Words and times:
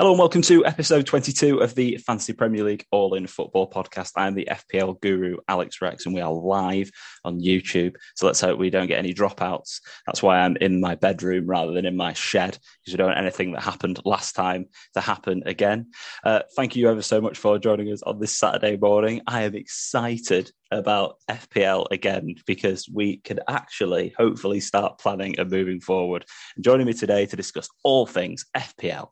Hello 0.00 0.12
and 0.12 0.18
welcome 0.18 0.40
to 0.40 0.64
episode 0.64 1.04
22 1.04 1.58
of 1.58 1.74
the 1.74 1.98
Fantasy 1.98 2.32
Premier 2.32 2.64
League 2.64 2.86
All 2.90 3.12
in 3.12 3.26
Football 3.26 3.68
podcast. 3.68 4.12
I'm 4.16 4.34
the 4.34 4.48
FPL 4.50 4.98
guru, 5.02 5.36
Alex 5.46 5.82
Rex, 5.82 6.06
and 6.06 6.14
we 6.14 6.22
are 6.22 6.32
live 6.32 6.90
on 7.22 7.38
YouTube. 7.38 7.96
So 8.16 8.24
let's 8.24 8.40
hope 8.40 8.58
we 8.58 8.70
don't 8.70 8.86
get 8.86 8.98
any 8.98 9.12
dropouts. 9.12 9.80
That's 10.06 10.22
why 10.22 10.38
I'm 10.38 10.56
in 10.56 10.80
my 10.80 10.94
bedroom 10.94 11.46
rather 11.46 11.72
than 11.72 11.84
in 11.84 11.98
my 11.98 12.14
shed, 12.14 12.52
because 12.52 12.94
we 12.94 12.96
don't 12.96 13.08
want 13.08 13.18
anything 13.18 13.52
that 13.52 13.62
happened 13.62 14.00
last 14.06 14.34
time 14.34 14.70
to 14.94 15.02
happen 15.02 15.42
again. 15.44 15.90
Uh, 16.24 16.40
thank 16.56 16.76
you 16.76 16.88
ever 16.88 17.02
so 17.02 17.20
much 17.20 17.36
for 17.36 17.58
joining 17.58 17.92
us 17.92 18.02
on 18.02 18.18
this 18.18 18.34
Saturday 18.34 18.78
morning. 18.78 19.20
I 19.26 19.42
am 19.42 19.54
excited 19.54 20.50
about 20.70 21.16
FPL 21.28 21.88
again 21.90 22.36
because 22.46 22.88
we 22.88 23.18
can 23.18 23.40
actually 23.48 24.14
hopefully 24.16 24.60
start 24.60 24.98
planning 24.98 25.38
and 25.38 25.50
moving 25.50 25.80
forward. 25.80 26.24
And 26.56 26.64
joining 26.64 26.86
me 26.86 26.94
today 26.94 27.26
to 27.26 27.36
discuss 27.36 27.68
all 27.82 28.06
things 28.06 28.46
FPL 28.56 29.10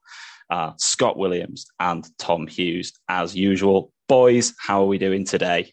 are 0.51 0.75
Scott 0.79 1.17
Williams 1.17 1.67
and 1.79 2.07
Tom 2.19 2.47
Hughes, 2.47 2.93
as 3.09 3.35
usual. 3.35 3.93
Boys, 4.09 4.55
how 4.59 4.83
are 4.83 4.87
we 4.87 4.99
doing 4.99 5.25
today? 5.25 5.73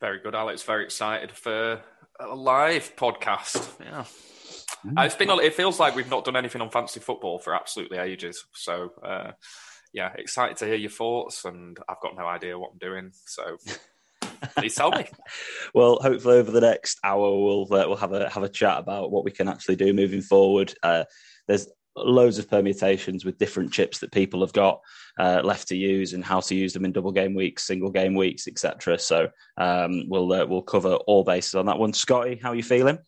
Very 0.00 0.20
good, 0.20 0.34
Alex. 0.34 0.62
Very 0.62 0.84
excited 0.84 1.32
for 1.32 1.80
a 2.20 2.34
live 2.34 2.94
podcast. 2.96 3.68
Yeah. 3.80 4.04
Mm. 4.86 5.06
It's 5.06 5.14
been. 5.14 5.30
It 5.30 5.54
feels 5.54 5.80
like 5.80 5.96
we've 5.96 6.10
not 6.10 6.24
done 6.24 6.36
anything 6.36 6.60
on 6.60 6.70
fantasy 6.70 7.00
football 7.00 7.38
for 7.38 7.54
absolutely 7.54 7.98
ages. 7.98 8.44
So, 8.52 8.92
uh, 9.02 9.32
yeah, 9.92 10.12
excited 10.16 10.58
to 10.58 10.66
hear 10.66 10.74
your 10.74 10.90
thoughts. 10.90 11.44
And 11.44 11.78
I've 11.88 12.00
got 12.00 12.16
no 12.16 12.26
idea 12.26 12.58
what 12.58 12.72
I'm 12.72 12.78
doing. 12.78 13.12
So, 13.24 13.56
please 14.56 14.74
tell 14.74 14.90
me. 14.90 15.06
well, 15.74 15.98
hopefully 16.02 16.36
over 16.36 16.50
the 16.50 16.60
next 16.60 16.98
hour 17.02 17.30
we'll 17.30 17.62
uh, 17.62 17.88
we'll 17.88 17.96
have 17.96 18.12
a 18.12 18.28
have 18.28 18.42
a 18.42 18.48
chat 18.48 18.78
about 18.78 19.10
what 19.10 19.24
we 19.24 19.30
can 19.30 19.48
actually 19.48 19.76
do 19.76 19.92
moving 19.92 20.20
forward. 20.20 20.74
Uh, 20.82 21.04
there's 21.48 21.66
loads 21.96 22.38
of 22.38 22.50
permutations 22.50 23.24
with 23.24 23.38
different 23.38 23.72
chips 23.72 23.98
that 23.98 24.12
people 24.12 24.40
have 24.40 24.52
got 24.52 24.80
uh, 25.18 25.40
left 25.44 25.68
to 25.68 25.76
use 25.76 26.12
and 26.12 26.24
how 26.24 26.40
to 26.40 26.54
use 26.54 26.72
them 26.72 26.84
in 26.84 26.92
double 26.92 27.12
game 27.12 27.34
weeks, 27.34 27.64
single 27.64 27.90
game 27.90 28.14
weeks, 28.14 28.48
etc. 28.48 28.98
So 28.98 29.28
um, 29.56 30.08
we'll 30.08 30.32
uh, 30.32 30.46
we'll 30.46 30.62
cover 30.62 30.94
all 30.94 31.24
bases 31.24 31.54
on 31.54 31.66
that 31.66 31.78
one. 31.78 31.92
Scotty, 31.92 32.36
how 32.42 32.50
are 32.50 32.56
you 32.56 32.62
feeling? 32.62 32.98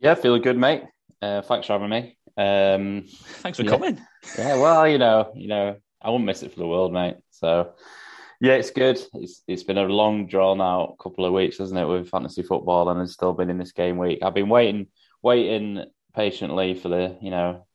Yeah, 0.00 0.14
feeling 0.14 0.42
good, 0.42 0.56
mate. 0.56 0.84
Uh, 1.20 1.42
thanks 1.42 1.66
for 1.66 1.74
having 1.74 1.90
me. 1.90 2.16
Um, 2.36 3.04
thanks 3.42 3.58
for 3.58 3.64
yeah. 3.64 3.70
coming. 3.70 4.00
Yeah, 4.38 4.56
well, 4.56 4.88
you 4.88 4.98
know, 4.98 5.32
you 5.34 5.48
know, 5.48 5.76
I 6.00 6.10
wouldn't 6.10 6.26
miss 6.26 6.42
it 6.42 6.52
for 6.52 6.60
the 6.60 6.68
world, 6.68 6.92
mate. 6.92 7.16
So. 7.30 7.72
Yeah, 8.42 8.54
it's 8.54 8.70
good. 8.70 8.98
It's 9.12 9.42
it's 9.46 9.64
been 9.64 9.76
a 9.76 9.82
long, 9.82 10.26
drawn 10.26 10.62
out 10.62 10.96
couple 10.98 11.26
of 11.26 11.34
weeks, 11.34 11.58
hasn't 11.58 11.78
it, 11.78 11.84
with 11.84 12.08
fantasy 12.08 12.42
football, 12.42 12.88
and 12.88 12.98
it's 12.98 13.12
still 13.12 13.34
been 13.34 13.50
in 13.50 13.58
this 13.58 13.72
game 13.72 13.98
week. 13.98 14.20
I've 14.22 14.32
been 14.32 14.48
waiting, 14.48 14.86
waiting 15.20 15.84
patiently 16.14 16.72
for 16.72 16.88
the 16.88 17.18
you 17.20 17.30
know 17.30 17.66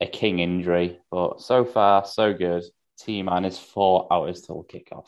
a 0.00 0.06
king 0.06 0.38
injury, 0.40 0.98
but 1.10 1.40
so 1.40 1.64
far 1.64 2.04
so 2.04 2.32
good. 2.32 2.64
T 2.98 3.22
minus 3.22 3.58
four 3.58 4.06
hours 4.10 4.42
till 4.42 4.64
kickoff. 4.64 5.06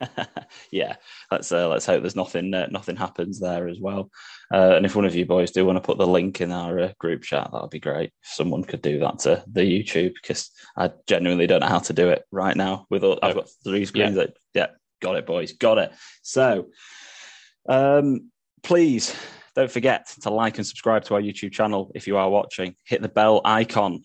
yeah, 0.70 0.96
let's 1.30 1.50
uh, 1.52 1.68
let's 1.68 1.84
hope 1.84 2.02
there's 2.02 2.16
nothing 2.16 2.54
uh, 2.54 2.68
nothing 2.70 2.96
happens 2.96 3.38
there 3.40 3.68
as 3.68 3.78
well. 3.80 4.10
Uh, 4.52 4.74
and 4.76 4.86
if 4.86 4.96
one 4.96 5.04
of 5.04 5.14
you 5.14 5.26
boys 5.26 5.50
do 5.50 5.66
want 5.66 5.76
to 5.76 5.82
put 5.82 5.98
the 5.98 6.06
link 6.06 6.40
in 6.40 6.52
our 6.52 6.78
uh, 6.80 6.92
group 6.98 7.22
chat, 7.22 7.50
that 7.52 7.60
would 7.60 7.70
be 7.70 7.80
great. 7.80 8.12
If 8.22 8.30
someone 8.30 8.64
could 8.64 8.82
do 8.82 8.98
that 9.00 9.18
to 9.20 9.42
the 9.52 9.60
YouTube, 9.60 10.14
because 10.14 10.50
I 10.76 10.90
genuinely 11.06 11.46
don't 11.46 11.60
know 11.60 11.66
how 11.66 11.80
to 11.80 11.92
do 11.92 12.08
it 12.08 12.24
right 12.30 12.56
now. 12.56 12.86
With 12.90 13.04
all, 13.04 13.18
I've 13.22 13.34
got 13.34 13.50
three 13.64 13.84
screens. 13.84 14.16
Yeah. 14.16 14.22
That, 14.22 14.36
yeah, 14.54 14.66
got 15.00 15.16
it, 15.16 15.26
boys, 15.26 15.52
got 15.52 15.78
it. 15.78 15.92
So, 16.22 16.68
um, 17.68 18.30
please 18.62 19.14
don't 19.54 19.70
forget 19.70 20.08
to 20.22 20.30
like 20.30 20.58
and 20.58 20.66
subscribe 20.66 21.04
to 21.04 21.14
our 21.14 21.20
YouTube 21.20 21.52
channel 21.52 21.90
if 21.94 22.06
you 22.06 22.16
are 22.16 22.30
watching. 22.30 22.76
Hit 22.84 23.02
the 23.02 23.08
bell 23.08 23.40
icon 23.44 24.04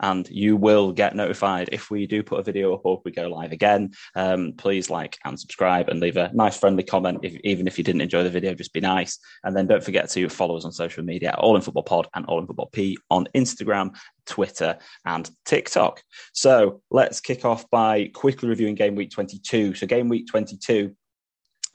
and 0.00 0.28
you 0.30 0.56
will 0.56 0.92
get 0.92 1.14
notified 1.14 1.68
if 1.72 1.90
we 1.90 2.06
do 2.06 2.22
put 2.22 2.40
a 2.40 2.42
video 2.42 2.74
up 2.74 2.82
or 2.84 2.98
if 2.98 3.04
we 3.04 3.10
go 3.10 3.28
live 3.28 3.52
again. 3.52 3.92
Um, 4.14 4.52
please 4.56 4.90
like 4.90 5.18
and 5.24 5.38
subscribe 5.38 5.88
and 5.88 6.00
leave 6.00 6.16
a 6.16 6.30
nice 6.34 6.58
friendly 6.58 6.82
comment. 6.82 7.20
If, 7.22 7.34
even 7.44 7.66
if 7.66 7.78
you 7.78 7.84
didn't 7.84 8.00
enjoy 8.00 8.22
the 8.22 8.30
video, 8.30 8.54
just 8.54 8.72
be 8.72 8.80
nice. 8.80 9.18
And 9.44 9.56
then 9.56 9.66
don't 9.66 9.84
forget 9.84 10.08
to 10.10 10.28
follow 10.28 10.56
us 10.56 10.64
on 10.64 10.72
social 10.72 11.04
media, 11.04 11.34
All 11.38 11.56
in 11.56 11.62
Football 11.62 11.84
Pod 11.84 12.08
and 12.14 12.26
All 12.26 12.40
in 12.40 12.46
Football 12.46 12.70
P 12.72 12.96
on 13.10 13.26
Instagram, 13.34 13.96
Twitter, 14.26 14.78
and 15.04 15.30
TikTok. 15.44 16.02
So 16.32 16.82
let's 16.90 17.20
kick 17.20 17.44
off 17.44 17.68
by 17.70 18.10
quickly 18.14 18.48
reviewing 18.48 18.74
game 18.74 18.94
week 18.94 19.10
22. 19.10 19.74
So 19.74 19.86
game 19.86 20.08
week 20.08 20.26
22 20.28 20.94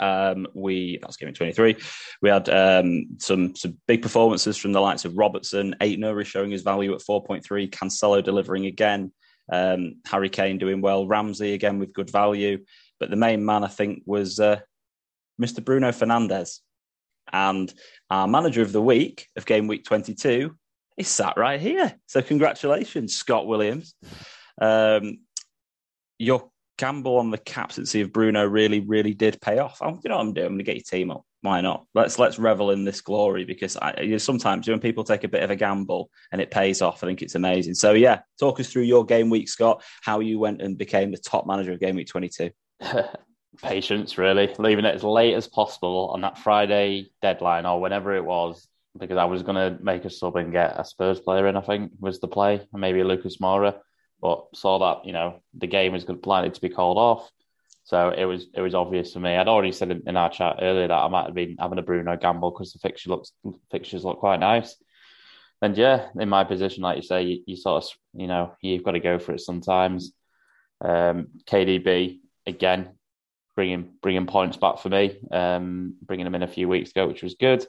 um, 0.01 0.47
we 0.53 0.99
that's 1.01 1.15
game 1.15 1.33
23. 1.33 1.77
We 2.21 2.29
had 2.29 2.49
um, 2.49 3.07
some 3.19 3.55
some 3.55 3.77
big 3.87 4.01
performances 4.01 4.57
from 4.57 4.73
the 4.73 4.81
likes 4.81 5.05
of 5.05 5.17
Robertson, 5.17 5.75
Ait-Nouri 5.79 6.25
showing 6.25 6.51
his 6.51 6.63
value 6.63 6.93
at 6.93 7.01
4.3, 7.01 7.69
Cancelo 7.69 8.23
delivering 8.23 8.65
again, 8.65 9.11
um, 9.51 9.95
Harry 10.07 10.29
Kane 10.29 10.57
doing 10.57 10.81
well, 10.81 11.07
Ramsey 11.07 11.53
again 11.53 11.79
with 11.79 11.93
good 11.93 12.09
value. 12.09 12.65
But 12.99 13.09
the 13.09 13.15
main 13.15 13.45
man, 13.45 13.63
I 13.63 13.67
think, 13.67 14.03
was 14.05 14.39
uh, 14.39 14.59
Mr. 15.41 15.63
Bruno 15.63 15.89
Fernandes. 15.89 16.59
And 17.31 17.73
our 18.09 18.27
manager 18.27 18.61
of 18.61 18.71
the 18.71 18.81
week 18.81 19.27
of 19.35 19.45
game 19.45 19.67
week 19.67 19.85
22 19.85 20.55
is 20.97 21.07
sat 21.07 21.37
right 21.37 21.59
here. 21.59 21.95
So 22.07 22.21
congratulations, 22.21 23.15
Scott 23.15 23.47
Williams. 23.47 23.95
Um, 24.59 25.19
your 26.19 26.51
gamble 26.77 27.17
on 27.17 27.31
the 27.31 27.37
captaincy 27.37 28.01
of 28.01 28.11
Bruno 28.11 28.45
really, 28.45 28.79
really 28.79 29.13
did 29.13 29.39
pay 29.41 29.59
off. 29.59 29.77
I'm, 29.81 29.99
you 30.03 30.09
know 30.09 30.17
what 30.17 30.23
I'm 30.23 30.33
doing? 30.33 30.47
I'm 30.47 30.53
going 30.53 30.59
to 30.59 30.63
get 30.63 30.75
your 30.75 30.83
team 30.83 31.11
up. 31.11 31.23
Why 31.41 31.61
not? 31.61 31.85
Let's 31.95 32.19
let's 32.19 32.37
revel 32.37 32.69
in 32.69 32.85
this 32.85 33.01
glory 33.01 33.45
because 33.45 33.75
I, 33.75 33.99
you 34.01 34.11
know, 34.11 34.17
sometimes 34.19 34.67
when 34.67 34.79
people 34.79 35.03
take 35.03 35.23
a 35.23 35.27
bit 35.27 35.41
of 35.41 35.49
a 35.49 35.55
gamble 35.55 36.11
and 36.31 36.39
it 36.39 36.51
pays 36.51 36.83
off, 36.83 37.03
I 37.03 37.07
think 37.07 37.23
it's 37.23 37.35
amazing. 37.35 37.73
So 37.73 37.93
yeah, 37.93 38.19
talk 38.39 38.59
us 38.59 38.71
through 38.71 38.83
your 38.83 39.05
game 39.05 39.29
week, 39.29 39.49
Scott. 39.49 39.83
How 40.01 40.19
you 40.19 40.37
went 40.37 40.61
and 40.61 40.77
became 40.77 41.11
the 41.11 41.17
top 41.17 41.47
manager 41.47 41.73
of 41.73 41.79
game 41.79 41.95
week 41.95 42.07
22. 42.07 42.51
Patience, 43.61 44.17
really, 44.17 44.53
leaving 44.59 44.85
it 44.85 44.95
as 44.95 45.03
late 45.03 45.33
as 45.33 45.47
possible 45.47 46.11
on 46.13 46.21
that 46.21 46.37
Friday 46.37 47.11
deadline 47.21 47.65
or 47.65 47.81
whenever 47.81 48.15
it 48.15 48.23
was, 48.23 48.67
because 48.97 49.17
I 49.17 49.25
was 49.25 49.41
going 49.41 49.55
to 49.55 49.83
make 49.83 50.05
a 50.05 50.09
sub 50.09 50.35
and 50.35 50.51
get 50.51 50.79
a 50.79 50.85
Spurs 50.85 51.19
player 51.19 51.47
in. 51.47 51.57
I 51.57 51.61
think 51.61 51.91
was 51.99 52.19
the 52.19 52.27
play, 52.27 52.67
maybe 52.71 53.03
Lucas 53.03 53.37
Moura 53.37 53.79
but 54.21 54.45
saw 54.53 54.77
that 54.79 55.05
you 55.05 55.13
know 55.13 55.41
the 55.53 55.67
game 55.67 55.93
was 55.93 56.07
likely 56.25 56.51
to 56.51 56.61
be 56.61 56.69
called 56.69 56.97
off. 56.97 57.29
So 57.83 58.09
it 58.09 58.25
was 58.25 58.47
it 58.53 58.61
was 58.61 58.75
obvious 58.75 59.13
for 59.13 59.19
me. 59.19 59.35
I'd 59.35 59.47
already 59.47 59.71
said 59.71 59.91
in, 60.05 60.15
our 60.15 60.29
chat 60.29 60.59
earlier 60.61 60.87
that 60.87 60.93
I 60.93 61.07
might 61.07 61.25
have 61.25 61.33
been 61.33 61.57
having 61.59 61.79
a 61.79 61.81
Bruno 61.81 62.15
gamble 62.15 62.51
because 62.51 62.73
the 62.73 62.79
fixture 62.79 63.09
looks 63.09 63.31
fixtures 63.71 64.05
look 64.05 64.19
quite 64.19 64.39
nice. 64.39 64.75
And 65.61 65.77
yeah, 65.77 66.07
in 66.19 66.29
my 66.29 66.43
position, 66.43 66.83
like 66.83 66.97
you 66.97 67.03
say, 67.03 67.23
you, 67.23 67.43
you 67.45 67.55
sort 67.55 67.83
of 67.83 67.89
you 68.13 68.27
know 68.27 68.55
you've 68.61 68.83
got 68.83 68.91
to 68.91 68.99
go 68.99 69.19
for 69.19 69.33
it 69.33 69.41
sometimes. 69.41 70.13
Um, 70.79 71.27
KDB 71.45 72.19
again, 72.45 72.91
bringing 73.55 73.91
bringing 74.01 74.27
points 74.27 74.57
back 74.57 74.79
for 74.79 74.89
me, 74.89 75.19
um, 75.31 75.95
bringing 76.01 76.27
him 76.27 76.35
in 76.35 76.43
a 76.43 76.47
few 76.47 76.67
weeks 76.67 76.91
ago, 76.91 77.07
which 77.07 77.23
was 77.23 77.35
good. 77.35 77.65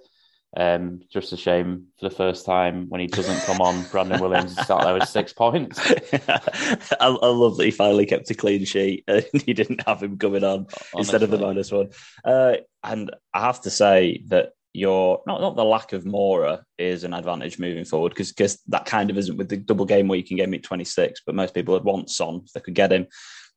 Um, 0.54 1.00
just 1.10 1.32
a 1.32 1.36
shame 1.36 1.86
for 1.98 2.10
the 2.10 2.14
first 2.14 2.44
time 2.44 2.86
when 2.90 3.00
he 3.00 3.06
doesn't 3.06 3.40
come 3.44 3.62
on, 3.62 3.84
Brandon 3.90 4.20
Williams 4.20 4.52
start 4.60 4.84
there 4.84 4.92
with 4.92 5.08
six 5.08 5.32
points. 5.32 5.80
I, 6.28 6.90
I, 7.00 7.06
love 7.06 7.56
that 7.56 7.64
he 7.64 7.70
finally 7.70 8.04
kept 8.04 8.30
a 8.30 8.34
clean 8.34 8.66
sheet 8.66 9.04
and 9.08 9.24
you 9.46 9.54
didn't 9.54 9.86
have 9.86 10.02
him 10.02 10.18
coming 10.18 10.44
on 10.44 10.66
Honestly. 10.66 10.98
instead 10.98 11.22
of 11.22 11.30
the 11.30 11.38
minus 11.38 11.72
one. 11.72 11.88
Uh, 12.22 12.56
and 12.84 13.10
I 13.32 13.40
have 13.40 13.62
to 13.62 13.70
say 13.70 14.22
that 14.26 14.50
your 14.74 15.22
not 15.26 15.40
not 15.40 15.56
the 15.56 15.64
lack 15.64 15.92
of 15.92 16.04
Moura 16.04 16.62
is 16.78 17.04
an 17.04 17.14
advantage 17.14 17.58
moving 17.58 17.84
forward 17.84 18.10
because 18.10 18.32
because 18.32 18.58
that 18.68 18.86
kind 18.86 19.10
of 19.10 19.18
isn't 19.18 19.36
with 19.36 19.48
the 19.48 19.56
double 19.56 19.84
game 19.84 20.08
week 20.08 20.30
and 20.30 20.38
game 20.38 20.50
week 20.50 20.62
26, 20.62 21.22
but 21.24 21.34
most 21.34 21.54
people 21.54 21.74
would 21.74 21.84
want 21.84 22.10
Son 22.10 22.42
if 22.44 22.52
they 22.52 22.60
could 22.60 22.74
get 22.74 22.92
him. 22.92 23.06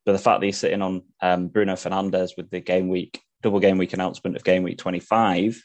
But 0.05 0.13
the 0.13 0.19
fact 0.19 0.39
that 0.39 0.45
he's 0.45 0.57
sitting 0.57 0.81
on 0.81 1.03
um, 1.21 1.47
Bruno 1.47 1.73
Fernandes 1.73 2.31
with 2.37 2.49
the 2.51 2.61
game 2.61 2.87
week 2.87 3.21
double 3.41 3.59
game 3.59 3.77
week 3.77 3.93
announcement 3.93 4.35
of 4.35 4.43
game 4.43 4.63
week 4.63 4.77
25 4.77 5.61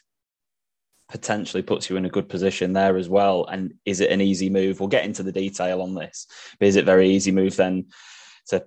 potentially 1.11 1.61
puts 1.61 1.89
you 1.89 1.97
in 1.97 2.05
a 2.05 2.09
good 2.09 2.29
position 2.29 2.73
there 2.73 2.97
as 2.97 3.09
well. 3.09 3.45
And 3.45 3.73
is 3.85 3.99
it 3.99 4.11
an 4.11 4.21
easy 4.21 4.49
move? 4.49 4.79
We'll 4.79 4.89
get 4.89 5.05
into 5.05 5.23
the 5.23 5.31
detail 5.31 5.81
on 5.81 5.93
this, 5.93 6.25
but 6.59 6.67
is 6.67 6.77
it 6.77 6.85
very 6.85 7.09
easy 7.09 7.31
move 7.31 7.55
then 7.55 7.87
to 8.47 8.65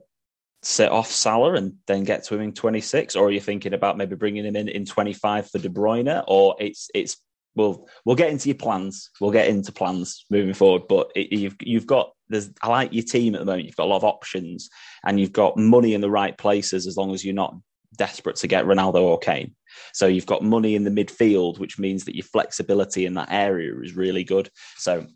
sit 0.62 0.90
off 0.90 1.10
Salah 1.10 1.54
and 1.54 1.74
then 1.86 2.04
get 2.04 2.24
to 2.24 2.34
him 2.34 2.42
in 2.42 2.52
26, 2.52 3.16
or 3.16 3.26
are 3.26 3.30
you 3.30 3.40
thinking 3.40 3.72
about 3.72 3.96
maybe 3.96 4.14
bringing 4.14 4.44
him 4.44 4.56
in 4.56 4.68
in 4.68 4.84
25 4.84 5.50
for 5.50 5.58
De 5.58 5.68
Bruyne, 5.68 6.22
or 6.28 6.54
it's 6.58 6.90
it's 6.94 7.16
we'll 7.54 7.88
we'll 8.04 8.16
get 8.16 8.30
into 8.30 8.48
your 8.48 8.56
plans. 8.56 9.10
We'll 9.20 9.30
get 9.30 9.48
into 9.48 9.72
plans 9.72 10.24
moving 10.30 10.54
forward, 10.54 10.82
but 10.88 11.12
it, 11.16 11.32
you've 11.32 11.56
you've 11.60 11.86
got 11.86 12.12
there's 12.28 12.50
I 12.62 12.68
like 12.68 12.92
your 12.92 13.04
team 13.04 13.34
at 13.34 13.40
the 13.40 13.46
moment. 13.46 13.66
You've 13.66 13.76
got 13.76 13.84
a 13.84 13.92
lot 13.92 13.98
of 13.98 14.04
options, 14.04 14.68
and 15.04 15.18
you've 15.18 15.32
got 15.32 15.56
money 15.56 15.94
in 15.94 16.00
the 16.00 16.10
right 16.10 16.36
places 16.36 16.86
as 16.86 16.96
long 16.96 17.12
as 17.14 17.24
you're 17.24 17.34
not 17.34 17.54
desperate 17.96 18.36
to 18.36 18.46
get 18.46 18.64
Ronaldo 18.64 19.02
or 19.02 19.18
Kane. 19.18 19.54
So 19.92 20.06
you've 20.06 20.26
got 20.26 20.42
money 20.42 20.74
in 20.74 20.84
the 20.84 20.90
midfield, 20.90 21.58
which 21.58 21.78
means 21.78 22.04
that 22.04 22.14
your 22.14 22.24
flexibility 22.24 23.06
in 23.06 23.14
that 23.14 23.30
area 23.30 23.74
is 23.80 23.96
really 23.96 24.24
good. 24.24 24.50
So 24.76 25.06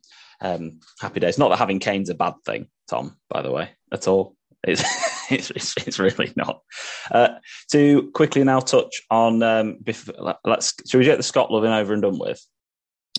um, 0.41 0.81
happy 1.01 1.21
days. 1.21 1.39
Not 1.39 1.49
that 1.51 1.59
having 1.59 1.81
Kane's 1.81 2.11
a 2.11 2.15
bad 2.15 2.35
thing, 2.45 2.69
Tom, 2.89 3.17
by 3.29 3.43
the 3.43 3.51
way, 3.51 3.71
at 3.93 4.09
all. 4.09 4.37
It's 4.65 4.83
it's, 5.31 5.51
it's, 5.77 5.99
really 5.99 6.33
not. 6.37 6.63
Uh, 7.11 7.29
to 7.73 8.11
quickly 8.13 8.45
now 8.45 8.61
touch 8.61 9.03
on, 9.11 9.43
um, 9.43 9.79
let's 10.45 10.75
should 10.89 10.99
we 10.99 11.05
get 11.05 11.17
the 11.17 11.23
Scott 11.23 11.51
loving 11.51 11.71
over 11.71 11.93
and 11.93 12.03
done 12.03 12.19
with? 12.19 12.45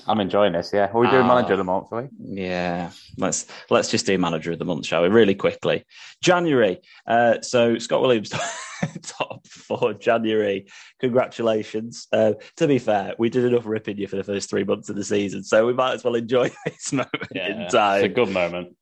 I'm 0.07 0.19
enjoying 0.19 0.53
this. 0.53 0.71
Yeah, 0.73 0.89
are 0.91 0.99
we 0.99 1.09
doing 1.09 1.27
manager 1.27 1.53
of 1.53 1.57
the 1.57 1.63
month? 1.63 1.87
Are 1.91 2.03
we? 2.03 2.41
Yeah, 2.41 2.91
let's 3.17 3.47
let's 3.69 3.89
just 3.89 4.05
do 4.05 4.17
manager 4.17 4.51
of 4.51 4.59
the 4.59 4.65
month, 4.65 4.85
shall 4.85 5.01
we? 5.01 5.09
Really 5.09 5.35
quickly, 5.35 5.85
January. 6.21 6.79
Uh, 7.07 7.41
so 7.41 7.77
Scott 7.77 8.01
Williams 8.01 8.29
top 9.03 9.47
for 9.47 9.93
January. 9.93 10.67
Congratulations. 10.99 12.07
Uh, 12.11 12.33
to 12.57 12.67
be 12.67 12.79
fair, 12.79 13.15
we 13.17 13.29
did 13.29 13.45
enough 13.45 13.65
ripping 13.65 13.97
you 13.97 14.07
for 14.07 14.15
the 14.15 14.23
first 14.23 14.49
three 14.49 14.63
months 14.63 14.89
of 14.89 14.95
the 14.95 15.03
season, 15.03 15.43
so 15.43 15.65
we 15.65 15.73
might 15.73 15.93
as 15.93 16.03
well 16.03 16.15
enjoy 16.15 16.49
this 16.65 16.93
moment 16.93 17.27
yeah, 17.33 17.63
in 17.63 17.67
time. 17.69 18.03
It's 18.03 18.11
a 18.11 18.15
good 18.15 18.31
moment. 18.31 18.75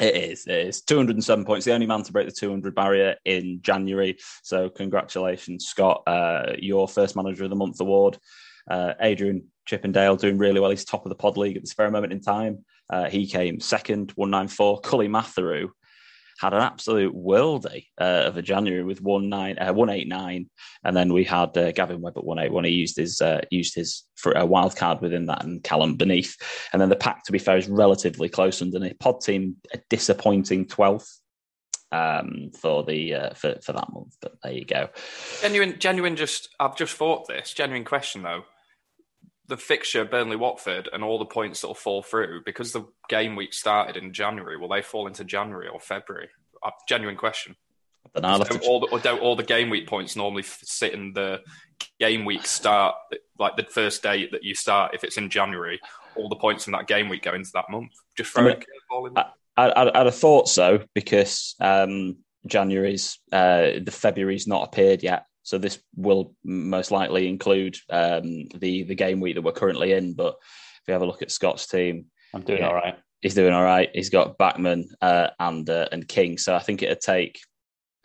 It 0.00 0.14
is. 0.14 0.46
It 0.46 0.66
is. 0.68 0.82
207 0.82 1.44
points. 1.44 1.64
The 1.64 1.72
only 1.72 1.86
man 1.86 2.04
to 2.04 2.12
break 2.12 2.26
the 2.26 2.32
200 2.32 2.72
barrier 2.72 3.16
in 3.24 3.60
January. 3.62 4.16
So, 4.44 4.68
congratulations, 4.68 5.66
Scott. 5.66 6.04
Uh, 6.06 6.52
your 6.56 6.86
first 6.86 7.16
Manager 7.16 7.44
of 7.44 7.50
the 7.50 7.56
Month 7.56 7.80
award. 7.80 8.16
Uh, 8.68 8.94
Adrian 9.00 9.44
Chippendale 9.66 10.16
doing 10.16 10.38
really 10.38 10.60
well. 10.60 10.70
He's 10.70 10.84
top 10.84 11.04
of 11.04 11.10
the 11.10 11.16
pod 11.16 11.36
league 11.36 11.56
at 11.56 11.62
this 11.62 11.74
very 11.74 11.90
moment 11.90 12.12
in 12.12 12.20
time. 12.20 12.64
Uh, 12.90 13.08
he 13.08 13.26
came 13.26 13.60
second, 13.60 14.12
194. 14.12 14.80
Cully 14.80 15.08
Matheru 15.08 15.68
had 16.38 16.54
an 16.54 16.62
absolute 16.62 17.14
worldie 17.14 17.86
uh, 18.00 18.22
of 18.26 18.36
a 18.36 18.42
January 18.42 18.84
with 18.84 19.02
one 19.02 19.28
nine, 19.28 19.58
uh, 19.58 19.72
one 19.72 19.90
eight 19.90 20.08
nine, 20.08 20.48
and 20.84 20.96
then 20.96 21.12
we 21.12 21.24
had 21.24 21.56
uh, 21.58 21.72
Gavin 21.72 22.00
Webb 22.00 22.16
at 22.16 22.24
one 22.24 22.38
eight 22.38 22.52
one. 22.52 22.64
He 22.64 22.70
used 22.70 22.96
his 22.96 23.20
uh, 23.20 23.40
used 23.50 23.74
his 23.74 24.04
for 24.14 24.32
a 24.32 24.46
wild 24.46 24.76
card 24.76 25.00
within 25.00 25.26
that, 25.26 25.44
and 25.44 25.62
Callum 25.62 25.96
beneath, 25.96 26.36
and 26.72 26.80
then 26.80 26.88
the 26.88 26.96
pack 26.96 27.24
to 27.24 27.32
be 27.32 27.38
fair 27.38 27.56
is 27.56 27.68
relatively 27.68 28.28
close 28.28 28.62
underneath. 28.62 28.98
Pod 29.00 29.20
team 29.20 29.56
a 29.74 29.80
disappointing 29.90 30.66
twelfth 30.66 31.20
um, 31.90 32.50
for 32.56 32.84
the 32.84 33.14
uh, 33.14 33.34
for 33.34 33.56
for 33.60 33.72
that 33.72 33.92
month, 33.92 34.16
but 34.22 34.34
there 34.42 34.52
you 34.52 34.64
go. 34.64 34.88
Genuine, 35.42 35.78
genuine. 35.80 36.14
Just 36.14 36.50
I've 36.60 36.76
just 36.76 36.94
thought 36.94 37.26
this 37.26 37.52
genuine 37.52 37.84
question 37.84 38.22
though 38.22 38.44
the 39.48 39.56
fixture 39.56 40.04
Burnley 40.04 40.36
Watford 40.36 40.88
and 40.92 41.02
all 41.02 41.18
the 41.18 41.24
points 41.24 41.62
that 41.62 41.68
will 41.68 41.74
fall 41.74 42.02
through 42.02 42.42
because 42.44 42.72
the 42.72 42.84
game 43.08 43.34
week 43.34 43.54
started 43.54 43.96
in 43.96 44.12
January. 44.12 44.56
Will 44.56 44.68
they 44.68 44.82
fall 44.82 45.06
into 45.06 45.24
January 45.24 45.68
or 45.68 45.80
February? 45.80 46.28
A 46.64 46.70
genuine 46.88 47.16
question. 47.16 47.56
Don't, 48.14 48.62
all 48.62 48.80
the, 48.80 48.98
don't 48.98 49.20
all 49.20 49.36
the 49.36 49.42
game 49.42 49.70
week 49.70 49.86
points 49.86 50.16
normally 50.16 50.42
sit 50.42 50.92
in 50.92 51.12
the 51.12 51.40
game 52.00 52.24
week 52.24 52.46
start, 52.46 52.94
like 53.38 53.56
the 53.56 53.64
first 53.64 54.02
day 54.02 54.28
that 54.32 54.44
you 54.44 54.54
start? 54.54 54.94
If 54.94 55.04
it's 55.04 55.18
in 55.18 55.30
January, 55.30 55.80
all 56.16 56.28
the 56.28 56.36
points 56.36 56.64
from 56.64 56.72
that 56.72 56.86
game 56.86 57.08
week 57.08 57.22
go 57.22 57.34
into 57.34 57.50
that 57.54 57.70
month. 57.70 57.92
Just 58.16 58.32
throw 58.32 58.44
I 58.44 58.48
mean, 58.48 59.12
in. 59.16 59.18
I, 59.56 59.90
I'd 59.94 60.06
have 60.06 60.14
thought 60.14 60.48
so 60.48 60.80
because 60.94 61.54
um, 61.60 62.18
January's 62.46 63.18
uh, 63.32 63.72
the 63.82 63.92
February's 63.92 64.46
not 64.46 64.64
appeared 64.64 65.02
yet, 65.02 65.26
so 65.48 65.56
this 65.56 65.78
will 65.96 66.34
most 66.44 66.90
likely 66.90 67.26
include 67.26 67.74
um, 67.88 68.48
the 68.54 68.82
the 68.82 68.94
game 68.94 69.18
week 69.18 69.34
that 69.34 69.40
we're 69.40 69.52
currently 69.52 69.92
in. 69.94 70.12
But 70.12 70.34
if 70.34 70.82
you 70.88 70.92
have 70.92 71.00
a 71.00 71.06
look 71.06 71.22
at 71.22 71.30
Scott's 71.30 71.66
team, 71.66 72.04
I'm 72.34 72.42
doing 72.42 72.58
yeah, 72.58 72.68
all 72.68 72.74
right. 72.74 72.96
He's 73.22 73.34
doing 73.34 73.54
all 73.54 73.64
right. 73.64 73.88
He's 73.94 74.10
got 74.10 74.36
Bachmann 74.36 74.90
uh, 75.00 75.28
and 75.40 75.68
uh, 75.70 75.88
and 75.90 76.06
King. 76.06 76.36
So 76.36 76.54
I 76.54 76.58
think 76.58 76.82
it'd 76.82 77.00
take 77.00 77.40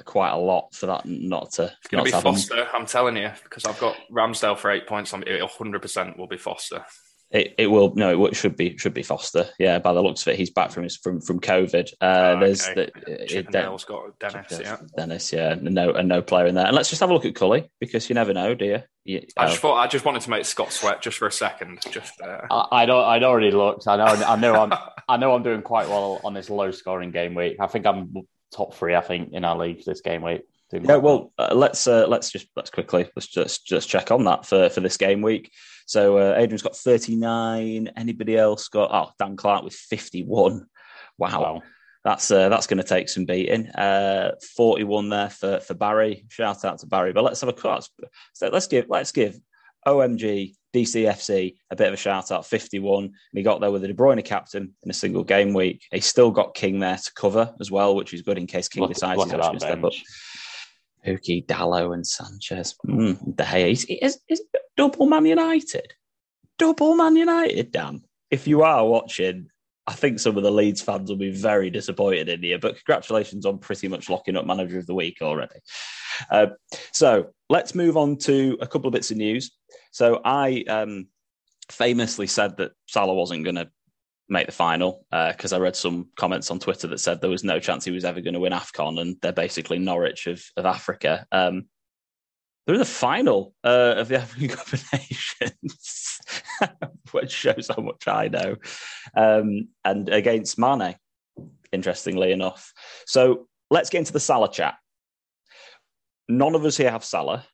quite 0.05 0.31
a 0.31 0.37
lot 0.37 0.73
for 0.73 0.85
that 0.85 1.05
not 1.05 1.51
to. 1.55 1.63
It's 1.63 1.89
going 1.89 2.05
to 2.05 2.11
be 2.13 2.17
Foster. 2.17 2.65
I'm 2.73 2.85
telling 2.85 3.17
you 3.17 3.31
because 3.43 3.65
I've 3.65 3.79
got 3.79 3.97
Ramsdale 4.09 4.57
for 4.57 4.71
eight 4.71 4.87
points. 4.87 5.11
It 5.11 5.41
100 5.41 5.81
percent 5.81 6.17
will 6.17 6.27
be 6.27 6.37
Foster. 6.37 6.85
It, 7.33 7.55
it 7.57 7.67
will 7.67 7.95
no 7.95 8.25
it 8.27 8.35
should 8.35 8.55
be 8.55 8.77
should 8.77 8.93
be 8.93 9.01
Foster. 9.01 9.49
Yeah 9.57 9.79
by 9.79 9.91
the 9.91 10.01
looks 10.01 10.21
of 10.21 10.33
it 10.33 10.37
he's 10.37 10.51
back 10.51 10.69
from 10.71 10.83
his 10.83 10.97
from 10.97 11.19
from 11.19 11.39
COVID. 11.39 11.91
Uh, 11.99 12.35
oh, 12.35 12.39
there's 12.39 12.67
okay. 12.67 12.91
the, 12.95 13.23
it, 13.39 13.53
has 13.55 13.83
got 13.85 14.19
Dennis 14.19 14.59
yeah. 14.61 14.77
Dennis 14.95 15.33
yeah 15.33 15.55
no 15.59 15.91
and 15.93 16.07
no 16.07 16.21
player 16.21 16.45
in 16.45 16.53
there. 16.53 16.67
And 16.67 16.75
let's 16.75 16.89
just 16.89 16.99
have 16.99 17.09
a 17.09 17.13
look 17.13 17.25
at 17.25 17.33
Cully 17.33 17.71
because 17.79 18.07
you 18.07 18.13
never 18.13 18.33
know 18.33 18.53
do 18.53 18.65
you, 18.65 18.81
you 19.03 19.21
I 19.35 19.47
just 19.47 19.57
oh. 19.57 19.61
thought 19.61 19.77
I 19.77 19.87
just 19.87 20.05
wanted 20.05 20.21
to 20.21 20.29
make 20.29 20.45
Scott 20.45 20.71
sweat 20.71 21.01
just 21.01 21.17
for 21.17 21.27
a 21.27 21.31
second 21.31 21.79
just 21.89 22.21
uh... 22.21 22.41
I, 22.51 22.83
I 22.83 22.85
don't 22.85 23.03
I'd 23.03 23.23
already 23.23 23.49
looked. 23.49 23.87
I 23.87 23.95
know 23.95 24.05
I 24.05 24.35
know 24.35 24.53
I'm 24.53 24.73
I 25.09 25.17
know 25.17 25.33
I'm 25.33 25.43
doing 25.43 25.63
quite 25.63 25.89
well 25.89 26.21
on 26.23 26.35
this 26.35 26.51
low 26.51 26.69
scoring 26.69 27.09
game 27.09 27.33
week. 27.33 27.57
I 27.59 27.65
think 27.65 27.87
I'm 27.87 28.13
top 28.55 28.75
three 28.75 28.93
I 28.93 29.01
think 29.01 29.33
in 29.33 29.43
our 29.43 29.57
league 29.57 29.83
this 29.85 30.01
game 30.01 30.21
week. 30.21 30.43
Yeah, 30.71 30.97
well, 30.97 31.31
uh, 31.37 31.53
let's 31.53 31.87
uh, 31.87 32.07
let's 32.07 32.31
just 32.31 32.47
let's 32.55 32.71
quickly 32.71 33.07
let's 33.15 33.27
just 33.27 33.65
just 33.65 33.89
check 33.89 34.11
on 34.11 34.23
that 34.25 34.45
for 34.45 34.69
for 34.69 34.81
this 34.81 34.97
game 34.97 35.21
week. 35.21 35.51
So 35.85 36.17
uh, 36.17 36.35
Adrian's 36.37 36.61
got 36.61 36.75
39. 36.75 37.89
Anybody 37.95 38.37
else 38.37 38.67
got? 38.67 38.91
Oh, 38.91 39.11
Dan 39.19 39.35
Clark 39.35 39.63
with 39.63 39.73
51. 39.73 40.65
Wow. 41.17 41.41
wow. 41.41 41.61
That's 42.03 42.29
uh, 42.31 42.49
that's 42.49 42.67
going 42.67 42.79
to 42.79 42.83
take 42.83 43.07
some 43.07 43.25
beating. 43.25 43.67
Uh, 43.69 44.31
41 44.55 45.09
there 45.09 45.29
for, 45.29 45.59
for 45.61 45.73
Barry. 45.73 46.25
Shout 46.29 46.65
out 46.65 46.79
to 46.79 46.87
Barry. 46.87 47.13
But 47.13 47.23
let's 47.23 47.39
have 47.41 47.49
a 47.49 47.53
cut. 47.53 47.87
So 48.33 48.49
let's 48.49 48.67
give 48.67 48.87
let's 48.89 49.13
give 49.13 49.39
OMG 49.87 50.55
DCFC 50.73 51.55
a 51.69 51.75
bit 51.75 51.87
of 51.87 51.93
a 51.93 51.97
shout 51.97 52.31
out. 52.31 52.45
51. 52.45 53.05
And 53.05 53.13
he 53.33 53.41
got 53.41 53.61
there 53.61 53.71
with 53.71 53.83
a 53.83 53.87
De 53.87 53.93
Bruyne 53.93 54.23
captain 54.25 54.73
in 54.83 54.89
a 54.89 54.93
single 54.93 55.23
game 55.23 55.53
week. 55.53 55.83
He 55.91 56.01
still 56.01 56.31
got 56.31 56.55
King 56.55 56.79
there 56.79 56.97
to 56.97 57.13
cover 57.13 57.53
as 57.61 57.71
well, 57.71 57.95
which 57.95 58.13
is 58.13 58.21
good 58.21 58.37
in 58.37 58.47
case 58.47 58.67
King 58.67 58.81
look, 58.81 58.93
decides 58.93 59.17
look 59.17 59.29
to 59.29 59.59
step 59.59 59.83
up. 59.83 59.93
Pukki, 61.05 61.45
Dalot, 61.45 61.93
and 61.93 62.05
Sanchez. 62.05 62.75
Mm, 62.87 63.35
De 63.35 63.43
Gea. 63.43 64.39
Double 64.75 65.05
Man 65.05 65.25
United? 65.25 65.93
Double 66.57 66.95
Man 66.95 67.15
United, 67.15 67.71
damn. 67.71 68.03
If 68.31 68.47
you 68.47 68.63
are 68.63 68.85
watching, 68.85 69.49
I 69.85 69.93
think 69.93 70.19
some 70.19 70.37
of 70.37 70.43
the 70.43 70.51
Leeds 70.51 70.81
fans 70.81 71.09
will 71.09 71.17
be 71.17 71.31
very 71.31 71.69
disappointed 71.69 72.29
in 72.29 72.41
you, 72.41 72.57
but 72.57 72.75
congratulations 72.75 73.45
on 73.45 73.59
pretty 73.59 73.87
much 73.87 74.09
locking 74.09 74.37
up 74.37 74.45
Manager 74.45 74.79
of 74.79 74.87
the 74.87 74.95
Week 74.95 75.17
already. 75.21 75.59
Uh, 76.31 76.47
so 76.91 77.27
let's 77.49 77.75
move 77.75 77.97
on 77.97 78.17
to 78.17 78.57
a 78.61 78.67
couple 78.67 78.87
of 78.87 78.93
bits 78.93 79.11
of 79.11 79.17
news. 79.17 79.51
So 79.91 80.21
I 80.23 80.63
um, 80.67 81.07
famously 81.69 82.27
said 82.27 82.57
that 82.57 82.71
Salah 82.87 83.13
wasn't 83.13 83.43
going 83.43 83.55
to 83.55 83.69
make 84.29 84.45
the 84.45 84.51
final 84.51 85.05
because 85.11 85.53
uh, 85.53 85.57
I 85.57 85.59
read 85.59 85.75
some 85.75 86.09
comments 86.15 86.49
on 86.49 86.59
Twitter 86.59 86.87
that 86.87 86.99
said 86.99 87.21
there 87.21 87.29
was 87.29 87.43
no 87.43 87.59
chance 87.59 87.85
he 87.85 87.91
was 87.91 88.05
ever 88.05 88.21
going 88.21 88.33
to 88.33 88.39
win 88.39 88.53
AFCON 88.53 88.99
and 88.99 89.17
they're 89.21 89.33
basically 89.33 89.79
Norwich 89.79 90.27
of, 90.27 90.43
of 90.57 90.65
Africa. 90.65 91.25
Um, 91.31 91.65
they're 92.65 92.75
in 92.75 92.79
the 92.79 92.85
final 92.85 93.53
uh, 93.63 93.95
of 93.97 94.07
the 94.07 94.17
African 94.17 94.47
Cup 94.49 94.71
of 94.71 94.83
Nations, 94.93 96.19
which 97.11 97.31
shows 97.31 97.69
how 97.75 97.83
much 97.83 98.07
I 98.07 98.29
know, 98.29 98.55
um, 99.17 99.67
and 99.83 100.07
against 100.07 100.57
Mane, 100.57 100.95
interestingly 101.73 102.31
enough. 102.31 102.71
So 103.05 103.47
let's 103.69 103.89
get 103.89 103.99
into 103.99 104.13
the 104.13 104.19
Salah 104.21 104.51
chat. 104.51 104.75
None 106.29 106.55
of 106.55 106.63
us 106.63 106.77
here 106.77 106.91
have 106.91 107.03
Salah. 107.03 107.45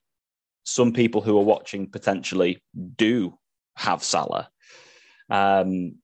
Some 0.64 0.94
people 0.94 1.22
who 1.22 1.40
are 1.40 1.44
watching 1.44 1.90
potentially 1.90 2.62
do 2.96 3.36
have 3.78 4.04
Salah. 4.04 4.50
Um, 5.32 5.96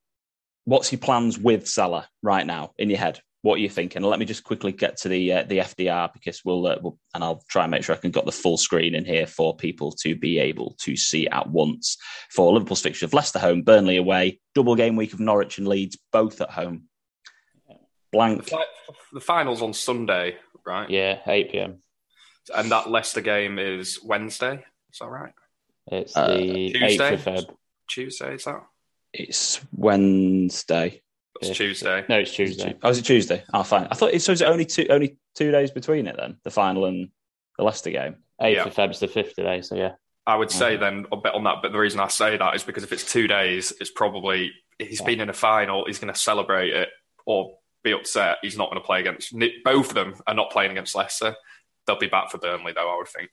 what's 0.65 0.91
your 0.91 0.99
plans 0.99 1.37
with 1.37 1.67
Salah 1.67 2.07
right 2.21 2.45
now 2.45 2.73
in 2.77 2.89
your 2.89 2.99
head? 2.99 3.21
What 3.43 3.55
are 3.55 3.61
you 3.61 3.69
thinking? 3.69 4.01
Let 4.01 4.17
me 4.17 4.25
just 4.25 4.43
quickly 4.43 4.71
get 4.71 4.97
to 4.97 5.09
the 5.09 5.33
uh, 5.33 5.43
the 5.43 5.59
FDR 5.59 6.11
because 6.11 6.41
we'll, 6.43 6.65
uh, 6.65 6.77
we'll, 6.81 6.97
and 7.13 7.23
I'll 7.23 7.43
try 7.47 7.63
and 7.63 7.71
make 7.71 7.83
sure 7.83 7.95
I 7.95 7.99
can 7.99 8.09
got 8.09 8.25
the 8.25 8.31
full 8.31 8.57
screen 8.57 8.95
in 8.95 9.05
here 9.05 9.27
for 9.27 9.55
people 9.55 9.91
to 10.01 10.15
be 10.15 10.39
able 10.39 10.75
to 10.79 10.97
see 10.97 11.27
at 11.27 11.47
once 11.47 11.97
for 12.31 12.51
Liverpool's 12.51 12.81
fixture 12.81 13.05
of 13.05 13.13
Leicester 13.13 13.37
home, 13.37 13.61
Burnley 13.61 13.97
away, 13.97 14.39
double 14.55 14.75
game 14.75 14.95
week 14.95 15.13
of 15.13 15.19
Norwich 15.19 15.59
and 15.59 15.67
Leeds 15.67 15.97
both 16.11 16.41
at 16.41 16.49
home. 16.49 16.85
Blank. 18.11 18.49
The 19.13 19.19
finals 19.19 19.61
on 19.61 19.73
Sunday, 19.73 20.37
right? 20.65 20.89
Yeah, 20.89 21.19
eight 21.27 21.51
pm. 21.51 21.81
And 22.55 22.71
that 22.71 22.89
Leicester 22.89 23.21
game 23.21 23.59
is 23.59 23.99
Wednesday. 24.03 24.65
Is 24.91 24.99
that 24.99 25.07
right? 25.07 25.33
It's 25.87 26.17
uh, 26.17 26.29
the 26.29 26.71
Tuesday. 26.71 27.13
of 27.13 27.21
Feb. 27.21 27.55
Tuesday 27.87 28.35
is 28.35 28.45
that? 28.45 28.63
It's 29.17 29.61
Wednesday. 29.71 31.01
It's 31.41 31.57
Tuesday. 31.57 32.03
No, 32.09 32.19
it's 32.19 32.33
Tuesday. 32.33 32.75
Oh, 32.83 32.89
is 32.89 32.97
it 32.97 33.05
Tuesday? 33.05 33.43
Oh, 33.53 33.63
fine. 33.63 33.87
I 33.89 33.95
thought 33.95 34.13
it 34.13 34.21
so. 34.21 34.33
Is 34.33 34.41
it 34.41 34.47
only 34.47 34.65
two 34.65 34.87
only 34.89 35.17
two 35.35 35.51
days 35.51 35.71
between 35.71 36.07
it 36.07 36.17
then? 36.17 36.37
The 36.43 36.51
final 36.51 36.85
and 36.85 37.09
the 37.57 37.63
Leicester 37.63 37.91
game. 37.91 38.17
Eighth 38.41 38.57
yeah. 38.57 38.65
of 38.65 38.73
Feb's 38.73 38.99
the 38.99 39.07
fifth 39.07 39.35
today. 39.35 39.61
So 39.61 39.75
yeah. 39.75 39.93
I 40.27 40.35
would 40.35 40.51
say 40.51 40.73
mm-hmm. 40.73 40.81
then 40.81 41.05
a 41.13 41.17
bit 41.17 41.33
on 41.33 41.43
that, 41.45 41.57
but 41.61 41.71
the 41.71 41.77
reason 41.77 41.99
I 41.99 42.07
say 42.07 42.35
that 42.35 42.55
is 42.55 42.63
because 42.63 42.83
if 42.83 42.91
it's 42.91 43.09
two 43.09 43.27
days, 43.27 43.71
it's 43.79 43.91
probably 43.91 44.51
he's 44.79 44.99
yeah. 44.99 45.05
been 45.05 45.21
in 45.21 45.29
a 45.29 45.33
final. 45.33 45.85
He's 45.85 45.99
going 45.99 46.13
to 46.13 46.19
celebrate 46.19 46.71
it 46.71 46.89
or 47.25 47.57
be 47.83 47.93
upset. 47.93 48.39
He's 48.41 48.57
not 48.57 48.69
going 48.69 48.81
to 48.81 48.85
play 48.85 48.99
against 48.99 49.33
both 49.63 49.89
of 49.89 49.95
them. 49.95 50.15
Are 50.27 50.33
not 50.33 50.51
playing 50.51 50.71
against 50.71 50.93
Leicester. 50.93 51.35
They'll 51.87 51.99
be 51.99 52.07
back 52.07 52.31
for 52.31 52.37
Burnley 52.37 52.73
though. 52.75 52.93
I 52.93 52.97
would 52.97 53.07
think 53.07 53.29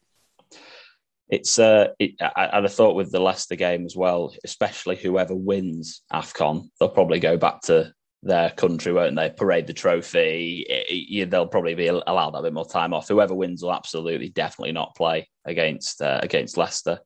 it's 1.28 1.58
uh, 1.58 1.88
it, 1.98 2.14
I, 2.20 2.50
I'd 2.52 2.64
have 2.64 2.74
thought 2.74 2.94
with 2.94 3.10
the 3.10 3.20
Leicester 3.20 3.56
game 3.56 3.86
as 3.86 3.96
well, 3.96 4.34
especially 4.44 4.96
whoever 4.96 5.34
wins 5.34 6.02
Afcon, 6.12 6.68
they'll 6.78 6.88
probably 6.88 7.20
go 7.20 7.36
back 7.36 7.62
to 7.62 7.92
their 8.22 8.50
country, 8.50 8.92
won't 8.92 9.16
they? 9.16 9.30
Parade 9.30 9.66
the 9.66 9.72
trophy. 9.72 10.64
It, 10.68 10.86
it, 10.88 11.30
they'll 11.30 11.46
probably 11.46 11.74
be 11.74 11.88
allowed 11.88 12.34
a 12.34 12.42
bit 12.42 12.52
more 12.52 12.68
time 12.68 12.94
off. 12.94 13.08
Whoever 13.08 13.34
wins 13.34 13.62
will 13.62 13.72
absolutely, 13.72 14.28
definitely 14.28 14.72
not 14.72 14.94
play 14.94 15.28
against 15.44 16.02
uh, 16.02 16.20
against 16.22 16.56
Leicester. 16.56 16.98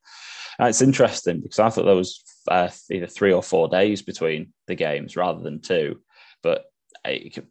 And 0.59 0.69
it's 0.69 0.83
interesting 0.83 1.41
because 1.41 1.59
I 1.59 1.69
thought 1.69 1.85
there 1.85 1.95
was 1.95 2.23
uh, 2.49 2.69
either 2.91 3.07
three 3.07 3.33
or 3.33 3.43
four 3.43 3.69
days 3.69 4.03
between 4.03 4.53
the 4.67 4.75
games 4.75 5.17
rather 5.17 5.41
than 5.41 5.61
two, 5.61 6.01
but 6.43 6.65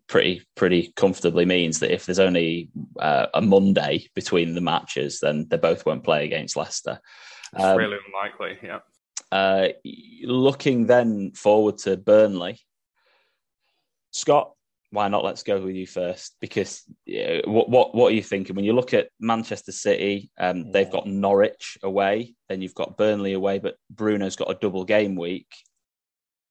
pretty 0.07 0.41
pretty 0.55 0.93
comfortably 0.95 1.45
means 1.45 1.79
that 1.79 1.93
if 1.93 2.05
there's 2.05 2.19
only 2.19 2.69
uh, 2.99 3.27
a 3.33 3.41
Monday 3.41 4.07
between 4.15 4.55
the 4.55 4.61
matches, 4.61 5.19
then 5.21 5.47
they 5.49 5.57
both 5.57 5.85
won't 5.85 6.03
play 6.03 6.25
against 6.25 6.55
Leicester. 6.55 6.99
It's 7.53 7.63
um, 7.63 7.77
really 7.77 7.97
unlikely, 8.07 8.59
yeah. 8.61 8.79
Uh, 9.31 9.69
looking 10.23 10.87
then 10.87 11.31
forward 11.31 11.77
to 11.79 11.97
Burnley, 11.97 12.59
Scott. 14.11 14.51
Why 14.91 15.09
not? 15.09 15.25
Let's 15.25 15.43
go 15.43 15.59
with 15.59 15.75
you 15.75 15.87
first 15.87 16.37
because 16.39 16.83
yeah, 17.05 17.41
what 17.45 17.69
what 17.69 17.93
what 17.93 18.11
are 18.11 18.15
you 18.15 18.23
thinking 18.23 18.55
when 18.55 18.65
you 18.65 18.73
look 18.73 18.93
at 18.93 19.09
Manchester 19.19 19.73
City? 19.73 20.31
Um, 20.39 20.57
yeah. 20.57 20.71
They've 20.71 20.91
got 20.91 21.07
Norwich 21.07 21.77
away, 21.83 22.35
then 22.47 22.61
you've 22.61 22.75
got 22.75 22.97
Burnley 22.97 23.33
away, 23.33 23.59
but 23.59 23.75
Bruno's 23.93 24.37
got 24.37 24.51
a 24.51 24.57
double 24.61 24.85
game 24.85 25.15
week. 25.15 25.51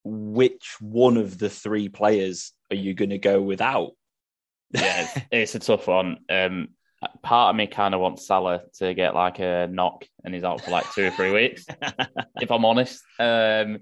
Which 0.04 0.76
one 0.80 1.16
of 1.16 1.38
the 1.38 1.48
three 1.48 1.88
players 1.88 2.52
are 2.74 2.80
you 2.80 2.94
going 2.94 3.10
to 3.10 3.18
go 3.18 3.40
without? 3.40 3.92
Yeah, 4.70 5.08
it's 5.32 5.54
a 5.54 5.58
tough 5.58 5.86
one. 5.86 6.18
Um, 6.28 6.68
part 7.22 7.50
of 7.50 7.56
me 7.56 7.66
kind 7.66 7.94
of 7.94 8.00
wants 8.00 8.26
Salah 8.26 8.62
to 8.78 8.94
get 8.94 9.14
like 9.14 9.38
a 9.38 9.68
knock 9.70 10.06
and 10.24 10.34
he's 10.34 10.44
out 10.44 10.60
for 10.60 10.70
like 10.70 10.90
two 10.92 11.06
or 11.06 11.10
three 11.10 11.32
weeks. 11.32 11.66
if 12.40 12.50
I'm 12.50 12.64
honest, 12.64 13.02
um, 13.18 13.78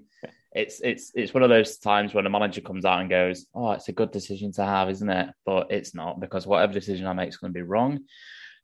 it's 0.51 0.81
it's 0.81 1.11
it's 1.15 1.33
one 1.33 1.43
of 1.43 1.49
those 1.49 1.77
times 1.77 2.13
when 2.13 2.27
a 2.27 2.29
manager 2.29 2.61
comes 2.61 2.85
out 2.85 3.01
and 3.01 3.09
goes, 3.09 3.47
"Oh, 3.55 3.71
it's 3.71 3.89
a 3.89 3.93
good 3.93 4.11
decision 4.11 4.51
to 4.53 4.63
have, 4.63 4.89
isn't 4.89 5.09
it?" 5.09 5.29
But 5.45 5.71
it's 5.71 5.95
not 5.95 6.19
because 6.19 6.45
whatever 6.45 6.73
decision 6.73 7.07
I 7.07 7.13
make 7.13 7.29
is 7.29 7.37
going 7.37 7.51
to 7.51 7.57
be 7.57 7.63
wrong. 7.63 8.01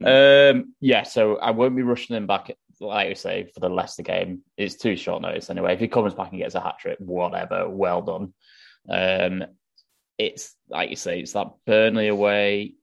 Um, 0.03 0.73
yeah, 0.79 1.03
so 1.03 1.37
I 1.37 1.51
won't 1.51 1.75
be 1.75 1.81
rushing 1.81 2.15
him 2.15 2.27
back. 2.27 2.51
Like 2.79 3.09
you 3.09 3.15
say, 3.15 3.49
for 3.53 3.59
the 3.59 3.69
Leicester 3.69 4.03
game, 4.03 4.41
it's 4.55 4.75
too 4.75 4.95
short 4.95 5.21
notice 5.21 5.49
anyway. 5.49 5.73
If 5.73 5.81
he 5.81 5.87
comes 5.89 6.13
back 6.13 6.31
and 6.31 6.39
gets 6.39 6.55
a 6.55 6.61
hat 6.61 6.75
trick, 6.79 6.97
whatever, 6.99 7.67
well 7.67 8.01
done. 8.01 8.33
Um, 8.89 9.45
it's 10.19 10.53
like 10.69 10.91
you 10.91 10.95
say, 10.95 11.21
it's 11.21 11.33
that 11.33 11.47
Burnley 11.65 12.09
away 12.09 12.75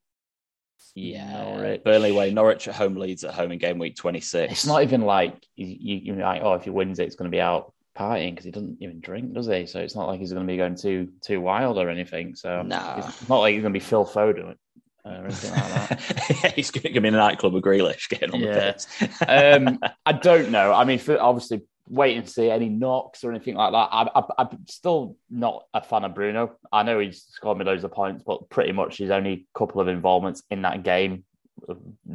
yeah, 0.97 1.45
Norwich. 1.45 1.85
Burnley 1.85 2.11
away, 2.11 2.31
Norwich 2.33 2.69
at 2.69 2.75
home, 2.75 2.97
Leeds 2.97 3.23
at 3.23 3.35
home 3.35 3.52
in 3.52 3.59
game 3.59 3.78
week 3.78 3.97
26. 3.97 4.50
It's 4.50 4.66
not 4.66 4.83
even 4.83 5.02
like 5.02 5.37
you, 5.55 6.00
you, 6.02 6.14
are 6.14 6.16
like, 6.16 6.43
oh, 6.43 6.55
if 6.55 6.64
he 6.64 6.71
wins 6.71 6.99
it, 6.99 7.05
it's 7.05 7.16
going 7.16 7.31
to 7.31 7.35
be 7.35 7.40
out 7.40 7.75
partying 7.97 8.31
because 8.31 8.47
he 8.47 8.50
doesn't 8.50 8.78
even 8.81 9.00
drink, 9.00 9.35
does 9.35 9.47
he? 9.47 9.66
So 9.66 9.81
it's 9.81 9.95
not 9.95 10.09
like 10.09 10.21
he's 10.21 10.33
going 10.33 10.47
to 10.47 10.50
be 10.50 10.57
going 10.57 10.75
too 10.75 11.11
too 11.21 11.40
wild 11.40 11.76
or 11.76 11.90
anything. 11.90 12.35
So 12.35 12.62
no, 12.62 12.95
it's 12.99 13.28
not 13.28 13.40
like 13.40 13.52
he's 13.52 13.62
going 13.62 13.75
to 13.75 13.78
be 13.78 13.85
Phil 13.85 14.07
Foden 14.07 14.57
or 15.05 15.12
anything 15.12 15.50
like 15.50 15.88
that. 15.88 16.52
he's 16.57 16.71
going 16.71 16.95
to 16.95 17.00
be 17.00 17.09
in 17.09 17.14
a 17.14 17.19
nightclub 17.19 17.52
with 17.52 17.64
Grealish 17.64 18.09
getting 18.09 18.31
on 18.31 18.40
yeah. 18.40 18.73
the 18.73 18.87
pitch. 18.99 19.28
um, 19.28 19.78
I 20.07 20.12
don't 20.12 20.50
know. 20.50 20.73
I 20.73 20.85
mean, 20.85 20.99
for, 20.99 21.21
obviously 21.21 21.62
wait 21.88 22.16
and 22.16 22.28
see 22.28 22.50
any 22.50 22.69
knocks 22.69 23.25
or 23.25 23.31
anything 23.31 23.55
like 23.55 23.73
that. 23.73 23.88
I, 23.93 24.25
am 24.38 24.66
still 24.66 25.16
not 25.31 25.64
a 25.73 25.81
fan 25.81 26.05
of 26.05 26.14
Bruno. 26.14 26.57
I 26.73 26.83
know 26.83 26.99
he's 26.99 27.23
scored 27.23 27.59
me 27.59 27.64
loads 27.64 27.85
of 27.85 27.93
points, 27.93 28.25
but 28.26 28.49
pretty 28.50 28.73
much 28.73 28.99
his 28.99 29.11
only 29.11 29.47
couple 29.55 29.81
of 29.81 29.88
involvements 29.88 30.43
in 30.50 30.62
that 30.62 30.83
game 30.83 31.25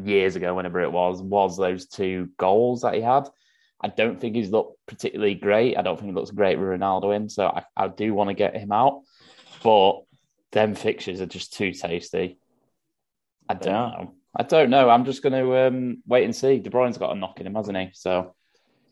years 0.04 0.36
ago, 0.36 0.54
whenever 0.54 0.82
it 0.82 0.92
was, 0.92 1.22
was 1.22 1.58
those 1.58 1.88
two 1.88 2.30
goals 2.38 2.82
that 2.82 2.94
he 2.94 3.01
had. 3.01 3.28
I 3.84 3.88
don't 3.88 4.20
think 4.20 4.36
he's 4.36 4.51
looked 4.51 4.78
particularly 4.86 5.36
great. 5.36 5.78
I 5.78 5.82
don't 5.82 5.98
think 5.98 6.12
he 6.12 6.16
looks 6.16 6.32
great 6.32 6.60
with 6.60 6.68
Ronaldo 6.68 7.16
in, 7.16 7.30
so 7.30 7.48
I, 7.48 7.63
I 7.75 7.88
do 7.88 8.13
want 8.13 8.30
to 8.30 8.36
get 8.36 8.56
him 8.56 8.72
out. 8.72 9.01
But 9.63 10.01
them 10.51 10.75
fixtures 10.75 11.22
are 11.22 11.25
just 11.25 11.54
too 11.54 11.72
tasty. 11.72 12.38
I 13.50 13.56
don't 13.56 13.74
know. 13.74 14.13
I 14.36 14.44
don't 14.44 14.70
know. 14.70 14.90
I'm 14.90 15.06
just 15.06 15.24
going 15.24 15.34
to 15.34 15.68
um, 15.68 16.04
wait 16.06 16.24
and 16.24 16.36
see. 16.36 16.60
De 16.60 16.70
Bruyne's 16.70 16.98
got 16.98 17.16
a 17.16 17.20
knock 17.20 17.40
in 17.40 17.48
him, 17.48 17.56
hasn't 17.56 17.78
he? 17.78 17.90
So 17.94 18.36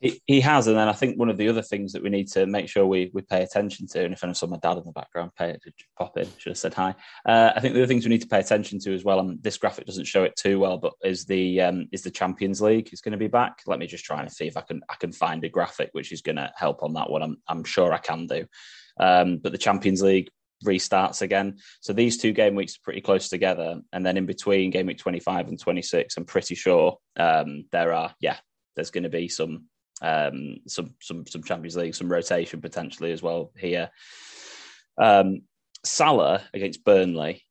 he, 0.02 0.22
he 0.26 0.42
has, 0.42 0.68
and 0.68 0.78
then 0.78 0.88
I 0.88 0.94
think 0.94 1.18
one 1.18 1.30
of 1.30 1.38
the 1.38 1.50
other 1.50 1.62
things 1.62 1.92
that 1.94 2.04
we 2.04 2.10
need 2.10 2.28
to 2.30 2.46
make 2.46 2.70
sure 2.70 2.86
we, 2.86 3.12
we 3.14 3.22
pay 3.22 3.44
attention 3.44 3.88
to, 3.88 4.04
and 4.04 4.14
if 4.14 4.24
I 4.24 4.32
saw 4.32 4.48
my 4.48 4.58
dad 4.58 4.78
in 4.78 4.86
the 4.86 4.92
background, 4.92 5.32
pay 5.38 5.52
it, 5.52 5.62
to 5.64 5.72
pop 5.98 6.18
in, 6.18 6.28
should 6.38 6.52
have 6.52 6.58
said 6.58 6.74
hi. 6.74 6.96
Uh, 7.26 7.52
I 7.56 7.60
think 7.60 7.74
the 7.74 7.82
other 7.82 7.88
things 7.88 8.06
we 8.06 8.10
need 8.10 8.22
to 8.22 8.28
pay 8.28 8.40
attention 8.40 8.80
to 8.80 8.94
as 8.94 9.04
well, 9.04 9.20
and 9.20 9.42
this 9.44 9.58
graphic 9.58 9.86
doesn't 9.86 10.06
show 10.06 10.24
it 10.24 10.36
too 10.36 10.60
well, 10.60 10.78
but 10.78 10.94
is 11.04 11.26
the 11.26 11.62
um, 11.62 11.88
is 11.92 12.04
the 12.04 12.12
Champions 12.12 12.62
League 12.62 12.90
is 12.94 13.02
going 13.02 13.12
to 13.12 13.18
be 13.18 13.28
back. 13.28 13.62
Let 13.68 13.80
me 13.80 13.88
just 13.88 14.06
try 14.06 14.22
and 14.22 14.32
see 14.32 14.48
if 14.48 14.56
I 14.56 14.62
can 14.62 14.82
I 14.90 14.96
can 14.96 15.12
find 15.12 15.44
a 15.44 15.50
graphic 15.50 15.90
which 15.92 16.12
is 16.12 16.22
going 16.22 16.38
to 16.38 16.52
help 16.56 16.84
on 16.84 16.94
that 16.94 17.10
one. 17.10 17.22
I'm 17.22 17.38
I'm 17.48 17.64
sure 17.64 17.94
I 17.94 18.00
can 18.00 18.28
do. 18.28 18.46
Um, 19.00 19.38
but 19.38 19.52
the 19.52 19.58
Champions 19.58 20.02
League 20.02 20.30
restarts 20.66 21.22
again. 21.22 21.58
So 21.80 21.94
these 21.94 22.18
two 22.18 22.34
game 22.34 22.56
weeks 22.56 22.76
are 22.76 22.84
pretty 22.84 23.02
close 23.02 23.30
together, 23.30 23.82
and 23.92 24.06
then 24.06 24.18
in 24.18 24.26
between 24.26 24.72
game 24.72 24.88
week 24.88 24.98
25 24.98 25.48
and 25.48 25.60
26, 25.60 26.18
I'm 26.18 26.26
pretty 26.26 26.56
sure 26.56 26.98
um, 27.18 27.66
there 27.72 27.94
are 27.94 28.14
yeah, 28.20 28.38
there's 28.76 28.92
going 28.92 29.04
to 29.04 29.10
be 29.10 29.28
some 29.28 29.66
um, 30.02 30.58
some 30.68 30.94
some 31.02 31.26
some 31.28 31.44
Champions 31.44 31.76
League, 31.76 31.96
some 31.96 32.12
rotation 32.12 32.62
potentially 32.62 33.12
as 33.12 33.22
well 33.22 33.52
here. 33.58 33.90
Um, 34.98 35.42
Salah 35.84 36.44
against 36.54 36.84
Burnley, 36.84 37.44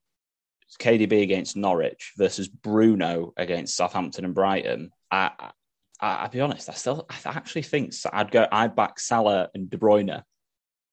KDB 0.79 1.23
against 1.23 1.55
Norwich 1.55 2.13
versus 2.17 2.47
Bruno 2.47 3.33
against 3.37 3.75
Southampton 3.75 4.25
and 4.25 4.35
Brighton. 4.35 4.91
I, 5.11 5.51
I, 5.99 6.23
will 6.23 6.29
be 6.29 6.41
honest, 6.41 6.69
I 6.69 6.73
still 6.73 7.05
I 7.09 7.15
actually 7.25 7.63
think 7.63 7.93
I'd 8.11 8.31
go 8.31 8.47
I'd 8.51 8.75
back 8.75 8.99
Salah 8.99 9.49
and 9.53 9.69
De 9.69 9.77
Bruyne 9.77 10.23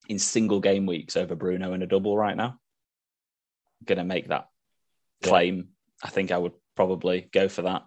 in 0.09 0.19
single 0.19 0.61
game 0.61 0.87
weeks 0.87 1.17
over 1.17 1.35
Bruno 1.35 1.73
in 1.73 1.83
a 1.83 1.87
double 1.87 2.17
right 2.17 2.37
now. 2.37 2.59
I'm 3.81 3.85
gonna 3.85 4.05
make 4.05 4.29
that 4.29 4.49
claim. 5.23 5.57
Yeah. 5.57 5.63
I 6.05 6.11
think 6.11 6.31
I 6.31 6.39
would 6.39 6.53
probably 6.75 7.29
go 7.33 7.49
for 7.49 7.63
that. 7.63 7.83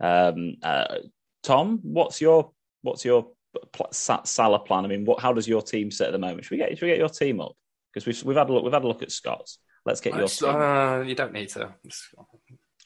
Um, 0.00 0.56
uh, 0.62 0.98
Tom, 1.42 1.80
what's 1.82 2.20
your 2.20 2.52
what's 2.82 3.04
your 3.04 3.28
Salah 3.92 4.60
plan? 4.60 4.84
I 4.84 4.88
mean, 4.88 5.04
what, 5.04 5.20
how 5.20 5.32
does 5.32 5.48
your 5.48 5.62
team 5.62 5.90
sit 5.90 6.06
at 6.06 6.12
the 6.12 6.18
moment? 6.18 6.44
Should 6.44 6.52
we 6.52 6.56
get 6.58 6.76
should 6.78 6.86
we 6.86 6.92
get 6.92 6.98
your 6.98 7.08
team 7.08 7.40
up? 7.40 7.52
Because 7.92 8.06
we've 8.06 8.22
we've 8.24 8.36
had 8.36 8.48
a 8.48 8.52
look 8.52 8.64
we've 8.64 8.72
had 8.72 8.84
a 8.84 8.88
look 8.88 9.02
at 9.02 9.10
Scott's. 9.10 9.58
Let's 9.84 10.00
get 10.00 10.14
your. 10.14 10.26
Uh, 10.48 11.02
you 11.02 11.14
don't 11.14 11.32
need 11.32 11.48
to. 11.50 11.74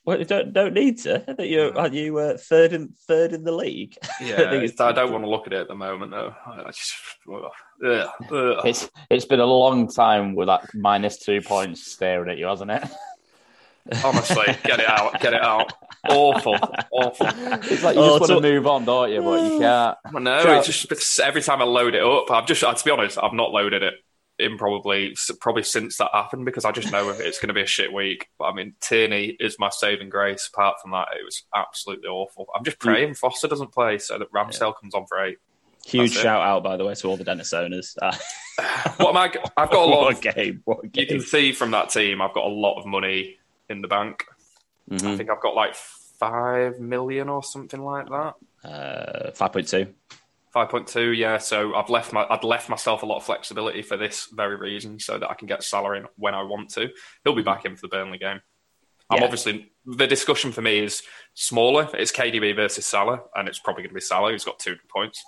Well, 0.06 0.18
you 0.18 0.24
don't 0.24 0.52
don't 0.52 0.74
need 0.74 0.98
to. 1.00 1.24
That 1.26 1.48
you 1.48 1.72
are 1.74 1.88
you 1.88 2.18
uh, 2.18 2.36
third 2.36 2.72
in 2.72 2.94
third 3.08 3.32
in 3.32 3.42
the 3.42 3.52
league. 3.52 3.96
Yeah, 4.20 4.42
I, 4.42 4.88
I 4.88 4.92
don't 4.92 5.12
want 5.12 5.24
to 5.24 5.30
look 5.30 5.46
at 5.46 5.52
it 5.52 5.60
at 5.62 5.68
the 5.68 5.74
moment 5.74 6.12
though. 6.12 6.34
I 6.46 6.70
just, 6.70 6.94
ugh, 7.32 7.50
ugh. 7.84 8.60
It's 8.64 8.88
it's 9.10 9.24
been 9.24 9.40
a 9.40 9.46
long 9.46 9.88
time 9.88 10.34
with 10.34 10.46
that 10.46 10.68
minus 10.74 11.18
two 11.18 11.40
points 11.40 11.90
staring 11.90 12.30
at 12.30 12.38
you, 12.38 12.46
hasn't 12.46 12.70
it? 12.70 12.84
Honestly, 14.04 14.46
get 14.64 14.80
it 14.80 14.88
out, 14.88 15.20
get 15.20 15.34
it 15.34 15.42
out. 15.42 15.72
Awful, 16.08 16.56
awful. 16.90 17.26
It's 17.70 17.82
like 17.82 17.96
you 17.96 18.02
oh, 18.02 18.18
just 18.18 18.30
want 18.30 18.42
to 18.44 18.52
move 18.52 18.66
on, 18.66 18.84
don't 18.84 19.10
you? 19.10 19.22
But 19.22 19.52
you 19.52 19.58
can't. 19.58 19.98
Well, 20.12 20.22
no, 20.22 20.58
it's 20.58 20.66
just 20.66 20.90
it's, 20.90 21.18
every 21.18 21.42
time 21.42 21.60
I 21.60 21.64
load 21.64 21.94
it 21.94 22.02
up, 22.02 22.30
I've 22.30 22.46
just, 22.46 22.60
to 22.60 22.84
be 22.84 22.90
honest, 22.90 23.18
I've 23.22 23.32
not 23.32 23.50
loaded 23.50 23.82
it 23.82 23.94
in 24.38 24.58
probably 24.58 25.16
probably 25.40 25.62
since 25.62 25.98
that 25.98 26.10
happened 26.12 26.44
because 26.44 26.64
I 26.64 26.72
just 26.72 26.90
know 26.90 27.10
it's 27.10 27.38
going 27.38 27.48
to 27.48 27.54
be 27.54 27.62
a 27.62 27.66
shit 27.66 27.92
week. 27.92 28.28
But 28.38 28.46
I 28.46 28.54
mean, 28.54 28.74
Tierney 28.80 29.36
is 29.38 29.58
my 29.58 29.68
saving 29.70 30.08
grace. 30.08 30.50
Apart 30.52 30.76
from 30.80 30.92
that, 30.92 31.08
it 31.20 31.24
was 31.24 31.44
absolutely 31.54 32.08
awful. 32.08 32.46
I'm 32.54 32.64
just 32.64 32.78
praying 32.78 33.10
mm. 33.10 33.18
Foster 33.18 33.48
doesn't 33.48 33.72
play 33.72 33.98
so 33.98 34.18
that 34.18 34.32
Ramsdale 34.32 34.68
yeah. 34.68 34.80
comes 34.80 34.94
on 34.94 35.06
for 35.06 35.22
eight. 35.24 35.38
Huge 35.86 36.12
That's 36.12 36.22
shout 36.22 36.40
it. 36.40 36.46
out, 36.46 36.64
by 36.64 36.78
the 36.78 36.84
way, 36.86 36.94
to 36.94 37.08
all 37.08 37.18
the 37.18 37.24
Dennis 37.24 37.52
owners. 37.52 37.94
what 38.00 39.10
am 39.10 39.16
I? 39.18 39.32
I've 39.56 39.70
got 39.70 39.74
a 39.74 39.84
lot. 39.84 40.04
what 40.04 40.14
of, 40.14 40.34
game! 40.34 40.62
What 40.64 40.90
game! 40.90 41.02
You 41.02 41.06
can 41.06 41.20
see 41.20 41.52
from 41.52 41.72
that 41.72 41.90
team, 41.90 42.22
I've 42.22 42.32
got 42.32 42.44
a 42.44 42.48
lot 42.48 42.78
of 42.78 42.86
money 42.86 43.36
in 43.68 43.80
the 43.80 43.88
bank. 43.88 44.24
Mm-hmm. 44.90 45.06
I 45.06 45.16
think 45.16 45.30
I've 45.30 45.40
got 45.40 45.54
like 45.54 45.74
five 46.18 46.78
million 46.80 47.28
or 47.28 47.42
something 47.42 47.82
like 47.82 48.08
that. 48.08 48.34
Uh, 48.64 49.30
five 49.32 49.52
point 49.52 49.68
two. 49.68 49.94
Five 50.52 50.68
point 50.68 50.86
two, 50.86 51.12
yeah. 51.12 51.38
So 51.38 51.74
I've 51.74 51.90
left 51.90 52.12
my 52.12 52.26
I'd 52.28 52.44
left 52.44 52.68
myself 52.68 53.02
a 53.02 53.06
lot 53.06 53.16
of 53.16 53.24
flexibility 53.24 53.82
for 53.82 53.96
this 53.96 54.28
very 54.32 54.56
reason, 54.56 54.98
so 55.00 55.18
that 55.18 55.30
I 55.30 55.34
can 55.34 55.48
get 55.48 55.62
Salah 55.62 55.94
in 55.94 56.06
when 56.16 56.34
I 56.34 56.42
want 56.42 56.70
to. 56.70 56.90
He'll 57.24 57.34
be 57.34 57.42
back 57.42 57.64
in 57.64 57.76
for 57.76 57.82
the 57.82 57.88
Burnley 57.88 58.18
game. 58.18 58.40
I'm 59.10 59.18
yeah. 59.18 59.24
obviously 59.24 59.72
the 59.84 60.06
discussion 60.06 60.52
for 60.52 60.62
me 60.62 60.78
is 60.78 61.02
smaller. 61.34 61.88
It's 61.94 62.12
KDB 62.12 62.56
versus 62.56 62.86
Salah, 62.86 63.20
and 63.34 63.48
it's 63.48 63.58
probably 63.58 63.82
going 63.82 63.90
to 63.90 63.94
be 63.94 64.00
Salah 64.00 64.30
who's 64.32 64.44
got 64.44 64.58
two 64.58 64.76
points 64.88 65.22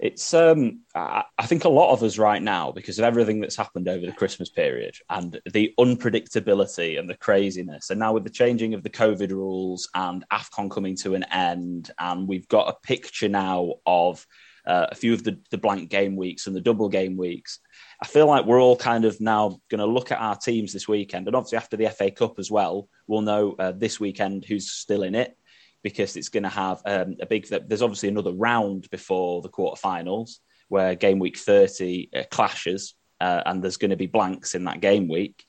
it's 0.00 0.32
um, 0.32 0.80
I, 0.94 1.24
think 1.44 1.64
a 1.64 1.68
lot 1.68 1.92
of 1.92 2.02
us 2.02 2.16
right 2.16 2.42
now 2.42 2.72
because 2.72 2.98
of 2.98 3.04
everything 3.04 3.38
that's 3.38 3.54
happened 3.54 3.86
over 3.86 4.06
the 4.06 4.12
Christmas 4.12 4.48
period 4.48 4.94
and 5.10 5.38
the 5.52 5.74
unpredictability 5.78 6.98
and 6.98 7.08
the 7.08 7.16
craziness, 7.16 7.90
and 7.90 8.00
now 8.00 8.14
with 8.14 8.24
the 8.24 8.30
changing 8.30 8.72
of 8.72 8.82
the 8.82 8.88
COVID 8.88 9.30
rules 9.30 9.90
and 9.94 10.24
Afcon 10.32 10.70
coming 10.70 10.96
to 10.96 11.14
an 11.14 11.24
end, 11.24 11.90
and 11.98 12.26
we've 12.26 12.48
got 12.48 12.70
a 12.70 12.86
picture 12.86 13.28
now 13.28 13.74
of 13.84 14.26
uh, 14.66 14.86
a 14.90 14.94
few 14.94 15.12
of 15.12 15.22
the, 15.22 15.38
the 15.50 15.58
blank 15.58 15.90
game 15.90 16.16
weeks 16.16 16.46
and 16.46 16.56
the 16.56 16.62
double 16.62 16.88
game 16.88 17.18
weeks. 17.18 17.60
I 18.02 18.06
feel 18.06 18.26
like 18.26 18.46
we're 18.46 18.60
all 18.60 18.76
kind 18.76 19.04
of 19.04 19.20
now 19.20 19.60
going 19.68 19.80
to 19.80 19.86
look 19.86 20.12
at 20.12 20.20
our 20.20 20.36
teams 20.36 20.72
this 20.72 20.88
weekend, 20.88 21.26
and 21.26 21.36
obviously 21.36 21.58
after 21.58 21.76
the 21.76 21.90
FA 21.90 22.10
Cup 22.10 22.38
as 22.38 22.50
well, 22.50 22.88
we'll 23.06 23.20
know 23.20 23.54
uh, 23.58 23.72
this 23.72 24.00
weekend 24.00 24.46
who's 24.46 24.70
still 24.70 25.02
in 25.02 25.14
it 25.14 25.36
because 25.82 26.16
it's 26.16 26.28
going 26.28 26.42
to 26.42 26.48
have 26.48 26.82
um, 26.84 27.16
a 27.20 27.26
big. 27.26 27.48
There's 27.48 27.82
obviously 27.82 28.08
another 28.08 28.32
round 28.32 28.88
before 28.90 29.42
the 29.42 29.48
quarterfinals 29.48 30.36
where 30.68 30.94
game 30.94 31.18
week 31.18 31.36
30 31.36 32.10
uh, 32.14 32.22
clashes, 32.30 32.94
uh, 33.20 33.42
and 33.46 33.62
there's 33.62 33.76
going 33.76 33.90
to 33.90 33.96
be 33.96 34.06
blanks 34.06 34.54
in 34.54 34.64
that 34.64 34.80
game 34.80 35.08
week. 35.08 35.44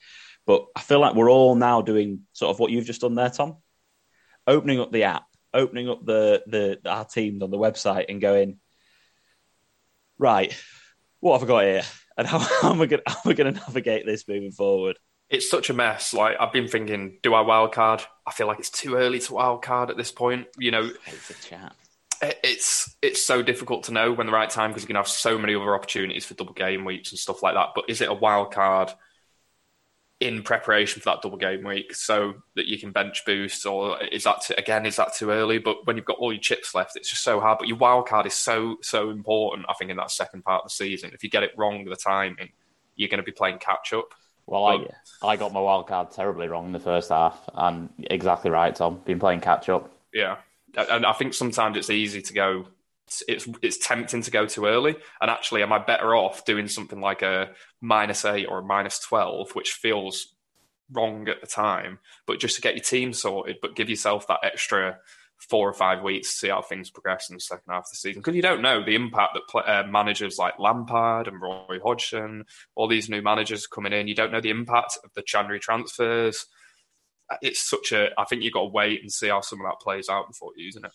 But 0.46 0.66
I 0.74 0.80
feel 0.80 1.00
like 1.00 1.14
we're 1.14 1.30
all 1.30 1.54
now 1.54 1.82
doing 1.82 2.22
sort 2.32 2.50
of 2.50 2.58
what 2.58 2.72
you've 2.72 2.86
just 2.86 3.02
done 3.02 3.14
there, 3.14 3.30
Tom. 3.30 3.56
Opening 4.46 4.80
up 4.80 4.90
the 4.90 5.04
app, 5.04 5.24
opening 5.54 5.88
up 5.88 6.04
the 6.04 6.42
the 6.46 6.78
our 6.90 7.04
teams 7.04 7.42
on 7.42 7.50
the 7.50 7.58
website, 7.58 8.06
and 8.08 8.20
going 8.20 8.58
right. 10.18 10.56
What 11.20 11.38
have 11.38 11.48
I 11.48 11.52
got 11.52 11.64
here? 11.64 11.82
And 12.16 12.26
how, 12.28 12.38
how 12.38 12.72
am 12.72 12.80
I 12.80 12.86
going? 12.86 13.02
To 13.36 13.52
navigate 13.52 14.04
this 14.06 14.26
moving 14.26 14.50
forward? 14.50 14.98
it's 15.32 15.48
such 15.48 15.70
a 15.70 15.74
mess. 15.74 16.14
Like 16.14 16.36
I've 16.38 16.52
been 16.52 16.68
thinking, 16.68 17.18
do 17.22 17.34
I 17.34 17.42
wildcard? 17.42 18.04
I 18.26 18.32
feel 18.32 18.46
like 18.46 18.58
it's 18.58 18.70
too 18.70 18.94
early 18.94 19.18
to 19.20 19.32
wildcard 19.32 19.90
at 19.90 19.96
this 19.96 20.12
point. 20.12 20.46
You 20.58 20.70
know, 20.70 20.90
it's 21.06 21.30
a 21.30 21.48
chat. 21.48 21.74
it's 22.22 22.94
it's 23.02 23.24
so 23.24 23.42
difficult 23.42 23.84
to 23.84 23.92
know 23.92 24.12
when 24.12 24.26
the 24.26 24.32
right 24.32 24.48
time 24.48 24.70
because 24.70 24.82
you 24.82 24.86
can 24.86 24.96
have 24.96 25.08
so 25.08 25.38
many 25.38 25.54
other 25.54 25.74
opportunities 25.74 26.24
for 26.24 26.34
double 26.34 26.52
game 26.52 26.84
weeks 26.84 27.10
and 27.10 27.18
stuff 27.18 27.42
like 27.42 27.54
that. 27.54 27.70
But 27.74 27.84
is 27.88 28.00
it 28.00 28.08
a 28.08 28.14
wild 28.14 28.52
card 28.52 28.92
in 30.20 30.44
preparation 30.44 31.02
for 31.02 31.10
that 31.10 31.20
double 31.20 31.36
game 31.36 31.64
week 31.64 31.92
so 31.96 32.34
that 32.54 32.66
you 32.66 32.78
can 32.78 32.92
bench 32.92 33.24
boost, 33.26 33.66
or 33.66 34.00
is 34.04 34.22
that 34.22 34.40
too, 34.42 34.54
again 34.56 34.86
is 34.86 34.94
that 34.96 35.14
too 35.14 35.30
early? 35.30 35.58
But 35.58 35.84
when 35.84 35.96
you've 35.96 36.04
got 36.06 36.18
all 36.18 36.32
your 36.32 36.40
chips 36.40 36.76
left, 36.76 36.94
it's 36.94 37.10
just 37.10 37.24
so 37.24 37.40
hard. 37.40 37.58
But 37.58 37.66
your 37.66 37.78
wild 37.78 38.06
card 38.06 38.26
is 38.26 38.34
so 38.34 38.76
so 38.82 39.10
important. 39.10 39.66
I 39.68 39.74
think 39.74 39.90
in 39.90 39.96
that 39.96 40.12
second 40.12 40.44
part 40.44 40.62
of 40.62 40.70
the 40.70 40.74
season, 40.74 41.10
if 41.12 41.24
you 41.24 41.30
get 41.30 41.42
it 41.42 41.50
wrong 41.56 41.84
the 41.84 41.96
timing, 41.96 42.50
you're 42.94 43.08
going 43.08 43.18
to 43.18 43.24
be 43.24 43.32
playing 43.32 43.58
catch 43.58 43.92
up. 43.92 44.14
Well, 44.46 44.64
I 44.66 44.86
I 45.26 45.36
got 45.36 45.52
my 45.52 45.60
wild 45.60 45.86
card 45.86 46.10
terribly 46.10 46.48
wrong 46.48 46.66
in 46.66 46.72
the 46.72 46.80
first 46.80 47.10
half, 47.10 47.38
and 47.54 47.88
exactly 47.98 48.50
right, 48.50 48.74
Tom. 48.74 49.00
Been 49.04 49.20
playing 49.20 49.40
catch 49.40 49.68
up. 49.68 49.90
Yeah, 50.12 50.38
and 50.76 51.06
I 51.06 51.12
think 51.12 51.34
sometimes 51.34 51.76
it's 51.76 51.90
easy 51.90 52.22
to 52.22 52.32
go. 52.32 52.66
It's 53.28 53.48
it's 53.62 53.78
tempting 53.78 54.22
to 54.22 54.30
go 54.30 54.46
too 54.46 54.66
early, 54.66 54.96
and 55.20 55.30
actually, 55.30 55.62
am 55.62 55.72
I 55.72 55.78
better 55.78 56.14
off 56.14 56.44
doing 56.44 56.68
something 56.68 57.00
like 57.00 57.22
a 57.22 57.50
minus 57.80 58.24
eight 58.24 58.46
or 58.46 58.58
a 58.58 58.64
minus 58.64 58.98
twelve, 58.98 59.52
which 59.52 59.72
feels 59.72 60.34
wrong 60.92 61.28
at 61.28 61.40
the 61.40 61.46
time, 61.46 61.98
but 62.26 62.38
just 62.38 62.56
to 62.56 62.62
get 62.62 62.74
your 62.74 62.84
team 62.84 63.12
sorted, 63.12 63.56
but 63.62 63.76
give 63.76 63.88
yourself 63.88 64.26
that 64.26 64.40
extra 64.42 64.98
four 65.48 65.68
or 65.68 65.72
five 65.72 66.02
weeks 66.02 66.32
to 66.32 66.38
see 66.38 66.48
how 66.48 66.62
things 66.62 66.90
progress 66.90 67.30
in 67.30 67.36
the 67.36 67.40
second 67.40 67.70
half 67.70 67.84
of 67.84 67.90
the 67.90 67.96
season 67.96 68.20
because 68.20 68.36
you 68.36 68.42
don't 68.42 68.62
know 68.62 68.84
the 68.84 68.94
impact 68.94 69.36
that 69.36 69.58
uh, 69.66 69.86
managers 69.86 70.38
like 70.38 70.58
Lampard 70.58 71.28
and 71.28 71.40
Roy 71.40 71.78
Hodgson, 71.82 72.44
all 72.74 72.88
these 72.88 73.08
new 73.08 73.22
managers 73.22 73.66
coming 73.66 73.92
in, 73.92 74.08
you 74.08 74.14
don't 74.14 74.32
know 74.32 74.40
the 74.40 74.50
impact 74.50 74.98
of 75.04 75.12
the 75.14 75.22
January 75.22 75.60
transfers 75.60 76.46
it's 77.40 77.60
such 77.60 77.92
a. 77.92 78.08
I 78.18 78.24
think 78.24 78.42
you've 78.42 78.52
got 78.52 78.62
to 78.62 78.68
wait 78.68 79.00
and 79.00 79.12
see 79.12 79.28
how 79.28 79.40
some 79.40 79.60
of 79.60 79.66
that 79.66 79.80
plays 79.80 80.08
out 80.08 80.28
before 80.28 80.52
using 80.56 80.84
it. 80.84 80.92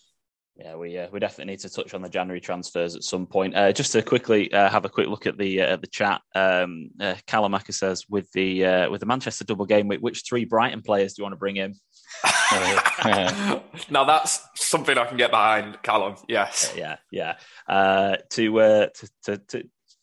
Yeah, 0.58 0.74
we 0.74 0.98
uh, 0.98 1.06
we 1.12 1.20
definitely 1.20 1.52
need 1.52 1.60
to 1.60 1.70
touch 1.70 1.94
on 1.94 2.02
the 2.02 2.08
January 2.08 2.40
transfers 2.40 2.96
at 2.96 3.04
some 3.04 3.26
point. 3.26 3.56
Uh, 3.56 3.70
just 3.70 3.92
to 3.92 4.02
quickly 4.02 4.52
uh, 4.52 4.68
have 4.68 4.84
a 4.84 4.88
quick 4.88 5.06
look 5.06 5.24
at 5.24 5.38
the 5.38 5.62
uh, 5.62 5.76
the 5.76 5.86
chat. 5.86 6.20
Um, 6.34 6.90
uh, 7.00 7.14
Calamaka 7.28 7.72
says 7.72 8.06
with 8.08 8.30
the 8.32 8.64
uh, 8.64 8.90
with 8.90 8.98
the 8.98 9.06
Manchester 9.06 9.44
double 9.44 9.66
game 9.66 9.86
week, 9.86 10.00
which 10.00 10.24
three 10.28 10.44
Brighton 10.44 10.82
players 10.82 11.14
do 11.14 11.20
you 11.20 11.24
want 11.24 11.34
to 11.34 11.38
bring 11.38 11.58
in? 11.58 11.76
now 13.90 14.04
that's 14.04 14.40
something 14.56 14.98
I 14.98 15.04
can 15.04 15.16
get 15.16 15.30
behind, 15.30 15.80
Callum. 15.82 16.16
Yes. 16.28 16.72
Yeah, 16.76 16.96
yeah. 17.12 17.36
Uh, 17.68 18.16
to, 18.30 18.60
uh, 18.60 18.86
to 18.94 19.08
to 19.24 19.38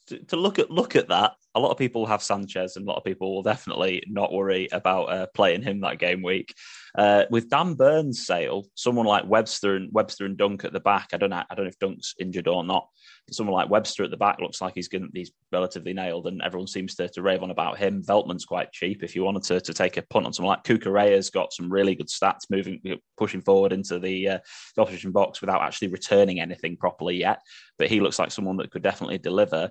to 0.08 0.20
to 0.28 0.36
look 0.38 0.60
at 0.60 0.72
look 0.72 0.96
at 0.96 1.10
that, 1.10 1.34
a 1.56 1.60
lot 1.60 1.72
of 1.72 1.78
people 1.78 2.06
have 2.06 2.24
Sanchez, 2.24 2.76
and 2.76 2.88
a 2.88 2.90
lot 2.90 2.98
of 2.98 3.04
people 3.04 3.34
will 3.34 3.44
definitely 3.44 4.04
not 4.08 4.32
worry 4.32 4.68
about 4.72 5.06
uh, 5.06 5.28
playing 5.34 5.64
him 5.64 5.82
that 5.82 6.00
game 6.00 6.22
week. 6.22 6.54
Uh, 6.98 7.26
with 7.30 7.50
Dan 7.50 7.74
Burn's 7.74 8.26
sale, 8.26 8.66
someone 8.76 9.06
like 9.06 9.26
Webster 9.26 9.76
and 9.76 9.92
Webster 9.92 10.26
and 10.26 10.38
Dunk 10.38 10.64
at 10.64 10.72
the 10.72 10.80
back. 10.80 11.10
I 11.12 11.18
don't 11.18 11.30
know. 11.30 11.44
I 11.50 11.56
don't 11.56 11.66
know 11.66 11.70
if 11.70 11.80
Dunk's 11.80 12.16
injured 12.20 12.48
or 12.48 12.64
not. 12.64 12.88
Someone 13.32 13.54
like 13.54 13.70
Webster 13.70 14.04
at 14.04 14.12
the 14.12 14.18
back 14.18 14.40
looks 14.40 14.62
like 14.62 14.76
he's 14.76 14.88
getting 14.88 15.10
he's 15.14 15.32
relatively 15.52 15.94
nailed, 15.94 16.28
and 16.28 16.42
everyone 16.42 16.68
seems 16.68 16.96
to, 16.96 17.10
to 17.10 17.22
rave 17.22 17.44
on 17.44 17.52
about 17.52 17.78
him. 17.78 18.02
Veltman's 18.02 18.46
quite 18.46 18.72
cheap. 18.72 19.04
If 19.04 19.16
you 19.16 19.24
wanted 19.24 19.44
to, 19.44 19.60
to 19.60 19.74
take 19.74 19.98
a 19.98 20.04
punt 20.04 20.26
on 20.26 20.32
someone 20.32 20.56
like 20.56 20.64
Cucurella's 20.64 21.30
got 21.30 21.52
some 21.52 21.72
really 21.72 21.96
good 21.96 22.08
stats, 22.08 22.50
moving 22.50 22.80
pushing 23.18 23.42
forward 23.42 23.74
into 23.74 24.00
the, 24.00 24.30
uh, 24.30 24.40
the 24.76 24.82
opposition 24.82 25.12
box 25.12 25.42
without 25.42 25.62
actually 25.62 25.90
returning 25.90 26.40
anything 26.40 26.78
properly 26.78 27.18
yet. 27.18 27.40
But 27.78 27.90
he 27.90 28.00
looks 28.00 28.20
like 28.20 28.32
someone 28.32 28.58
that 28.58 28.72
could 28.72 28.84
definitely 28.84 29.18
deliver. 29.18 29.70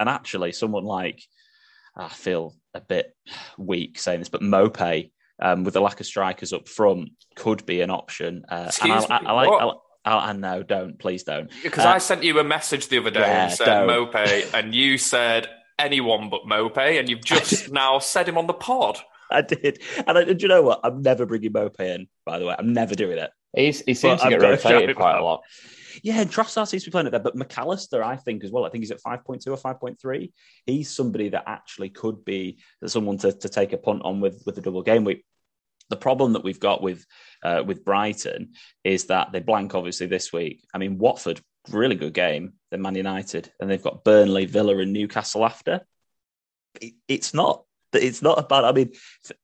And 0.00 0.08
actually, 0.08 0.52
someone 0.52 0.84
like 0.84 1.22
I 1.96 2.08
feel 2.08 2.54
a 2.74 2.80
bit 2.80 3.16
weak 3.56 3.98
saying 3.98 4.20
this, 4.20 4.28
but 4.28 4.42
Maupay 4.42 5.10
um, 5.40 5.64
with 5.64 5.74
the 5.74 5.80
lack 5.80 6.00
of 6.00 6.06
strikers 6.06 6.52
up 6.52 6.68
front 6.68 7.10
could 7.36 7.64
be 7.66 7.80
an 7.80 7.90
option. 7.90 8.44
Uh, 8.48 8.70
and 8.82 8.92
I, 8.92 8.96
I, 8.96 9.18
I 9.18 9.32
like. 9.32 9.76
I, 10.04 10.30
I, 10.30 10.32
know, 10.32 10.62
don't 10.62 10.98
please 10.98 11.24
don't. 11.24 11.50
Because 11.62 11.84
uh, 11.84 11.90
I 11.90 11.98
sent 11.98 12.24
you 12.24 12.38
a 12.38 12.44
message 12.44 12.88
the 12.88 12.98
other 12.98 13.10
day 13.10 13.20
yeah, 13.20 13.44
and 13.44 13.52
said 13.52 13.88
Maupay, 13.88 14.48
and 14.54 14.74
you 14.74 14.96
said 14.96 15.48
anyone 15.78 16.30
but 16.30 16.42
Maupay, 16.44 16.98
and 16.98 17.08
you've 17.08 17.24
just 17.24 17.70
now 17.70 17.98
said 17.98 18.28
him 18.28 18.38
on 18.38 18.46
the 18.46 18.54
pod. 18.54 18.98
I 19.30 19.42
did, 19.42 19.82
and, 20.06 20.16
I, 20.16 20.24
do 20.24 20.36
you 20.40 20.48
know 20.48 20.62
what? 20.62 20.80
I'm 20.82 21.02
never 21.02 21.26
bringing 21.26 21.52
Maupay 21.52 21.94
in. 21.94 22.08
By 22.24 22.38
the 22.38 22.46
way, 22.46 22.54
I'm 22.58 22.72
never 22.72 22.94
doing 22.94 23.18
it. 23.18 23.30
He's, 23.54 23.80
he 23.80 23.94
seems 23.94 24.22
but 24.22 24.30
to 24.30 24.38
get 24.38 24.42
rotated 24.42 24.96
quite 24.96 25.18
a 25.18 25.22
lot. 25.22 25.42
Yeah, 26.02 26.24
Trossard 26.24 26.68
seems 26.68 26.84
to 26.84 26.90
be 26.90 26.92
playing 26.92 27.06
it 27.06 27.10
there, 27.10 27.20
but 27.20 27.36
Mac 27.36 27.56
Allister, 27.56 28.02
I 28.02 28.16
think 28.16 28.44
as 28.44 28.50
well. 28.50 28.64
I 28.64 28.70
think 28.70 28.82
he's 28.82 28.90
at 28.90 29.00
five 29.00 29.24
point 29.24 29.42
two 29.42 29.52
or 29.52 29.56
five 29.56 29.80
point 29.80 30.00
three. 30.00 30.32
He's 30.66 30.90
somebody 30.90 31.30
that 31.30 31.44
actually 31.46 31.90
could 31.90 32.24
be 32.24 32.58
someone 32.86 33.18
to, 33.18 33.32
to 33.32 33.48
take 33.48 33.72
a 33.72 33.78
punt 33.78 34.02
on 34.04 34.20
with 34.20 34.42
with 34.46 34.54
the 34.54 34.60
double 34.60 34.82
game 34.82 35.04
week. 35.04 35.24
The 35.90 35.96
problem 35.96 36.34
that 36.34 36.44
we've 36.44 36.60
got 36.60 36.82
with 36.82 37.04
uh, 37.42 37.62
with 37.66 37.84
Brighton 37.84 38.52
is 38.84 39.06
that 39.06 39.32
they 39.32 39.40
blank 39.40 39.74
obviously 39.74 40.06
this 40.06 40.32
week. 40.32 40.64
I 40.74 40.78
mean, 40.78 40.98
Watford 40.98 41.40
really 41.70 41.96
good 41.96 42.14
game. 42.14 42.54
They're 42.70 42.80
Man 42.80 42.94
United, 42.94 43.50
and 43.60 43.70
they've 43.70 43.82
got 43.82 44.04
Burnley, 44.04 44.46
Villa, 44.46 44.78
and 44.78 44.92
Newcastle 44.92 45.44
after. 45.44 45.80
it's 47.08 47.34
not 47.34 47.64
it's 47.94 48.22
not 48.22 48.38
a 48.38 48.42
bad. 48.42 48.64
I 48.64 48.72
mean, 48.72 48.92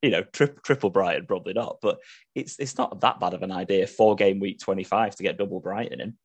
you 0.01 0.11
know, 0.11 0.23
tri- 0.23 0.49
triple 0.63 0.89
Brighton 0.89 1.25
probably 1.25 1.53
not, 1.53 1.77
but 1.81 1.99
it's 2.35 2.57
it's 2.59 2.77
not 2.77 3.01
that 3.01 3.19
bad 3.19 3.33
of 3.33 3.43
an 3.43 3.51
idea. 3.51 3.87
Four 3.87 4.15
game 4.15 4.39
week 4.39 4.59
twenty 4.59 4.83
five 4.83 5.15
to 5.15 5.23
get 5.23 5.37
double 5.37 5.59
Brighton 5.59 6.01
in. 6.01 6.17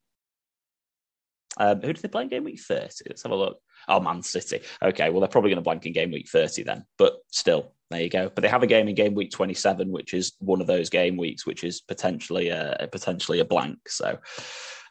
Um, 1.57 1.81
who 1.81 1.93
did 1.93 2.01
they 2.01 2.07
play 2.07 2.23
in 2.23 2.29
game 2.29 2.43
week 2.43 2.59
30? 2.59 3.05
Let's 3.07 3.23
have 3.23 3.31
a 3.31 3.35
look. 3.35 3.59
Oh, 3.87 3.99
Man 3.99 4.21
City. 4.21 4.61
Okay, 4.81 5.09
well, 5.09 5.19
they're 5.19 5.27
probably 5.27 5.49
going 5.49 5.57
to 5.57 5.63
blank 5.63 5.85
in 5.85 5.93
game 5.93 6.11
week 6.11 6.29
30 6.29 6.63
then, 6.63 6.85
but 6.97 7.17
still, 7.31 7.73
there 7.89 8.01
you 8.01 8.09
go. 8.09 8.29
But 8.33 8.41
they 8.41 8.47
have 8.47 8.63
a 8.63 8.67
game 8.67 8.87
in 8.87 8.95
game 8.95 9.15
week 9.15 9.31
27, 9.31 9.91
which 9.91 10.13
is 10.13 10.33
one 10.39 10.61
of 10.61 10.67
those 10.67 10.89
game 10.89 11.17
weeks, 11.17 11.45
which 11.45 11.63
is 11.63 11.81
potentially 11.81 12.49
a, 12.49 12.87
potentially 12.91 13.39
a 13.39 13.45
blank. 13.45 13.79
So, 13.87 14.19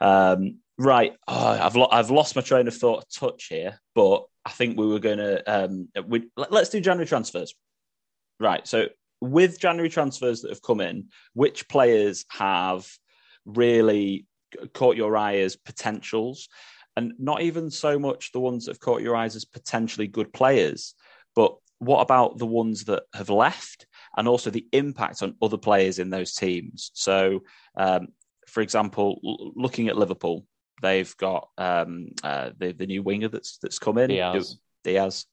um, 0.01 0.59
right, 0.77 1.15
oh, 1.29 1.59
I've, 1.61 1.77
lo- 1.77 1.89
I've 1.91 2.11
lost 2.11 2.37
my 2.37 2.43
train 2.43 2.69
of 2.69 2.77
thought 2.77 3.05
touch 3.15 3.47
here, 3.47 3.81
but 3.95 4.25
I 4.45 4.51
think 4.51 4.77
we 4.77 4.87
were 4.87 4.99
going 4.99 5.19
to, 5.19 5.43
um, 5.51 5.89
we, 6.07 6.29
let's 6.37 6.71
do 6.71 6.81
January 6.81 7.07
transfers. 7.07 7.55
Right, 8.39 8.67
so 8.67 8.89
with 9.21 9.61
January 9.61 9.91
transfers 9.91 10.43
that 10.43 10.51
have 10.51 10.63
come 10.63 10.81
in, 10.81 11.09
which 11.35 11.69
players 11.69 12.25
have 12.31 12.91
really 13.45 14.27
caught 14.73 14.97
your 14.97 15.17
eye 15.17 15.39
as 15.39 15.57
potentials, 15.57 16.49
and 16.97 17.13
not 17.19 17.43
even 17.43 17.71
so 17.71 17.99
much 17.99 18.33
the 18.33 18.41
ones 18.41 18.65
that 18.65 18.73
have 18.73 18.81
caught 18.81 19.03
your 19.03 19.17
eyes 19.17 19.37
as 19.37 19.45
potentially 19.45 20.07
good 20.07 20.33
players, 20.33 20.95
but 21.35 21.55
what 21.79 22.03
about 22.03 22.39
the 22.39 22.47
ones 22.47 22.85
that 22.85 23.05
have 23.15 23.31
left 23.31 23.87
and 24.17 24.29
also 24.29 24.51
the 24.51 24.67
impact 24.73 25.23
on 25.23 25.35
other 25.41 25.57
players 25.57 25.99
in 25.99 26.11
those 26.11 26.35
teams? 26.35 26.91
So, 26.95 27.43
um, 27.77 28.09
for 28.47 28.61
example, 28.61 29.19
l- 29.25 29.53
looking 29.57 29.89
at 29.89 29.97
Liverpool, 29.97 30.47
they've 30.83 31.17
got 31.17 31.49
um, 31.57 32.09
uh, 32.23 32.51
the 32.59 32.73
the 32.73 32.87
new 32.87 33.03
winger 33.03 33.29
that's 33.29 33.59
that's 33.59 33.79
come 33.79 33.99
in, 33.99 34.09
Diaz. 34.09 34.59
Diaz. 34.85 35.27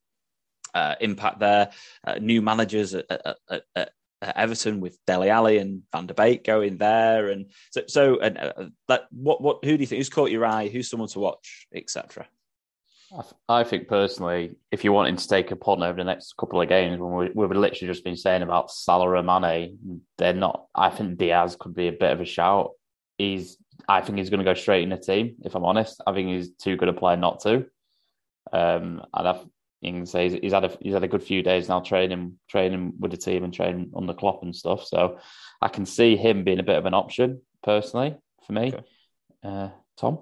Uh, 0.74 0.96
impact 1.02 1.40
there. 1.40 1.72
Uh, 2.06 2.16
new 2.20 2.42
managers 2.42 2.94
at, 2.94 3.06
at, 3.10 3.64
at, 3.76 3.92
Everton 4.22 4.80
with 4.80 4.98
Dele 5.06 5.30
Alli 5.30 5.58
and 5.58 5.84
Van 5.92 6.08
der 6.08 6.14
Beek 6.14 6.44
going 6.44 6.78
there, 6.78 7.30
and 7.30 7.52
so 7.72 7.82
so 7.88 8.20
and 8.20 8.38
uh, 8.38 8.54
that 8.88 9.04
what 9.12 9.42
what 9.42 9.64
who 9.64 9.78
do 9.78 9.82
you 9.82 9.88
think 9.88 10.00
who's 10.00 10.10
caught 10.10 10.32
your 10.32 10.46
eye? 10.46 10.68
Who's 10.68 10.90
someone 10.90 11.10
to 11.10 11.20
watch, 11.20 11.68
etc. 11.74 12.28
I 13.48 13.64
think 13.64 13.88
personally, 13.88 14.56
if 14.72 14.84
you're 14.84 14.94
wanting 14.94 15.16
to 15.16 15.28
take 15.28 15.52
a 15.52 15.56
punt 15.56 15.82
over 15.82 15.98
the 15.98 16.04
next 16.04 16.36
couple 16.36 16.62
of 16.62 16.68
games, 16.68 17.00
when 17.00 17.14
we, 17.14 17.30
we've 17.34 17.52
literally 17.52 17.92
just 17.92 18.04
been 18.04 18.18
saying 18.18 18.42
about 18.42 18.70
Salah 18.70 19.14
and 19.14 19.28
Mane, 19.28 20.02
they're 20.18 20.34
not. 20.34 20.66
I 20.76 20.90
think 20.90 21.18
Diaz 21.18 21.56
could 21.58 21.74
be 21.74 21.88
a 21.88 21.94
bit 21.94 22.12
of 22.12 22.20
a 22.20 22.26
shout. 22.26 22.72
He's, 23.18 23.58
I 23.88 24.02
think 24.02 24.18
he's 24.18 24.30
going 24.30 24.40
to 24.40 24.44
go 24.44 24.54
straight 24.54 24.84
in 24.84 24.90
the 24.90 24.98
team. 24.98 25.38
If 25.44 25.56
I'm 25.56 25.64
honest, 25.64 26.02
I 26.06 26.14
think 26.14 26.28
he's 26.30 26.52
too 26.52 26.76
good 26.76 26.90
a 26.90 26.94
player 26.94 27.16
not 27.16 27.40
to. 27.42 27.66
Um, 28.52 29.02
and 29.14 29.28
I, 29.28 29.40
you 29.82 29.92
can 29.94 30.06
say 30.06 30.30
he's, 30.30 30.40
he's, 30.42 30.54
had 30.54 30.66
a 30.66 30.78
he's 30.82 30.94
had 30.94 31.04
a 31.04 31.08
good 31.08 31.24
few 31.24 31.44
days 31.44 31.70
now 31.70 31.80
training 31.80 32.40
training 32.50 32.94
with 33.00 33.12
the 33.12 33.18
team 33.18 33.44
and 33.44 33.54
training 33.54 33.92
on 33.94 34.08
the 34.08 34.14
Klopp 34.14 34.44
and 34.44 34.56
stuff. 34.56 34.86
So 34.86 35.20
I 35.62 35.68
can 35.68 35.86
see 35.86 36.16
him 36.16 36.44
being 36.44 36.60
a 36.60 36.64
bit 36.64 36.78
of 36.78 36.86
an 36.86 36.94
option 36.94 37.42
personally 37.64 38.18
for 38.46 38.54
me. 38.54 38.74
Okay. 38.74 38.84
Uh, 39.44 39.70
Tom. 39.98 40.20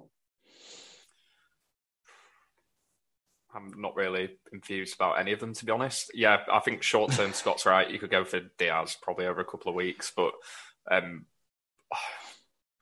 I'm 3.54 3.74
not 3.78 3.96
really 3.96 4.38
infused 4.52 4.96
about 4.96 5.18
any 5.18 5.32
of 5.32 5.40
them, 5.40 5.54
to 5.54 5.66
be 5.66 5.72
honest. 5.72 6.12
Yeah, 6.14 6.40
I 6.52 6.60
think 6.60 6.84
short 6.84 7.14
term 7.14 7.32
Scott's 7.32 7.66
right. 7.66 7.90
You 7.90 8.00
could 8.00 8.12
go 8.12 8.26
for 8.26 8.42
Diaz 8.58 8.98
probably 9.02 9.28
over 9.28 9.40
a 9.40 9.46
couple 9.46 9.70
of 9.70 9.76
weeks, 9.76 10.12
but 10.14 10.34
um, 10.92 11.26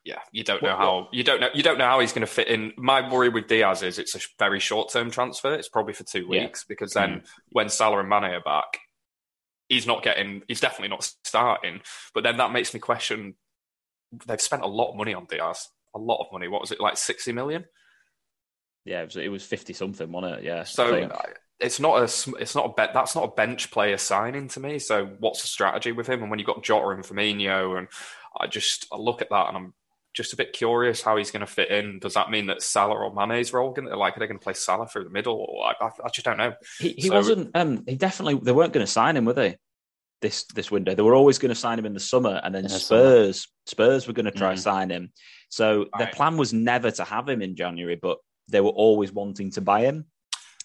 yeah, 0.04 0.20
you 0.32 0.44
don't 0.44 0.62
know 0.62 0.76
how 0.76 1.08
you 1.14 1.24
don't 1.24 1.40
know 1.40 1.48
you 1.54 1.64
don't 1.64 1.78
know 1.78 1.86
how 1.86 2.00
he's 2.02 2.12
going 2.12 2.26
to 2.26 2.32
fit 2.32 2.50
in. 2.50 2.74
My 2.78 3.10
worry 3.10 3.30
with 3.30 3.48
Diaz 3.48 3.84
is 3.84 4.00
it's 4.00 4.16
a 4.16 4.20
very 4.38 4.60
short 4.60 4.92
term 4.92 5.10
transfer. 5.10 5.54
It's 5.54 5.70
probably 5.70 5.94
for 5.94 6.04
two 6.04 6.28
weeks 6.28 6.62
yeah. 6.62 6.66
because 6.68 6.94
then 6.94 7.10
mm. 7.10 7.26
when 7.52 7.70
Salah 7.70 8.00
and 8.00 8.10
Mane 8.10 8.26
are 8.26 8.42
back, 8.42 8.80
he's 9.70 9.88
not 9.88 10.04
getting. 10.04 10.42
He's 10.48 10.60
definitely 10.60 10.90
not 10.90 11.10
starting. 11.24 11.82
But 12.14 12.24
then 12.24 12.38
that 12.38 12.52
makes 12.52 12.74
me 12.74 12.82
question. 12.82 13.36
They've 14.28 14.42
spent 14.42 14.64
a 14.64 14.68
lot 14.68 14.92
of 14.92 14.98
money 14.98 15.14
on 15.14 15.26
Diaz. 15.26 15.70
A 15.96 16.00
lot 16.00 16.22
of 16.22 16.32
money. 16.34 16.48
What 16.50 16.62
was 16.62 16.72
it 16.72 16.82
like? 16.82 16.98
Sixty 16.98 17.32
million. 17.32 17.66
Yeah, 18.84 19.04
it 19.04 19.06
was, 19.06 19.16
it 19.16 19.32
was 19.32 19.44
fifty 19.44 19.72
something, 19.72 20.12
wasn't 20.12 20.40
it? 20.40 20.44
Yeah. 20.44 20.64
So 20.64 21.10
it's 21.62 21.80
not 21.80 22.00
a 22.00 22.04
it's 22.42 22.56
not 22.56 22.66
a 22.66 22.74
bet. 22.74 22.94
That's 22.94 23.16
not 23.16 23.24
a 23.24 23.36
bench 23.36 23.72
player 23.72 23.98
signing 23.98 24.50
to 24.50 24.60
me. 24.60 24.80
So 24.80 25.06
what's 25.20 25.42
the 25.42 25.48
strategy 25.48 25.94
with 25.94 26.08
him? 26.08 26.22
And 26.22 26.30
when 26.30 26.40
you've 26.40 26.48
got 26.48 26.64
Jota 26.64 26.90
and 26.90 27.06
Firmino, 27.06 27.78
and 27.78 27.88
I 28.38 28.48
just 28.48 28.88
I 28.92 28.98
look 28.98 29.22
at 29.22 29.30
that 29.30 29.48
and 29.48 29.58
I'm 29.58 29.74
just 30.14 30.34
a 30.34 30.36
bit 30.36 30.54
curious 30.54 31.02
how 31.02 31.18
he's 31.18 31.32
going 31.32 31.42
to 31.42 31.48
fit 31.48 31.72
in. 31.72 32.00
Does 32.00 32.14
that 32.14 32.30
mean 32.30 32.48
that 32.48 32.62
Salah 32.62 32.96
or 32.96 33.14
Mane's 33.14 33.52
role 33.52 33.72
going 33.72 33.88
to 33.88 33.98
like 33.98 34.16
are 34.16 34.20
they 34.20 34.28
going 34.28 34.40
to 34.40 34.44
play 34.44 34.54
Salah 34.54 34.88
through 34.88 35.06
the 35.06 35.10
middle? 35.10 35.36
Or 35.36 35.66
I, 35.66 35.88
I 35.88 36.10
just 36.10 36.26
don't 36.26 36.38
know. 36.38 36.54
He, 36.80 36.90
he 36.90 37.08
so, 37.08 37.16
wasn't. 37.16 37.52
Um, 37.56 37.84
he 37.88 37.96
definitely 37.96 38.36
they 38.36 38.52
weren't 38.52 38.74
going 38.74 38.86
to 38.86 38.92
sign 38.92 39.18
him, 39.18 39.26
were 39.26 39.34
they? 39.34 39.58
This 40.22 40.46
this 40.46 40.72
window, 40.72 40.96
they 40.96 41.02
were 41.02 41.16
always 41.16 41.40
going 41.40 41.50
to 41.50 41.56
sign 41.56 41.80
him 41.80 41.86
in 41.86 41.94
the 41.94 42.00
summer, 42.00 42.40
and 42.44 42.54
then 42.54 42.70
Spurs 42.70 43.48
Spurs 43.66 44.08
were 44.08 44.14
going 44.14 44.26
to 44.26 44.32
try 44.32 44.54
mm. 44.54 44.60
sign 44.60 44.90
him. 44.90 45.12
So 45.50 45.80
right. 45.80 45.90
their 45.98 46.08
plan 46.08 46.38
was 46.38 46.54
never 46.54 46.92
to 46.92 47.04
have 47.04 47.28
him 47.28 47.42
in 47.42 47.56
January, 47.56 48.00
but 48.02 48.20
they 48.48 48.62
were 48.62 48.70
always 48.70 49.12
wanting 49.12 49.52
to 49.52 49.62
buy 49.62 49.82
him. 49.82 50.06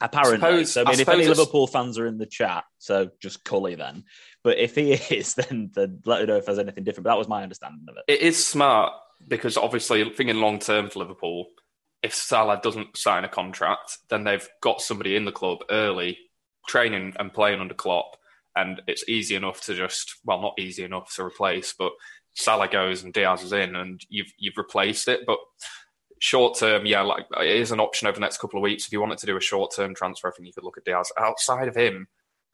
Apparently, 0.00 0.48
I 0.48 0.62
suppose, 0.62 0.72
so 0.72 0.82
I 0.82 0.90
mean, 0.90 0.98
I 1.00 1.02
if 1.02 1.08
any 1.08 1.26
Liverpool 1.26 1.66
fans 1.66 1.98
are 1.98 2.06
in 2.06 2.18
the 2.18 2.26
chat, 2.26 2.62
so 2.78 3.11
just 3.20 3.42
Cully 3.42 3.74
then. 3.74 4.04
But 4.44 4.58
if 4.58 4.76
he 4.76 4.92
is, 5.11 5.34
then, 5.34 5.72
then 5.74 6.00
let 6.04 6.20
me 6.20 6.26
know 6.26 6.37
if 6.37 6.46
there's 6.46 6.61
anything 6.61 6.84
different. 6.84 7.04
But 7.04 7.11
that 7.11 7.18
was 7.18 7.26
my 7.26 7.42
understanding 7.42 7.84
of 7.88 7.96
it. 7.96 8.04
It 8.12 8.20
is 8.20 8.44
smart 8.44 8.92
because 9.26 9.57
obviously 9.57 10.09
thinking 10.11 10.37
long 10.37 10.59
term 10.59 10.90
for 10.90 11.00
Liverpool, 11.00 11.46
if 12.02 12.14
Salah 12.14 12.61
doesn't 12.62 12.96
sign 12.96 13.24
a 13.24 13.28
contract, 13.28 13.98
then 14.09 14.24
they've 14.24 14.48
got 14.62 14.81
somebody 14.81 15.16
in 15.16 15.24
the 15.24 15.33
club 15.33 15.59
early, 15.70 16.18
training 16.68 17.14
and 17.18 17.33
playing 17.33 17.61
under 17.61 17.74
Klopp, 17.74 18.16
and 18.54 18.81
it's 18.87 19.09
easy 19.09 19.35
enough 19.35 19.61
to 19.62 19.74
just 19.74 20.16
well, 20.24 20.40
not 20.40 20.59
easy 20.59 20.85
enough 20.85 21.14
to 21.16 21.24
replace, 21.24 21.74
but 21.76 21.92
Salah 22.35 22.68
goes 22.68 23.02
and 23.02 23.12
Diaz 23.12 23.42
is 23.42 23.52
in, 23.52 23.74
and 23.74 24.00
you've 24.09 24.33
you've 24.38 24.57
replaced 24.57 25.09
it. 25.09 25.20
But 25.26 25.38
short 26.20 26.59
term, 26.59 26.87
yeah, 26.87 27.02
like 27.02 27.26
it 27.40 27.57
is 27.57 27.72
an 27.72 27.81
option 27.81 28.07
over 28.07 28.14
the 28.14 28.20
next 28.20 28.38
couple 28.38 28.59
of 28.59 28.62
weeks. 28.62 28.87
If 28.87 28.92
you 28.92 29.00
wanted 29.00 29.18
to 29.18 29.26
do 29.26 29.37
a 29.37 29.40
short 29.40 29.72
term 29.74 29.94
transfer, 29.94 30.28
I 30.28 30.31
think 30.31 30.46
you 30.46 30.52
could 30.52 30.64
look 30.64 30.78
at 30.78 30.85
Diaz. 30.85 31.11
Outside 31.18 31.68
of 31.68 31.76
him, 31.76 32.07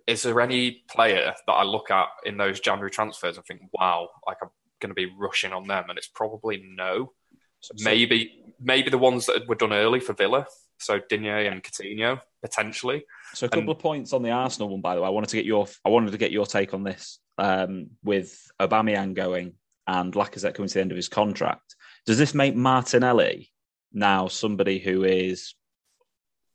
is 0.07 0.23
there 0.23 0.41
any 0.41 0.83
player 0.89 1.35
that 1.47 1.53
I 1.53 1.63
look 1.65 1.91
at 1.91 2.09
in 2.25 2.37
those 2.37 2.61
January 2.61 2.91
transfers 2.91 3.37
and 3.37 3.45
think, 3.47 3.63
wow, 3.73 4.09
like 4.27 4.39
I'm 4.43 4.51
going 4.81 4.91
to 4.91 4.95
be 4.95 5.13
rushing 5.19 5.53
on 5.53 5.67
them, 5.67 5.85
and 5.89 5.99
it's 5.99 6.09
probably 6.09 6.65
no. 6.67 7.13
So 7.61 7.75
maybe 7.79 8.45
maybe 8.61 8.91
the 8.91 8.99
ones 8.99 9.27
that 9.27 9.49
were 9.49 9.55
done 9.55 9.73
early 9.73 10.01
for 10.01 10.13
Villa, 10.13 10.47
so 10.79 11.01
Digne 11.09 11.47
and 11.47 11.63
Coutinho 11.63 12.21
potentially. 12.43 13.05
So 13.33 13.47
a 13.47 13.49
couple 13.49 13.61
and, 13.61 13.71
of 13.71 13.79
points 13.79 14.13
on 14.13 14.23
the 14.23 14.31
Arsenal 14.31 14.69
one, 14.69 14.83
by 14.83 14.95
the 14.95 15.01
way. 15.01 15.07
I 15.07 15.11
wanted 15.11 15.31
to 15.31 15.37
get 15.37 15.47
your 15.47 15.67
I 15.85 15.89
wanted 15.89 16.13
to 16.13 16.19
get 16.19 16.31
your 16.31 16.47
take 16.47 16.75
on 16.75 16.85
this 16.85 17.19
um, 17.39 17.91
with 18.03 18.39
Aubameyang 18.61 19.15
going 19.15 19.55
and 19.87 20.13
Lacazette 20.13 20.55
coming 20.55 20.69
to 20.69 20.75
the 20.75 20.81
end 20.81 20.93
of 20.93 20.97
his 20.97 21.09
contract. 21.09 21.75
Does 22.07 22.19
this 22.19 22.35
make 22.35 22.55
Martinelli 22.55 23.51
now 23.93 24.29
somebody 24.29 24.79
who 24.79 25.05
is 25.05 25.55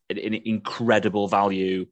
an, 0.10 0.18
incredible 0.18 1.28
value? 1.28 1.88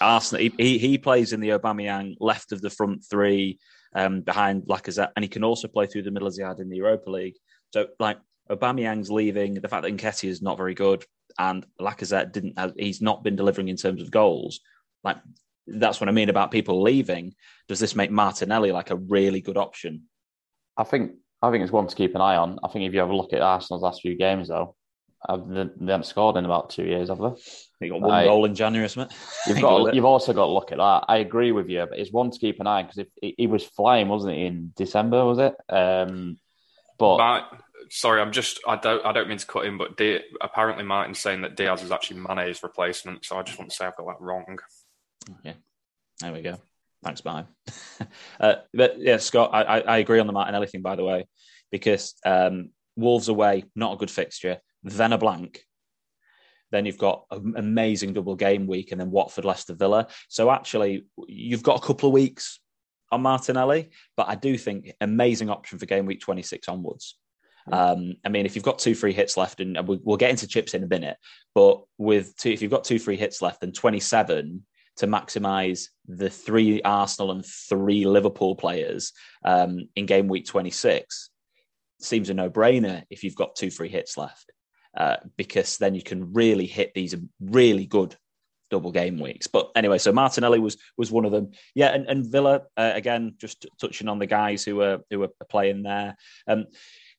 Arsenal. 0.00 0.42
He, 0.42 0.52
he, 0.56 0.78
he 0.78 0.98
plays 0.98 1.32
in 1.32 1.40
the 1.40 1.48
Aubameyang 1.48 2.16
left 2.20 2.52
of 2.52 2.60
the 2.60 2.70
front 2.70 3.04
three 3.08 3.58
um, 3.94 4.20
behind 4.20 4.64
Lacazette, 4.64 5.12
and 5.16 5.24
he 5.24 5.28
can 5.28 5.44
also 5.44 5.68
play 5.68 5.86
through 5.86 6.02
the 6.02 6.10
middle 6.10 6.28
as 6.28 6.36
he 6.36 6.42
had 6.42 6.60
in 6.60 6.68
the 6.68 6.76
Europa 6.76 7.10
League. 7.10 7.36
So, 7.72 7.88
like 7.98 8.18
Aubameyang's 8.50 9.10
leaving, 9.10 9.54
the 9.54 9.68
fact 9.68 9.82
that 9.82 9.96
Nketiah 9.96 10.28
is 10.28 10.42
not 10.42 10.56
very 10.56 10.74
good, 10.74 11.04
and 11.38 11.66
Lacazette 11.80 12.32
didn't, 12.32 12.58
have, 12.58 12.72
he's 12.76 13.02
not 13.02 13.22
been 13.22 13.36
delivering 13.36 13.68
in 13.68 13.76
terms 13.76 14.02
of 14.02 14.10
goals. 14.10 14.60
Like 15.04 15.18
that's 15.66 16.00
what 16.00 16.08
I 16.08 16.12
mean 16.12 16.30
about 16.30 16.50
people 16.50 16.82
leaving. 16.82 17.34
Does 17.68 17.78
this 17.78 17.94
make 17.94 18.10
Martinelli 18.10 18.72
like 18.72 18.90
a 18.90 18.96
really 18.96 19.40
good 19.40 19.56
option? 19.56 20.04
I 20.76 20.84
think 20.84 21.12
I 21.42 21.50
think 21.50 21.62
it's 21.62 21.72
one 21.72 21.86
to 21.86 21.94
keep 21.94 22.14
an 22.14 22.20
eye 22.20 22.36
on. 22.36 22.58
I 22.64 22.68
think 22.68 22.86
if 22.86 22.92
you 22.92 23.00
have 23.00 23.10
a 23.10 23.16
look 23.16 23.32
at 23.32 23.42
Arsenal's 23.42 23.82
last 23.82 24.00
few 24.00 24.16
games, 24.16 24.48
though, 24.48 24.74
they 25.26 25.92
haven't 25.92 26.06
scored 26.06 26.36
in 26.36 26.44
about 26.44 26.70
two 26.70 26.84
years, 26.84 27.08
have 27.08 27.18
they? 27.18 27.30
They 27.80 27.88
got 27.88 28.00
one 28.00 28.10
I, 28.10 28.24
goal 28.24 28.44
in 28.44 28.54
January, 28.54 28.86
isn't 28.86 29.02
it? 29.02 29.16
You've 29.46 29.60
got, 29.62 29.94
you've 29.94 30.04
also 30.04 30.32
got 30.32 30.46
to 30.46 30.52
look 30.52 30.72
at 30.72 30.78
that. 30.78 31.04
I 31.08 31.18
agree 31.18 31.52
with 31.52 31.68
you, 31.68 31.86
but 31.88 31.98
it's 31.98 32.12
one 32.12 32.30
to 32.30 32.38
keep 32.38 32.60
an 32.60 32.66
eye 32.66 32.82
because 32.82 32.98
if 32.98 33.36
he 33.36 33.46
was 33.46 33.64
flying, 33.64 34.08
wasn't 34.08 34.36
he, 34.36 34.46
in 34.46 34.72
December? 34.76 35.24
Was 35.24 35.38
it? 35.38 35.54
Um, 35.68 36.38
but 36.98 37.42
sorry, 37.90 38.20
I'm 38.20 38.32
just 38.32 38.60
I 38.66 38.76
don't 38.76 39.04
I 39.04 39.12
don't 39.12 39.28
mean 39.28 39.38
to 39.38 39.46
cut 39.46 39.66
in, 39.66 39.78
but 39.78 39.96
D, 39.96 40.20
apparently 40.40 40.84
Martin's 40.84 41.18
saying 41.18 41.42
that 41.42 41.56
Diaz 41.56 41.82
is 41.82 41.92
actually 41.92 42.20
Mane's 42.20 42.62
replacement. 42.62 43.24
So 43.24 43.38
I 43.38 43.42
just 43.42 43.58
want 43.58 43.70
to 43.70 43.76
say 43.76 43.86
I've 43.86 43.96
got 43.96 44.06
that 44.06 44.20
wrong. 44.20 44.58
Okay, 45.40 45.56
there 46.20 46.32
we 46.32 46.42
go. 46.42 46.58
Thanks, 47.02 47.20
bye. 47.20 47.44
uh, 48.40 48.56
but 48.74 48.98
yeah, 48.98 49.18
Scott, 49.18 49.50
I, 49.52 49.62
I, 49.62 49.78
I, 49.80 49.98
agree 49.98 50.18
on 50.18 50.26
the 50.26 50.32
Martinelli 50.32 50.66
thing, 50.66 50.82
by 50.82 50.96
the 50.96 51.04
way, 51.04 51.28
because 51.70 52.14
um, 52.24 52.70
Wolves 52.96 53.28
away, 53.28 53.64
not 53.76 53.92
a 53.92 53.96
good 53.96 54.10
fixture. 54.10 54.58
Then 54.82 55.12
a 55.12 55.18
blank. 55.18 55.64
Then 56.70 56.84
you've 56.84 56.98
got 56.98 57.24
an 57.30 57.54
amazing 57.56 58.12
double 58.12 58.36
game 58.36 58.66
week, 58.66 58.92
and 58.92 59.00
then 59.00 59.10
Watford, 59.10 59.44
Leicester, 59.44 59.74
Villa. 59.74 60.06
So 60.28 60.50
actually, 60.50 61.06
you've 61.26 61.62
got 61.62 61.82
a 61.82 61.86
couple 61.86 62.08
of 62.08 62.12
weeks 62.12 62.60
on 63.10 63.22
Martinelli, 63.22 63.90
but 64.16 64.28
I 64.28 64.34
do 64.34 64.58
think 64.58 64.92
amazing 65.00 65.48
option 65.48 65.78
for 65.78 65.86
game 65.86 66.04
week 66.04 66.20
26 66.20 66.68
onwards. 66.68 67.16
Um, 67.72 68.14
I 68.24 68.28
mean, 68.28 68.46
if 68.46 68.54
you've 68.54 68.64
got 68.64 68.78
two 68.78 68.94
free 68.94 69.12
hits 69.12 69.36
left, 69.36 69.60
and 69.60 69.78
we'll 69.86 70.16
get 70.16 70.30
into 70.30 70.46
chips 70.46 70.74
in 70.74 70.82
a 70.82 70.88
minute, 70.88 71.16
but 71.54 71.82
with 71.96 72.36
two, 72.36 72.50
if 72.50 72.62
you've 72.62 72.70
got 72.70 72.84
two 72.84 72.98
free 72.98 73.16
hits 73.16 73.42
left, 73.42 73.60
then 73.60 73.72
27 73.72 74.64
to 74.96 75.06
maximise 75.06 75.88
the 76.06 76.28
three 76.28 76.82
Arsenal 76.82 77.30
and 77.30 77.44
three 77.44 78.04
Liverpool 78.04 78.56
players 78.56 79.12
um, 79.44 79.88
in 79.96 80.06
game 80.06 80.28
week 80.28 80.46
26 80.46 81.30
seems 82.00 82.30
a 82.30 82.34
no 82.34 82.50
brainer 82.50 83.04
if 83.10 83.22
you've 83.22 83.36
got 83.36 83.54
two 83.54 83.70
free 83.70 83.88
hits 83.88 84.16
left, 84.16 84.50
uh, 84.98 85.16
because 85.36 85.78
then 85.78 85.94
you 85.94 86.02
can 86.02 86.32
really 86.32 86.66
hit 86.66 86.92
these 86.92 87.14
really 87.40 87.86
good 87.86 88.16
double 88.68 88.90
game 88.90 89.18
weeks. 89.18 89.46
But 89.46 89.70
anyway, 89.76 89.98
so 89.98 90.12
Martinelli 90.12 90.58
was 90.58 90.76
was 90.98 91.12
one 91.12 91.24
of 91.24 91.32
them. 91.32 91.52
Yeah, 91.74 91.88
and, 91.94 92.06
and 92.06 92.26
Villa 92.26 92.62
uh, 92.76 92.92
again, 92.94 93.34
just 93.38 93.66
touching 93.80 94.08
on 94.08 94.18
the 94.18 94.26
guys 94.26 94.64
who 94.64 94.82
are 94.82 94.98
who 95.10 95.22
are 95.22 95.30
playing 95.48 95.84
there. 95.84 96.16
Um, 96.48 96.66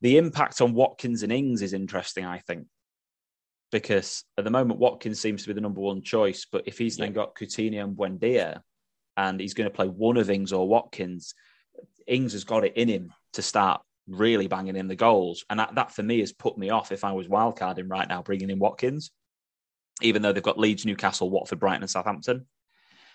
the 0.01 0.17
impact 0.17 0.61
on 0.61 0.73
Watkins 0.73 1.23
and 1.23 1.31
Ings 1.31 1.61
is 1.61 1.73
interesting, 1.73 2.25
I 2.25 2.39
think, 2.39 2.67
because 3.71 4.23
at 4.37 4.43
the 4.43 4.51
moment 4.51 4.79
Watkins 4.79 5.19
seems 5.19 5.43
to 5.43 5.47
be 5.47 5.53
the 5.53 5.61
number 5.61 5.81
one 5.81 6.01
choice. 6.01 6.45
But 6.51 6.63
if 6.67 6.77
he's 6.77 6.99
yeah. 6.99 7.05
then 7.05 7.13
got 7.13 7.35
Coutinho 7.35 7.83
and 7.83 7.97
Buendia, 7.97 8.61
and 9.15 9.39
he's 9.39 9.53
going 9.53 9.69
to 9.69 9.75
play 9.75 9.87
one 9.87 10.17
of 10.17 10.29
Ings 10.29 10.51
or 10.51 10.67
Watkins, 10.67 11.33
Ings 12.07 12.33
has 12.33 12.43
got 12.43 12.65
it 12.65 12.75
in 12.75 12.89
him 12.89 13.13
to 13.33 13.41
start 13.41 13.81
really 14.09 14.47
banging 14.47 14.75
in 14.75 14.87
the 14.87 14.95
goals, 14.95 15.45
and 15.49 15.59
that, 15.59 15.75
that 15.75 15.91
for 15.91 16.03
me 16.03 16.19
has 16.19 16.33
put 16.33 16.57
me 16.57 16.69
off 16.69 16.91
if 16.91 17.03
I 17.03 17.11
was 17.11 17.27
wildcarding 17.27 17.89
right 17.89 18.07
now, 18.07 18.21
bringing 18.21 18.49
in 18.49 18.59
Watkins, 18.59 19.11
even 20.01 20.21
though 20.21 20.33
they've 20.33 20.43
got 20.43 20.59
Leeds, 20.59 20.85
Newcastle, 20.85 21.29
Watford, 21.29 21.59
Brighton, 21.59 21.83
and 21.83 21.89
Southampton. 21.89 22.45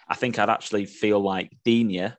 I 0.08 0.14
think 0.14 0.38
I'd 0.38 0.50
actually 0.50 0.86
feel 0.86 1.20
like 1.20 1.50
Digne, 1.64 2.12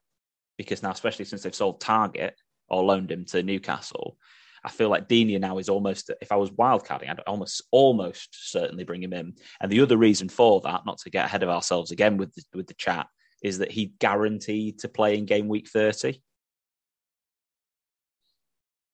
because 0.57 0.83
now, 0.83 0.91
especially 0.91 1.25
since 1.25 1.43
they've 1.43 1.53
sold 1.53 1.81
Targett 1.81 2.33
or 2.67 2.83
loaned 2.83 3.11
him 3.11 3.25
to 3.25 3.43
Newcastle, 3.43 4.17
I 4.63 4.69
feel 4.69 4.89
like 4.89 5.07
Digne 5.07 5.38
now 5.38 5.59
is 5.59 5.69
almost, 5.69 6.09
if 6.21 6.31
I 6.31 6.38
was 6.38 6.49
wildcarding, 6.49 7.09
I'd 7.09 7.19
almost 7.27 7.61
almost 7.71 8.49
certainly 8.49 8.83
bring 8.83 9.03
him 9.03 9.13
in. 9.13 9.33
And 9.61 9.71
the 9.71 9.81
other 9.81 9.95
reason 9.95 10.27
for 10.27 10.59
that, 10.61 10.85
not 10.88 10.97
to 10.99 11.11
get 11.11 11.25
ahead 11.25 11.43
of 11.43 11.49
ourselves 11.49 11.91
again 11.91 12.17
with 12.17 12.33
the, 12.33 12.43
with 12.55 12.67
the 12.67 12.73
chat, 12.73 13.05
is 13.43 13.59
that 13.59 13.71
he 13.71 13.93
guaranteed 13.99 14.79
to 14.79 14.89
play 14.89 15.17
in 15.17 15.25
game 15.25 15.47
week 15.47 15.69
30. 15.69 16.19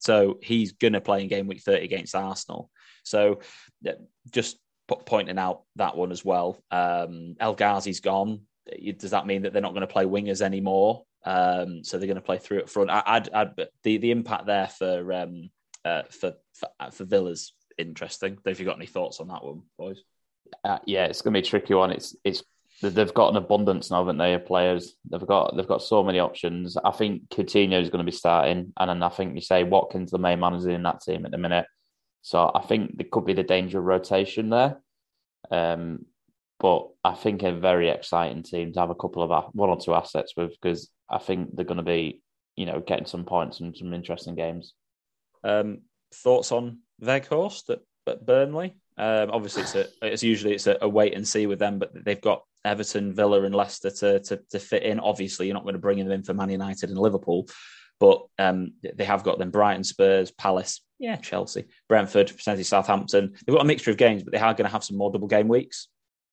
So 0.01 0.39
he's 0.41 0.73
going 0.73 0.93
to 0.93 1.01
play 1.01 1.21
in 1.21 1.27
game 1.27 1.47
week 1.47 1.61
30 1.61 1.85
against 1.85 2.15
Arsenal. 2.15 2.69
So 3.03 3.39
just 4.31 4.57
pointing 5.05 5.37
out 5.37 5.61
that 5.77 5.95
one 5.95 6.11
as 6.11 6.25
well. 6.25 6.61
Um, 6.71 7.35
El 7.39 7.55
Ghazi's 7.55 8.01
gone. 8.01 8.41
Does 8.97 9.11
that 9.11 9.27
mean 9.27 9.43
that 9.43 9.53
they're 9.53 9.61
not 9.61 9.73
going 9.73 9.81
to 9.81 9.87
play 9.87 10.05
wingers 10.05 10.41
anymore? 10.41 11.03
Um, 11.23 11.83
so 11.83 11.97
they're 11.97 12.07
going 12.07 12.15
to 12.15 12.21
play 12.21 12.39
through 12.39 12.61
up 12.61 12.69
front. 12.69 12.89
I, 12.89 13.19
would 13.19 13.33
I'd, 13.33 13.67
the 13.83 13.97
the 13.97 14.11
impact 14.11 14.47
there 14.47 14.67
for 14.67 15.13
um, 15.13 15.49
uh, 15.85 16.03
for, 16.09 16.33
for 16.53 16.69
uh, 16.79 16.89
for 16.89 17.05
Villa's 17.05 17.53
interesting. 17.77 18.37
Have 18.45 18.59
you 18.59 18.65
got 18.65 18.77
any 18.77 18.87
thoughts 18.87 19.19
on 19.19 19.27
that 19.27 19.43
one, 19.43 19.61
boys? 19.77 20.03
Uh, 20.63 20.79
yeah, 20.85 21.05
it's 21.05 21.21
going 21.21 21.33
to 21.33 21.41
be 21.41 21.47
a 21.47 21.49
tricky 21.49 21.73
one. 21.73 21.91
It's 21.91 22.15
it's 22.23 22.43
they've 22.81 23.13
got 23.13 23.29
an 23.29 23.37
abundance 23.37 23.91
now, 23.91 23.99
haven't 23.99 24.17
they? 24.17 24.33
Of 24.33 24.45
players, 24.45 24.95
they've 25.09 25.25
got 25.25 25.55
they've 25.55 25.67
got 25.67 25.83
so 25.83 26.03
many 26.03 26.19
options. 26.19 26.77
I 26.83 26.91
think 26.91 27.29
Coutinho 27.29 27.81
is 27.81 27.89
going 27.89 28.03
to 28.03 28.11
be 28.11 28.15
starting, 28.15 28.73
and 28.79 28.89
then 28.89 29.03
I 29.03 29.09
think 29.09 29.35
you 29.35 29.41
say 29.41 29.63
Watkins 29.63 30.11
the 30.11 30.17
main 30.17 30.39
manager 30.39 30.71
in 30.71 30.83
that 30.83 31.01
team 31.01 31.25
at 31.25 31.31
the 31.31 31.37
minute. 31.37 31.65
So 32.21 32.51
I 32.53 32.61
think 32.61 32.97
there 32.97 33.07
could 33.11 33.25
be 33.25 33.33
the 33.33 33.43
danger 33.43 33.79
of 33.79 33.85
rotation 33.85 34.49
there. 34.49 34.79
Um, 35.49 36.05
but 36.59 36.89
I 37.03 37.15
think 37.15 37.41
a 37.41 37.51
very 37.51 37.89
exciting 37.89 38.43
team 38.43 38.71
to 38.73 38.79
have 38.79 38.91
a 38.91 38.95
couple 38.95 39.23
of 39.23 39.45
one 39.53 39.69
or 39.69 39.79
two 39.79 39.95
assets 39.95 40.33
with 40.37 40.51
because 40.51 40.89
I 41.09 41.17
think 41.17 41.55
they're 41.55 41.65
going 41.65 41.77
to 41.77 41.83
be, 41.83 42.21
you 42.55 42.67
know, 42.67 42.79
getting 42.79 43.07
some 43.07 43.25
points 43.25 43.59
and 43.59 43.75
some 43.75 43.93
interesting 43.93 44.35
games. 44.35 44.73
Um, 45.43 45.79
thoughts 46.13 46.51
on 46.51 46.79
Weghorst 47.01 47.71
at, 47.71 47.79
at 48.07 48.25
Burnley? 48.25 48.75
Um, 48.95 49.31
obviously, 49.31 49.63
it's 49.63 49.73
a, 49.73 49.87
it's 50.03 50.21
usually 50.21 50.53
it's 50.53 50.67
a, 50.67 50.77
a, 50.81 50.87
wait 50.87 51.15
and 51.15 51.27
see 51.27 51.47
with 51.47 51.57
them, 51.57 51.79
but 51.79 51.91
they've 52.05 52.21
got 52.21 52.43
Everton, 52.65 53.13
Villa, 53.13 53.43
and 53.43 53.55
Leicester 53.55 53.89
to, 53.89 54.19
to, 54.19 54.39
to 54.51 54.59
fit 54.59 54.83
in. 54.83 54.99
Obviously, 54.99 55.47
you're 55.47 55.53
not 55.53 55.63
going 55.63 55.73
to 55.73 55.79
bring 55.79 55.99
them 55.99 56.11
in 56.11 56.23
for 56.23 56.33
Man 56.33 56.49
United 56.49 56.89
and 56.89 56.97
Liverpool, 56.99 57.47
but 57.99 58.23
um, 58.39 58.73
they 58.95 59.03
have 59.05 59.23
got 59.23 59.39
them 59.39 59.51
Brighton, 59.51 59.83
Spurs, 59.83 60.31
Palace, 60.31 60.81
yeah, 60.99 61.15
Chelsea, 61.15 61.65
Brentford, 61.89 62.27
potentially 62.27 62.63
Southampton. 62.63 63.33
They've 63.45 63.55
got 63.55 63.63
a 63.63 63.67
mixture 63.67 63.91
of 63.91 63.97
games, 63.97 64.23
but 64.23 64.31
they 64.33 64.39
are 64.39 64.53
going 64.53 64.67
to 64.67 64.71
have 64.71 64.83
some 64.83 64.97
more 64.97 65.11
double 65.11 65.27
game 65.27 65.47
weeks 65.47 65.87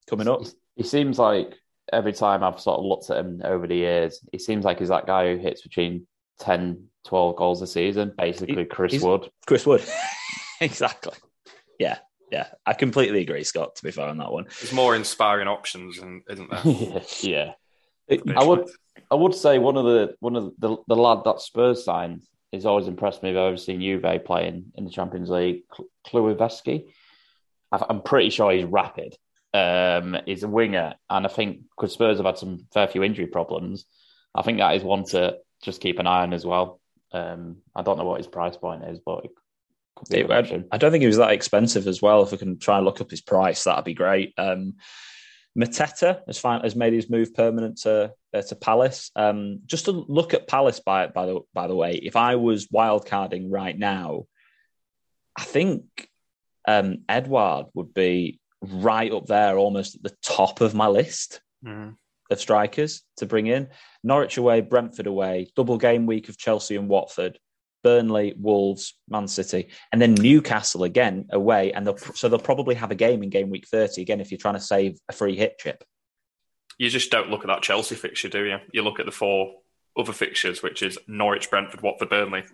coming 0.08 0.28
up. 0.28 0.42
He 0.76 0.82
seems 0.82 1.18
like 1.18 1.54
every 1.92 2.12
time 2.12 2.42
I've 2.42 2.60
sort 2.60 2.78
of 2.78 2.84
looked 2.84 3.10
at 3.10 3.18
him 3.18 3.40
over 3.44 3.66
the 3.66 3.76
years, 3.76 4.20
he 4.32 4.38
seems 4.38 4.64
like 4.64 4.78
he's 4.78 4.88
that 4.88 5.06
guy 5.06 5.32
who 5.34 5.38
hits 5.38 5.62
between 5.62 6.06
10, 6.40 6.84
12 7.06 7.36
goals 7.36 7.62
a 7.62 7.66
season. 7.66 8.12
Basically, 8.16 8.64
Chris 8.66 8.92
He's- 8.92 9.02
Wood. 9.04 9.30
Chris 9.46 9.64
Wood. 9.66 9.82
exactly. 10.60 11.14
Yeah, 11.78 11.98
yeah. 12.30 12.48
I 12.66 12.72
completely 12.74 13.20
agree, 13.20 13.44
Scott, 13.44 13.76
to 13.76 13.82
be 13.82 13.90
fair 13.90 14.08
on 14.08 14.18
that 14.18 14.32
one. 14.32 14.46
There's 14.60 14.72
more 14.72 14.94
inspiring 14.96 15.48
options, 15.48 15.98
and 15.98 16.22
isn't 16.28 16.50
there? 16.50 16.60
yeah, 16.64 17.02
yeah. 17.22 17.52
It- 18.08 18.22
I 18.36 18.44
would, 18.44 18.68
I 19.10 19.14
would 19.14 19.34
say 19.34 19.58
one 19.58 19.76
of 19.76 19.84
the 19.84 20.14
one 20.20 20.36
of 20.36 20.52
the 20.58 20.76
the 20.86 20.96
lad 20.96 21.24
that 21.24 21.40
Spurs 21.40 21.84
signed 21.84 22.22
has 22.52 22.66
always 22.66 22.88
impressed 22.88 23.22
me. 23.22 23.30
If 23.30 23.36
I've 23.36 23.48
ever 23.48 23.56
seen 23.56 23.80
Juve 23.80 24.24
playing 24.24 24.72
in 24.76 24.84
the 24.84 24.90
Champions 24.90 25.30
League, 25.30 25.62
Kulusevski. 26.06 26.86
I'm 27.70 28.00
pretty 28.00 28.30
sure 28.30 28.50
he's 28.50 28.64
rapid. 28.64 29.14
Um, 29.52 30.16
he's 30.24 30.42
a 30.42 30.48
winger, 30.48 30.94
and 31.10 31.26
I 31.26 31.28
think 31.28 31.60
because 31.76 31.92
Spurs 31.92 32.16
have 32.16 32.24
had 32.26 32.38
some 32.38 32.66
fair 32.72 32.86
few 32.88 33.02
injury 33.02 33.26
problems, 33.26 33.84
I 34.34 34.42
think 34.42 34.58
that 34.58 34.74
is 34.76 34.82
one 34.82 35.04
to 35.10 35.36
just 35.62 35.80
keep 35.82 35.98
an 35.98 36.06
eye 36.06 36.22
on 36.22 36.32
as 36.32 36.46
well. 36.46 36.80
Um, 37.12 37.58
I 37.74 37.82
don't 37.82 37.98
know 37.98 38.04
what 38.04 38.18
his 38.20 38.26
price 38.26 38.56
point 38.56 38.84
is, 38.84 39.00
but 39.04 39.24
it 39.24 39.30
It- 40.10 40.30
an. 40.30 40.66
I 40.72 40.78
don't 40.78 40.90
think 40.90 41.02
he 41.02 41.06
was 41.06 41.16
that 41.18 41.32
expensive 41.32 41.86
as 41.86 42.00
well. 42.02 42.22
If 42.22 42.32
we 42.32 42.38
can 42.38 42.58
try 42.58 42.76
and 42.76 42.84
look 42.84 43.00
up 43.00 43.10
his 43.10 43.20
price, 43.20 43.64
that'd 43.64 43.84
be 43.84 43.94
great. 43.94 44.34
Um, 44.38 44.74
Mateta 45.58 46.20
has, 46.26 46.38
fin- 46.38 46.60
has 46.60 46.76
made 46.76 46.92
his 46.92 47.10
move 47.10 47.34
permanent 47.34 47.78
to 47.78 48.12
uh, 48.32 48.42
to 48.42 48.54
Palace. 48.54 49.10
Um, 49.16 49.60
just 49.66 49.86
to 49.86 49.92
look 49.92 50.34
at 50.34 50.46
Palace 50.46 50.80
by 50.80 51.08
by 51.08 51.26
the 51.26 51.40
by 51.52 51.66
the 51.66 51.74
way, 51.74 51.94
if 51.94 52.14
I 52.16 52.36
was 52.36 52.68
wildcarding 52.68 53.46
right 53.48 53.76
now, 53.76 54.24
I 55.36 55.42
think 55.44 56.08
um, 56.66 56.98
Edouard 57.08 57.66
would 57.74 57.92
be 57.94 58.38
right 58.60 59.12
up 59.12 59.26
there, 59.26 59.56
almost 59.56 59.96
at 59.96 60.02
the 60.02 60.16
top 60.22 60.60
of 60.60 60.74
my 60.74 60.86
list 60.88 61.40
Mm. 61.64 61.96
of 62.30 62.38
strikers 62.40 63.02
to 63.16 63.26
bring 63.26 63.48
in. 63.48 63.68
Norwich 64.04 64.36
away, 64.36 64.60
Brentford 64.60 65.08
away, 65.08 65.50
double 65.56 65.76
game 65.76 66.06
week 66.06 66.28
of 66.28 66.38
Chelsea 66.38 66.76
and 66.76 66.88
Watford, 66.88 67.36
Burnley, 67.82 68.34
Wolves, 68.36 68.94
Man 69.08 69.28
City, 69.28 69.68
and 69.92 70.00
then 70.00 70.14
Newcastle 70.14 70.84
again 70.84 71.26
away. 71.30 71.72
And 71.72 71.86
they'll, 71.86 71.96
so 71.96 72.28
they'll 72.28 72.38
probably 72.38 72.74
have 72.74 72.90
a 72.90 72.96
game 72.96 73.22
in 73.22 73.30
game 73.30 73.50
week 73.50 73.66
30 73.68 74.02
again 74.02 74.20
if 74.20 74.30
you're 74.30 74.38
trying 74.38 74.54
to 74.54 74.60
save 74.60 74.98
a 75.08 75.12
free 75.12 75.36
hit 75.36 75.58
chip. 75.58 75.84
You 76.78 76.88
just 76.88 77.10
don't 77.10 77.30
look 77.30 77.42
at 77.42 77.48
that 77.48 77.62
Chelsea 77.62 77.94
fixture, 77.94 78.28
do 78.28 78.44
you? 78.44 78.58
You 78.72 78.82
look 78.82 79.00
at 79.00 79.06
the 79.06 79.12
four 79.12 79.54
other 79.98 80.12
fixtures, 80.12 80.62
which 80.62 80.82
is 80.82 80.98
Norwich, 81.08 81.50
Brentford, 81.50 81.80
Watford, 81.80 82.08
Burnley. 82.08 82.44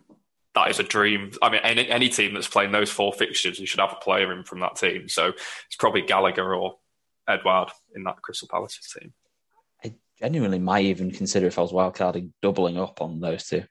That 0.54 0.70
is 0.70 0.78
a 0.78 0.84
dream. 0.84 1.32
I 1.42 1.50
mean, 1.50 1.60
any, 1.62 1.88
any 1.88 2.08
team 2.08 2.32
that's 2.32 2.48
playing 2.48 2.72
those 2.72 2.90
four 2.90 3.12
fixtures, 3.12 3.58
you 3.58 3.66
should 3.66 3.80
have 3.80 3.92
a 3.92 3.96
player 3.96 4.32
in 4.32 4.44
from 4.44 4.60
that 4.60 4.76
team. 4.76 5.08
So 5.08 5.28
it's 5.28 5.76
probably 5.78 6.02
Gallagher 6.02 6.54
or 6.54 6.76
Edouard 7.28 7.70
in 7.94 8.04
that 8.04 8.22
Crystal 8.22 8.48
Palace 8.48 8.78
team. 8.98 9.12
I 9.84 9.94
genuinely 10.18 10.58
might 10.58 10.86
even 10.86 11.10
consider 11.10 11.46
if 11.46 11.58
I 11.58 11.62
was 11.62 11.72
wildcarding 11.72 12.30
doubling 12.40 12.78
up 12.78 13.02
on 13.02 13.20
those 13.20 13.46
two. 13.48 13.64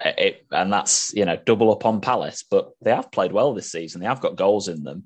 It, 0.00 0.46
and 0.50 0.72
that's, 0.72 1.14
you 1.14 1.24
know, 1.24 1.36
double 1.36 1.72
up 1.72 1.86
on 1.86 2.00
Palace, 2.00 2.44
but 2.48 2.70
they 2.82 2.90
have 2.90 3.10
played 3.10 3.32
well 3.32 3.54
this 3.54 3.72
season. 3.72 4.00
They 4.00 4.06
have 4.06 4.20
got 4.20 4.36
goals 4.36 4.68
in 4.68 4.82
them. 4.82 5.04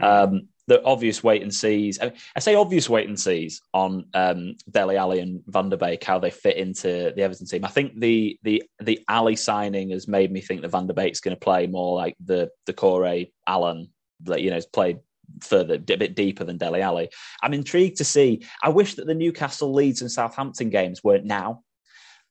Um, 0.00 0.48
the 0.68 0.82
obvious 0.84 1.22
wait 1.22 1.42
and 1.42 1.52
sees. 1.52 2.00
I, 2.00 2.06
mean, 2.06 2.14
I 2.36 2.40
say 2.40 2.54
obvious 2.54 2.88
wait 2.88 3.08
and 3.08 3.18
sees 3.18 3.60
on 3.74 4.06
um, 4.14 4.56
Dele 4.70 4.96
Alli 4.96 5.20
and 5.20 5.42
Van 5.46 5.68
der 5.68 5.76
Beek 5.76 6.02
how 6.04 6.18
they 6.18 6.30
fit 6.30 6.56
into 6.56 7.12
the 7.14 7.22
Everton 7.22 7.46
team. 7.46 7.64
I 7.64 7.68
think 7.68 7.98
the 7.98 8.38
the 8.42 8.62
the 8.80 9.04
Alli 9.08 9.36
signing 9.36 9.90
has 9.90 10.06
made 10.06 10.30
me 10.30 10.40
think 10.40 10.62
that 10.62 10.70
Van 10.70 10.86
der 10.86 10.94
Beek's 10.94 11.20
going 11.20 11.36
to 11.36 11.40
play 11.40 11.66
more 11.66 11.96
like 11.96 12.16
the 12.24 12.50
the 12.66 12.72
Corey 12.72 13.32
Allen 13.46 13.90
that 14.22 14.40
you 14.40 14.50
know 14.50 14.56
has 14.56 14.66
played 14.66 15.00
further 15.40 15.74
a 15.74 15.78
bit 15.78 16.14
deeper 16.14 16.44
than 16.44 16.58
Dele 16.58 16.80
Alli. 16.80 17.10
I'm 17.42 17.54
intrigued 17.54 17.98
to 17.98 18.04
see. 18.04 18.44
I 18.62 18.68
wish 18.68 18.94
that 18.94 19.06
the 19.06 19.14
Newcastle, 19.14 19.72
Leeds, 19.72 20.00
and 20.00 20.10
Southampton 20.10 20.70
games 20.70 21.02
weren't 21.02 21.24
now. 21.24 21.62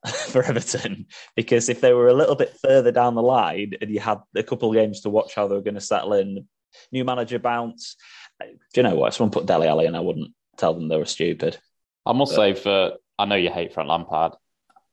For 0.29 0.41
Everton, 0.43 1.05
because 1.35 1.69
if 1.69 1.79
they 1.79 1.93
were 1.93 2.07
a 2.07 2.13
little 2.13 2.35
bit 2.35 2.57
further 2.59 2.91
down 2.91 3.13
the 3.13 3.21
line 3.21 3.73
and 3.81 3.91
you 3.91 3.99
had 3.99 4.17
a 4.35 4.41
couple 4.41 4.69
of 4.69 4.75
games 4.75 5.01
to 5.01 5.09
watch 5.11 5.35
how 5.35 5.47
they 5.47 5.53
were 5.53 5.61
going 5.61 5.75
to 5.75 5.81
settle 5.81 6.13
in, 6.13 6.47
new 6.91 7.05
manager 7.05 7.37
bounce, 7.37 7.95
do 8.39 8.47
you 8.75 8.83
know 8.83 8.95
what? 8.95 9.09
If 9.09 9.13
someone 9.15 9.31
put 9.31 9.45
Dele 9.45 9.67
Alli 9.67 9.85
in, 9.85 9.93
I 9.93 9.99
wouldn't 9.99 10.33
tell 10.57 10.73
them 10.73 10.87
they 10.87 10.97
were 10.97 11.05
stupid. 11.05 11.59
I 12.05 12.13
must 12.13 12.35
But- 12.35 12.55
say, 12.55 12.61
for 12.61 12.93
I 13.19 13.25
know 13.25 13.35
you 13.35 13.51
hate 13.51 13.73
Frank 13.73 13.89
Lampard. 13.89 14.33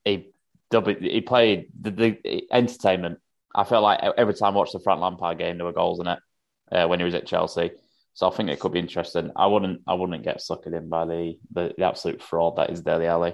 He 0.05 0.31
he 0.71 1.23
played 1.23 1.69
the, 1.81 1.91
the 1.91 2.43
entertainment. 2.53 3.19
I 3.55 3.65
felt 3.65 3.83
like 3.83 4.01
every 4.19 4.35
time 4.35 4.53
I 4.53 4.59
watched 4.59 4.75
the 4.75 4.81
Frank 4.81 5.01
Lampard 5.01 5.39
game, 5.39 5.57
there 5.57 5.65
were 5.65 5.73
goals 5.73 6.01
in 6.01 6.09
it 6.09 6.19
uh, 6.71 6.87
when 6.87 7.01
he 7.01 7.05
was 7.07 7.15
at 7.15 7.27
Chelsea. 7.27 7.71
So 8.13 8.29
I 8.31 8.35
think 8.35 8.51
it 8.51 8.61
could 8.61 8.73
be 8.73 8.79
interesting. 8.79 9.31
I 9.35 9.47
wouldn't, 9.47 9.81
I 9.87 9.95
wouldn't 9.95 10.23
get 10.23 10.41
suckered 10.41 10.77
in 10.77 10.91
by 10.91 11.07
the 11.07 11.39
the, 11.53 11.73
the 11.79 11.85
absolute 11.85 12.21
fraud 12.21 12.57
that 12.57 12.69
is 12.69 12.83
Dele 12.83 13.07
Alli. 13.07 13.33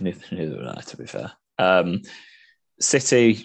Neither, 0.00 0.56
would 0.56 0.66
I, 0.66 0.80
to 0.80 0.96
be 0.96 1.06
fair. 1.06 1.32
Um, 1.58 2.02
City, 2.80 3.44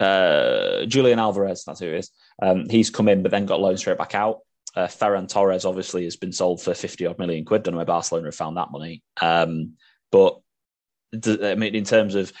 uh, 0.00 0.84
Julian 0.86 1.18
Alvarez, 1.18 1.64
that's 1.64 1.80
who 1.80 1.86
is. 1.86 2.10
Um, 2.40 2.68
he's 2.68 2.90
come 2.90 3.08
in, 3.08 3.22
but 3.22 3.30
then 3.30 3.46
got 3.46 3.60
loaned 3.60 3.78
straight 3.78 3.98
back 3.98 4.14
out. 4.14 4.40
Uh, 4.76 4.86
Ferran 4.86 5.28
Torres 5.28 5.64
obviously 5.64 6.04
has 6.04 6.16
been 6.16 6.32
sold 6.32 6.62
for 6.62 6.74
50 6.74 7.06
odd 7.06 7.18
million 7.18 7.44
quid. 7.44 7.62
Don't 7.62 7.72
know 7.72 7.78
where 7.78 7.86
Barcelona 7.86 8.26
have 8.26 8.34
found 8.34 8.56
that 8.56 8.70
money. 8.70 9.02
Um, 9.20 9.74
but 10.12 10.38
I 11.12 11.54
mean, 11.54 11.74
in 11.74 11.84
terms 11.84 12.14
of 12.14 12.32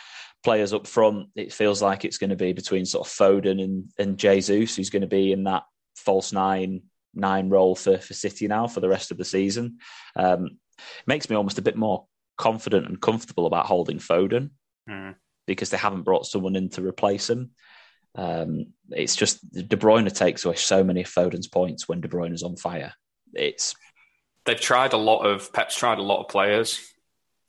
players 0.44 0.72
up 0.72 0.86
front, 0.86 1.28
it 1.34 1.52
feels 1.52 1.82
like 1.82 2.04
it's 2.04 2.18
going 2.18 2.30
to 2.30 2.36
be 2.36 2.52
between 2.52 2.84
sort 2.84 3.06
of 3.06 3.12
Foden 3.12 3.62
and, 3.62 3.90
and 3.98 4.18
Jesus, 4.18 4.76
who's 4.76 4.90
going 4.90 5.02
to 5.02 5.08
be 5.08 5.32
in 5.32 5.44
that 5.44 5.64
false 5.96 6.32
nine 6.32 6.82
nine 7.14 7.48
role 7.48 7.74
for, 7.74 7.98
for 7.98 8.14
City 8.14 8.46
now 8.46 8.66
for 8.66 8.80
the 8.80 8.88
rest 8.88 9.10
of 9.10 9.18
the 9.18 9.24
season. 9.24 9.78
Um, 10.14 10.58
makes 11.06 11.28
me 11.28 11.36
almost 11.36 11.58
a 11.58 11.62
bit 11.62 11.76
more 11.76 12.06
confident 12.38 12.86
and 12.86 13.00
comfortable 13.00 13.46
about 13.46 13.66
holding 13.66 13.98
Foden 13.98 14.50
Mm. 14.88 15.16
because 15.46 15.68
they 15.68 15.76
haven't 15.76 16.04
brought 16.04 16.24
someone 16.26 16.56
in 16.56 16.70
to 16.70 16.82
replace 16.86 17.28
him. 17.28 17.50
Um, 18.14 18.72
it's 18.90 19.14
just 19.16 19.38
De 19.52 19.76
Bruyne 19.76 20.10
takes 20.14 20.44
away 20.46 20.56
so 20.56 20.82
many 20.82 21.02
of 21.02 21.08
Foden's 21.08 21.46
points 21.48 21.86
when 21.86 22.00
De 22.00 22.08
Bruyne 22.08 22.32
is 22.32 22.42
on 22.42 22.56
fire. 22.56 22.94
It's 23.34 23.74
They've 24.46 24.58
tried 24.58 24.94
a 24.94 24.96
lot 24.96 25.26
of 25.26 25.52
Pep's 25.52 25.76
tried 25.76 25.98
a 25.98 26.02
lot 26.02 26.20
of 26.22 26.28
players 26.28 26.80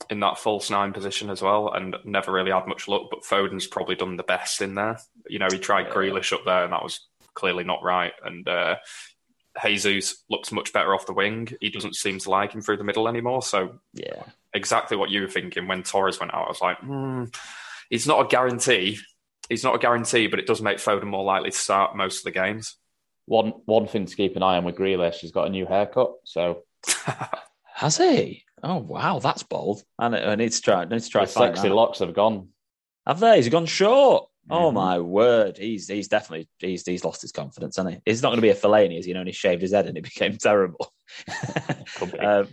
in 0.10 0.20
that 0.20 0.38
false 0.38 0.70
nine 0.70 0.92
position 0.92 1.30
as 1.30 1.42
well, 1.42 1.72
and 1.74 1.96
never 2.04 2.32
really 2.34 2.52
had 2.52 2.68
much 2.68 2.90
luck. 2.90 3.04
But 3.10 3.24
Foden's 3.24 3.68
probably 3.68 3.96
done 3.96 4.18
the 4.18 4.24
best 4.24 4.62
in 4.62 4.76
there. 4.76 5.00
You 5.30 5.40
know, 5.40 5.48
he 5.50 5.60
tried 5.60 5.88
Yeah. 5.88 5.94
Grealish 5.94 6.34
up 6.34 6.44
there, 6.46 6.66
and 6.66 6.74
that 6.74 6.84
was 6.84 7.08
clearly 7.36 7.64
not 7.64 7.84
right. 7.84 8.12
And 8.26 8.48
uh, 8.50 8.76
Jesus 9.66 10.24
looks 10.30 10.52
much 10.52 10.74
better 10.74 10.94
off 10.94 11.06
the 11.06 11.14
wing. 11.14 11.50
He 11.62 11.70
doesn't 11.70 11.96
seem 11.96 12.20
to 12.20 12.30
like 12.30 12.52
him 12.54 12.62
through 12.62 12.78
the 12.78 12.84
middle 12.84 13.08
anymore. 13.08 13.42
So 13.42 13.80
yeah, 13.94 14.24
exactly 14.54 14.98
what 14.98 15.10
you 15.10 15.22
were 15.22 15.28
thinking 15.28 15.68
when 15.68 15.84
Torres 15.84 16.20
went 16.20 16.34
out. 16.34 16.46
I 16.46 16.50
was 16.50 16.62
like, 16.62 16.78
hmm, 16.80 17.26
it's 17.92 18.08
not 18.08 18.26
a 18.26 18.28
guarantee. 18.28 18.98
It's 19.50 19.64
not 19.64 19.76
a 19.76 19.80
guarantee, 19.80 20.28
but 20.28 20.40
it 20.40 20.46
does 20.48 20.62
make 20.62 20.78
Foden 20.78 21.06
more 21.06 21.24
likely 21.24 21.52
to 21.52 21.58
start 21.58 21.96
most 21.96 22.20
of 22.20 22.24
the 22.26 22.32
games. 22.40 22.76
One 23.26 23.54
one 23.66 23.88
thing 23.88 24.06
to 24.06 24.16
keep 24.16 24.36
an 24.36 24.44
eye 24.44 24.58
on 24.58 24.64
with 24.64 24.76
Grealish, 24.76 25.16
he's 25.16 25.32
got 25.32 25.48
a 25.48 25.52
new 25.52 25.66
haircut. 25.66 26.14
So 26.24 26.64
has 27.76 27.98
he? 27.98 28.44
Oh 28.62 28.78
wow, 28.78 29.20
that's 29.20 29.44
bold. 29.44 29.84
I, 29.98 30.10
need- 30.10 30.24
I 30.24 30.36
need 30.36 30.52
to 30.52 30.62
try. 30.62 30.82
I 30.82 30.86
need 30.86 31.02
to 31.02 31.10
try. 31.10 31.22
his 31.22 31.32
sexy 31.32 31.70
that. 31.70 31.74
locks 31.76 32.00
have 32.00 32.14
gone. 32.14 32.50
Have 33.08 33.20
they? 33.20 33.38
He's 33.38 33.50
gone 33.50 33.66
short. 33.66 34.28
Oh 34.52 34.72
Mhm. 34.72 34.74
my 34.74 35.00
word! 35.00 35.58
He's 35.58 35.88
he's 35.88 36.08
definitely 36.08 36.50
he's 36.58 36.84
he's 36.86 37.06
lost 37.06 37.22
his 37.22 37.32
confidence, 37.32 37.78
hasn't 37.78 37.96
he? 37.96 38.02
He's 38.06 38.24
not 38.24 38.30
going 38.30 38.38
to 38.38 38.42
be 38.42 38.50
a 38.50 38.56
Fellaini, 38.56 38.98
as 38.98 39.06
you 39.08 39.14
know, 39.14 39.20
and 39.20 39.30
he 39.30 39.34
shaved 39.34 39.62
his 39.62 39.74
head 39.74 39.86
and 39.86 39.96
it 39.98 40.04
became 40.04 40.38
terrible. 40.38 40.92
Could 41.96 42.12
be. 42.14 42.20
um, 42.20 42.48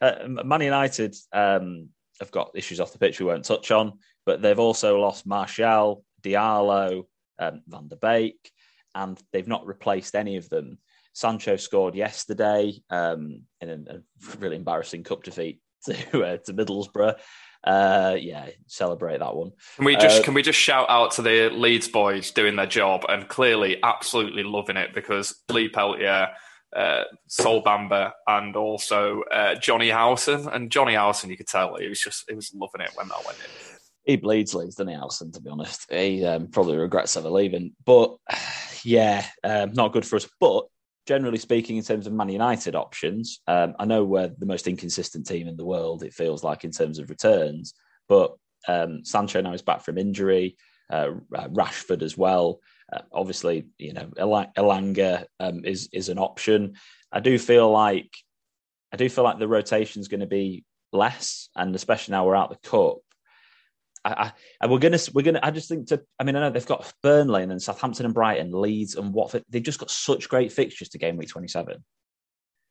uh, 0.00 0.26
Man 0.26 0.60
United 0.60 1.14
um, 1.32 1.88
have 2.20 2.30
got 2.30 2.52
issues 2.54 2.80
off 2.80 2.92
the 2.92 2.98
pitch 2.98 3.20
we 3.20 3.26
won't 3.26 3.44
touch 3.44 3.70
on, 3.70 3.98
but 4.26 4.42
they've 4.42 4.58
also 4.58 4.98
lost 4.98 5.26
Martial, 5.26 6.04
Diallo, 6.22 7.04
um, 7.38 7.62
Van 7.66 7.88
der 7.88 7.96
Beek, 7.96 8.50
and 8.94 9.20
they've 9.32 9.48
not 9.48 9.66
replaced 9.66 10.14
any 10.14 10.36
of 10.36 10.48
them. 10.48 10.78
Sancho 11.12 11.56
scored 11.56 11.94
yesterday 11.94 12.72
um, 12.90 13.42
in 13.60 13.68
a, 13.68 13.96
a 13.96 14.36
really 14.38 14.56
embarrassing 14.56 15.02
cup 15.02 15.22
defeat 15.22 15.60
to 15.86 16.24
uh, 16.24 16.36
to 16.38 16.54
Middlesbrough. 16.54 17.16
Uh, 17.62 18.16
yeah, 18.18 18.48
celebrate 18.66 19.18
that 19.18 19.36
one. 19.36 19.52
Can 19.76 19.84
we 19.84 19.96
just 19.96 20.20
Uh, 20.20 20.24
can 20.24 20.34
we 20.34 20.42
just 20.42 20.58
shout 20.58 20.88
out 20.88 21.12
to 21.12 21.22
the 21.22 21.50
Leeds 21.50 21.88
boys 21.88 22.30
doing 22.30 22.56
their 22.56 22.66
job 22.66 23.04
and 23.08 23.28
clearly 23.28 23.78
absolutely 23.82 24.44
loving 24.44 24.76
it 24.76 24.94
because 24.94 25.34
Lee 25.50 25.68
Peltier, 25.68 26.30
uh, 26.74 27.04
Sol 27.26 27.62
Bamba, 27.62 28.12
and 28.26 28.56
also 28.56 29.22
uh, 29.32 29.54
Johnny 29.56 29.90
Howson 29.90 30.48
and 30.48 30.70
Johnny 30.70 30.94
Howson, 30.94 31.30
you 31.30 31.36
could 31.36 31.46
tell 31.46 31.76
he 31.76 31.88
was 31.88 32.00
just 32.00 32.24
he 32.28 32.34
was 32.34 32.52
loving 32.54 32.80
it 32.80 32.90
when 32.94 33.08
that 33.08 33.24
went 33.24 33.38
in. 33.38 33.78
he 34.04 34.16
bleeds 34.16 34.54
Leeds, 34.54 34.76
doesn't 34.76 34.88
he, 34.88 34.94
Allison? 34.94 35.32
to 35.32 35.40
be 35.40 35.50
honest. 35.50 35.90
He 35.90 36.24
um, 36.24 36.48
probably 36.48 36.76
regrets 36.76 37.16
ever 37.16 37.30
leaving. 37.30 37.74
But 37.84 38.16
yeah, 38.84 39.24
um, 39.44 39.72
not 39.72 39.92
good 39.92 40.06
for 40.06 40.16
us. 40.16 40.28
But 40.40 40.66
generally 41.06 41.38
speaking, 41.38 41.76
in 41.76 41.82
terms 41.82 42.06
of 42.06 42.12
Man 42.12 42.28
United 42.28 42.74
options, 42.74 43.40
um, 43.46 43.74
I 43.78 43.84
know 43.84 44.04
we're 44.04 44.30
the 44.38 44.46
most 44.46 44.68
inconsistent 44.68 45.26
team 45.26 45.48
in 45.48 45.56
the 45.56 45.64
world, 45.64 46.02
it 46.02 46.14
feels 46.14 46.44
like, 46.44 46.64
in 46.64 46.70
terms 46.70 46.98
of 46.98 47.10
returns. 47.10 47.74
But 48.08 48.36
um, 48.68 49.04
Sancho 49.04 49.40
now 49.40 49.52
is 49.52 49.62
back 49.62 49.82
from 49.82 49.98
injury, 49.98 50.56
uh, 50.90 51.10
Rashford 51.32 52.02
as 52.02 52.16
well. 52.16 52.60
Uh, 52.92 53.02
obviously, 53.12 53.66
you 53.78 53.92
know, 53.92 54.06
Elang- 54.18 54.54
Elanga 54.54 55.24
um, 55.38 55.64
is 55.64 55.88
is 55.92 56.08
an 56.08 56.18
option. 56.18 56.74
I 57.12 57.20
do 57.20 57.38
feel 57.38 57.70
like 57.70 58.10
I 58.92 58.96
do 58.96 59.08
feel 59.08 59.24
like 59.24 59.38
the 59.38 59.48
rotation 59.48 60.00
is 60.00 60.08
going 60.08 60.20
to 60.20 60.26
be 60.26 60.64
less, 60.92 61.48
and 61.54 61.74
especially 61.74 62.12
now 62.12 62.26
we're 62.26 62.36
out 62.36 62.50
the 62.50 62.68
cup. 62.68 62.98
I, 64.04 64.32
I, 64.60 64.66
we're 64.66 64.78
gonna 64.78 64.98
we're 65.12 65.22
gonna. 65.22 65.40
I 65.42 65.50
just 65.50 65.68
think 65.68 65.88
to. 65.88 66.02
I 66.18 66.24
mean, 66.24 66.36
I 66.36 66.40
know 66.40 66.50
they've 66.50 66.64
got 66.64 66.92
Burnley 67.02 67.42
and 67.42 67.62
Southampton 67.62 68.06
and 68.06 68.14
Brighton, 68.14 68.50
Leeds 68.52 68.94
and 68.96 69.12
Watford. 69.12 69.44
They've 69.50 69.62
just 69.62 69.78
got 69.78 69.90
such 69.90 70.28
great 70.28 70.52
fixtures 70.52 70.88
to 70.90 70.98
game 70.98 71.16
week 71.16 71.28
twenty 71.28 71.48
seven. 71.48 71.84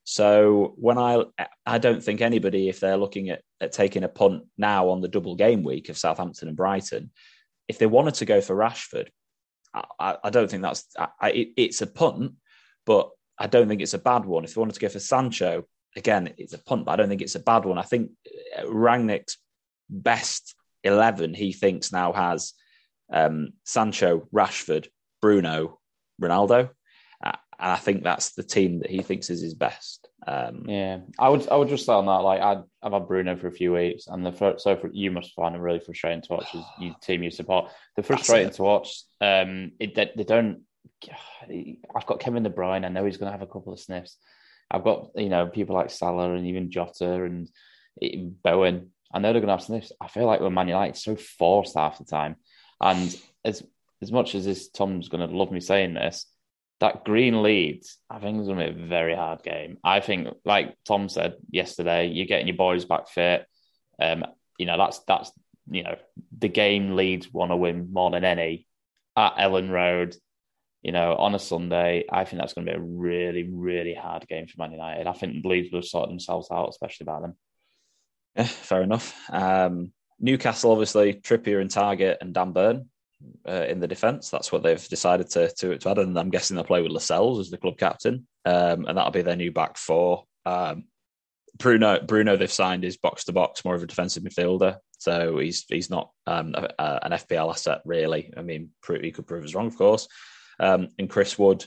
So 0.05 0.73
when 0.77 0.97
I 0.97 1.23
I 1.67 1.77
don't 1.77 2.03
think 2.03 2.21
anybody, 2.21 2.67
if 2.67 2.79
they're 2.79 2.97
looking 2.97 3.29
at, 3.29 3.43
at 3.61 3.73
taking 3.73 4.03
a 4.03 4.09
punt 4.09 4.45
now 4.57 4.89
on 4.89 5.01
the 5.01 5.07
double 5.07 5.35
game 5.35 5.63
week 5.63 5.89
of 5.89 5.99
Southampton 5.99 6.47
and 6.47 6.57
Brighton, 6.57 7.11
if 7.67 7.77
they 7.77 7.85
wanted 7.85 8.15
to 8.15 8.25
go 8.25 8.41
for 8.41 8.55
Rashford, 8.55 9.09
I, 9.73 10.17
I 10.23 10.29
don't 10.29 10.49
think 10.49 10.63
that's 10.63 10.85
I, 10.97 11.29
it, 11.31 11.49
it's 11.57 11.81
a 11.81 11.87
punt, 11.87 12.33
but 12.85 13.09
I 13.37 13.47
don't 13.47 13.67
think 13.67 13.81
it's 13.81 13.93
a 13.93 13.99
bad 13.99 14.25
one. 14.25 14.43
If 14.43 14.55
you 14.55 14.61
wanted 14.61 14.73
to 14.73 14.79
go 14.79 14.89
for 14.89 14.99
Sancho, 14.99 15.63
again, 15.95 16.33
it's 16.37 16.53
a 16.53 16.63
punt, 16.63 16.85
but 16.85 16.91
I 16.93 16.95
don't 16.97 17.09
think 17.09 17.21
it's 17.21 17.35
a 17.35 17.39
bad 17.39 17.65
one. 17.65 17.77
I 17.77 17.83
think 17.83 18.11
uh, 18.57 18.63
Rangnick's 18.63 19.37
best 19.89 20.55
11 20.83 21.33
he 21.33 21.53
thinks 21.53 21.91
now 21.91 22.13
has 22.13 22.53
um, 23.11 23.49
Sancho, 23.65 24.27
Rashford, 24.33 24.87
Bruno, 25.21 25.79
Ronaldo. 26.21 26.69
And 27.59 27.71
I 27.71 27.75
think 27.75 28.03
that's 28.03 28.31
the 28.31 28.43
team 28.43 28.79
that 28.79 28.89
he 28.89 29.01
thinks 29.01 29.29
is 29.29 29.41
his 29.41 29.53
best. 29.53 30.07
Um, 30.25 30.65
yeah, 30.67 30.99
I 31.17 31.27
would 31.27 31.47
I 31.49 31.57
would 31.57 31.67
just 31.67 31.85
say 31.85 31.91
on 31.91 32.05
that, 32.05 32.11
like 32.11 32.41
i 32.41 32.61
have 32.83 32.93
had 32.93 33.07
Bruno 33.07 33.35
for 33.35 33.47
a 33.47 33.51
few 33.51 33.73
weeks, 33.73 34.07
and 34.07 34.25
the 34.25 34.31
first, 34.31 34.63
so 34.63 34.77
for, 34.77 34.89
you 34.93 35.11
must 35.11 35.33
find 35.33 35.55
it 35.55 35.59
really 35.59 35.79
frustrating 35.79 36.21
to 36.21 36.33
watch 36.33 36.55
as 36.55 36.63
you 36.79 36.95
team 37.01 37.21
you 37.21 37.31
support. 37.31 37.69
The 37.97 38.03
frustrating 38.03 38.51
to 38.51 38.63
watch. 38.63 39.03
Um, 39.19 39.73
it, 39.79 39.95
they, 39.95 40.11
they 40.15 40.23
don't. 40.23 40.61
I've 41.95 42.05
got 42.05 42.19
Kevin 42.19 42.43
De 42.43 42.49
Bruyne. 42.49 42.85
I 42.85 42.89
know 42.89 43.05
he's 43.05 43.17
going 43.17 43.31
to 43.31 43.37
have 43.37 43.47
a 43.47 43.51
couple 43.51 43.73
of 43.73 43.79
sniffs. 43.79 44.17
I've 44.71 44.83
got 44.83 45.09
you 45.15 45.29
know 45.29 45.47
people 45.47 45.75
like 45.75 45.89
Salah 45.89 46.33
and 46.33 46.47
even 46.47 46.71
Jota 46.71 47.23
and 47.23 47.49
Bowen. 48.43 48.91
I 49.11 49.19
know 49.19 49.33
they're 49.33 49.41
going 49.41 49.47
to 49.47 49.53
have 49.53 49.63
sniffs. 49.63 49.91
I 49.99 50.07
feel 50.07 50.25
like 50.25 50.39
with 50.39 50.53
Man 50.53 50.67
United, 50.67 50.91
it's 50.91 51.03
so 51.03 51.15
forced 51.15 51.75
half 51.75 51.97
the 51.97 52.05
time. 52.05 52.37
And 52.79 53.13
as 53.43 53.63
as 54.01 54.11
much 54.11 54.35
as 54.35 54.45
this, 54.45 54.69
Tom's 54.69 55.09
going 55.09 55.27
to 55.27 55.35
love 55.35 55.51
me 55.51 55.59
saying 55.59 55.93
this, 55.93 56.25
that 56.79 57.03
Green 57.03 57.43
Leeds, 57.43 57.97
I 58.09 58.19
think 58.19 58.37
it's 58.37 58.47
going 58.47 58.59
to 58.59 58.73
be 58.73 58.83
a 58.83 58.87
very 58.87 59.15
hard 59.15 59.43
game. 59.43 59.77
I 59.83 59.99
think, 59.99 60.29
like 60.45 60.75
Tom 60.85 61.09
said 61.09 61.35
yesterday, 61.49 62.07
you're 62.07 62.25
getting 62.25 62.47
your 62.47 62.55
boys 62.55 62.85
back 62.85 63.09
fit. 63.09 63.45
Um, 64.01 64.25
you 64.57 64.65
know, 64.65 64.77
that's 64.77 64.99
that's 64.99 65.31
you 65.69 65.83
know 65.83 65.95
the 66.37 66.47
game 66.47 66.95
Leeds 66.95 67.31
want 67.31 67.51
to 67.51 67.57
win 67.57 67.91
more 67.91 68.11
than 68.11 68.23
any 68.23 68.65
at 69.15 69.35
Elland 69.35 69.71
Road. 69.71 70.15
You 70.81 70.93
know, 70.93 71.15
on 71.15 71.35
a 71.35 71.39
Sunday, 71.39 72.05
I 72.09 72.23
think 72.23 72.41
that's 72.41 72.53
going 72.53 72.65
to 72.65 72.71
be 72.71 72.77
a 72.77 72.81
really, 72.81 73.43
really 73.43 73.93
hard 73.93 74.25
game 74.29 74.47
for 74.47 74.55
Man 74.59 74.71
United. 74.71 75.07
I 75.07 75.13
think 75.13 75.43
Leeds 75.43 75.73
will 75.73 75.81
sort 75.81 76.07
themselves 76.07 76.47
out, 76.49 76.69
especially 76.69 77.03
by 77.03 77.19
them. 77.19 77.35
Yeah, 78.37 78.43
fair 78.43 78.83
enough. 78.83 79.13
Um, 79.29 79.91
Newcastle, 80.21 80.71
obviously, 80.71 81.15
Trippier 81.15 81.59
and 81.59 81.69
Targett 81.69 82.17
and 82.21 82.33
Dan 82.33 82.53
Burn 82.53 82.89
uh, 83.47 83.65
in 83.67 83.79
the 83.79 83.87
defence. 83.87 84.29
That's 84.29 84.51
what 84.51 84.63
they've 84.63 84.87
decided 84.87 85.29
to, 85.31 85.51
to, 85.51 85.77
to 85.77 85.89
add. 85.89 85.99
And 85.99 86.17
I'm 86.17 86.29
guessing 86.29 86.55
they'll 86.55 86.63
play 86.63 86.81
with 86.81 86.91
Lascelles 86.91 87.39
as 87.39 87.49
the 87.49 87.57
club 87.57 87.77
captain. 87.77 88.27
Um, 88.45 88.85
and 88.85 88.97
that'll 88.97 89.11
be 89.11 89.21
their 89.21 89.35
new 89.35 89.51
back 89.51 89.77
four. 89.77 90.25
Um, 90.45 90.85
Bruno, 91.57 91.99
Bruno, 92.01 92.37
they've 92.37 92.51
signed 92.51 92.85
is 92.85 92.97
box 92.97 93.25
to 93.25 93.33
box, 93.33 93.65
more 93.65 93.75
of 93.75 93.83
a 93.83 93.87
defensive 93.87 94.23
midfielder. 94.23 94.77
So 94.97 95.39
he's 95.39 95.65
he's 95.67 95.89
not 95.89 96.11
um, 96.27 96.53
a, 96.55 96.69
a, 96.77 96.99
an 97.03 97.11
FPL 97.13 97.49
asset 97.49 97.81
really. 97.85 98.33
I 98.35 98.41
mean, 98.41 98.71
he 99.01 99.11
could 99.11 99.27
prove 99.27 99.45
us 99.45 99.55
wrong, 99.55 99.67
of 99.67 99.77
course. 99.77 100.07
Um, 100.59 100.89
and 100.97 101.09
Chris 101.09 101.39
Wood 101.39 101.65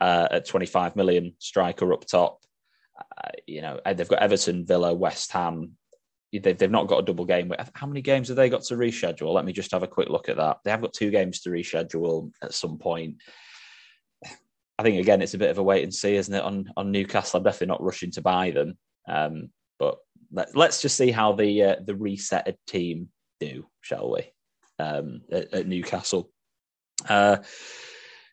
uh, 0.00 0.28
at 0.30 0.46
25 0.46 0.96
million, 0.96 1.34
striker 1.38 1.92
up 1.92 2.06
top. 2.06 2.40
Uh, 2.98 3.30
you 3.46 3.60
know, 3.60 3.80
they've 3.84 4.08
got 4.08 4.22
Everton, 4.22 4.66
Villa, 4.66 4.94
West 4.94 5.32
Ham, 5.32 5.76
they've, 6.32 6.56
they've 6.56 6.70
not 6.70 6.86
got 6.86 6.98
a 6.98 7.04
double 7.04 7.24
game. 7.24 7.52
How 7.74 7.86
many 7.86 8.02
games 8.02 8.28
have 8.28 8.36
they 8.36 8.48
got 8.48 8.62
to 8.64 8.76
reschedule? 8.76 9.32
Let 9.32 9.44
me 9.44 9.52
just 9.52 9.72
have 9.72 9.82
a 9.82 9.88
quick 9.88 10.08
look 10.08 10.28
at 10.28 10.36
that. 10.36 10.58
They 10.64 10.70
have 10.70 10.82
got 10.82 10.92
two 10.92 11.10
games 11.10 11.40
to 11.40 11.50
reschedule 11.50 12.30
at 12.42 12.54
some 12.54 12.78
point. 12.78 13.16
I 14.78 14.82
think 14.82 14.98
again, 14.98 15.20
it's 15.20 15.34
a 15.34 15.38
bit 15.38 15.50
of 15.50 15.58
a 15.58 15.62
wait 15.62 15.82
and 15.82 15.92
see, 15.92 16.16
isn't 16.16 16.34
it? 16.34 16.42
On 16.42 16.72
on 16.76 16.90
Newcastle, 16.90 17.38
I'm 17.38 17.44
definitely 17.44 17.66
not 17.66 17.82
rushing 17.82 18.10
to 18.12 18.22
buy 18.22 18.50
them, 18.50 18.78
um, 19.08 19.50
but 19.78 19.98
let, 20.32 20.56
us 20.56 20.80
just 20.80 20.96
see 20.96 21.10
how 21.10 21.32
the 21.32 21.62
uh, 21.62 21.76
the 21.84 21.92
resetted 21.92 22.56
team 22.66 23.10
do, 23.40 23.66
shall 23.82 24.10
we? 24.10 24.32
Um, 24.78 25.20
at, 25.30 25.52
at, 25.52 25.66
Newcastle. 25.66 26.30
Uh, 27.06 27.38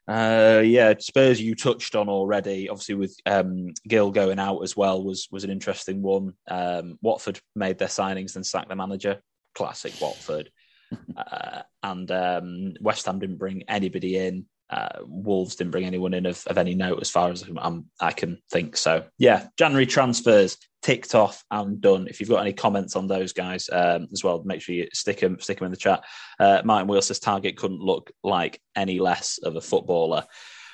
uh, 0.08 0.62
yeah, 0.64 0.94
Spurs 1.00 1.42
you 1.42 1.54
touched 1.56 1.96
on 1.96 2.08
already. 2.08 2.70
Obviously, 2.70 2.96
with 2.96 3.16
um, 3.26 3.74
Gil 3.88 4.12
going 4.12 4.40
out 4.40 4.60
as 4.60 4.78
well 4.78 5.04
was 5.04 5.28
was 5.32 5.44
an 5.44 5.50
interesting 5.50 6.02
one. 6.02 6.34
Um, 6.48 6.98
Watford 7.02 7.40
made 7.56 7.78
their 7.78 7.90
signings 7.90 8.36
and 8.36 8.46
sacked 8.46 8.70
the 8.70 8.76
manager. 8.76 9.22
Classic 9.56 9.94
Watford. 10.02 10.50
uh, 11.18 11.62
and 11.84 12.10
um, 12.12 12.74
West 12.80 13.06
Ham 13.06 13.20
didn't 13.20 13.38
bring 13.38 13.64
anybody 13.68 14.18
in. 14.18 14.46
Uh, 14.70 15.00
Wolves 15.06 15.56
didn't 15.56 15.72
bring 15.72 15.86
anyone 15.86 16.14
in 16.14 16.26
of, 16.26 16.44
of 16.48 16.58
any 16.58 16.76
note 16.76 17.00
as 17.02 17.10
far 17.10 17.30
as 17.32 17.44
I'm, 17.58 17.86
i 18.00 18.12
can 18.12 18.38
think. 18.52 18.78
So 18.78 19.06
yeah, 19.18 19.48
January 19.58 19.86
transfers 19.86 20.58
ticked 20.82 21.16
off 21.16 21.44
and 21.52 21.82
done. 21.82 22.08
If 22.08 22.20
you've 22.20 22.30
got 22.30 22.42
any 22.42 22.54
comments 22.54 22.96
on 22.96 23.08
those 23.08 23.34
guys 23.34 23.70
um, 23.72 24.08
as 24.12 24.24
well, 24.24 24.44
make 24.46 24.62
sure 24.62 24.76
you 24.76 24.88
stick 24.94 25.20
them 25.20 25.40
stick 25.40 25.60
them 25.60 25.66
in 25.66 25.72
the 25.72 25.78
chat. 25.78 26.04
Uh, 26.40 26.62
Martin 26.64 26.88
Wheels 26.88 27.08
says 27.08 27.20
Targett 27.20 27.58
couldn't 27.58 27.82
look 27.82 28.12
like 28.24 28.62
any 28.76 29.00
less 29.00 29.40
of 29.40 29.56
a 29.56 29.62
footballer. 29.62 30.26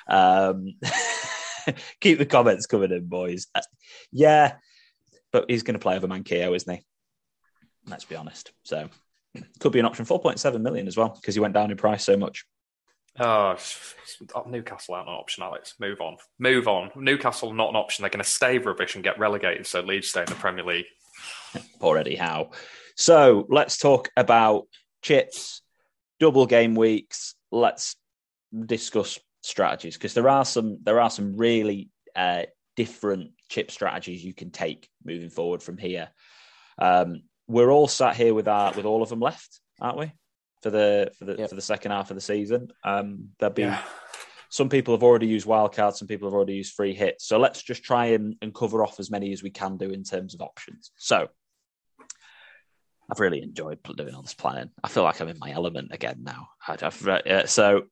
Um, 0.08 0.74
keep 2.00 2.18
the 2.18 2.26
comments 2.26 2.66
coming 2.66 2.92
in, 2.92 3.06
boys. 3.06 3.46
Uh, 3.54 3.62
yeah, 4.12 4.54
but 5.32 5.46
he's 5.48 5.62
going 5.62 5.74
to 5.74 5.80
play 5.80 5.96
over 5.96 6.08
Manquillo, 6.08 6.54
isn't 6.54 6.74
he? 6.74 6.84
Let's 7.86 8.04
be 8.04 8.16
honest. 8.16 8.52
So 8.62 8.88
could 9.60 9.72
be 9.72 9.80
an 9.80 9.86
option. 9.86 10.04
Four 10.04 10.20
point 10.20 10.40
seven 10.40 10.62
million 10.62 10.86
as 10.86 10.96
well 10.96 11.16
because 11.20 11.34
he 11.34 11.40
went 11.40 11.54
down 11.54 11.70
in 11.70 11.76
price 11.76 12.04
so 12.04 12.16
much. 12.16 12.44
Oh, 13.20 13.56
Newcastle 14.46 14.94
aren't 14.94 15.08
an 15.08 15.14
option, 15.14 15.44
Alex. 15.44 15.74
Move 15.78 16.00
on. 16.00 16.16
Move 16.38 16.66
on. 16.66 16.90
Newcastle 16.96 17.52
not 17.52 17.70
an 17.70 17.76
option. 17.76 18.02
They're 18.02 18.10
going 18.10 18.24
to 18.24 18.28
stay 18.28 18.58
rubbish 18.58 18.96
and 18.96 19.04
get 19.04 19.18
relegated, 19.18 19.66
so 19.66 19.80
Leeds 19.80 20.08
stay 20.08 20.20
in 20.20 20.26
the 20.26 20.34
Premier 20.34 20.64
League. 20.64 20.86
Poor 21.80 21.96
Eddie 21.96 22.16
Howe. 22.16 22.50
So 22.96 23.46
let's 23.48 23.78
talk 23.78 24.10
about 24.16 24.64
chips, 25.02 25.62
double 26.18 26.46
game 26.46 26.74
weeks. 26.74 27.34
Let's 27.52 27.96
discuss 28.66 29.18
strategies 29.42 29.94
because 29.94 30.14
there 30.14 30.28
are 30.28 30.44
some 30.44 30.78
there 30.82 31.00
are 31.00 31.10
some 31.10 31.36
really 31.36 31.90
uh, 32.16 32.44
different 32.76 33.32
chip 33.48 33.70
strategies 33.70 34.24
you 34.24 34.34
can 34.34 34.50
take 34.50 34.88
moving 35.04 35.30
forward 35.30 35.62
from 35.62 35.78
here. 35.78 36.08
Um, 36.78 37.22
we're 37.46 37.70
all 37.70 37.88
sat 37.88 38.16
here 38.16 38.34
with 38.34 38.48
our 38.48 38.72
with 38.72 38.86
all 38.86 39.02
of 39.02 39.08
them 39.08 39.20
left, 39.20 39.60
aren't 39.80 39.98
we? 39.98 40.12
For 40.64 40.70
the 40.70 41.12
for 41.18 41.26
the 41.26 41.36
yep. 41.36 41.50
for 41.50 41.54
the 41.54 41.60
second 41.60 41.92
half 41.92 42.10
of 42.10 42.14
the 42.14 42.22
season. 42.22 42.72
Um, 42.82 43.28
there'll 43.38 43.52
be 43.52 43.62
yeah. 43.62 43.82
some 44.48 44.70
people 44.70 44.94
have 44.94 45.02
already 45.02 45.26
used 45.26 45.46
wildcards, 45.46 45.96
some 45.96 46.08
people 46.08 46.26
have 46.26 46.34
already 46.34 46.54
used 46.54 46.72
free 46.72 46.94
hits. 46.94 47.26
So 47.26 47.38
let's 47.38 47.62
just 47.62 47.84
try 47.84 48.06
and, 48.06 48.34
and 48.40 48.54
cover 48.54 48.82
off 48.82 48.98
as 48.98 49.10
many 49.10 49.30
as 49.34 49.42
we 49.42 49.50
can 49.50 49.76
do 49.76 49.90
in 49.90 50.04
terms 50.04 50.34
of 50.34 50.40
options. 50.40 50.90
So 50.96 51.28
I've 53.10 53.20
really 53.20 53.42
enjoyed 53.42 53.80
doing 53.94 54.14
all 54.14 54.22
this 54.22 54.32
planning. 54.32 54.70
I 54.82 54.88
feel 54.88 55.02
like 55.02 55.20
I'm 55.20 55.28
in 55.28 55.38
my 55.38 55.52
element 55.52 55.88
again 55.92 56.20
now. 56.22 56.48
Uh, 56.66 57.44
so 57.44 57.82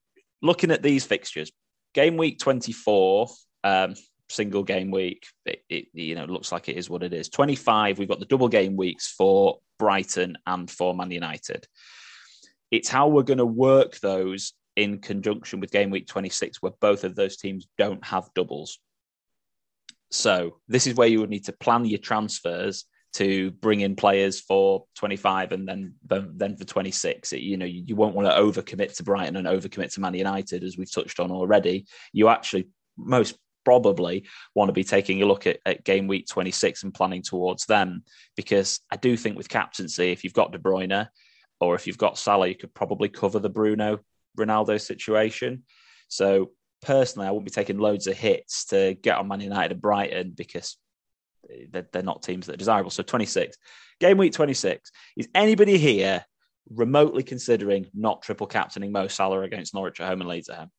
looking 0.40 0.70
at 0.70 0.82
these 0.82 1.04
fixtures, 1.04 1.52
game 1.92 2.16
week 2.16 2.38
24, 2.38 3.28
um, 3.64 3.94
single 4.30 4.62
game 4.62 4.90
week, 4.90 5.26
it, 5.44 5.62
it, 5.68 5.88
you 5.92 6.14
know 6.14 6.24
looks 6.24 6.50
like 6.50 6.70
it 6.70 6.78
is 6.78 6.88
what 6.88 7.02
it 7.02 7.12
is. 7.12 7.28
25, 7.28 7.98
we've 7.98 8.08
got 8.08 8.18
the 8.18 8.24
double 8.24 8.48
game 8.48 8.76
weeks 8.76 9.12
for 9.12 9.58
Brighton 9.78 10.38
and 10.46 10.70
for 10.70 10.94
Man 10.94 11.11
United. 11.11 11.66
It's 12.72 12.88
how 12.88 13.06
we're 13.06 13.22
going 13.22 13.38
to 13.38 13.46
work 13.46 14.00
those 14.00 14.54
in 14.74 14.98
conjunction 14.98 15.61
with 15.61 15.70
game 15.70 15.90
week 15.90 16.08
26, 16.08 16.60
where 16.60 16.73
both 16.81 17.04
of 17.04 17.14
those 17.14 17.37
teams 17.37 17.68
don't 17.79 18.04
have 18.04 18.31
doubles. 18.35 18.81
So 20.10 20.56
this 20.68 20.87
is 20.87 20.94
where 20.94 21.06
you 21.06 21.20
would 21.20 21.31
need 21.31 21.44
to 21.44 21.52
plan 21.52 21.85
your 21.85 21.98
transfers 21.98 22.87
to 23.14 23.50
bring 23.50 23.81
in 23.81 23.94
players 23.94 24.40
for 24.40 24.87
25 24.96 25.52
and 25.52 25.68
then 25.68 25.94
then 26.02 26.56
for 26.56 26.64
26. 26.64 27.33
You 27.33 27.58
know, 27.58 27.66
you, 27.66 27.94
won't 27.94 28.14
want 28.14 28.27
to 28.27 28.35
overcommit 28.35 28.96
to 28.96 29.02
Brighton 29.02 29.37
and 29.37 29.46
overcommit 29.46 29.92
to 29.92 30.00
Man 30.00 30.14
United, 30.14 30.64
as 30.64 30.79
we've 30.79 30.90
touched 30.90 31.20
on 31.20 31.31
already. 31.31 31.87
You 32.12 32.29
actually 32.29 32.68
most 32.96 33.37
probably 33.64 34.27
want 34.54 34.70
to 34.70 34.73
be 34.73 34.85
taking 34.85 35.23
a 35.23 35.27
look 35.27 35.46
at, 35.46 35.58
at 35.66 35.85
game 35.85 36.06
week 36.08 36.27
26 36.27 36.83
and 36.83 36.94
planning 36.94 37.23
towards 37.23 37.66
them 37.66 38.02
because 38.37 38.81
I 38.90 38.96
do 38.96 39.16
think 39.16 39.37
with 39.37 39.48
captaincy, 39.48 40.10
if 40.10 40.25
you've 40.25 40.33
got 40.33 40.52
De 40.52 40.58
Bruyne, 40.58 41.08
or 41.63 41.75
if 41.75 41.87
you've 41.87 41.98
got 41.98 42.19
Salah, 42.19 42.48
you 42.48 42.54
could 42.54 42.75
probably 42.75 43.08
cover 43.08 43.38
the 43.38 43.48
Bruno 43.48 44.00
Ronaldo 44.38 44.81
situation. 44.81 45.63
So 46.08 46.50
personally, 46.83 47.29
I 47.29 47.31
wouldn't 47.31 47.46
be 47.46 47.52
taking 47.52 47.79
loads 47.79 48.06
of 48.06 48.17
hits 48.17 48.67
to 48.67 48.94
get 48.94 49.17
on 49.17 49.29
Man 49.29 49.40
United 49.40 49.73
and 49.73 49.81
Brighton 49.81 50.33
because 50.37 50.77
they're, 51.71 51.87
they're 51.92 52.02
not 52.02 52.23
teams 52.23 52.46
that 52.46 52.54
are 52.54 52.58
desirable. 52.58 52.90
So 52.90 53.02
26, 53.02 53.56
game 54.00 54.19
week 54.19 54.33
26. 54.33 54.90
Is 55.17 55.29
anybody 55.35 55.79
here 55.79 56.25
remotely 56.69 57.23
considering 57.23 57.87
not 57.94 58.23
triple 58.23 58.46
captaining 58.46 58.92
Mo 58.92 59.06
Salah 59.06 59.42
against 59.42 59.75
Norwich 59.75 60.00
at 60.00 60.08
home 60.08 60.21
and 60.21 60.31
Leeds 60.31 60.48
at 60.48 60.58
home? 60.58 60.71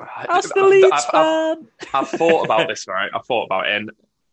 Uh, 0.00 0.26
That's 0.28 0.52
the 0.52 0.64
Leeds 0.64 0.90
I've, 0.92 1.14
I've, 1.14 1.58
I've, 1.92 2.08
thought 2.08 2.44
about 2.44 2.68
this, 2.68 2.86
right? 2.88 3.10
I 3.14 3.18
thought 3.20 3.44
about 3.44 3.68
it, 3.68 3.76
and 3.76 3.90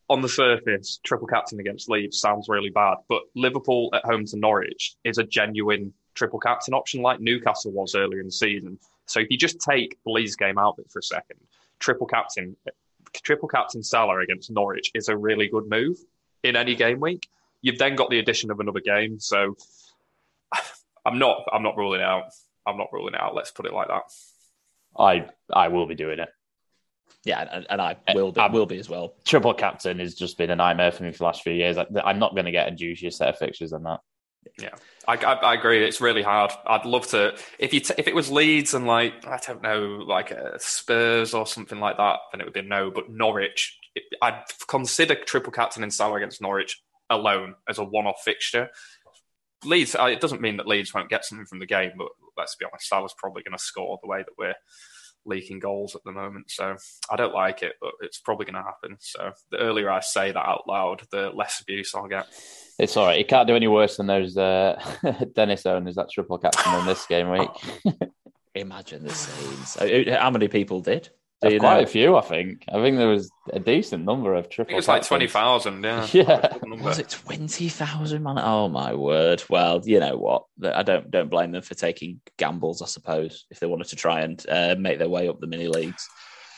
on 0.09 0.21
the 0.21 0.29
surface, 0.29 0.99
triple 1.03 1.27
captain 1.27 1.59
against 1.59 1.89
Leeds 1.89 2.19
sounds 2.19 2.49
really 2.49 2.71
bad, 2.71 2.97
but 3.07 3.21
Liverpool 3.35 3.89
at 3.93 4.03
home 4.05 4.25
to 4.25 4.37
Norwich 4.37 4.95
is 5.03 5.17
a 5.19 5.23
genuine 5.23 5.93
triple 6.15 6.39
captain 6.39 6.73
option 6.73 7.01
like 7.01 7.19
Newcastle 7.19 7.71
was 7.71 7.95
earlier 7.95 8.19
in 8.19 8.25
the 8.25 8.31
season. 8.31 8.79
So 9.05 9.19
if 9.19 9.27
you 9.29 9.37
just 9.37 9.61
take 9.61 9.97
the 10.03 10.11
Leeds 10.11 10.35
game 10.35 10.57
out 10.57 10.75
of 10.77 10.79
it 10.79 10.91
for 10.91 10.99
a 10.99 11.03
second, 11.03 11.37
triple 11.79 12.07
captain, 12.07 12.55
triple 13.13 13.47
captain 13.47 13.83
Salah 13.83 14.19
against 14.19 14.51
Norwich 14.51 14.91
is 14.95 15.09
a 15.09 15.17
really 15.17 15.47
good 15.47 15.69
move 15.69 15.97
in 16.43 16.55
any 16.55 16.75
game 16.75 16.99
week. 16.99 17.29
You've 17.61 17.77
then 17.77 17.95
got 17.95 18.09
the 18.09 18.19
addition 18.19 18.51
of 18.51 18.59
another 18.59 18.79
game, 18.79 19.19
so 19.19 19.55
I'm 21.05 21.19
not 21.19 21.43
I'm 21.51 21.63
not 21.63 21.77
ruling 21.77 22.01
out. 22.01 22.31
I'm 22.65 22.77
not 22.77 22.89
ruling 22.91 23.15
out. 23.15 23.35
Let's 23.35 23.51
put 23.51 23.65
it 23.65 23.73
like 23.73 23.87
that. 23.89 24.03
I 24.97 25.27
I 25.53 25.67
will 25.67 25.85
be 25.85 25.95
doing 25.95 26.19
it. 26.19 26.29
Yeah, 27.25 27.47
and, 27.51 27.67
and 27.69 27.81
I 27.81 27.97
uh, 28.07 28.13
will 28.15 28.31
be, 28.31 28.39
um, 28.39 28.51
will 28.51 28.65
be 28.65 28.79
as 28.79 28.89
well. 28.89 29.15
Triple 29.25 29.53
captain 29.53 29.99
has 29.99 30.15
just 30.15 30.37
been 30.37 30.49
a 30.49 30.55
nightmare 30.55 30.91
for 30.91 31.03
me 31.03 31.11
for 31.11 31.19
the 31.19 31.23
last 31.25 31.43
few 31.43 31.53
years. 31.53 31.77
I, 31.77 31.85
I'm 32.03 32.19
not 32.19 32.33
going 32.33 32.45
to 32.45 32.51
get 32.51 32.67
a 32.67 32.71
juicier 32.71 33.11
set 33.11 33.29
of 33.29 33.37
fixtures 33.37 33.71
than 33.71 33.83
that. 33.83 33.99
Yeah, 34.57 34.75
I, 35.07 35.15
I, 35.15 35.33
I, 35.33 35.53
agree. 35.53 35.83
It's 35.83 35.99
really 35.99 36.21
hard. 36.21 36.51
I'd 36.65 36.85
love 36.85 37.07
to 37.07 37.37
if 37.59 37.73
you 37.73 37.81
t- 37.81 37.93
if 37.97 38.07
it 38.07 38.15
was 38.15 38.31
Leeds 38.31 38.73
and 38.73 38.87
like 38.87 39.27
I 39.27 39.37
don't 39.45 39.61
know, 39.61 40.03
like 40.07 40.31
uh, 40.31 40.57
Spurs 40.57 41.33
or 41.33 41.45
something 41.45 41.79
like 41.79 41.97
that, 41.97 42.19
then 42.31 42.39
it 42.39 42.45
would 42.45 42.53
be 42.53 42.61
no. 42.61 42.89
But 42.89 43.09
Norwich, 43.09 43.77
I'd 44.21 44.43
consider 44.67 45.15
triple 45.15 45.51
captain 45.51 45.83
in 45.83 45.91
Salah 45.91 46.15
against 46.15 46.41
Norwich 46.41 46.81
alone 47.09 47.55
as 47.67 47.79
a 47.79 47.83
one-off 47.83 48.21
fixture. 48.23 48.69
Leeds, 49.65 49.95
uh, 49.95 50.05
it 50.05 50.21
doesn't 50.21 50.41
mean 50.41 50.57
that 50.57 50.67
Leeds 50.67 50.93
won't 50.93 51.09
get 51.09 51.25
something 51.25 51.45
from 51.45 51.59
the 51.59 51.65
game, 51.65 51.91
but 51.97 52.07
let's 52.37 52.55
be 52.55 52.65
honest, 52.65 52.87
Salah's 52.87 53.15
probably 53.17 53.43
going 53.43 53.57
to 53.57 53.63
score 53.63 53.99
the 54.01 54.07
way 54.07 54.19
that 54.19 54.37
we're 54.37 54.55
leaking 55.29 55.59
goals 55.59 55.95
at 55.95 56.03
the 56.03 56.11
moment. 56.11 56.51
So 56.51 56.75
I 57.09 57.15
don't 57.15 57.33
like 57.33 57.63
it, 57.63 57.73
but 57.79 57.91
it's 58.01 58.19
probably 58.19 58.45
going 58.45 58.55
to 58.55 58.63
happen. 58.63 58.97
So 58.99 59.31
the 59.51 59.57
earlier 59.57 59.89
I 59.89 60.01
say 60.01 60.31
that 60.31 60.37
out 60.37 60.67
loud, 60.67 61.03
the 61.11 61.29
less 61.29 61.61
abuse 61.61 61.95
I'll 61.95 62.07
get. 62.07 62.27
It's 62.77 62.97
all 62.97 63.05
right. 63.07 63.19
You 63.19 63.25
can't 63.25 63.47
do 63.47 63.55
any 63.55 63.67
worse 63.67 63.97
than 63.97 64.07
those 64.07 64.37
uh, 64.37 64.81
Dennis 65.35 65.65
owners 65.65 65.95
that 65.95 66.09
triple 66.11 66.37
captain 66.37 66.79
in 66.79 66.85
this 66.85 67.05
game 67.05 67.29
week. 67.29 67.49
Imagine 68.55 69.03
the 69.03 69.13
scenes. 69.13 70.09
How 70.09 70.31
many 70.31 70.47
people 70.47 70.81
did? 70.81 71.09
Do 71.41 71.57
quite 71.59 71.77
know? 71.77 71.83
a 71.83 71.87
few, 71.87 72.17
I 72.17 72.21
think. 72.21 72.65
I 72.67 72.81
think 72.81 72.97
there 72.97 73.07
was 73.07 73.31
a 73.53 73.59
decent 73.59 74.03
number 74.03 74.33
of 74.33 74.49
triple. 74.49 74.73
It 74.73 74.75
was 74.75 74.89
like 74.89 75.05
twenty 75.05 75.27
thousand. 75.27 75.83
Yeah. 75.83 76.05
Yeah. 76.13 76.53
Was 76.81 76.99
it 76.99 77.09
twenty 77.09 77.69
thousand, 77.69 78.23
man? 78.23 78.37
Oh 78.39 78.67
my 78.67 78.93
word! 78.93 79.41
Well, 79.49 79.81
you 79.85 80.01
know 80.01 80.17
what? 80.17 80.43
I 80.61 80.83
don't 80.83 81.09
don't 81.09 81.29
blame 81.29 81.51
them 81.51 81.61
for 81.61 81.75
taking 81.75 82.19
gambles. 82.37 82.81
I 82.81 82.87
suppose 82.87 83.45
if 83.49 83.59
they 83.59 83.67
wanted 83.67 83.87
to 83.87 83.95
try 83.95 84.21
and 84.21 84.45
uh, 84.49 84.75
make 84.77 84.99
their 84.99 85.07
way 85.07 85.29
up 85.29 85.39
the 85.39 85.47
mini 85.47 85.69
leagues. 85.69 86.09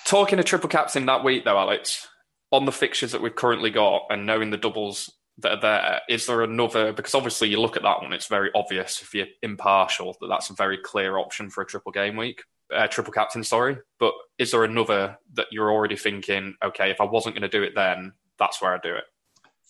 Talking 0.06 0.38
to 0.38 0.44
triple 0.44 0.70
caps 0.70 0.96
in 0.96 1.06
that 1.06 1.24
week, 1.24 1.46
though, 1.46 1.60
Alex, 1.60 2.08
on 2.52 2.66
the 2.66 2.72
fixtures 2.72 3.12
that 3.12 3.22
we've 3.22 3.36
currently 3.36 3.70
got, 3.70 4.08
and 4.10 4.26
knowing 4.26 4.50
the 4.50 4.58
doubles 4.58 5.14
that 5.38 5.52
are 5.52 5.62
there, 5.62 6.02
is 6.10 6.26
there 6.26 6.42
another? 6.42 6.92
Because 6.92 7.14
obviously, 7.14 7.50
you 7.50 7.62
look 7.62 7.78
at 7.78 7.84
that 7.84 8.02
one; 8.02 8.14
it's 8.14 8.28
very 8.28 8.50
obvious 8.56 9.00
if 9.04 9.14
you're 9.14 9.28
impartial 9.44 10.18
that 10.22 10.28
that's 10.28 10.50
a 10.50 10.56
very 10.56 10.80
clear 10.80 11.20
option 11.20 11.52
for 11.52 11.62
a 11.62 11.68
triple 11.68 11.92
game 11.92 12.18
week 12.18 12.42
uh, 12.74 12.88
triple 12.88 13.14
captain, 13.14 13.44
sorry. 13.44 13.78
But 14.00 14.14
is 14.38 14.52
there 14.52 14.64
another 14.64 15.18
that 15.34 15.48
you're 15.52 15.72
already 15.72 15.96
thinking, 15.96 16.56
okay, 16.64 16.92
if 16.92 17.02
I 17.02 17.06
wasn't 17.06 17.36
going 17.36 17.50
to 17.50 17.58
do 17.58 17.64
it 17.64 17.74
then, 17.76 18.14
that's 18.40 18.62
where 18.62 18.74
I 18.74 18.80
do 18.82 18.96
it? 18.96 19.04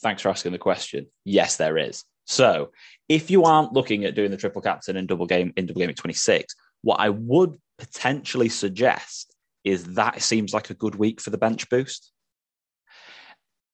Thanks 0.01 0.21
for 0.21 0.29
asking 0.29 0.51
the 0.51 0.57
question. 0.57 1.07
Yes, 1.25 1.57
there 1.57 1.77
is. 1.77 2.03
So 2.25 2.71
if 3.09 3.29
you 3.29 3.43
aren't 3.43 3.73
looking 3.73 4.05
at 4.05 4.15
doing 4.15 4.31
the 4.31 4.37
triple 4.37 4.61
captain 4.61 4.95
in 4.95 5.05
double 5.05 5.25
game 5.25 5.53
in 5.57 5.65
double 5.65 5.79
game 5.79 5.89
at 5.89 5.97
26, 5.97 6.55
what 6.81 6.99
I 6.99 7.09
would 7.09 7.55
potentially 7.77 8.49
suggest 8.49 9.35
is 9.63 9.95
that 9.95 10.21
seems 10.21 10.53
like 10.53 10.69
a 10.69 10.75
good 10.75 10.95
week 10.95 11.21
for 11.21 11.29
the 11.29 11.37
bench 11.37 11.69
boost. 11.69 12.11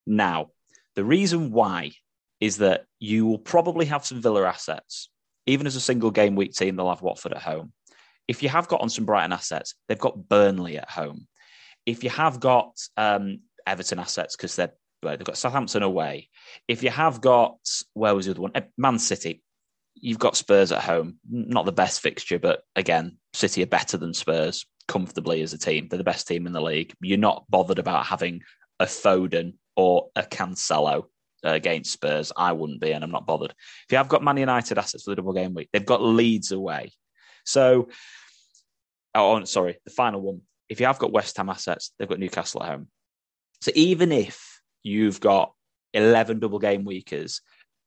Now, 0.05 0.47
the 0.95 1.05
reason 1.05 1.51
why 1.51 1.91
is 2.39 2.57
that 2.57 2.85
you 2.99 3.25
will 3.25 3.39
probably 3.39 3.85
have 3.85 4.05
some 4.05 4.21
Villa 4.21 4.45
assets. 4.45 5.09
Even 5.45 5.65
as 5.65 5.75
a 5.75 5.81
single 5.81 6.11
game 6.11 6.35
week 6.35 6.53
team, 6.53 6.75
they'll 6.75 6.89
have 6.89 7.01
Watford 7.01 7.33
at 7.33 7.41
home 7.41 7.71
if 8.27 8.43
you 8.43 8.49
have 8.49 8.67
got 8.67 8.81
on 8.81 8.89
some 8.89 9.05
Brighton 9.05 9.33
assets, 9.33 9.75
they've 9.87 9.97
got 9.97 10.27
Burnley 10.27 10.77
at 10.77 10.89
home. 10.89 11.27
If 11.85 12.03
you 12.03 12.09
have 12.09 12.39
got 12.39 12.77
um, 12.97 13.39
Everton 13.65 13.99
assets 13.99 14.35
because 14.35 14.55
they're 14.55 14.73
they've 15.01 15.23
got 15.23 15.37
Southampton 15.37 15.83
away. 15.83 16.29
If 16.67 16.83
you 16.83 16.89
have 16.89 17.21
got 17.21 17.57
where 17.93 18.15
was 18.15 18.25
the 18.25 18.31
other 18.31 18.41
one? 18.41 18.51
Eh, 18.55 18.61
Man 18.77 18.99
City. 18.99 19.43
You've 19.95 20.19
got 20.19 20.37
Spurs 20.37 20.71
at 20.71 20.83
home. 20.83 21.17
Not 21.29 21.65
the 21.65 21.71
best 21.71 22.01
fixture, 22.01 22.39
but 22.39 22.61
again, 22.75 23.17
City 23.33 23.63
are 23.63 23.67
better 23.67 23.97
than 23.97 24.13
Spurs 24.13 24.65
comfortably 24.87 25.41
as 25.41 25.53
a 25.53 25.57
team. 25.57 25.87
They're 25.87 25.97
the 25.97 26.03
best 26.03 26.27
team 26.27 26.45
in 26.45 26.53
the 26.53 26.61
league. 26.61 26.93
You're 27.01 27.17
not 27.17 27.45
bothered 27.49 27.79
about 27.79 28.05
having 28.05 28.41
a 28.79 28.85
Foden 28.85 29.53
or 29.75 30.09
a 30.15 30.23
Cancelo 30.23 31.05
against 31.43 31.91
Spurs. 31.91 32.31
I 32.35 32.53
wouldn't 32.53 32.81
be, 32.81 32.91
and 32.91 33.03
I'm 33.03 33.11
not 33.11 33.25
bothered. 33.25 33.51
If 33.51 33.91
you 33.91 33.97
have 33.97 34.07
got 34.07 34.23
Man 34.23 34.37
United 34.37 34.77
assets 34.77 35.03
for 35.03 35.11
the 35.11 35.17
double 35.17 35.33
game 35.33 35.53
week, 35.53 35.69
they've 35.73 35.85
got 35.85 36.01
Leeds 36.01 36.51
away. 36.51 36.91
So 37.47 37.89
oh, 39.15 39.37
oh, 39.37 39.43
sorry, 39.45 39.77
the 39.83 39.91
final 39.91 40.21
one. 40.21 40.41
If 40.69 40.79
you 40.79 40.85
have 40.85 40.99
got 40.99 41.11
West 41.11 41.37
Ham 41.37 41.49
assets, 41.49 41.91
they've 41.97 42.07
got 42.07 42.19
Newcastle 42.19 42.63
at 42.63 42.69
home. 42.69 42.87
So 43.61 43.71
even 43.73 44.11
if 44.11 44.61
you've 44.83 45.19
got 45.19 45.53
11 45.93 46.39
double 46.39 46.59
game 46.59 46.85
weekers, 46.85 47.41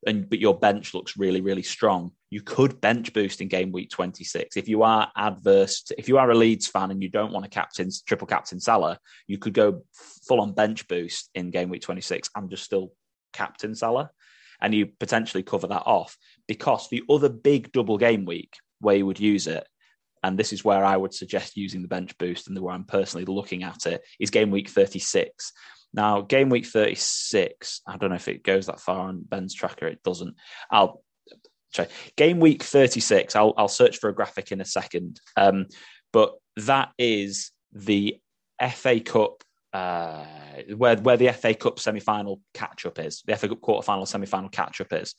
and 0.07 0.27
but 0.27 0.39
your 0.39 0.57
bench 0.57 0.95
looks 0.95 1.15
really, 1.15 1.41
really 1.41 1.61
strong, 1.61 2.11
you 2.31 2.41
could 2.41 2.81
bench 2.81 3.13
boost 3.13 3.39
in 3.39 3.47
game 3.47 3.71
week 3.71 3.91
26. 3.91 4.57
If 4.57 4.67
you 4.67 4.81
are 4.81 5.11
adverse, 5.15 5.83
to, 5.83 5.99
if 5.99 6.09
you 6.09 6.17
are 6.17 6.31
a 6.31 6.35
Leeds 6.35 6.67
fan 6.67 6.89
and 6.89 7.03
you 7.03 7.09
don't 7.09 7.31
want 7.31 7.45
a 7.45 7.49
captain, 7.49 7.89
triple 8.07 8.27
captain 8.27 8.59
Salah, 8.59 8.97
you 9.27 9.37
could 9.37 9.53
go 9.53 9.83
full 10.27 10.41
on 10.41 10.53
bench 10.53 10.87
boost 10.87 11.29
in 11.35 11.51
game 11.51 11.69
week 11.69 11.83
26 11.83 12.29
and 12.35 12.49
just 12.49 12.63
still 12.63 12.93
captain 13.31 13.75
Salah. 13.75 14.09
And 14.59 14.73
you 14.73 14.87
potentially 14.87 15.43
cover 15.43 15.67
that 15.67 15.83
off 15.85 16.17
because 16.47 16.89
the 16.89 17.03
other 17.09 17.29
big 17.29 17.71
double 17.71 17.97
game 17.97 18.25
week 18.25 18.55
where 18.81 18.95
you 18.95 19.05
would 19.05 19.19
use 19.19 19.47
it 19.47 19.65
and 20.23 20.37
this 20.37 20.53
is 20.53 20.63
where 20.63 20.83
I 20.85 20.97
would 20.97 21.13
suggest 21.13 21.57
using 21.57 21.81
the 21.81 21.87
bench 21.87 22.17
boost 22.17 22.47
and 22.47 22.55
the 22.55 22.61
where 22.61 22.73
I'm 22.73 22.83
personally 22.83 23.25
looking 23.25 23.63
at 23.63 23.85
it, 23.85 24.03
is 24.19 24.29
game 24.29 24.51
week 24.51 24.69
36. 24.69 25.51
Now, 25.93 26.21
game 26.21 26.49
week 26.49 26.65
36, 26.65 27.81
I 27.87 27.97
don't 27.97 28.09
know 28.09 28.15
if 28.15 28.27
it 28.27 28.43
goes 28.43 28.67
that 28.67 28.79
far 28.79 29.07
on 29.07 29.23
Ben's 29.23 29.53
tracker, 29.53 29.87
it 29.87 30.03
doesn't. 30.03 30.35
I'll. 30.69 31.03
Game 32.17 32.41
week 32.41 32.63
36, 32.63 33.33
I'll, 33.33 33.53
I'll 33.55 33.69
search 33.69 33.97
for 33.97 34.09
a 34.09 34.13
graphic 34.15 34.51
in 34.51 34.59
a 34.59 34.65
second. 34.65 35.21
Um, 35.37 35.67
but 36.11 36.33
that 36.57 36.89
is 36.97 37.51
the 37.71 38.19
FA 38.73 38.99
Cup 38.99 39.41
uh, 39.71 40.25
where 40.75 40.97
where 40.97 41.15
the 41.15 41.31
FA 41.31 41.53
Cup 41.53 41.79
semi 41.79 42.01
final 42.01 42.41
catch 42.53 42.85
up 42.85 42.99
is, 42.99 43.23
the 43.25 43.37
FA 43.37 43.47
Cup 43.47 43.61
quarter 43.61 43.85
final 43.85 44.05
semi 44.05 44.25
final 44.25 44.49
catch 44.49 44.81
up 44.81 44.91
is, 44.91 45.15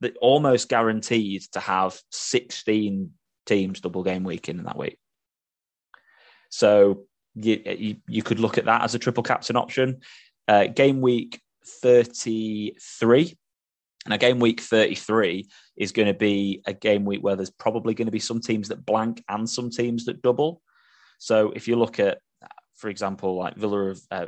that 0.00 0.16
almost 0.18 0.68
guaranteed 0.68 1.42
to 1.52 1.60
have 1.60 1.98
16 2.10 3.10
teams 3.46 3.80
double 3.80 4.02
game 4.02 4.24
week 4.24 4.48
in 4.48 4.62
that 4.64 4.76
week. 4.76 4.98
So 6.50 7.04
you, 7.34 7.60
you, 7.64 7.96
you 8.08 8.22
could 8.22 8.40
look 8.40 8.58
at 8.58 8.66
that 8.66 8.82
as 8.82 8.94
a 8.94 8.98
triple 8.98 9.22
captain 9.22 9.56
option. 9.56 10.00
Uh, 10.48 10.66
game 10.66 11.00
week 11.00 11.40
33. 11.82 13.36
Now, 14.08 14.16
game 14.16 14.38
week 14.38 14.60
33 14.60 15.48
is 15.76 15.92
going 15.92 16.06
to 16.06 16.14
be 16.14 16.62
a 16.66 16.72
game 16.72 17.04
week 17.04 17.22
where 17.22 17.36
there's 17.36 17.50
probably 17.50 17.94
going 17.94 18.06
to 18.06 18.12
be 18.12 18.20
some 18.20 18.40
teams 18.40 18.68
that 18.68 18.86
blank 18.86 19.22
and 19.28 19.48
some 19.48 19.70
teams 19.70 20.04
that 20.04 20.22
double. 20.22 20.62
So 21.18 21.52
if 21.56 21.66
you 21.66 21.76
look 21.76 21.98
at 21.98 22.18
for 22.76 22.88
example, 22.90 23.36
like 23.36 23.56
Villa, 23.56 23.94
uh, 24.10 24.26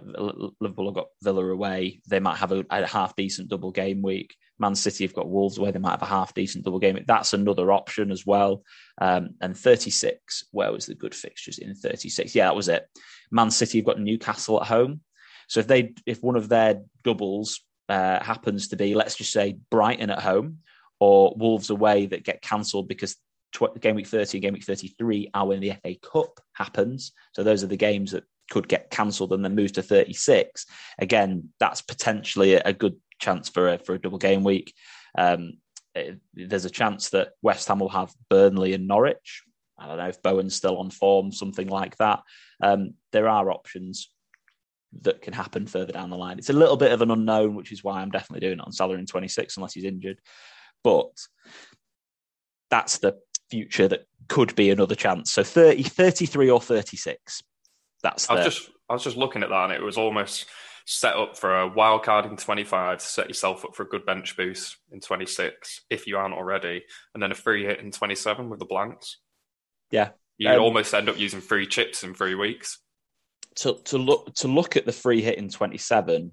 Liverpool 0.60 0.86
have 0.86 0.94
got 0.94 1.08
Villa 1.22 1.46
away. 1.46 2.00
They 2.08 2.18
might 2.18 2.38
have 2.38 2.52
a, 2.52 2.64
a, 2.70 2.86
half 2.86 3.14
decent 3.14 3.48
double 3.48 3.70
game 3.70 4.00
week. 4.00 4.34
Man 4.58 4.74
City 4.74 5.04
have 5.04 5.14
got 5.14 5.28
Wolves 5.28 5.58
away. 5.58 5.70
They 5.70 5.78
might 5.78 5.92
have 5.92 6.02
a 6.02 6.06
half 6.06 6.32
decent 6.32 6.64
double 6.64 6.78
game. 6.78 6.98
That's 7.06 7.34
another 7.34 7.70
option 7.70 8.10
as 8.10 8.24
well. 8.24 8.62
Um, 9.00 9.30
and 9.42 9.56
36, 9.56 10.44
where 10.50 10.72
was 10.72 10.86
the 10.86 10.94
good 10.94 11.14
fixtures 11.14 11.58
in 11.58 11.74
36? 11.74 12.34
Yeah, 12.34 12.46
that 12.46 12.56
was 12.56 12.68
it. 12.68 12.88
Man 13.30 13.50
City 13.50 13.78
have 13.78 13.86
got 13.86 14.00
Newcastle 14.00 14.60
at 14.62 14.66
home. 14.66 15.02
So 15.48 15.60
if 15.60 15.66
they, 15.66 15.92
if 16.06 16.22
one 16.22 16.36
of 16.36 16.48
their 16.48 16.80
doubles 17.04 17.60
uh, 17.90 18.22
happens 18.22 18.68
to 18.68 18.76
be, 18.76 18.94
let's 18.94 19.14
just 19.14 19.32
say 19.32 19.58
Brighton 19.70 20.10
at 20.10 20.22
home 20.22 20.58
or 21.00 21.34
Wolves 21.36 21.68
away 21.68 22.06
that 22.06 22.24
get 22.24 22.40
cancelled 22.40 22.88
because 22.88 23.16
tw- 23.52 23.78
game 23.80 23.96
week 23.96 24.06
30 24.06 24.38
and 24.38 24.42
game 24.42 24.54
week 24.54 24.64
33 24.64 25.30
are 25.34 25.46
when 25.46 25.60
the 25.60 25.74
FA 25.82 25.94
Cup 25.96 26.40
happens. 26.54 27.12
So 27.32 27.42
those 27.42 27.62
are 27.62 27.68
the 27.68 27.76
games 27.76 28.12
that 28.12 28.24
could 28.50 28.68
get 28.68 28.90
cancelled 28.90 29.32
and 29.32 29.44
then 29.44 29.54
move 29.54 29.72
to 29.72 29.82
36. 29.82 30.66
Again, 30.98 31.50
that's 31.60 31.82
potentially 31.82 32.54
a 32.54 32.72
good 32.72 32.96
chance 33.18 33.48
for 33.48 33.68
a, 33.68 33.78
for 33.78 33.94
a 33.94 34.00
double 34.00 34.18
game 34.18 34.44
week. 34.44 34.74
Um, 35.16 35.54
it, 35.94 36.18
there's 36.34 36.64
a 36.64 36.70
chance 36.70 37.10
that 37.10 37.30
West 37.42 37.68
Ham 37.68 37.78
will 37.78 37.88
have 37.88 38.12
Burnley 38.28 38.74
and 38.74 38.86
Norwich. 38.86 39.42
I 39.78 39.86
don't 39.86 39.98
know 39.98 40.08
if 40.08 40.22
Bowen's 40.22 40.56
still 40.56 40.78
on 40.78 40.90
form, 40.90 41.30
something 41.30 41.68
like 41.68 41.96
that. 41.98 42.20
Um, 42.62 42.94
there 43.12 43.28
are 43.28 43.50
options 43.50 44.10
that 45.02 45.22
can 45.22 45.32
happen 45.32 45.66
further 45.66 45.92
down 45.92 46.10
the 46.10 46.16
line. 46.16 46.38
It's 46.38 46.50
a 46.50 46.54
little 46.54 46.76
bit 46.76 46.92
of 46.92 47.02
an 47.02 47.10
unknown, 47.10 47.54
which 47.54 47.72
is 47.72 47.84
why 47.84 48.00
I'm 48.00 48.10
definitely 48.10 48.46
doing 48.46 48.58
it 48.58 48.64
on 48.64 48.72
Salah 48.72 48.94
in 48.94 49.06
26 49.06 49.56
unless 49.56 49.74
he's 49.74 49.84
injured. 49.84 50.18
But 50.82 51.10
that's 52.70 52.98
the 52.98 53.18
future 53.50 53.88
that 53.88 54.06
could 54.28 54.54
be 54.54 54.70
another 54.70 54.94
chance. 54.94 55.30
So 55.30 55.42
30, 55.42 55.82
33 55.84 56.50
or 56.50 56.60
36. 56.60 57.42
That's 58.02 58.28
I 58.30 58.34
was 58.34 58.44
just 58.44 58.70
I 58.88 58.92
was 58.92 59.04
just 59.04 59.16
looking 59.16 59.42
at 59.42 59.48
that, 59.48 59.64
and 59.64 59.72
it 59.72 59.82
was 59.82 59.98
almost 59.98 60.46
set 60.86 61.16
up 61.16 61.36
for 61.36 61.60
a 61.60 61.68
wild 61.68 62.02
card 62.02 62.24
in 62.24 62.36
25 62.36 62.98
to 62.98 63.04
set 63.04 63.28
yourself 63.28 63.62
up 63.64 63.74
for 63.74 63.82
a 63.82 63.88
good 63.88 64.06
bench 64.06 64.36
boost 64.38 64.78
in 64.90 65.00
26 65.00 65.82
if 65.90 66.06
you 66.06 66.16
aren't 66.16 66.34
already, 66.34 66.82
and 67.12 67.22
then 67.22 67.30
a 67.30 67.34
free 67.34 67.64
hit 67.64 67.80
in 67.80 67.90
27 67.90 68.48
with 68.48 68.58
the 68.58 68.64
blanks. 68.64 69.18
Yeah, 69.90 70.10
you 70.38 70.48
um, 70.48 70.60
almost 70.60 70.94
end 70.94 71.08
up 71.08 71.18
using 71.18 71.40
free 71.40 71.66
chips 71.66 72.04
in 72.04 72.14
three 72.14 72.34
weeks. 72.34 72.78
To 73.56 73.78
to 73.86 73.98
look 73.98 74.34
to 74.36 74.48
look 74.48 74.76
at 74.76 74.86
the 74.86 74.92
free 74.92 75.20
hit 75.20 75.38
in 75.38 75.48
27, 75.48 76.32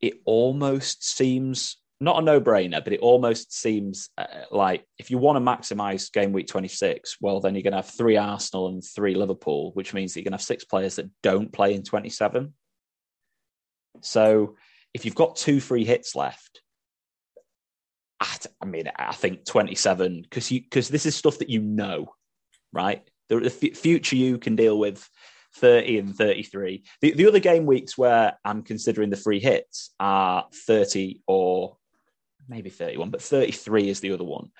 it 0.00 0.14
almost 0.24 1.04
seems 1.04 1.76
not 2.02 2.18
a 2.18 2.24
no-brainer, 2.24 2.82
but 2.82 2.92
it 2.92 3.00
almost 3.00 3.52
seems 3.52 4.10
uh, 4.18 4.26
like 4.50 4.84
if 4.98 5.10
you 5.10 5.18
want 5.18 5.36
to 5.36 5.40
maximise 5.40 6.12
game 6.12 6.32
week 6.32 6.48
26, 6.48 7.16
well, 7.20 7.40
then 7.40 7.54
you're 7.54 7.62
going 7.62 7.72
to 7.72 7.78
have 7.78 7.88
three 7.90 8.16
Arsenal 8.16 8.68
and 8.68 8.82
three 8.84 9.14
Liverpool, 9.14 9.70
which 9.74 9.94
means 9.94 10.12
that 10.12 10.20
you're 10.20 10.24
going 10.24 10.32
to 10.32 10.42
have 10.42 10.42
six 10.42 10.64
players 10.64 10.96
that 10.96 11.08
don't 11.22 11.52
play 11.52 11.74
in 11.74 11.82
27. 11.82 12.52
So 14.00 14.56
if 14.94 15.04
you've 15.04 15.14
got 15.14 15.36
two 15.36 15.60
free 15.60 15.84
hits 15.84 16.14
left, 16.16 16.62
I 18.60 18.64
mean, 18.64 18.90
I 18.96 19.12
think 19.12 19.44
27 19.44 20.22
because 20.22 20.48
because 20.48 20.88
this 20.88 21.06
is 21.06 21.16
stuff 21.16 21.38
that 21.38 21.50
you 21.50 21.60
know, 21.60 22.14
right? 22.72 23.02
The, 23.28 23.40
the 23.40 23.70
f- 23.70 23.76
future 23.76 24.16
you 24.16 24.38
can 24.38 24.56
deal 24.56 24.78
with 24.78 25.08
30 25.56 25.98
and 25.98 26.16
33. 26.16 26.84
The, 27.00 27.12
the 27.14 27.26
other 27.26 27.40
game 27.40 27.66
weeks 27.66 27.98
where 27.98 28.38
I'm 28.44 28.62
considering 28.62 29.10
the 29.10 29.16
free 29.16 29.40
hits 29.40 29.90
are 29.98 30.46
30 30.66 31.20
or 31.26 31.76
maybe 32.48 32.70
31, 32.70 33.10
but 33.10 33.22
33 33.22 33.88
is 33.88 34.00
the 34.00 34.12
other 34.12 34.24
one. 34.24 34.50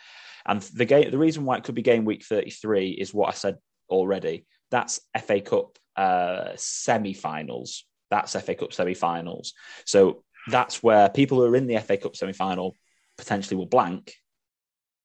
And 0.47 0.61
the 0.63 0.85
game, 0.85 1.11
the 1.11 1.19
reason 1.19 1.45
why 1.45 1.57
it 1.57 1.65
could 1.65 1.75
be 1.75 1.83
game 1.83 2.05
week 2.05 2.25
33 2.25 2.91
is 2.91 3.15
what 3.15 3.29
I 3.29 3.33
said 3.33 3.59
already. 3.89 4.47
That's 4.71 5.01
FA 5.25 5.41
Cup 5.41 5.79
uh, 5.97 6.53
semi-finals. 6.57 7.85
That's 8.11 8.33
FA 8.33 8.55
Cup 8.55 8.73
semi-finals. 8.73 9.55
So 9.85 10.25
that's 10.49 10.83
where 10.83 11.09
people 11.09 11.39
who 11.39 11.45
are 11.45 11.57
in 11.57 11.67
the 11.67 11.79
FA 11.79 11.97
Cup 11.97 12.17
semi-final 12.17 12.77
potentially 13.17 13.57
will 13.57 13.67
blank, 13.67 14.15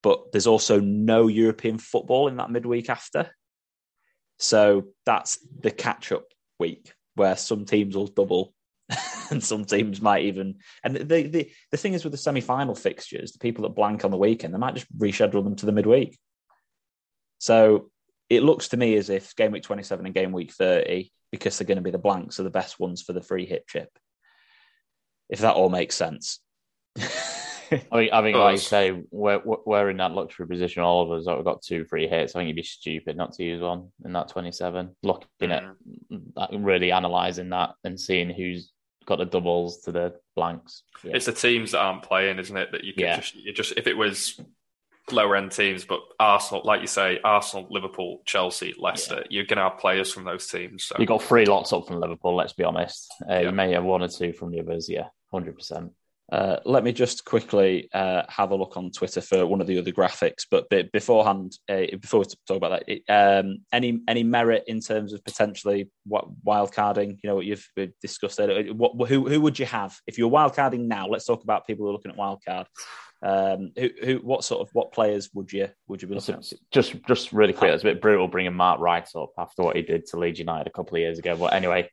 but 0.02 0.32
there's 0.32 0.48
also 0.48 0.80
no 0.80 1.28
European 1.28 1.78
football 1.78 2.28
in 2.28 2.38
that 2.38 2.50
midweek 2.52 2.90
after. 2.90 3.30
So 4.40 4.88
that's 5.06 5.40
the 5.60 5.72
catch-up 5.72 6.26
week 6.60 6.94
where 7.16 7.36
some 7.36 7.66
teams 7.66 7.96
will 7.96 8.08
double 8.08 8.54
and 9.32 9.44
some 9.44 9.66
teams 9.66 10.02
might 10.02 10.26
even. 10.26 10.56
And 10.84 10.96
the, 10.96 11.24
the 11.24 11.52
the 11.72 11.78
thing 11.78 11.94
is 11.94 12.04
with 12.04 12.12
the 12.12 12.18
semi 12.18 12.42
final 12.42 12.76
fixtures, 12.76 13.32
the 13.32 13.40
people 13.40 13.64
that 13.64 13.76
blank 13.76 14.06
on 14.06 14.12
the 14.12 14.18
weekend, 14.18 14.54
they 14.54 14.60
might 14.60 14.76
just 14.76 14.98
reschedule 14.98 15.44
them 15.44 15.56
to 15.58 15.66
the 15.66 15.72
midweek. 15.72 16.18
So 17.40 17.90
it 18.30 18.44
looks 18.44 18.70
to 18.70 18.78
me 18.78 18.96
as 18.96 19.10
if 19.10 19.36
game 19.36 19.52
week 19.52 19.64
27 19.64 20.06
and 20.06 20.16
game 20.16 20.32
week 20.32 20.52
30, 20.52 21.12
because 21.32 21.58
they're 21.58 21.68
going 21.68 21.78
to 21.78 21.84
be 21.84 21.92
the 21.92 21.98
blanks, 21.98 22.40
are 22.40 22.44
the 22.44 22.50
best 22.50 22.80
ones 22.80 23.02
for 23.02 23.14
the 23.14 23.22
free 23.22 23.46
hit 23.46 23.68
chip. 23.68 23.90
If 25.30 25.40
that 25.40 25.56
all 25.56 25.70
makes 25.70 25.96
sense. 25.96 26.40
I 27.70 27.98
mean, 27.98 28.10
I 28.14 28.22
mean, 28.22 28.36
like 28.36 28.54
you 28.54 28.58
say, 28.60 29.04
we're 29.12 29.42
we're 29.44 29.90
in 29.90 29.98
that 29.98 30.14
luxury 30.14 30.48
position. 30.48 30.84
All 30.84 31.04
of 31.04 31.12
us, 31.12 31.26
that 31.26 31.36
we've 31.36 31.44
got 31.44 31.62
two 31.62 31.84
free 31.84 32.08
hits. 32.08 32.34
I 32.34 32.40
think 32.40 32.48
it'd 32.48 32.56
be 32.56 32.64
stupid 32.64 33.18
not 33.18 33.34
to 33.34 33.44
use 33.44 33.62
one 33.62 33.90
in 34.06 34.14
that 34.14 34.30
twenty-seven. 34.30 34.96
Looking 35.04 35.28
mm. 35.42 35.76
at 36.38 36.50
really 36.54 36.92
analysing 36.92 37.50
that 37.50 37.72
and 37.84 38.00
seeing 38.00 38.30
who's 38.30 38.72
got 39.08 39.18
the 39.18 39.26
doubles 39.26 39.80
to 39.82 39.92
the 39.92 40.16
blanks. 40.36 40.84
Yeah. 41.04 41.16
It's 41.16 41.26
the 41.26 41.34
teams 41.34 41.72
that 41.72 41.80
aren't 41.80 42.04
playing, 42.04 42.38
isn't 42.40 42.56
it? 42.56 42.72
That 42.72 42.84
you 42.84 42.94
can 42.94 43.04
yeah. 43.04 43.16
just 43.16 43.36
you 43.36 43.54
just 43.54 43.74
if 43.78 43.88
it 43.88 43.96
was 43.96 44.40
lower 45.12 45.36
end 45.38 45.52
teams, 45.52 45.86
but 45.86 46.02
Arsenal, 46.20 46.64
like 46.66 46.82
you 46.82 46.88
say, 46.88 47.20
Arsenal, 47.24 47.66
Liverpool, 47.70 48.22
Chelsea, 48.26 48.76
Leicester, 48.78 49.20
yeah. 49.20 49.28
you're 49.30 49.46
going 49.46 49.58
to 49.58 49.64
have 49.64 49.80
players 49.80 50.12
from 50.12 50.26
those 50.26 50.48
teams. 50.48 50.84
So. 50.84 50.98
You 51.00 51.06
got 51.06 51.24
three 51.24 51.46
lots 51.46 51.72
up 51.72 51.88
from 51.88 52.02
Liverpool. 52.02 52.36
Let's 52.36 52.52
be 52.52 52.66
honest. 52.66 53.08
Uh. 53.30 53.40
You 53.40 53.52
may 53.52 53.72
have 53.72 53.86
one 53.86 54.04
or 54.04 54.10
two 54.10 54.34
from 54.34 54.52
the 54.52 54.60
others. 54.60 54.90
Yeah, 54.90 55.08
hundred 55.32 55.56
percent. 55.56 55.94
Uh, 56.30 56.58
let 56.66 56.84
me 56.84 56.92
just 56.92 57.24
quickly 57.24 57.90
uh, 57.94 58.24
have 58.28 58.52
a 58.52 58.56
look 58.56 58.76
on 58.76 58.92
Twitter 58.92 59.22
for 59.22 59.46
one 59.46 59.62
of 59.62 59.68
the 59.68 59.78
other 59.80 59.92
graphics. 59.92 60.46
But 60.50 60.70
beforehand, 60.92 61.58
uh, 61.70 61.84
before 62.02 62.20
we 62.20 62.26
talk 62.48 62.58
about 62.58 62.84
that, 62.86 63.02
um, 63.10 63.60
any 63.72 64.02
any 64.08 64.24
merit 64.24 64.66
in 64.68 64.82
terms 64.82 65.14
of 65.14 65.24
potentially 65.24 65.90
what 66.06 66.26
wild 66.44 66.74
carding? 66.74 67.20
You 67.24 67.30
know 67.30 67.36
what 67.36 67.46
you've 67.46 67.68
discussed 68.02 68.38
there. 68.38 68.74
What 68.74 69.08
who 69.08 69.30
who 69.30 69.40
would 69.42 69.58
you 69.58 69.66
have 69.68 69.98
if 70.06 70.18
you're 70.18 70.28
wild 70.28 70.54
carding 70.54 70.88
now? 70.88 71.08
Let's 71.08 71.26
talk 71.26 71.44
about 71.44 71.66
people 71.66 71.86
who 71.86 71.92
are 71.92 71.94
looking 71.94 72.12
at 72.12 72.18
wildcard. 72.18 72.66
Um, 73.24 73.72
who, 73.76 73.90
who, 74.04 74.16
what 74.18 74.44
sort 74.44 74.62
of 74.62 74.70
what 74.74 74.92
players 74.92 75.32
would 75.34 75.52
you 75.52 75.70
would 75.88 76.02
you 76.02 76.08
be 76.08 76.16
looking 76.16 76.36
at? 76.36 76.52
Just, 76.72 77.04
just 77.08 77.34
really 77.34 77.54
quick. 77.54 77.72
It's 77.72 77.84
a 77.84 77.88
bit 77.88 78.02
brutal 78.02 78.28
bringing 78.28 78.54
Mark 78.54 78.80
Wright 78.80 79.10
up 79.16 79.32
after 79.40 79.64
what 79.64 79.76
he 79.76 79.82
did 79.82 80.06
to 80.08 80.20
Leeds 80.20 80.38
United 80.38 80.68
a 80.68 80.72
couple 80.72 80.98
of 80.98 81.02
years 81.02 81.18
ago. 81.18 81.36
But 81.36 81.54
anyway, 81.54 81.90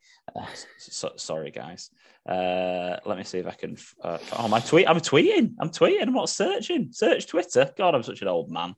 so, 0.76 1.12
sorry 1.16 1.51
guys. 1.51 1.89
Uh, 2.29 2.97
let 3.05 3.18
me 3.18 3.25
see 3.25 3.39
if 3.39 3.47
I 3.47 3.53
can. 3.53 3.77
Uh, 4.03 4.18
oh, 4.39 4.49
my 4.49 4.61
tweet! 4.61 4.89
I'm 4.89 5.01
tweeting. 5.01 5.55
I'm 5.61 5.70
tweeting. 5.70 6.03
I'm 6.03 6.14
not 6.14 6.31
searching. 6.31 6.89
Search 6.91 7.27
Twitter. 7.27 7.70
God, 7.77 7.95
I'm 7.95 8.03
such 8.03 8.22
an 8.22 8.29
old 8.29 8.51
man. 8.51 8.75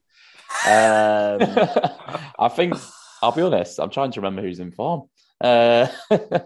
Um, 0.66 1.40
I 2.38 2.49
think 2.49 2.74
I'll 3.22 3.32
be 3.32 3.42
honest. 3.42 3.78
I'm 3.78 3.90
trying 3.90 4.12
to 4.12 4.20
remember 4.20 4.42
who's 4.42 4.61
in 4.61 4.72
form. 4.72 5.09
Uh, 5.40 5.86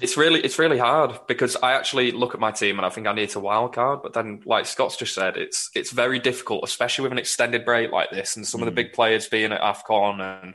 it's 0.00 0.16
really 0.16 0.40
it's 0.40 0.58
really 0.58 0.78
hard 0.78 1.18
because 1.28 1.56
I 1.62 1.72
actually 1.72 2.10
look 2.10 2.34
at 2.34 2.40
my 2.40 2.50
team 2.50 2.78
and 2.78 2.86
I 2.86 2.88
think 2.88 3.06
I 3.06 3.12
need 3.12 3.30
to 3.30 3.40
wild 3.40 3.74
card, 3.74 4.00
but 4.02 4.12
then 4.12 4.40
like 4.44 4.66
Scott's 4.66 4.96
just 4.96 5.14
said, 5.14 5.36
it's 5.36 5.70
it's 5.74 5.92
very 5.92 6.18
difficult, 6.18 6.64
especially 6.64 7.04
with 7.04 7.12
an 7.12 7.18
extended 7.18 7.64
break 7.64 7.92
like 7.92 8.10
this 8.10 8.36
and 8.36 8.46
some 8.46 8.60
mm. 8.60 8.64
of 8.64 8.66
the 8.66 8.82
hmm. 8.82 8.86
big 8.86 8.92
players 8.92 9.28
being 9.28 9.52
at 9.52 9.60
AFCON 9.60 10.42
and 10.42 10.54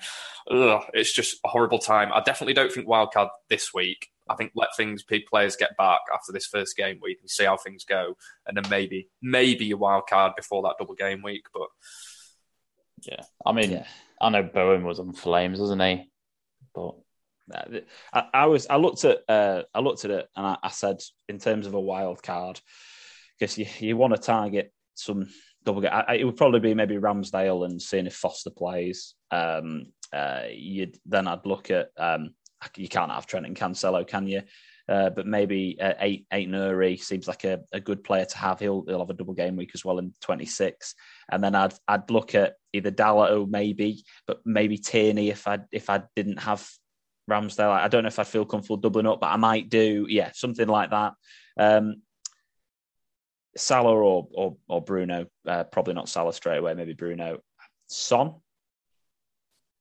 ugh, 0.52 0.84
it's 0.94 1.14
just 1.14 1.38
a 1.46 1.48
horrible 1.48 1.80
time. 1.80 2.12
I 2.14 2.22
definitely 2.22 2.54
don't 2.54 2.72
think 2.72 2.88
wild 2.88 3.14
card 3.14 3.30
this 3.50 3.74
week. 3.74 4.10
I 4.30 4.36
think 4.36 4.52
let 4.56 4.70
things 4.78 5.04
players 5.04 5.56
get 5.56 5.76
back 5.78 6.02
after 6.14 6.32
this 6.32 6.46
first 6.46 6.78
game 6.78 7.00
week 7.02 7.18
and 7.22 7.30
see 7.30 7.46
how 7.46 7.58
things 7.58 7.84
go, 7.84 8.16
and 8.46 8.56
then 8.56 8.70
maybe 8.70 9.10
maybe 9.22 9.72
a 9.72 9.78
wild 9.78 10.04
card 10.08 10.34
before 10.36 10.62
that 10.64 10.76
double 10.80 10.96
game 10.96 11.22
week. 11.22 11.46
But 11.54 11.68
yeah, 13.02 13.24
I 13.46 13.52
mean, 13.52 13.72
yeah. 13.72 13.88
I 14.22 14.30
know 14.30 14.44
Bowen 14.44 14.84
was 14.84 15.00
on 15.00 15.14
flames, 15.14 15.60
wasn't 15.60 15.82
he? 15.82 16.10
But 16.74 16.96
I, 18.14 18.24
I, 18.34 18.46
was 18.46 18.68
I 18.70 18.76
looked 18.78 19.06
at 19.06 19.20
uh, 19.28 19.64
I 19.74 19.80
looked 19.80 20.06
at 20.06 20.12
it 20.12 20.30
and 20.36 20.46
I, 20.46 20.58
I, 20.62 20.70
said 20.70 20.98
in 21.28 21.40
terms 21.40 21.66
of 21.66 21.74
a 21.74 21.80
wild 21.80 22.22
card 22.22 22.60
because 23.38 23.58
you, 23.58 23.66
you 23.80 23.98
want 23.98 24.16
to 24.16 24.22
target 24.22 24.72
some 24.96 25.28
double 25.64 25.82
game. 25.82 25.92
it 26.10 26.26
would 26.26 26.38
probably 26.38 26.60
be 26.60 26.74
maybe 26.74 26.96
Ramsdale 26.96 27.66
and 27.66 27.82
seeing 27.82 28.06
if 28.06 28.16
Foster 28.16 28.52
plays. 28.52 29.16
Um, 29.32 29.88
uh, 30.12 30.44
you'd 30.52 30.98
then 31.06 31.28
I'd 31.28 31.46
look 31.46 31.72
at 31.72 31.90
um, 31.98 32.34
you 32.78 32.88
can't 32.88 33.12
have 33.12 33.26
Trent 33.26 33.46
and 33.46 33.56
Cancelo, 33.56 34.08
can 34.08 34.28
you? 34.28 34.42
Uh, 34.88 35.12
but 35.12 35.28
maybe 35.28 35.78
uh, 35.80 35.94
eight 36.00 36.26
Ait-Nouri 36.34 37.00
seems 37.00 37.28
like 37.28 37.44
a, 37.44 37.60
a, 37.72 37.80
good 37.80 38.04
player 38.04 38.26
to 38.26 38.38
have. 38.40 38.60
He'll 38.60 38.84
he'll 38.88 39.00
have 39.00 39.12
a 39.12 39.14
double 39.14 39.36
game 39.36 39.56
week 39.56 39.70
as 39.76 39.86
well 39.86 40.00
in 40.00 40.14
26. 40.22 40.96
And 41.32 41.44
then 41.44 41.54
I'd 41.54 41.76
I'd 41.88 42.10
look 42.10 42.34
at 42.34 42.56
either 42.74 42.90
Dalot 42.90 43.48
maybe, 43.48 44.04
but 44.26 44.40
maybe 44.46 44.80
Tierney 44.80 45.30
if 45.30 45.48
I 45.48 45.60
if 45.72 45.92
I 45.92 46.02
didn't 46.16 46.40
have 46.40 46.68
Ramsdale. 47.30 47.70
I 47.70 47.88
don't 47.88 48.04
know 48.04 48.08
if 48.08 48.18
I'd 48.18 48.28
feel 48.28 48.46
comfortable 48.46 48.78
doubling 48.78 49.06
up, 49.06 49.22
but 49.22 49.28
I 49.28 49.38
might 49.38 49.70
do, 49.70 50.08
yeah, 50.10 50.32
something 50.34 50.68
like 50.68 50.90
that. 50.90 51.14
Um, 51.58 52.02
Salah 53.56 53.92
or 53.92 54.28
or, 54.34 54.58
or 54.68 54.82
Bruno, 54.82 55.28
uh, 55.48 55.66
probably 55.66 55.94
not 55.94 56.10
Salah 56.10 56.34
straight 56.34 56.58
away, 56.58 56.74
maybe 56.74 56.94
Bruno. 56.94 57.40
Son, 57.88 58.36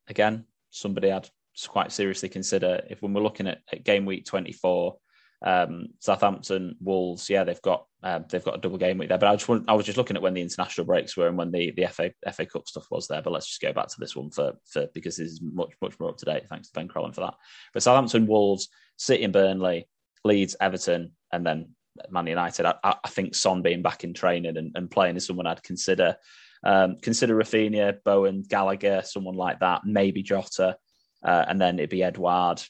again, 0.07 0.45
somebody 0.71 1.11
I'd 1.11 1.29
quite 1.67 1.93
seriously 1.93 2.29
consider 2.29 2.83
if 2.89 3.03
when 3.03 3.13
we're 3.13 3.23
looking 3.23 3.49
at, 3.49 3.59
at 3.73 3.85
game 3.85 4.05
week 4.05 4.25
24 4.25 4.97
um, 5.43 5.89
Southampton, 6.01 6.77
Wolves, 6.81 7.31
yeah, 7.31 7.45
they've 7.45 7.63
got 7.63 7.87
um, 8.03 8.25
they've 8.29 8.45
got 8.45 8.57
a 8.57 8.61
double 8.61 8.79
game 8.79 8.99
week 8.99 9.09
there. 9.09 9.19
But 9.19 9.29
I 9.29 9.37
just 9.37 9.49
want, 9.49 9.69
I 9.69 9.75
was 9.75 9.87
just 9.87 9.99
looking 9.99 10.17
at 10.17 10.23
when 10.23 10.35
the 10.35 10.43
international 10.43 10.87
breaks 10.87 11.17
were 11.17 11.29
and 11.29 11.37
when 11.37 11.51
the, 11.51 11.73
the 11.73 11.87
FA 11.87 12.13
FA 12.33 12.47
Cup 12.47 12.67
stuff 12.67 12.91
was 12.91 13.07
there. 13.09 13.23
But 13.23 13.33
let's 13.33 13.47
just 13.47 13.61
go 13.61 13.73
back 13.73 13.89
to 13.89 13.97
this 13.99 14.17
one 14.17 14.31
for 14.31 14.55
for 14.65 14.87
because 14.95 15.17
this 15.17 15.29
is 15.29 15.41
much 15.43 15.73
much 15.81 15.99
more 16.01 16.11
up 16.11 16.19
to 16.19 16.25
date. 16.25 16.49
Thanks 16.49 16.69
to 16.69 16.73
Ben 16.75 16.89
Crellin 16.89 17.15
for 17.15 17.23
that. 17.23 17.35
But 17.73 17.83
Southampton, 17.83 18.27
Wolves, 18.27 18.69
City 18.97 19.25
and 19.25 19.33
Burnley, 19.33 19.89
Leeds, 20.25 20.57
Everton, 20.61 21.13
and 21.33 21.47
then 21.47 21.71
Man 22.11 22.27
United. 22.27 22.67
I, 22.67 22.75
I 22.83 23.09
think 23.09 23.35
Son 23.35 23.63
being 23.63 23.83
back 23.83 24.05
in 24.05 24.15
training 24.15 24.57
and, 24.57 24.73
and 24.75 24.91
playing 24.91 25.17
is 25.17 25.27
someone 25.27 25.47
I'd 25.47 25.63
consider. 25.63 26.17
Um, 26.65 26.97
consider 27.01 27.37
Raphinha, 27.37 27.99
Bowen, 28.05 28.43
Gallagher, 28.43 29.03
someone 29.05 29.37
like 29.37 29.61
that. 29.61 29.83
Maybe 29.85 30.23
Jota, 30.23 30.77
uh, 31.23 31.45
and 31.49 31.61
then 31.61 31.79
it'd 31.79 31.91
be 31.91 32.03
Edouard 32.03 32.63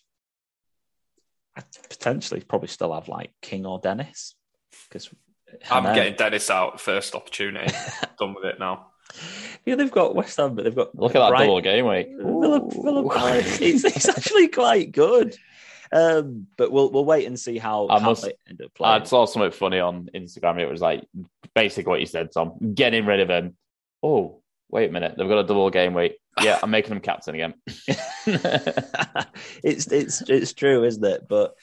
I'd 1.59 1.65
potentially 1.91 2.41
probably 2.41 2.69
still 2.69 2.95
have 2.95 3.09
like 3.09 3.33
King 3.43 3.67
or 3.67 3.81
Dennis 3.81 4.37
because 4.89 5.13
I'm 5.69 5.93
getting 5.95 6.15
Dennis 6.15 6.51
out 6.51 6.81
first 6.81 7.17
opportunity. 7.17 7.75
Done 8.19 8.35
with 8.35 8.45
it 8.45 8.61
now. 8.61 8.89
Yeah, 9.67 9.75
they've 9.75 9.91
got 9.91 10.15
West 10.15 10.37
Ham, 10.37 10.55
but 10.55 10.65
they've 10.65 10.75
got 10.75 10.95
look 10.95 11.17
at 11.17 11.19
that 11.19 11.31
Bright, 11.31 11.47
double 11.47 11.61
game 11.61 11.87
week. 11.87 12.09
it's, 12.11 13.85
it's 13.85 14.09
actually 14.09 14.49
quite 14.49 14.93
good. 14.93 15.35
Um, 15.91 16.47
but 16.57 16.71
we'll 16.71 16.93
we'll 16.93 17.05
wait 17.05 17.27
and 17.27 17.41
see 17.41 17.59
how, 17.59 17.89
I 17.89 17.99
how 17.99 18.11
must, 18.11 18.23
they 18.23 18.35
end 18.49 18.63
up 18.63 18.73
playing. 18.75 19.03
I 19.03 19.05
saw 19.05 19.25
something 19.25 19.51
funny 19.51 19.81
on 19.81 20.11
Instagram. 20.15 20.61
It 20.61 20.71
was 20.71 20.81
like 20.81 21.09
basically 21.55 21.91
what 21.91 22.01
you 22.01 22.07
said, 22.07 22.31
Tom. 22.31 22.75
Getting 22.75 23.05
rid 23.05 23.21
of 23.21 23.31
him. 23.31 23.57
Oh, 24.03 24.43
wait 24.71 24.89
a 24.91 24.93
minute, 24.93 25.15
they've 25.17 25.29
got 25.29 25.39
a 25.39 25.45
double 25.47 25.71
game 25.71 25.95
week. 25.95 26.19
Yeah, 26.41 26.59
I'm 26.63 26.71
making 26.71 26.91
them 26.91 27.01
captain 27.01 27.35
again. 27.35 27.55
it's 29.63 29.87
it's 29.91 30.23
it's 30.23 30.53
true, 30.53 30.85
isn't 30.85 31.05
it? 31.05 31.27
But 31.29 31.55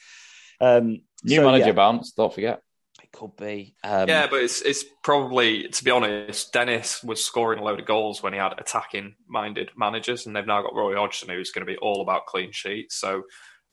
um, 0.60 1.00
New 1.24 1.36
So, 1.36 1.44
manager 1.44 1.66
yeah. 1.66 1.72
bounce. 1.72 2.12
Don't 2.12 2.32
forget. 2.32 2.60
It 3.02 3.12
could 3.12 3.36
be. 3.36 3.74
Um, 3.84 4.08
Yeah, 4.08 4.26
but 4.28 4.40
it's 4.42 4.62
it's 4.62 4.84
probably 5.02 5.68
to 5.68 5.84
be 5.84 5.90
honest, 5.90 6.52
Dennis 6.52 7.02
was 7.02 7.24
scoring 7.24 7.58
a 7.58 7.64
load 7.64 7.80
of 7.80 7.86
goals 7.86 8.22
when 8.22 8.32
he 8.32 8.38
had 8.38 8.54
attacking 8.58 9.14
minded 9.28 9.70
managers, 9.76 10.26
and 10.26 10.34
they've 10.34 10.46
now 10.46 10.62
got 10.62 10.74
Roy 10.74 10.96
Hodgson, 10.96 11.28
who's 11.28 11.50
going 11.52 11.66
to 11.66 11.70
be 11.72 11.78
all 11.78 12.00
about 12.02 12.26
clean 12.26 12.52
sheets. 12.52 12.96
So 12.96 13.22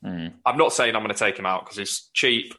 Mm. 0.05 0.33
I'm 0.45 0.57
not 0.57 0.73
saying 0.73 0.97
I'm 0.97 1.01
going 1.01 1.13
to 1.15 1.17
take 1.17 1.39
him 1.39 1.45
out 1.45 1.63
because 1.63 1.77
he's 1.77 2.09
cheap. 2.13 2.53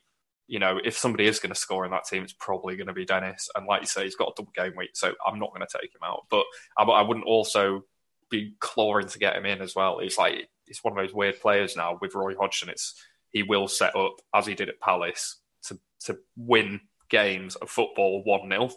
You 0.47 0.59
know, 0.59 0.79
if 0.85 0.97
somebody 0.97 1.27
is 1.27 1.41
going 1.41 1.53
to 1.53 1.59
score 1.59 1.85
in 1.85 1.91
that 1.93 2.05
team, 2.05 2.23
it's 2.23 2.35
probably 2.35 2.77
going 2.77 2.89
to 2.89 2.93
be 2.93 3.05
Dennis. 3.05 3.49
And 3.55 3.67
like 3.67 3.83
you 3.83 3.87
say, 3.87 4.05
he's 4.05 4.17
got 4.17 4.29
a 4.29 4.33
double 4.37 4.53
game 4.55 4.75
week, 4.77 4.91
so 4.95 5.15
I'm 5.27 5.39
not 5.39 5.55
going 5.55 5.67
to 5.67 5.79
take 5.81 5.95
him 5.95 6.03
out. 6.03 6.27
But 6.31 6.45
I, 6.77 6.83
I 6.85 7.03
wouldn't 7.03 7.27
also 7.27 7.85
be 8.31 8.55
clawing 8.61 9.09
to 9.09 9.19
get 9.19 9.37
him 9.37 9.47
in 9.47 9.63
as 9.63 9.75
well. 9.75 9.99
He's 10.01 10.19
like 10.19 10.49
he's 10.67 10.83
one 10.83 10.99
of 10.99 11.05
those 11.05 11.15
weird 11.15 11.41
players 11.41 11.77
now 11.77 11.99
with 12.01 12.15
Roy 12.15 12.35
Hodgson. 12.37 12.69
It's 12.69 12.95
he 13.31 13.43
will 13.43 13.69
set 13.69 13.97
up 13.97 14.17
as 14.35 14.47
he 14.47 14.55
did 14.55 14.69
at 14.69 14.81
Palace 14.81 15.41
to 15.65 15.79
to 16.05 16.19
win 16.37 16.81
games 17.09 17.57
of 17.57 17.71
football 17.71 18.23
one 18.25 18.49
0 18.49 18.71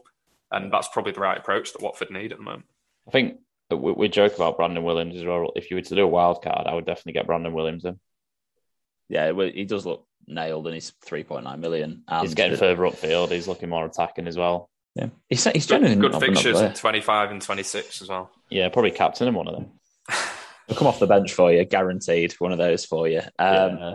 and 0.51 0.72
that's 0.72 0.88
probably 0.89 1.11
the 1.11 1.20
right 1.20 1.38
approach 1.38 1.74
that 1.74 1.82
Watford 1.82 2.11
need 2.11 2.32
at 2.32 2.38
the 2.38 2.43
moment. 2.43 2.65
I 3.07 3.11
think 3.11 3.39
we, 3.70 3.91
we 3.91 4.07
joke 4.07 4.36
about 4.36 4.57
Brandon 4.57 4.84
Williams 4.84 5.15
as 5.15 5.26
well. 5.26 5.51
If 5.55 5.70
you 5.70 5.78
were 5.78 5.82
to 5.82 5.95
do 5.95 6.03
a 6.03 6.07
wild 6.07 6.41
card, 6.41 6.68
I 6.68 6.74
would 6.74 6.86
definitely 6.86 7.13
get 7.13 7.28
Brandon 7.28 7.53
Williams 7.53 7.86
in. 7.86 7.99
yeah, 9.09 9.32
well, 9.32 9.49
he 9.53 9.65
does 9.65 9.86
look 9.86 10.05
nailed, 10.28 10.67
and 10.67 10.73
he's 10.73 10.93
three 11.05 11.23
point 11.23 11.43
nine 11.43 11.59
million. 11.61 12.03
And 12.07 12.21
He's 12.21 12.34
getting 12.36 12.57
further 12.57 12.84
upfield. 12.84 13.32
He's 13.32 13.47
looking 13.47 13.69
more 13.69 13.86
attacking 13.86 14.28
as 14.28 14.38
well. 14.38 14.69
Yeah, 14.95 15.09
he's 15.30 15.43
he's 15.45 15.65
Good, 15.65 15.82
genuinely 15.82 16.01
good 16.01 16.11
not 16.13 16.21
fixtures 16.21 16.59
there. 16.59 16.69
in 16.69 16.73
25 16.73 17.32
and 17.32 17.41
26 17.41 18.01
as 18.01 18.09
well. 18.09 18.32
Yeah, 18.49 18.69
probably 18.69 18.91
captain 18.91 19.28
in 19.28 19.34
one 19.36 19.47
of 19.47 19.55
them. 19.55 19.71
He'll 20.67 20.75
come 20.75 20.88
off 20.88 20.99
the 20.99 21.07
bench 21.07 21.34
for 21.34 21.51
you, 21.51 21.63
guaranteed. 21.65 22.34
One 22.39 22.51
of 22.51 22.57
those 22.57 22.84
for 22.86 23.07
you. 23.07 23.21
Um, 23.39 23.78
yeah. 23.78 23.93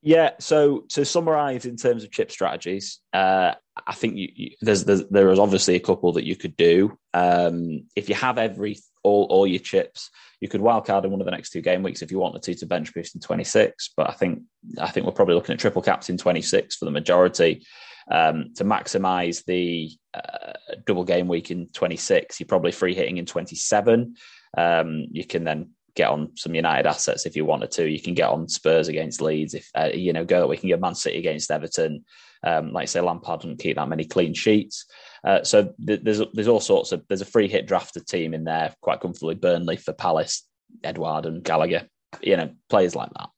Yeah. 0.00 0.30
So 0.38 0.84
to 0.90 1.04
summarise 1.04 1.66
in 1.66 1.76
terms 1.76 2.04
of 2.04 2.10
chip 2.10 2.30
strategies, 2.30 3.00
uh, 3.12 3.54
I 3.86 3.94
think 3.94 4.16
you, 4.16 4.28
you, 4.34 4.50
there's, 4.60 4.84
there's 4.84 5.06
there 5.08 5.30
is 5.30 5.38
obviously 5.38 5.74
a 5.74 5.80
couple 5.80 6.12
that 6.12 6.24
you 6.24 6.36
could 6.36 6.56
do. 6.56 6.96
Um, 7.12 7.86
if 7.96 8.08
you 8.08 8.14
have 8.14 8.38
every 8.38 8.78
all 9.02 9.24
all 9.24 9.46
your 9.46 9.58
chips, 9.58 10.10
you 10.40 10.48
could 10.48 10.60
wildcard 10.60 11.04
in 11.04 11.10
one 11.10 11.20
of 11.20 11.24
the 11.24 11.30
next 11.30 11.50
two 11.50 11.60
game 11.60 11.82
weeks 11.82 12.02
if 12.02 12.10
you 12.10 12.18
wanted 12.18 12.42
to 12.42 12.54
to 12.54 12.66
bench 12.66 12.94
boost 12.94 13.14
in 13.14 13.20
26. 13.20 13.92
But 13.96 14.08
I 14.08 14.12
think 14.12 14.42
I 14.78 14.88
think 14.88 15.06
we're 15.06 15.12
probably 15.12 15.34
looking 15.34 15.52
at 15.52 15.58
triple 15.58 15.82
caps 15.82 16.08
in 16.08 16.18
26 16.18 16.76
for 16.76 16.84
the 16.84 16.90
majority. 16.90 17.64
Um, 18.10 18.54
to 18.56 18.64
maximise 18.64 19.44
the 19.44 19.90
uh, 20.14 20.52
double 20.86 21.04
game 21.04 21.28
week 21.28 21.50
in 21.50 21.68
26, 21.68 22.40
you're 22.40 22.46
probably 22.46 22.72
free 22.72 22.94
hitting 22.94 23.18
in 23.18 23.26
27. 23.26 24.14
Um, 24.56 25.06
you 25.10 25.26
can 25.26 25.44
then 25.44 25.70
get 25.94 26.08
on 26.08 26.34
some 26.36 26.54
United 26.54 26.86
assets 26.86 27.26
if 27.26 27.36
you 27.36 27.44
wanted 27.44 27.70
to. 27.72 27.86
You 27.86 28.00
can 28.00 28.14
get 28.14 28.30
on 28.30 28.48
Spurs 28.48 28.88
against 28.88 29.20
Leeds 29.20 29.52
if 29.52 29.68
uh, 29.74 29.90
you 29.92 30.12
know 30.12 30.24
go. 30.24 30.46
We 30.46 30.56
can 30.56 30.68
get 30.68 30.80
Man 30.80 30.94
City 30.94 31.18
against 31.18 31.50
Everton. 31.50 32.04
Um, 32.44 32.72
like 32.72 32.82
I 32.82 32.86
say, 32.86 33.00
Lampard 33.00 33.40
doesn't 33.40 33.58
keep 33.58 33.76
that 33.76 33.88
many 33.88 34.04
clean 34.04 34.34
sheets. 34.34 34.86
Uh, 35.24 35.42
so 35.42 35.72
th- 35.84 36.00
there's 36.02 36.22
there's 36.32 36.48
all 36.48 36.60
sorts 36.60 36.92
of 36.92 37.04
there's 37.08 37.20
a 37.20 37.26
free 37.26 37.48
hit 37.48 37.66
drafted 37.66 38.06
team 38.06 38.34
in 38.34 38.44
there 38.44 38.74
quite 38.80 39.00
comfortably. 39.00 39.34
Burnley 39.34 39.76
for 39.76 39.92
Palace, 39.92 40.46
Edouard 40.84 41.26
and 41.26 41.42
Gallagher, 41.42 41.88
you 42.22 42.36
know 42.36 42.50
players 42.68 42.94
like 42.94 43.10
that. 43.16 43.28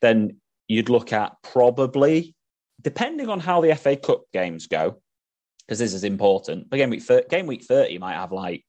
Then 0.00 0.36
you'd 0.68 0.90
look 0.90 1.12
at 1.12 1.36
probably 1.42 2.34
depending 2.80 3.28
on 3.28 3.40
how 3.40 3.60
the 3.60 3.74
FA 3.74 3.96
Cup 3.96 4.22
games 4.32 4.68
go, 4.68 5.00
because 5.66 5.78
this 5.78 5.94
is 5.94 6.04
important. 6.04 6.70
But 6.70 6.76
game 6.76 6.90
week 6.90 7.02
thir- 7.02 7.26
game 7.28 7.46
week 7.46 7.64
thirty 7.64 7.98
might 7.98 8.14
have 8.14 8.32
like 8.32 8.64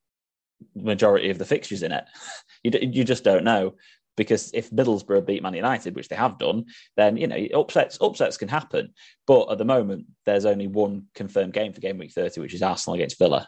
majority 0.75 1.29
of 1.29 1.37
the 1.37 1.45
fixtures 1.45 1.83
in 1.83 1.91
it. 1.91 2.05
you 2.63 2.71
d- 2.71 2.89
you 2.91 3.03
just 3.03 3.23
don't 3.23 3.43
know 3.43 3.75
because 4.17 4.51
if 4.53 4.69
Middlesbrough 4.69 5.25
beat 5.25 5.43
Man 5.43 5.53
United, 5.53 5.95
which 5.95 6.09
they 6.09 6.15
have 6.15 6.37
done, 6.37 6.65
then 6.97 7.17
you 7.17 7.27
know 7.27 7.47
upsets 7.53 7.97
upsets 8.01 8.37
can 8.37 8.49
happen. 8.49 8.93
But 9.25 9.51
at 9.51 9.57
the 9.57 9.65
moment, 9.65 10.07
there's 10.25 10.45
only 10.45 10.67
one 10.67 11.05
confirmed 11.15 11.53
game 11.53 11.73
for 11.73 11.81
game 11.81 11.97
week 11.97 12.11
thirty, 12.11 12.41
which 12.41 12.53
is 12.53 12.61
Arsenal 12.61 12.95
against 12.95 13.17
Villa. 13.17 13.47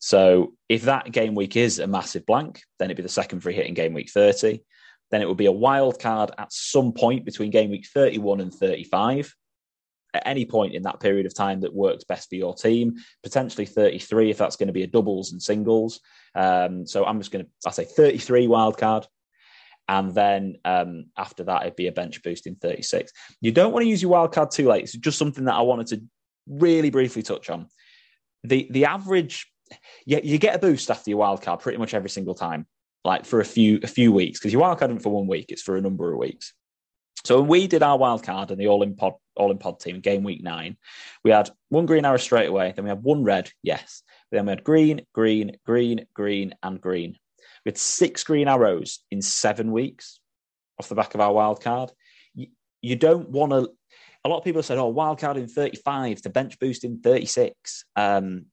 So 0.00 0.54
if 0.68 0.82
that 0.82 1.10
game 1.12 1.34
week 1.34 1.56
is 1.56 1.78
a 1.78 1.86
massive 1.86 2.24
blank, 2.24 2.62
then 2.78 2.86
it'd 2.86 2.96
be 2.96 3.02
the 3.02 3.08
second 3.08 3.40
free 3.40 3.54
hit 3.54 3.66
in 3.66 3.74
game 3.74 3.94
week 3.94 4.10
thirty. 4.10 4.62
Then 5.10 5.22
it 5.22 5.28
would 5.28 5.36
be 5.36 5.46
a 5.46 5.52
wild 5.52 5.98
card 6.00 6.30
at 6.38 6.52
some 6.52 6.92
point 6.92 7.24
between 7.24 7.50
game 7.50 7.70
week 7.70 7.86
thirty-one 7.86 8.40
and 8.40 8.52
thirty-five. 8.52 9.34
At 10.14 10.26
any 10.26 10.46
point 10.46 10.74
in 10.74 10.84
that 10.84 11.00
period 11.00 11.26
of 11.26 11.34
time 11.34 11.60
that 11.60 11.74
works 11.74 12.04
best 12.04 12.30
for 12.30 12.36
your 12.36 12.54
team, 12.54 12.94
potentially 13.22 13.66
33 13.66 14.30
if 14.30 14.38
that's 14.38 14.56
going 14.56 14.68
to 14.68 14.72
be 14.72 14.82
a 14.82 14.86
doubles 14.86 15.32
and 15.32 15.42
singles. 15.42 16.00
Um, 16.34 16.86
so 16.86 17.04
I'm 17.04 17.20
just 17.20 17.30
going 17.30 17.44
to, 17.44 17.50
I 17.66 17.72
say 17.72 17.84
33 17.84 18.46
wild 18.46 18.78
card. 18.78 19.06
And 19.88 20.14
then 20.14 20.56
um, 20.64 21.06
after 21.16 21.44
that, 21.44 21.62
it'd 21.62 21.76
be 21.76 21.86
a 21.86 21.92
bench 21.92 22.22
boost 22.22 22.46
in 22.46 22.56
36. 22.56 23.10
You 23.40 23.52
don't 23.52 23.72
want 23.72 23.84
to 23.84 23.88
use 23.88 24.02
your 24.02 24.10
wild 24.10 24.32
card 24.32 24.50
too 24.50 24.68
late. 24.68 24.84
It's 24.84 24.92
just 24.92 25.18
something 25.18 25.44
that 25.44 25.54
I 25.54 25.62
wanted 25.62 25.86
to 25.88 26.02
really 26.46 26.90
briefly 26.90 27.22
touch 27.22 27.48
on. 27.48 27.68
The 28.44 28.68
the 28.70 28.84
average, 28.84 29.50
yeah, 30.06 30.20
you 30.22 30.38
get 30.38 30.54
a 30.54 30.58
boost 30.58 30.90
after 30.90 31.10
your 31.10 31.18
wild 31.18 31.42
card 31.42 31.60
pretty 31.60 31.78
much 31.78 31.94
every 31.94 32.10
single 32.10 32.34
time, 32.34 32.66
like 33.04 33.24
for 33.24 33.40
a 33.40 33.44
few 33.44 33.80
a 33.82 33.88
few 33.88 34.12
weeks, 34.12 34.38
because 34.38 34.52
your 34.52 34.62
wild 34.62 34.78
card 34.78 34.90
isn't 34.90 35.02
for 35.02 35.12
one 35.12 35.26
week; 35.26 35.46
it's 35.48 35.62
for 35.62 35.76
a 35.76 35.80
number 35.80 36.12
of 36.12 36.18
weeks. 36.18 36.52
So 37.24 37.40
when 37.40 37.48
we 37.48 37.66
did 37.66 37.82
our 37.82 37.98
wild 37.98 38.22
card 38.22 38.50
and 38.50 38.60
the 38.60 38.68
all 38.68 38.82
in 38.82 38.94
pod 38.94 39.14
all 39.36 39.50
in 39.50 39.58
pod 39.58 39.80
team 39.80 40.00
game 40.00 40.22
week 40.22 40.42
nine, 40.42 40.76
we 41.24 41.30
had 41.30 41.50
one 41.68 41.86
green 41.86 42.04
arrow 42.04 42.16
straight 42.16 42.48
away. 42.48 42.72
Then 42.74 42.84
we 42.84 42.90
had 42.90 43.02
one 43.02 43.24
red, 43.24 43.50
yes. 43.62 44.02
Then 44.30 44.46
we 44.46 44.50
had 44.50 44.64
green, 44.64 45.00
green, 45.12 45.56
green, 45.64 46.06
green, 46.14 46.54
and 46.62 46.80
green. 46.80 47.16
We 47.64 47.70
had 47.70 47.78
six 47.78 48.24
green 48.24 48.48
arrows 48.48 49.00
in 49.10 49.22
seven 49.22 49.72
weeks 49.72 50.20
off 50.78 50.88
the 50.88 50.94
back 50.94 51.14
of 51.14 51.20
our 51.20 51.32
wild 51.32 51.62
card. 51.62 51.90
You, 52.34 52.48
you 52.82 52.96
don't 52.96 53.28
want 53.30 53.52
to. 53.52 53.70
A 54.24 54.28
lot 54.28 54.38
of 54.38 54.44
people 54.44 54.62
said, 54.62 54.78
"Oh, 54.78 54.88
wild 54.88 55.18
card 55.18 55.36
in 55.36 55.48
thirty-five 55.48 56.22
to 56.22 56.30
bench 56.30 56.58
boost 56.58 56.84
in 56.84 57.00
36. 57.00 57.84
Um, 57.96 58.46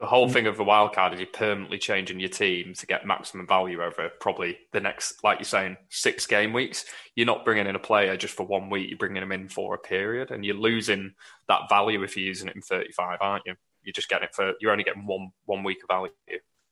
The 0.00 0.06
whole 0.06 0.28
thing 0.28 0.46
of 0.46 0.56
the 0.56 0.64
wild 0.64 0.92
card 0.92 1.12
is 1.14 1.20
you're 1.20 1.28
permanently 1.28 1.78
changing 1.78 2.18
your 2.20 2.28
team 2.28 2.74
to 2.74 2.86
get 2.86 3.06
maximum 3.06 3.46
value 3.46 3.82
over 3.82 4.10
probably 4.20 4.58
the 4.72 4.80
next, 4.80 5.22
like 5.22 5.38
you're 5.38 5.44
saying, 5.44 5.76
six 5.88 6.26
game 6.26 6.52
weeks. 6.52 6.84
You're 7.14 7.26
not 7.26 7.44
bringing 7.44 7.66
in 7.66 7.76
a 7.76 7.80
player 7.80 8.16
just 8.16 8.34
for 8.34 8.44
one 8.46 8.70
week. 8.70 8.88
You're 8.90 8.98
bringing 8.98 9.20
them 9.20 9.32
in 9.32 9.48
for 9.48 9.74
a 9.74 9.78
period, 9.78 10.30
and 10.30 10.44
you're 10.44 10.56
losing 10.56 11.14
that 11.48 11.68
value 11.68 12.02
if 12.02 12.16
you're 12.16 12.26
using 12.26 12.48
it 12.48 12.56
in 12.56 12.62
35, 12.62 13.18
aren't 13.20 13.44
you? 13.46 13.54
You're 13.82 13.92
just 13.92 14.08
getting 14.08 14.28
it 14.28 14.34
for. 14.34 14.54
You're 14.60 14.72
only 14.72 14.84
getting 14.84 15.06
one 15.06 15.30
one 15.44 15.62
week 15.62 15.78
of 15.82 15.88
value. 15.88 16.12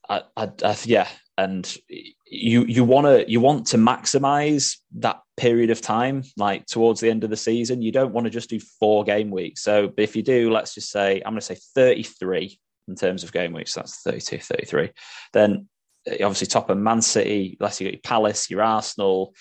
I, 0.08 0.22
I, 0.36 0.50
I, 0.64 0.76
yeah, 0.84 1.08
and 1.38 1.76
you 2.24 2.64
you 2.64 2.84
want 2.84 3.06
to 3.06 3.30
you 3.30 3.40
want 3.40 3.66
to 3.68 3.76
maximize 3.76 4.78
that 4.96 5.20
period 5.36 5.70
of 5.70 5.80
time, 5.80 6.24
like 6.36 6.66
towards 6.66 7.00
the 7.00 7.10
end 7.10 7.24
of 7.24 7.30
the 7.30 7.36
season. 7.36 7.82
You 7.82 7.92
don't 7.92 8.12
want 8.12 8.24
to 8.26 8.30
just 8.30 8.50
do 8.50 8.60
four 8.80 9.04
game 9.04 9.30
weeks. 9.30 9.62
So 9.62 9.92
if 9.96 10.16
you 10.16 10.22
do, 10.22 10.50
let's 10.50 10.74
just 10.74 10.90
say 10.90 11.22
I'm 11.24 11.32
going 11.32 11.40
to 11.40 11.46
say 11.46 11.58
33 11.74 12.58
in 12.88 12.94
terms 12.96 13.24
of 13.24 13.32
game 13.32 13.52
weeks. 13.52 13.74
That's 13.74 14.02
32, 14.02 14.38
33. 14.38 14.90
Then 15.32 15.68
uh, 16.08 16.14
obviously 16.14 16.46
top 16.46 16.70
of 16.70 16.78
Man 16.78 17.00
City, 17.02 17.56
unless 17.58 17.80
you 17.80 17.86
got 17.86 17.94
your 17.94 18.00
Palace, 18.02 18.50
your 18.50 18.62
Arsenal. 18.62 19.34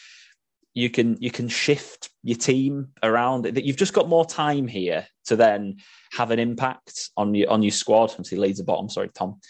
You 0.74 0.89
can 0.89 1.18
you 1.20 1.32
can 1.32 1.49
shift 1.49 2.09
your 2.24 2.38
team 2.38 2.89
around. 3.03 3.43
That 3.43 3.66
you've 3.66 3.76
just 3.76 3.93
got 3.93 4.07
more 4.07 4.26
time 4.26 4.68
here 4.68 5.05
to 5.26 5.36
then 5.36 5.78
have 6.14 6.32
an 6.32 6.39
impact 6.39 7.09
on 7.18 7.36
your 7.36 7.49
on 7.49 7.62
your 7.62 7.72
squad. 7.72 8.12
Obviously, 8.12 8.38
Leeds 8.38 8.62
are 8.62 8.66
bottom. 8.66 8.88
Sorry, 8.88 9.09
Tom. 9.14 9.41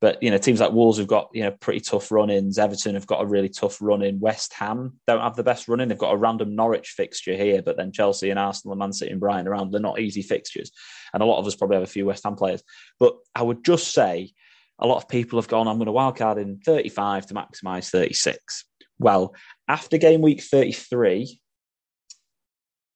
But 0.00 0.22
you 0.22 0.30
know, 0.30 0.38
teams 0.38 0.60
like 0.60 0.72
Wolves 0.72 0.98
have 0.98 1.06
got 1.06 1.30
you 1.32 1.42
know 1.42 1.52
pretty 1.52 1.80
tough 1.80 2.10
run-ins. 2.10 2.58
Everton 2.58 2.94
have 2.94 3.06
got 3.06 3.22
a 3.22 3.26
really 3.26 3.48
tough 3.48 3.78
run 3.80 4.02
in. 4.02 4.20
West 4.20 4.52
Ham 4.54 5.00
don't 5.06 5.22
have 5.22 5.36
the 5.36 5.42
best 5.42 5.68
run 5.68 5.80
in. 5.80 5.88
They've 5.88 5.96
got 5.96 6.12
a 6.12 6.18
random 6.18 6.54
Norwich 6.54 6.90
fixture 6.90 7.34
here, 7.34 7.62
but 7.62 7.76
then 7.76 7.92
Chelsea 7.92 8.30
and 8.30 8.38
Arsenal 8.38 8.72
and 8.72 8.78
Man 8.78 8.92
City 8.92 9.12
and 9.12 9.20
Brighton 9.20 9.48
around. 9.48 9.72
They're 9.72 9.80
not 9.80 9.98
easy 9.98 10.22
fixtures, 10.22 10.70
and 11.14 11.22
a 11.22 11.26
lot 11.26 11.38
of 11.38 11.46
us 11.46 11.56
probably 11.56 11.76
have 11.76 11.84
a 11.84 11.86
few 11.86 12.06
West 12.06 12.24
Ham 12.24 12.36
players. 12.36 12.62
But 13.00 13.14
I 13.34 13.42
would 13.42 13.64
just 13.64 13.92
say 13.92 14.32
a 14.78 14.86
lot 14.86 14.98
of 14.98 15.08
people 15.08 15.38
have 15.38 15.48
gone. 15.48 15.68
I'm 15.68 15.78
going 15.78 15.86
to 15.86 15.92
wildcard 15.92 16.40
in 16.40 16.58
35 16.58 17.26
to 17.26 17.34
maximise 17.34 17.90
36. 17.90 18.64
Well, 18.98 19.34
after 19.68 19.98
game 19.98 20.20
week 20.22 20.42
33, 20.42 21.40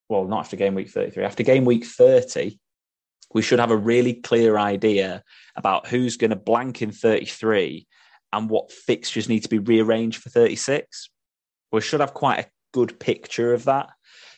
well, 0.09 0.24
not 0.26 0.40
after 0.40 0.57
game 0.57 0.74
week 0.74 0.90
33, 0.90 1.24
after 1.24 1.42
game 1.42 1.64
week 1.64 1.84
30, 1.84 2.59
we 3.33 3.43
should 3.43 3.61
have 3.61 3.70
a 3.70 3.76
really 3.76 4.14
clear 4.14 4.59
idea 4.59 5.22
about 5.57 5.87
who's 5.87 6.16
going 6.16 6.31
to 6.31 6.37
blank 6.37 6.83
in 6.83 6.91
33 6.91 7.87
and 8.33 8.51
what 8.51 8.72
fixtures 8.72 9.28
need 9.28 9.41
to 9.41 9.49
be 9.49 9.59
rearranged 9.59 10.22
for 10.22 10.31
36. 10.31 11.11
We 11.72 11.81
should 11.81 12.01
have 12.01 12.14
quite 12.14 12.41
a 12.41 12.51
good 12.72 12.99
picture 12.99 13.53
of 13.53 13.64
that. 13.64 13.91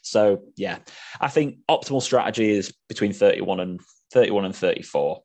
So, 0.03 0.43
yeah, 0.57 0.79
I 1.21 1.29
think 1.29 1.59
optimal 1.71 2.03
strategy 2.03 2.51
is 2.51 2.75
between 2.89 3.13
31 3.13 3.61
and 3.61 3.81
31 4.13 4.47
and 4.47 4.57
34 4.57 5.23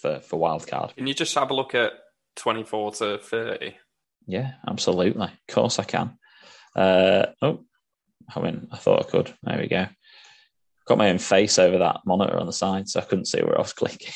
for, 0.00 0.20
for 0.20 0.40
wildcard. 0.40 0.96
Can 0.96 1.06
you 1.06 1.14
just 1.14 1.34
have 1.34 1.50
a 1.50 1.54
look 1.54 1.74
at 1.74 1.92
24 2.36 2.92
to 2.92 3.18
30? 3.18 3.76
Yeah, 4.26 4.52
absolutely. 4.66 5.26
Of 5.26 5.54
course 5.54 5.78
I 5.78 5.84
can. 5.84 6.18
Uh, 6.74 7.26
oh, 7.40 7.64
I 8.34 8.40
mean, 8.40 8.68
I 8.70 8.76
thought 8.76 9.06
I 9.06 9.10
could. 9.10 9.34
There 9.42 9.58
we 9.58 9.68
go. 9.68 9.86
Got 10.88 10.98
my 10.98 11.10
own 11.10 11.18
face 11.18 11.58
over 11.58 11.78
that 11.78 12.00
monitor 12.06 12.38
on 12.38 12.46
the 12.46 12.52
side, 12.52 12.88
so 12.88 13.00
I 13.00 13.04
couldn't 13.04 13.26
see 13.26 13.42
where 13.42 13.56
I 13.56 13.60
was 13.60 13.72
clicking. 13.74 14.14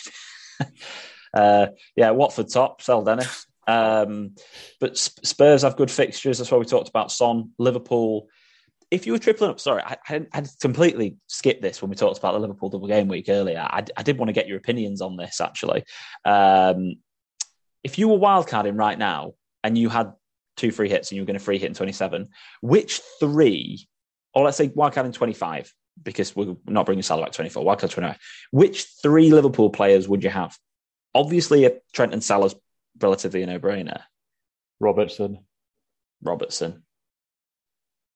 uh, 1.34 1.66
yeah, 1.94 2.10
Watford 2.10 2.48
top, 2.48 2.80
sell 2.80 3.04
Dennis. 3.04 3.46
Um, 3.66 4.34
but 4.80 4.96
Spurs 4.98 5.62
have 5.62 5.76
good 5.76 5.90
fixtures. 5.90 6.38
That's 6.38 6.50
why 6.50 6.58
we 6.58 6.64
talked 6.64 6.88
about 6.88 7.12
Son. 7.12 7.50
Liverpool, 7.58 8.26
if 8.90 9.06
you 9.06 9.12
were 9.12 9.18
tripling 9.18 9.50
up, 9.50 9.60
sorry, 9.60 9.82
I, 9.82 9.96
I 10.08 10.26
had 10.32 10.48
completely 10.60 11.16
skipped 11.26 11.62
this 11.62 11.80
when 11.80 11.90
we 11.90 11.96
talked 11.96 12.18
about 12.18 12.32
the 12.32 12.40
Liverpool 12.40 12.70
double 12.70 12.88
game 12.88 13.08
week 13.08 13.26
earlier. 13.28 13.60
I, 13.60 13.84
I 13.96 14.02
did 14.02 14.18
want 14.18 14.28
to 14.30 14.34
get 14.34 14.48
your 14.48 14.58
opinions 14.58 15.00
on 15.00 15.16
this 15.16 15.40
actually. 15.40 15.84
Um, 16.24 16.96
if 17.84 17.98
you 17.98 18.08
were 18.08 18.18
wildcarding 18.18 18.78
right 18.78 18.98
now 18.98 19.32
and 19.64 19.76
you 19.76 19.88
had 19.88 20.12
two 20.56 20.70
free 20.70 20.88
hits 20.88 21.10
and 21.10 21.16
you 21.16 21.22
were 21.22 21.26
going 21.26 21.38
to 21.38 21.44
free 21.44 21.58
hit 21.58 21.68
in 21.68 21.74
27, 21.74 22.28
which 22.60 23.00
three, 23.18 23.88
or 24.34 24.44
let's 24.44 24.56
say 24.56 24.68
wildcard 24.68 25.06
in 25.06 25.12
25, 25.12 25.72
because 26.00 26.34
we're 26.34 26.56
not 26.66 26.86
bringing 26.86 27.02
Salah 27.02 27.22
back 27.24 27.32
24, 27.32 27.64
wildcard 27.64 27.90
25, 27.90 28.18
which 28.50 28.86
three 29.02 29.30
Liverpool 29.30 29.70
players 29.70 30.08
would 30.08 30.22
you 30.24 30.30
have? 30.30 30.56
Obviously, 31.14 31.70
Trent 31.92 32.12
and 32.12 32.24
Salah's 32.24 32.54
relatively 33.00 33.42
a 33.42 33.46
no 33.46 33.58
brainer. 33.58 34.02
Robertson. 34.80 35.38
Robertson. 36.22 36.82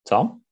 Tom? 0.08 0.42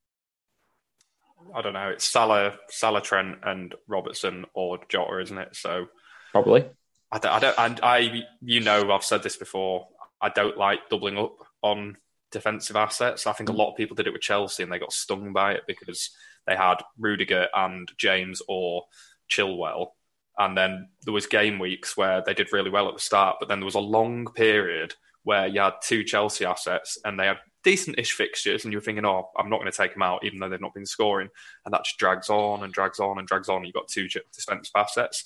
I 1.54 1.62
don't 1.62 1.72
know. 1.72 1.90
It's 1.90 2.04
Salah, 2.04 2.54
Salah, 2.68 3.00
Trent, 3.00 3.38
and 3.44 3.74
Robertson 3.86 4.44
or 4.54 4.78
Jota, 4.88 5.20
isn't 5.20 5.38
it? 5.38 5.54
So 5.54 5.86
probably. 6.32 6.64
I 7.12 7.18
don't. 7.18 7.32
I 7.32 7.38
don't. 7.38 7.58
And 7.58 7.80
I, 7.82 8.24
you 8.42 8.60
know, 8.60 8.90
I've 8.90 9.04
said 9.04 9.22
this 9.22 9.36
before. 9.36 9.86
I 10.20 10.30
don't 10.30 10.56
like 10.56 10.88
doubling 10.90 11.18
up 11.18 11.36
on 11.62 11.96
defensive 12.34 12.76
assets. 12.76 13.26
I 13.26 13.32
think 13.32 13.48
a 13.48 13.52
mm. 13.52 13.56
lot 13.56 13.70
of 13.70 13.76
people 13.76 13.96
did 13.96 14.06
it 14.06 14.12
with 14.12 14.20
Chelsea 14.20 14.62
and 14.62 14.70
they 14.70 14.78
got 14.78 14.92
stung 14.92 15.32
by 15.32 15.52
it 15.52 15.62
because 15.66 16.10
they 16.46 16.54
had 16.54 16.76
Rudiger 16.98 17.48
and 17.54 17.90
James 17.96 18.42
or 18.46 18.84
Chilwell. 19.30 19.92
And 20.36 20.58
then 20.58 20.88
there 21.02 21.14
was 21.14 21.26
game 21.26 21.58
weeks 21.58 21.96
where 21.96 22.22
they 22.24 22.34
did 22.34 22.52
really 22.52 22.70
well 22.70 22.88
at 22.88 22.94
the 22.94 23.00
start, 23.00 23.36
but 23.40 23.48
then 23.48 23.60
there 23.60 23.64
was 23.64 23.76
a 23.76 23.80
long 23.80 24.26
period 24.26 24.94
where 25.22 25.46
you 25.46 25.60
had 25.60 25.74
two 25.82 26.04
Chelsea 26.04 26.44
assets 26.44 26.98
and 27.04 27.18
they 27.18 27.26
had 27.26 27.38
decent-ish 27.62 28.12
fixtures, 28.12 28.64
and 28.64 28.72
you're 28.72 28.82
thinking, 28.82 29.06
"Oh, 29.06 29.30
I'm 29.38 29.48
not 29.48 29.58
going 29.58 29.72
to 29.72 29.76
take 29.76 29.94
them 29.94 30.02
out, 30.02 30.22
even 30.22 30.38
though 30.38 30.50
they've 30.50 30.60
not 30.60 30.74
been 30.74 30.84
scoring," 30.84 31.30
and 31.64 31.72
that 31.72 31.84
just 31.84 31.98
drags 31.98 32.28
on 32.28 32.62
and 32.62 32.72
drags 32.72 33.00
on 33.00 33.18
and 33.18 33.26
drags 33.26 33.48
on. 33.48 33.64
You've 33.64 33.72
got 33.72 33.88
two 33.88 34.06
defensive 34.06 34.72
assets. 34.76 35.24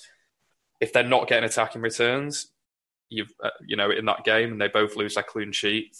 If 0.79 0.93
they're 0.93 1.03
not 1.03 1.27
getting 1.27 1.43
attacking 1.43 1.81
returns, 1.81 2.47
you've 3.09 3.33
uh, 3.43 3.49
you 3.65 3.75
know 3.75 3.91
in 3.91 4.05
that 4.05 4.23
game, 4.23 4.51
and 4.51 4.61
they 4.61 4.67
both 4.67 4.95
lose 4.95 5.15
their 5.15 5.23
clean 5.23 5.51
sheet. 5.51 5.95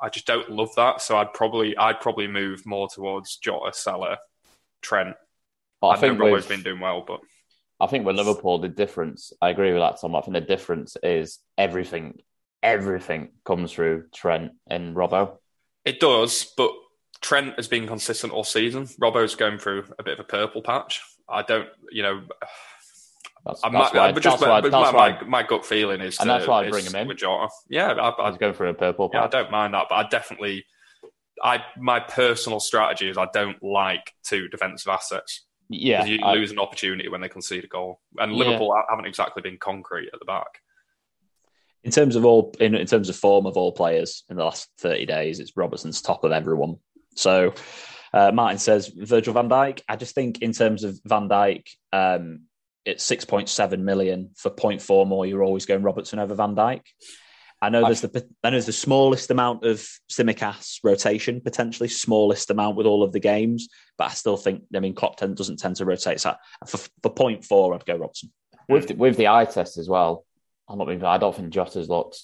I 0.00 0.08
just 0.08 0.26
don't 0.26 0.50
love 0.50 0.74
that. 0.76 1.00
So 1.00 1.16
I'd 1.16 1.32
probably 1.32 1.76
I'd 1.76 2.00
probably 2.00 2.26
move 2.26 2.64
more 2.66 2.88
towards 2.88 3.36
Jota, 3.36 3.72
Salah, 3.72 4.18
Trent. 4.80 5.16
Well, 5.80 5.90
I, 5.90 5.94
I 5.94 5.98
think 5.98 6.18
Robbo's 6.18 6.46
been 6.46 6.62
doing 6.62 6.80
well, 6.80 7.04
but 7.06 7.20
I 7.82 7.86
think 7.86 8.06
with 8.06 8.14
Liverpool, 8.14 8.60
the 8.60 8.68
difference, 8.68 9.32
I 9.42 9.50
agree 9.50 9.72
with 9.72 9.82
that, 9.82 10.00
Tom. 10.00 10.14
I 10.14 10.20
think 10.20 10.34
the 10.34 10.40
difference 10.40 10.96
is 11.02 11.40
everything, 11.58 12.20
everything 12.62 13.30
comes 13.44 13.72
through 13.72 14.04
Trent 14.14 14.52
and 14.68 14.94
Robbo. 14.94 15.38
It 15.84 15.98
does, 15.98 16.52
but 16.56 16.70
Trent 17.20 17.56
has 17.56 17.66
been 17.66 17.88
consistent 17.88 18.32
all 18.32 18.44
season. 18.44 18.86
Robbo's 19.00 19.34
going 19.34 19.58
through 19.58 19.86
a 19.98 20.04
bit 20.04 20.14
of 20.14 20.20
a 20.20 20.28
purple 20.28 20.62
patch. 20.62 21.02
I 21.28 21.42
don't, 21.42 21.68
you 21.90 22.04
know. 22.04 22.22
That's, 23.44 23.60
that's 23.60 23.72
my, 23.72 23.80
why, 23.80 24.12
just, 24.12 24.40
that's 24.40 24.42
why, 24.42 24.60
that's 24.60 24.72
my, 24.72 24.92
why, 24.92 25.20
my, 25.26 25.42
gut 25.42 25.66
feeling 25.66 26.00
is, 26.00 26.18
and 26.20 26.28
to, 26.28 26.32
that's 26.32 26.46
why 26.46 26.64
I 26.64 26.70
bring 26.70 26.84
him 26.84 26.94
in 26.94 27.08
with 27.08 27.18
Jota. 27.18 27.48
Yeah, 27.68 27.90
I, 27.90 28.10
I, 28.10 28.30
he's 28.30 28.38
going 28.38 28.54
through 28.54 28.68
a 28.68 28.74
purple 28.74 29.08
patch. 29.08 29.18
Yeah, 29.18 29.24
I 29.24 29.42
don't 29.42 29.50
mind 29.50 29.74
that, 29.74 29.86
but 29.88 29.96
I 29.96 30.08
definitely, 30.08 30.64
I 31.42 31.60
my 31.76 31.98
personal 31.98 32.60
strategy 32.60 33.08
is 33.08 33.18
I 33.18 33.26
don't 33.32 33.60
like 33.62 34.12
two 34.22 34.46
defensive 34.48 34.88
assets. 34.88 35.44
Yeah, 35.68 36.04
you 36.04 36.20
I, 36.22 36.34
lose 36.34 36.52
an 36.52 36.60
opportunity 36.60 37.08
when 37.08 37.20
they 37.20 37.28
concede 37.28 37.64
a 37.64 37.66
goal, 37.66 38.00
and 38.18 38.32
Liverpool 38.32 38.72
yeah. 38.76 38.82
haven't 38.88 39.06
exactly 39.06 39.42
been 39.42 39.58
concrete 39.58 40.10
at 40.12 40.20
the 40.20 40.26
back. 40.26 40.60
In 41.82 41.90
terms 41.90 42.14
of 42.14 42.24
all, 42.24 42.54
in, 42.60 42.76
in 42.76 42.86
terms 42.86 43.08
of 43.08 43.16
form 43.16 43.46
of 43.46 43.56
all 43.56 43.72
players 43.72 44.22
in 44.30 44.36
the 44.36 44.44
last 44.44 44.68
thirty 44.78 45.04
days, 45.04 45.40
it's 45.40 45.56
Robertson's 45.56 46.00
top 46.00 46.22
of 46.22 46.30
everyone. 46.30 46.76
So, 47.16 47.54
uh, 48.14 48.30
Martin 48.32 48.58
says 48.58 48.86
Virgil 48.86 49.34
Van 49.34 49.48
Dijk. 49.48 49.80
I 49.88 49.96
just 49.96 50.14
think 50.14 50.42
in 50.42 50.52
terms 50.52 50.84
of 50.84 51.00
Van 51.04 51.28
Dijk, 51.28 51.66
um, 51.92 52.42
it's 52.84 53.04
six 53.04 53.24
point 53.24 53.48
seven 53.48 53.84
million 53.84 54.30
for 54.36 54.50
0.4 54.50 55.06
more. 55.06 55.26
You're 55.26 55.44
always 55.44 55.66
going 55.66 55.82
Robertson 55.82 56.18
over 56.18 56.34
Van 56.34 56.54
Dijk. 56.54 56.82
I 57.62 57.68
know 57.68 57.82
there's 57.84 58.00
the 58.00 58.28
I 58.42 58.50
know 58.50 58.54
there's 58.54 58.66
the 58.66 58.72
smallest 58.72 59.30
amount 59.30 59.64
of 59.64 59.86
Tsimikas 60.10 60.80
rotation, 60.82 61.40
potentially 61.40 61.88
smallest 61.88 62.50
amount 62.50 62.76
with 62.76 62.86
all 62.86 63.04
of 63.04 63.12
the 63.12 63.20
games, 63.20 63.68
but 63.96 64.10
I 64.10 64.14
still 64.14 64.36
think 64.36 64.64
I 64.74 64.80
mean 64.80 64.96
Klopp 64.96 65.18
doesn't 65.18 65.60
tend 65.60 65.76
to 65.76 65.84
rotate. 65.84 66.20
So 66.20 66.34
for, 66.66 66.78
for 67.02 67.10
point 67.10 67.44
four, 67.44 67.72
I'd 67.72 67.86
go 67.86 67.96
Robertson. 67.96 68.32
With 68.68 68.88
the, 68.88 68.94
with 68.94 69.16
the 69.16 69.28
eye 69.28 69.44
test 69.44 69.78
as 69.78 69.88
well, 69.88 70.24
I'm 70.68 70.78
not 70.78 70.88
being. 70.88 71.04
I 71.04 71.18
don't 71.18 71.34
think 71.34 71.50
Jota's 71.50 71.88
looked. 71.88 72.20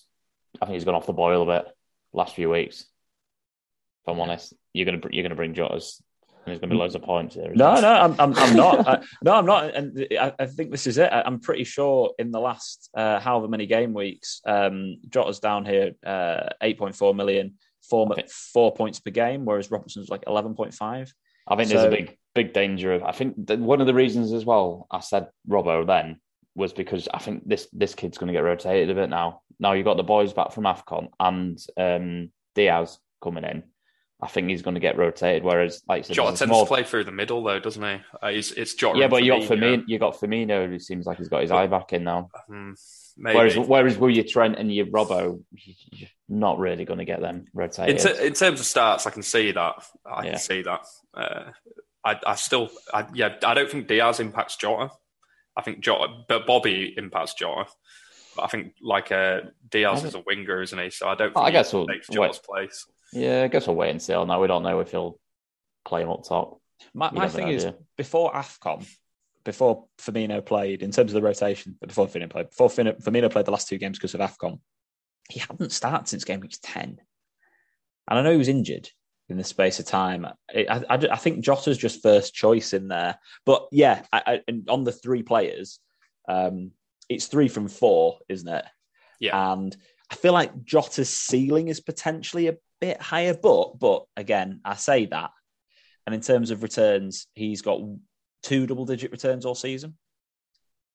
I 0.61 0.67
think 0.67 0.75
he's 0.75 0.85
gone 0.85 0.97
off 0.97 1.07
the 1.07 1.13
boil 1.13 1.43
a 1.43 1.63
bit 1.63 1.73
last 2.13 2.35
few 2.35 2.51
weeks. 2.51 2.81
If 2.81 4.13
I'm 4.13 4.21
honest, 4.21 4.55
you're 4.73 4.87
gonna 4.87 5.01
you're 5.11 5.23
gonna 5.23 5.37
bring 5.37 5.55
Jota's. 5.55 6.03
There's 6.47 6.59
going 6.59 6.71
to 6.71 6.75
be 6.75 6.79
loads 6.79 6.95
of 6.95 7.03
points 7.03 7.35
here. 7.35 7.53
No, 7.55 7.81
no, 7.81 7.93
I'm, 7.93 8.15
I'm, 8.19 8.35
I'm 8.37 8.57
not. 8.57 8.89
I, 8.89 9.03
no, 9.23 9.35
I'm 9.35 9.47
not. 9.47 9.75
And 9.75 10.07
I, 10.19 10.33
I, 10.39 10.47
think 10.47 10.71
this 10.71 10.87
is 10.87 10.99
it. 10.99 11.11
I'm 11.13 11.41
pretty 11.41 11.65
sure 11.65 12.13
in 12.19 12.31
the 12.31 12.41
last 12.41 12.89
uh, 12.95 13.21
however 13.21 13.49
many 13.49 13.67
game 13.67 13.93
weeks, 13.93 14.41
um, 14.47 14.97
Jota's 15.09 15.41
down 15.41 15.65
here 15.65 15.93
uh, 16.05 16.49
8.4 16.63 17.15
million, 17.15 17.55
four, 17.89 18.09
four 18.53 18.75
points 18.75 19.01
per 19.01 19.11
game, 19.11 19.45
whereas 19.45 19.71
Robertson's 19.71 20.09
like 20.09 20.25
11.5. 20.25 21.13
I 21.49 21.57
think 21.57 21.69
so, 21.69 21.75
there's 21.75 21.87
a 21.87 21.97
big, 21.97 22.19
big 22.35 22.53
danger 22.53 22.93
of. 22.93 23.03
I 23.03 23.13
think 23.13 23.35
one 23.49 23.81
of 23.81 23.87
the 23.87 23.95
reasons 23.95 24.33
as 24.33 24.45
well. 24.45 24.87
I 24.91 25.01
said 25.01 25.29
Robbo 25.49 25.87
then 25.87 26.21
was 26.55 26.73
because 26.73 27.09
I 27.15 27.19
think 27.19 27.49
this 27.49 27.69
this 27.73 27.95
kid's 27.95 28.19
going 28.19 28.29
to 28.29 28.33
get 28.33 28.41
rotated 28.41 28.91
a 28.91 28.95
bit 28.95 29.09
now. 29.09 29.43
Now 29.61 29.73
you've 29.73 29.85
got 29.85 29.97
the 29.97 30.03
boys 30.03 30.33
back 30.33 30.53
from 30.53 30.65
Afcon 30.65 31.09
and 31.19 31.59
um, 31.77 32.31
Diaz 32.55 32.99
coming 33.23 33.45
in. 33.45 33.63
I 34.21 34.27
think 34.27 34.49
he's 34.49 34.63
going 34.63 34.75
to 34.75 34.81
get 34.81 34.97
rotated. 34.97 35.45
Whereas, 35.45 35.83
like, 35.89 36.05
said, 36.05 36.17
Jota 36.17 36.37
tends 36.37 36.51
more... 36.51 36.65
to 36.65 36.69
play 36.69 36.83
through 36.83 37.05
the 37.05 37.13
middle, 37.13 37.43
though, 37.43 37.61
doesn't 37.61 37.83
he? 37.83 38.01
Uh, 38.21 38.31
he's, 38.31 38.51
it's 38.53 38.75
Jota. 38.75 38.99
Yeah, 38.99 39.07
but 39.07 39.23
you 39.23 39.33
got 39.33 39.43
Firmino. 39.43 39.85
You 39.87 39.99
got 39.99 40.19
Firmino, 40.19 40.69
who 40.69 40.79
seems 40.81 41.07
like 41.07 41.19
he's 41.19 41.29
got 41.29 41.43
his 41.43 41.53
eye 41.53 41.69
back 41.69 41.93
in 41.93 42.03
now. 42.03 42.29
Um, 42.51 42.75
whereas, 43.17 43.57
whereas 43.57 43.97
with 43.97 44.17
your 44.17 44.25
Trent 44.25 44.59
and 44.59 44.75
your 44.75 44.87
Robbo, 44.87 45.43
you're 45.53 46.09
not 46.29 46.59
really 46.59 46.85
going 46.85 46.99
to 46.99 47.05
get 47.05 47.21
them 47.21 47.47
rotated. 47.55 48.05
In, 48.05 48.17
t- 48.17 48.27
in, 48.27 48.33
terms 48.33 48.59
of 48.59 48.67
starts, 48.67 49.07
I 49.07 49.11
can 49.11 49.23
see 49.23 49.53
that. 49.53 49.85
I 50.05 50.25
yeah. 50.25 50.31
can 50.31 50.39
see 50.41 50.63
that. 50.63 50.81
Uh, 51.15 51.45
I, 52.05 52.19
I, 52.27 52.35
still, 52.35 52.71
I, 52.93 53.07
yeah, 53.15 53.37
I 53.45 53.55
don't 53.55 53.71
think 53.71 53.87
Diaz 53.87 54.19
impacts 54.19 54.57
Jota. 54.57 54.91
I 55.57 55.63
think 55.63 55.81
Jota, 55.81 56.25
but 56.29 56.47
Bobby 56.47 56.93
impacts 56.97 57.35
Jota. 57.35 57.71
But 58.39 58.45
I 58.45 58.49
think 58.51 58.75
like 58.81 59.11
uh, 59.11 59.41
Diaz 59.69 60.05
is 60.05 60.15
a 60.15 60.23
winger, 60.25 60.63
isn't 60.63 60.79
he? 60.79 60.91
So 60.91 61.09
I 61.09 61.17
don't. 61.17 61.35
Think 61.35 61.45
I 61.45 61.51
guess 61.51 61.73
we'll 61.73 61.89
takes 61.89 62.07
Jota's 62.07 62.39
place. 62.39 62.87
Yeah, 63.13 63.43
I 63.43 63.49
guess 63.49 63.67
we'll 63.67 63.75
wait 63.75 63.91
and 63.91 64.01
see. 64.01 64.13
Now 64.13 64.41
we 64.41 64.47
don't 64.47 64.63
know 64.63 64.79
if 64.79 64.93
he'll 64.93 65.19
play 65.85 66.03
him 66.03 66.09
up 66.09 66.23
top. 66.23 66.61
My, 66.95 67.11
my 67.11 67.29
thing 67.29 67.49
is 67.49 67.67
before 67.97 68.33
Afcon, 68.33 68.89
before 69.43 69.87
Firmino 70.01 70.47
played 70.47 70.85
in 70.85 70.93
terms 70.93 71.11
of 71.11 71.15
the 71.15 71.27
rotation, 71.27 71.77
but 71.81 71.89
before 71.89 72.07
Firmino 72.07 72.31
played, 72.31 72.51
before 72.51 72.69
Firmino 72.69 73.29
played 73.29 73.47
the 73.47 73.51
last 73.51 73.67
two 73.67 73.79
games 73.79 73.99
because 73.99 74.15
of 74.15 74.21
Afcon, 74.21 74.61
he 75.29 75.41
hadn't 75.41 75.73
started 75.73 76.07
since 76.07 76.23
game 76.23 76.39
week 76.39 76.57
ten, 76.63 77.01
and 78.09 78.19
I 78.21 78.23
know 78.23 78.31
he 78.31 78.39
was 78.39 78.47
injured, 78.47 78.89
in 79.29 79.37
the 79.37 79.43
space 79.43 79.81
of 79.81 79.87
time. 79.87 80.27
I, 80.55 80.85
I, 80.89 80.95
I 81.11 81.17
think 81.17 81.45
Jota's 81.45 81.77
just 81.77 82.05
first 82.05 82.35
choice 82.35 82.73
in 82.73 82.87
there. 82.87 83.19
But 83.45 83.67
yeah, 83.73 84.03
I, 84.13 84.43
on 84.69 84.85
the 84.85 84.93
three 84.93 85.25
players, 85.25 85.81
um, 86.29 86.71
it's 87.09 87.27
three 87.27 87.49
from 87.49 87.69
four, 87.69 88.19
isn't 88.29 88.49
it? 88.49 88.65
Yeah. 89.21 89.53
And 89.53 89.77
I 90.11 90.15
feel 90.15 90.33
like 90.33 90.65
Jota's 90.65 91.11
ceiling 91.11 91.69
is 91.69 91.81
potentially 91.81 92.49
a 92.49 92.57
bit 92.81 93.01
higher, 93.01 93.35
but 93.35 93.79
but 93.79 94.05
again, 94.17 94.61
I 94.65 94.75
say 94.75 95.07
that. 95.07 95.31
And 96.07 96.15
in 96.15 96.21
terms 96.21 96.51
of 96.51 96.63
returns, 96.63 97.27
he's 97.35 97.63
got 97.63 97.81
two 98.43 98.67
double 98.67 98.87
digit 98.87 99.13
returns 99.13 99.45
all 99.45 99.55
season. 99.55 99.97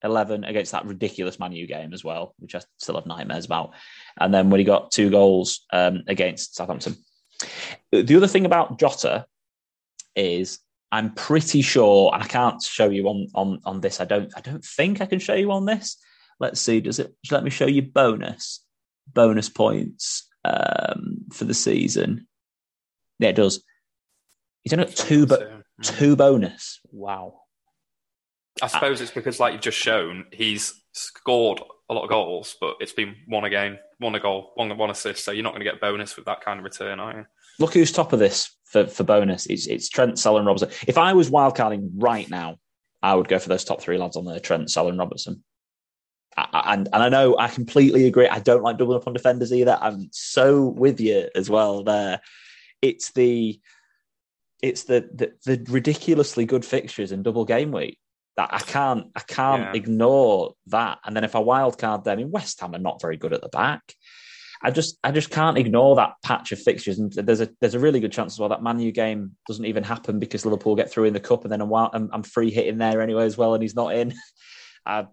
11 0.03 0.43
against 0.43 0.73
that 0.73 0.85
ridiculous 0.85 1.39
Manu 1.39 1.65
game 1.65 1.93
as 1.93 2.03
well, 2.03 2.35
which 2.39 2.55
I 2.55 2.61
still 2.77 2.95
have 2.95 3.05
nightmares 3.05 3.45
about. 3.45 3.71
And 4.19 4.33
then 4.33 4.49
when 4.49 4.59
he 4.59 4.65
got 4.65 4.91
two 4.91 5.09
goals 5.09 5.61
um, 5.71 6.03
against 6.07 6.55
Southampton. 6.55 6.97
The 7.91 8.15
other 8.17 8.27
thing 8.27 8.45
about 8.45 8.79
Jota 8.79 9.25
is 10.15 10.59
I'm 10.93 11.11
pretty 11.15 11.63
sure, 11.63 12.13
and 12.13 12.21
I 12.21 12.27
can't 12.27 12.61
show 12.61 12.87
you 12.87 13.07
on 13.07 13.27
on 13.33 13.59
on 13.65 13.81
this. 13.81 13.99
I 13.99 14.05
don't 14.05 14.31
I 14.37 14.41
don't 14.41 14.63
think 14.63 15.01
I 15.01 15.07
can 15.07 15.17
show 15.17 15.33
you 15.33 15.51
on 15.51 15.65
this. 15.65 15.97
Let's 16.39 16.61
see. 16.61 16.81
Does 16.81 16.99
it 16.99 17.15
let 17.31 17.43
me 17.43 17.49
show 17.49 17.65
you 17.65 17.81
bonus 17.81 18.63
bonus 19.11 19.49
points 19.49 20.29
um, 20.45 21.25
for 21.31 21.45
the 21.45 21.55
season? 21.55 22.27
Yeah, 23.17 23.29
it 23.29 23.35
does. 23.35 23.63
He's 24.61 24.73
only 24.73 24.85
got 24.85 24.95
two, 24.95 25.25
but 25.25 25.63
two 25.81 26.15
bonus. 26.15 26.79
Wow. 26.91 27.41
I 28.61 28.67
suppose 28.67 29.01
it's 29.01 29.09
because, 29.09 29.39
like 29.39 29.53
you've 29.53 29.63
just 29.63 29.79
shown, 29.79 30.25
he's 30.31 30.79
scored 30.91 31.59
a 31.89 31.93
lot 31.93 32.03
of 32.03 32.09
goals, 32.09 32.55
but 32.61 32.75
it's 32.79 32.93
been 32.93 33.15
one 33.27 33.45
a 33.45 33.49
game, 33.49 33.79
one 33.97 34.13
a 34.13 34.19
goal, 34.19 34.51
one 34.53 34.77
one 34.77 34.91
assist. 34.91 35.25
So 35.25 35.31
you're 35.31 35.43
not 35.43 35.53
going 35.53 35.65
to 35.65 35.71
get 35.71 35.81
bonus 35.81 36.15
with 36.15 36.25
that 36.25 36.41
kind 36.41 36.59
of 36.59 36.63
return, 36.63 36.99
are 36.99 37.17
you? 37.17 37.25
Look 37.59 37.73
who's 37.73 37.91
top 37.91 38.13
of 38.13 38.19
this 38.19 38.55
for, 38.65 38.87
for 38.87 39.03
bonus. 39.03 39.45
It's 39.45 39.67
it's 39.67 39.89
Trent, 39.89 40.17
Salah, 40.19 40.39
and 40.39 40.47
Robertson. 40.47 40.69
If 40.87 40.97
I 40.97 41.13
was 41.13 41.29
wildcarding 41.29 41.91
right 41.95 42.29
now, 42.29 42.57
I 43.01 43.15
would 43.15 43.27
go 43.27 43.39
for 43.39 43.49
those 43.49 43.63
top 43.63 43.81
three 43.81 43.97
lads 43.97 44.17
on 44.17 44.25
there: 44.25 44.39
Trent, 44.39 44.71
Salah, 44.71 44.89
and 44.89 44.99
Robertson. 44.99 45.43
I, 46.35 46.73
and 46.73 46.89
and 46.91 47.03
I 47.03 47.09
know 47.09 47.37
I 47.37 47.47
completely 47.47 48.07
agree. 48.07 48.27
I 48.27 48.39
don't 48.39 48.63
like 48.63 48.77
doubling 48.77 48.97
up 48.97 49.07
on 49.07 49.13
defenders 49.13 49.53
either. 49.53 49.77
I'm 49.79 50.09
so 50.11 50.65
with 50.65 50.99
you 50.99 51.29
as 51.35 51.49
well 51.49 51.83
there. 51.83 52.21
It's 52.81 53.11
the 53.11 53.59
it's 54.61 54.83
the, 54.85 55.07
the 55.13 55.33
the 55.45 55.71
ridiculously 55.71 56.45
good 56.45 56.65
fixtures 56.65 57.11
in 57.11 57.21
double 57.21 57.45
game 57.45 57.71
week 57.71 57.99
that 58.37 58.49
I 58.51 58.59
can't 58.59 59.07
I 59.15 59.19
can't 59.19 59.61
Yeah. 59.61 59.71
ignore 59.73 60.55
that. 60.67 60.99
And 61.05 61.15
then 61.15 61.23
if 61.23 61.35
I 61.35 61.39
wild 61.39 61.77
card 61.77 62.03
them, 62.03 62.13
I 62.13 62.15
mean 62.23 62.31
West 62.31 62.59
Ham 62.61 62.73
are 62.73 62.79
not 62.79 63.01
very 63.01 63.17
good 63.17 63.33
at 63.33 63.41
the 63.41 63.49
back. 63.49 63.93
I 64.63 64.71
just 64.71 64.97
I 65.03 65.11
just 65.11 65.29
can't 65.29 65.57
ignore 65.57 65.95
that 65.97 66.13
patch 66.23 66.51
of 66.51 66.59
fixtures. 66.59 66.97
And 66.97 67.11
there's 67.11 67.41
a 67.41 67.49
there's 67.59 67.73
a 67.75 67.79
really 67.79 67.99
good 67.99 68.11
chance 68.13 68.33
as 68.33 68.39
well 68.39 68.49
that 68.49 68.63
Man 68.63 68.79
U 68.79 68.91
game 68.91 69.35
doesn't 69.47 69.65
even 69.65 69.83
happen 69.83 70.19
because 70.19 70.45
Liverpool 70.45 70.75
get 70.75 70.89
through 70.89 71.05
in 71.05 71.13
the 71.13 71.19
cup, 71.19 71.43
and 71.43 71.51
then 71.51 71.61
I'm 71.61 71.73
I'm, 71.73 72.09
I'm 72.13 72.23
free 72.23 72.49
hitting 72.49 72.77
there 72.77 73.01
anyway 73.01 73.25
as 73.25 73.37
well, 73.37 73.53
and 73.53 73.61
he's 73.61 73.75
not 73.75 73.93
in. 73.95 74.13
I, 74.85 74.99
uh, 74.99 75.05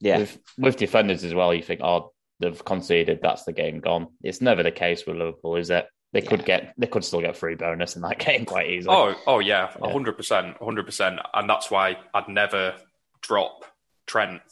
yeah, 0.00 0.18
With, 0.18 0.38
with 0.58 0.76
defenders 0.76 1.22
as 1.22 1.32
well, 1.32 1.54
you 1.54 1.62
think, 1.62 1.80
oh, 1.80 2.12
they've 2.40 2.64
conceded, 2.64 3.20
that's 3.22 3.44
the 3.44 3.52
game 3.52 3.78
gone. 3.78 4.08
It's 4.24 4.40
never 4.40 4.64
the 4.64 4.72
case 4.72 5.06
with 5.06 5.16
Liverpool, 5.16 5.54
is 5.54 5.70
it? 5.70 5.86
They 6.12 6.22
could 6.22 6.40
Yeah. 6.40 6.46
get, 6.46 6.74
they 6.76 6.88
could 6.88 7.04
still 7.04 7.20
get 7.20 7.36
free 7.36 7.54
bonus 7.54 7.94
in 7.94 8.02
that 8.02 8.18
game 8.26 8.44
quite 8.44 8.68
easily. 8.68 8.96
Oh, 8.96 9.14
oh 9.28 9.38
yeah, 9.38 9.70
Yeah. 9.80 9.92
hundred 9.92 10.16
percent, 10.16 10.56
hundred 10.60 10.86
percent, 10.86 11.20
and 11.34 11.48
that's 11.48 11.70
why 11.70 11.98
I'd 12.12 12.28
never 12.28 12.74
drop 13.20 13.64
Trent. 14.08 14.42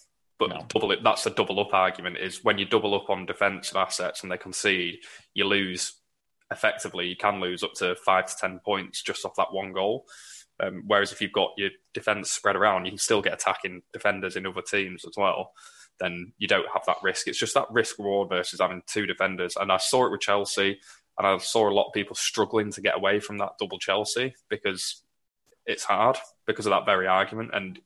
But 0.40 0.48
No. 0.48 0.64
double 0.68 0.90
it. 0.90 1.04
That's 1.04 1.22
the 1.22 1.30
double 1.30 1.60
up 1.60 1.72
argument. 1.74 2.16
Is 2.16 2.42
when 2.42 2.58
you 2.58 2.64
double 2.64 2.94
up 2.94 3.10
on 3.10 3.26
defensive 3.26 3.76
assets 3.76 4.22
and 4.22 4.32
they 4.32 4.38
concede, 4.38 5.00
you 5.34 5.44
lose. 5.44 5.92
Effectively, 6.52 7.06
you 7.06 7.14
can 7.14 7.38
lose 7.38 7.62
up 7.62 7.74
to 7.74 7.94
five 7.94 8.26
to 8.26 8.34
ten 8.36 8.58
points 8.64 9.02
just 9.02 9.24
off 9.24 9.36
that 9.36 9.52
one 9.52 9.72
goal. 9.72 10.06
Um, 10.58 10.82
whereas 10.86 11.12
if 11.12 11.20
you've 11.20 11.30
got 11.32 11.52
your 11.56 11.70
defense 11.94 12.32
spread 12.32 12.56
around, 12.56 12.86
you 12.86 12.90
can 12.90 12.98
still 12.98 13.22
get 13.22 13.34
attacking 13.34 13.82
defenders 13.92 14.34
in 14.34 14.46
other 14.46 14.62
teams 14.62 15.04
as 15.04 15.14
well. 15.16 15.52
Then 16.00 16.32
you 16.38 16.48
don't 16.48 16.66
have 16.72 16.84
that 16.86 16.96
risk. 17.02 17.28
It's 17.28 17.38
just 17.38 17.54
that 17.54 17.70
risk 17.70 17.98
reward 17.98 18.30
versus 18.30 18.60
having 18.60 18.82
two 18.86 19.06
defenders. 19.06 19.56
And 19.56 19.70
I 19.70 19.76
saw 19.76 20.06
it 20.06 20.10
with 20.10 20.22
Chelsea, 20.22 20.80
and 21.18 21.26
I 21.26 21.38
saw 21.38 21.68
a 21.68 21.72
lot 21.72 21.86
of 21.86 21.92
people 21.92 22.16
struggling 22.16 22.72
to 22.72 22.80
get 22.80 22.96
away 22.96 23.20
from 23.20 23.38
that 23.38 23.58
double 23.60 23.78
Chelsea 23.78 24.34
because 24.48 25.02
it's 25.66 25.84
hard 25.84 26.18
because 26.46 26.66
of 26.66 26.70
that 26.70 26.86
very 26.86 27.06
argument. 27.06 27.50
And 27.54 27.78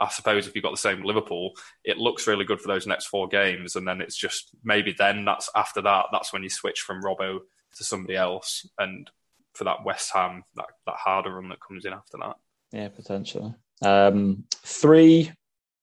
I 0.00 0.08
suppose 0.08 0.46
if 0.46 0.54
you've 0.54 0.64
got 0.64 0.70
the 0.70 0.78
same 0.78 1.02
Liverpool, 1.02 1.52
it 1.84 1.98
looks 1.98 2.26
really 2.26 2.44
good 2.44 2.60
for 2.60 2.68
those 2.68 2.86
next 2.86 3.06
four 3.06 3.28
games, 3.28 3.76
and 3.76 3.86
then 3.86 4.00
it's 4.00 4.16
just 4.16 4.50
maybe 4.64 4.94
then 4.96 5.24
that's 5.24 5.50
after 5.54 5.82
that 5.82 6.06
that's 6.10 6.32
when 6.32 6.42
you 6.42 6.48
switch 6.48 6.80
from 6.80 7.02
Robbo 7.02 7.40
to 7.76 7.84
somebody 7.84 8.16
else, 8.16 8.66
and 8.78 9.10
for 9.54 9.64
that 9.64 9.84
West 9.84 10.10
Ham 10.14 10.42
that 10.56 10.66
that 10.86 10.96
harder 10.96 11.34
run 11.34 11.50
that 11.50 11.60
comes 11.60 11.84
in 11.84 11.92
after 11.92 12.16
that. 12.18 12.36
yeah, 12.72 12.88
potentially. 12.88 13.54
Um, 13.82 14.44
three 14.64 15.32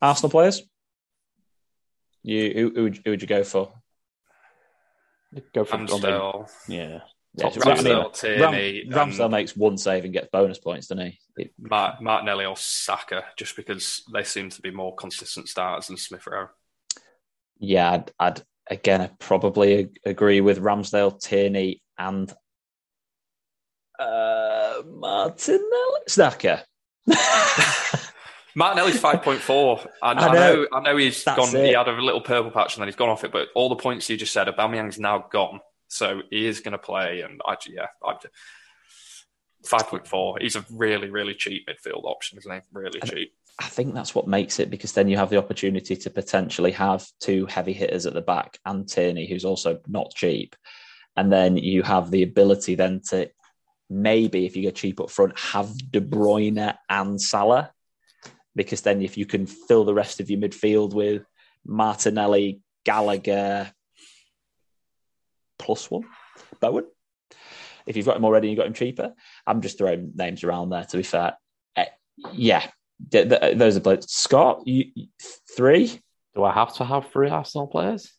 Arsenal 0.01 0.29
players. 0.29 0.63
You 2.23 2.51
who, 2.53 2.71
who, 2.75 2.83
would, 2.83 3.01
who 3.05 3.11
would 3.11 3.21
you 3.21 3.27
go 3.27 3.43
for? 3.43 3.71
Go 5.53 5.65
for 5.65 5.77
Ramsdale, 5.77 6.49
Yeah. 6.67 6.99
Yeah, 7.37 7.49
Top 7.49 7.65
Ram- 7.65 7.77
two. 7.77 7.83
Ramsdale, 7.83 8.03
Ram- 8.03 8.11
Tierney, 8.51 8.85
Ramsdale 8.89 9.29
makes 9.31 9.55
one 9.55 9.77
save 9.77 10.03
and 10.05 10.11
gets 10.13 10.27
bonus 10.31 10.57
points, 10.59 10.87
doesn't 10.87 11.05
he? 11.05 11.19
It- 11.37 11.53
Mart- 11.59 12.01
Martinelli 12.01 12.45
or 12.45 12.57
Saka, 12.57 13.23
just 13.37 13.55
because 13.55 14.03
they 14.11 14.23
seem 14.23 14.49
to 14.49 14.61
be 14.61 14.71
more 14.71 14.95
consistent 14.95 15.47
starters 15.47 15.87
than 15.87 15.97
Smith 15.97 16.25
Rowe. 16.27 16.47
yeah, 17.59 17.91
I'd, 17.91 18.11
I'd 18.19 18.41
again 18.69 19.01
I 19.01 19.09
probably 19.19 19.73
ag- 19.79 19.97
agree 20.05 20.41
with 20.41 20.59
Ramsdale, 20.61 21.21
Tierney, 21.21 21.81
and 21.97 22.33
uh, 23.99 24.81
Martinelli 24.85 26.01
Snaka. 26.09 26.63
Martinelli's 28.55 28.99
five 28.99 29.21
point 29.21 29.39
four. 29.41 29.79
I, 30.01 30.11
I 30.11 30.11
I 30.13 30.33
know. 30.33 30.33
know. 30.33 30.67
I 30.73 30.79
know 30.81 30.97
he's 30.97 31.23
That's 31.23 31.37
gone. 31.51 31.63
He 31.63 31.73
had 31.73 31.87
a 31.87 31.91
little 31.91 32.21
purple 32.21 32.49
patch 32.51 32.75
and 32.75 32.81
then 32.81 32.87
he's 32.87 32.95
gone 32.95 33.09
off 33.09 33.23
it. 33.23 33.31
But 33.31 33.49
all 33.55 33.69
the 33.69 33.75
points 33.75 34.09
you 34.09 34.17
just 34.17 34.33
said, 34.33 34.47
Aubameyang's 34.47 34.97
now 34.99 35.25
gone, 35.31 35.59
so 35.87 36.21
he 36.29 36.45
is 36.45 36.59
going 36.59 36.73
to 36.73 36.77
play. 36.77 37.21
And 37.21 37.41
I, 37.45 37.55
yeah, 37.67 37.87
I, 38.03 38.15
five 39.65 39.87
point 39.87 40.07
four. 40.07 40.37
He's 40.39 40.55
a 40.55 40.65
really, 40.71 41.09
really 41.09 41.33
cheap 41.33 41.67
midfield 41.67 42.05
option, 42.05 42.37
isn't 42.37 42.51
he? 42.51 42.59
Really 42.71 42.99
And- 43.01 43.09
cheap. 43.09 43.33
I 43.59 43.69
think 43.69 43.95
that's 43.95 44.13
what 44.13 44.27
makes 44.27 44.59
it 44.59 44.69
because 44.69 44.91
then 44.91 45.07
you 45.09 45.17
have 45.17 45.31
the 45.31 45.39
opportunity 45.39 45.95
to 45.95 46.11
potentially 46.11 46.71
have 46.73 47.07
two 47.19 47.47
heavy 47.47 47.73
hitters 47.73 48.05
at 48.05 48.13
the 48.13 48.21
back 48.21 48.59
and 48.67 48.87
Tierney, 48.87 49.25
who's 49.27 49.45
also 49.45 49.79
not 49.87 50.13
cheap. 50.13 50.55
And 51.15 51.31
then 51.31 51.57
you 51.57 51.81
have 51.81 52.11
the 52.11 52.21
ability 52.21 52.75
then 52.75 53.01
to 53.09 53.31
maybe, 53.89 54.45
if 54.45 54.55
you 54.55 54.61
go 54.61 54.69
cheap 54.69 54.99
up 54.99 55.09
front, 55.09 55.39
have 55.39 55.75
De 55.91 55.99
Bruyne 55.99 56.77
and 56.87 57.19
Salah. 57.19 57.71
Because 58.55 58.81
then 58.81 59.01
if 59.01 59.17
you 59.17 59.25
can 59.25 59.47
fill 59.47 59.85
the 59.85 59.93
rest 59.93 60.19
of 60.19 60.29
your 60.29 60.39
midfield 60.39 60.93
with 60.93 61.25
Martinelli, 61.65 62.61
Gallagher, 62.85 63.71
plus 65.57 65.89
one, 65.89 66.03
Bowen. 66.59 66.85
If 67.85 67.95
you've 67.95 68.05
got 68.05 68.17
him 68.17 68.25
already 68.25 68.47
and 68.47 68.51
you've 68.51 68.59
got 68.59 68.67
him 68.67 68.73
cheaper, 68.73 69.13
I'm 69.45 69.61
just 69.61 69.77
throwing 69.77 70.11
names 70.15 70.43
around 70.43 70.69
there 70.69 70.83
to 70.83 70.97
be 70.97 71.03
fair. 71.03 71.37
Eh, 71.75 71.85
yeah, 72.33 72.69
th- 73.11 73.29
th- 73.29 73.57
those 73.57 73.77
are 73.77 73.81
both. 73.81 74.09
Scott, 74.09 74.63
you, 74.65 75.07
three. 75.55 75.99
Do 76.35 76.43
I 76.43 76.53
have 76.53 76.75
to 76.75 76.85
have 76.85 77.09
three 77.09 77.29
Arsenal 77.29 77.67
players? 77.67 78.11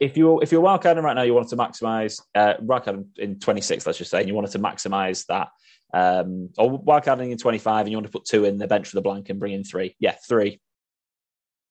If 0.00 0.16
you 0.16 0.40
if 0.40 0.50
you're 0.50 0.62
wildcarding 0.62 1.02
right 1.02 1.14
now, 1.14 1.22
you 1.22 1.34
wanted 1.34 1.50
to 1.50 1.56
maximise 1.56 2.20
uh, 2.34 2.54
wildcarding 2.60 3.06
in 3.18 3.38
26. 3.38 3.86
Let's 3.86 3.98
just 3.98 4.10
say, 4.10 4.18
and 4.18 4.28
you 4.28 4.34
wanted 4.34 4.50
to 4.50 4.58
maximise 4.58 5.24
that, 5.26 5.48
um, 5.94 6.50
or 6.58 6.82
wildcarding 6.82 7.30
in 7.30 7.38
25, 7.38 7.86
and 7.86 7.90
you 7.90 7.96
want 7.96 8.06
to 8.06 8.12
put 8.12 8.24
two 8.24 8.44
in 8.44 8.58
the 8.58 8.66
bench 8.66 8.88
for 8.88 8.96
the 8.96 9.02
blank 9.02 9.30
and 9.30 9.38
bring 9.38 9.52
in 9.52 9.62
three. 9.62 9.94
Yeah, 10.00 10.16
three. 10.28 10.60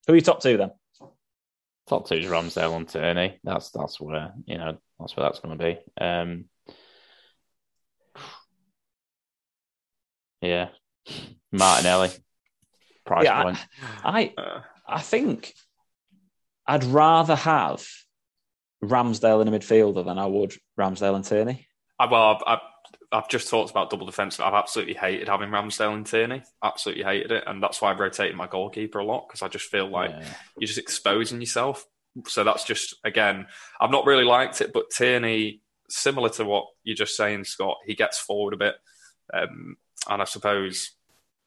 Who 0.08 0.14
are 0.14 0.16
your 0.16 0.24
top 0.24 0.42
two 0.42 0.58
then? 0.58 0.72
Top 1.92 2.08
two 2.08 2.16
is 2.16 2.26
Ramsdale 2.26 2.74
and 2.78 2.88
Tierney. 2.88 3.38
That's 3.44 3.70
that's 3.72 4.00
where 4.00 4.32
you 4.46 4.58
know 4.58 4.78
that's 4.98 5.18
where 5.18 5.26
that's 5.26 5.42
going 5.42 5.58
to 5.58 5.62
be. 5.66 5.78
Um, 6.00 6.46
yeah, 10.40 10.70
Martinelli. 11.52 12.12
Price 13.06 13.26
Yeah, 13.26 13.44
point. 13.44 13.58
I 14.06 14.34
Uh, 14.38 14.62
I 14.88 15.02
think 15.02 15.54
I'd 16.66 16.86
rather 16.86 17.36
have 17.36 17.86
Ramsdale 18.82 19.42
in 19.42 19.54
a 19.54 19.60
midfielder 19.60 20.06
than 20.06 20.18
I 20.18 20.28
would 20.28 20.54
Ramsdale 20.80 21.16
and 21.16 21.26
Tierney. 21.26 21.68
I, 22.00 22.06
well, 22.10 22.42
I've, 22.48 22.60
I've, 23.12 23.28
just 23.30 23.50
talked 23.50 23.72
about 23.72 23.90
double 23.90 24.06
defence. 24.06 24.40
I've 24.40 24.54
absolutely 24.54 24.94
hated 24.94 25.28
having 25.28 25.50
Ramsdale 25.50 25.94
and 25.94 26.06
Tierney. 26.06 26.44
Absolutely 26.64 27.04
hated 27.04 27.32
it, 27.32 27.44
and 27.48 27.62
that's 27.62 27.82
why 27.82 27.92
I've 27.92 28.00
rotated 28.00 28.36
my 28.36 28.48
goalkeeper 28.48 29.00
a 29.00 29.06
lot 29.06 29.28
because 29.28 29.42
I 29.42 29.48
just 29.48 29.66
feel 29.66 29.88
like 29.88 30.12
Yeah. 30.12 30.24
you're 30.58 30.68
just 30.68 30.80
exposing 30.80 31.40
yourself. 31.40 31.86
So 32.28 32.44
that's 32.44 32.64
just 32.64 32.96
again, 33.04 33.48
I've 33.80 33.92
not 33.92 34.06
really 34.06 34.24
liked 34.26 34.62
it, 34.62 34.74
but 34.74 34.90
Tierney, 34.90 35.62
similar 35.90 36.30
to 36.30 36.46
what 36.46 36.66
you're 36.84 36.96
just 36.96 37.16
saying, 37.16 37.44
Scott, 37.46 37.78
he 37.86 37.96
gets 37.96 38.20
forward 38.20 38.54
a 38.54 38.58
bit, 38.58 38.76
um, 39.34 39.78
and 40.10 40.22
I 40.22 40.26
suppose 40.26 40.92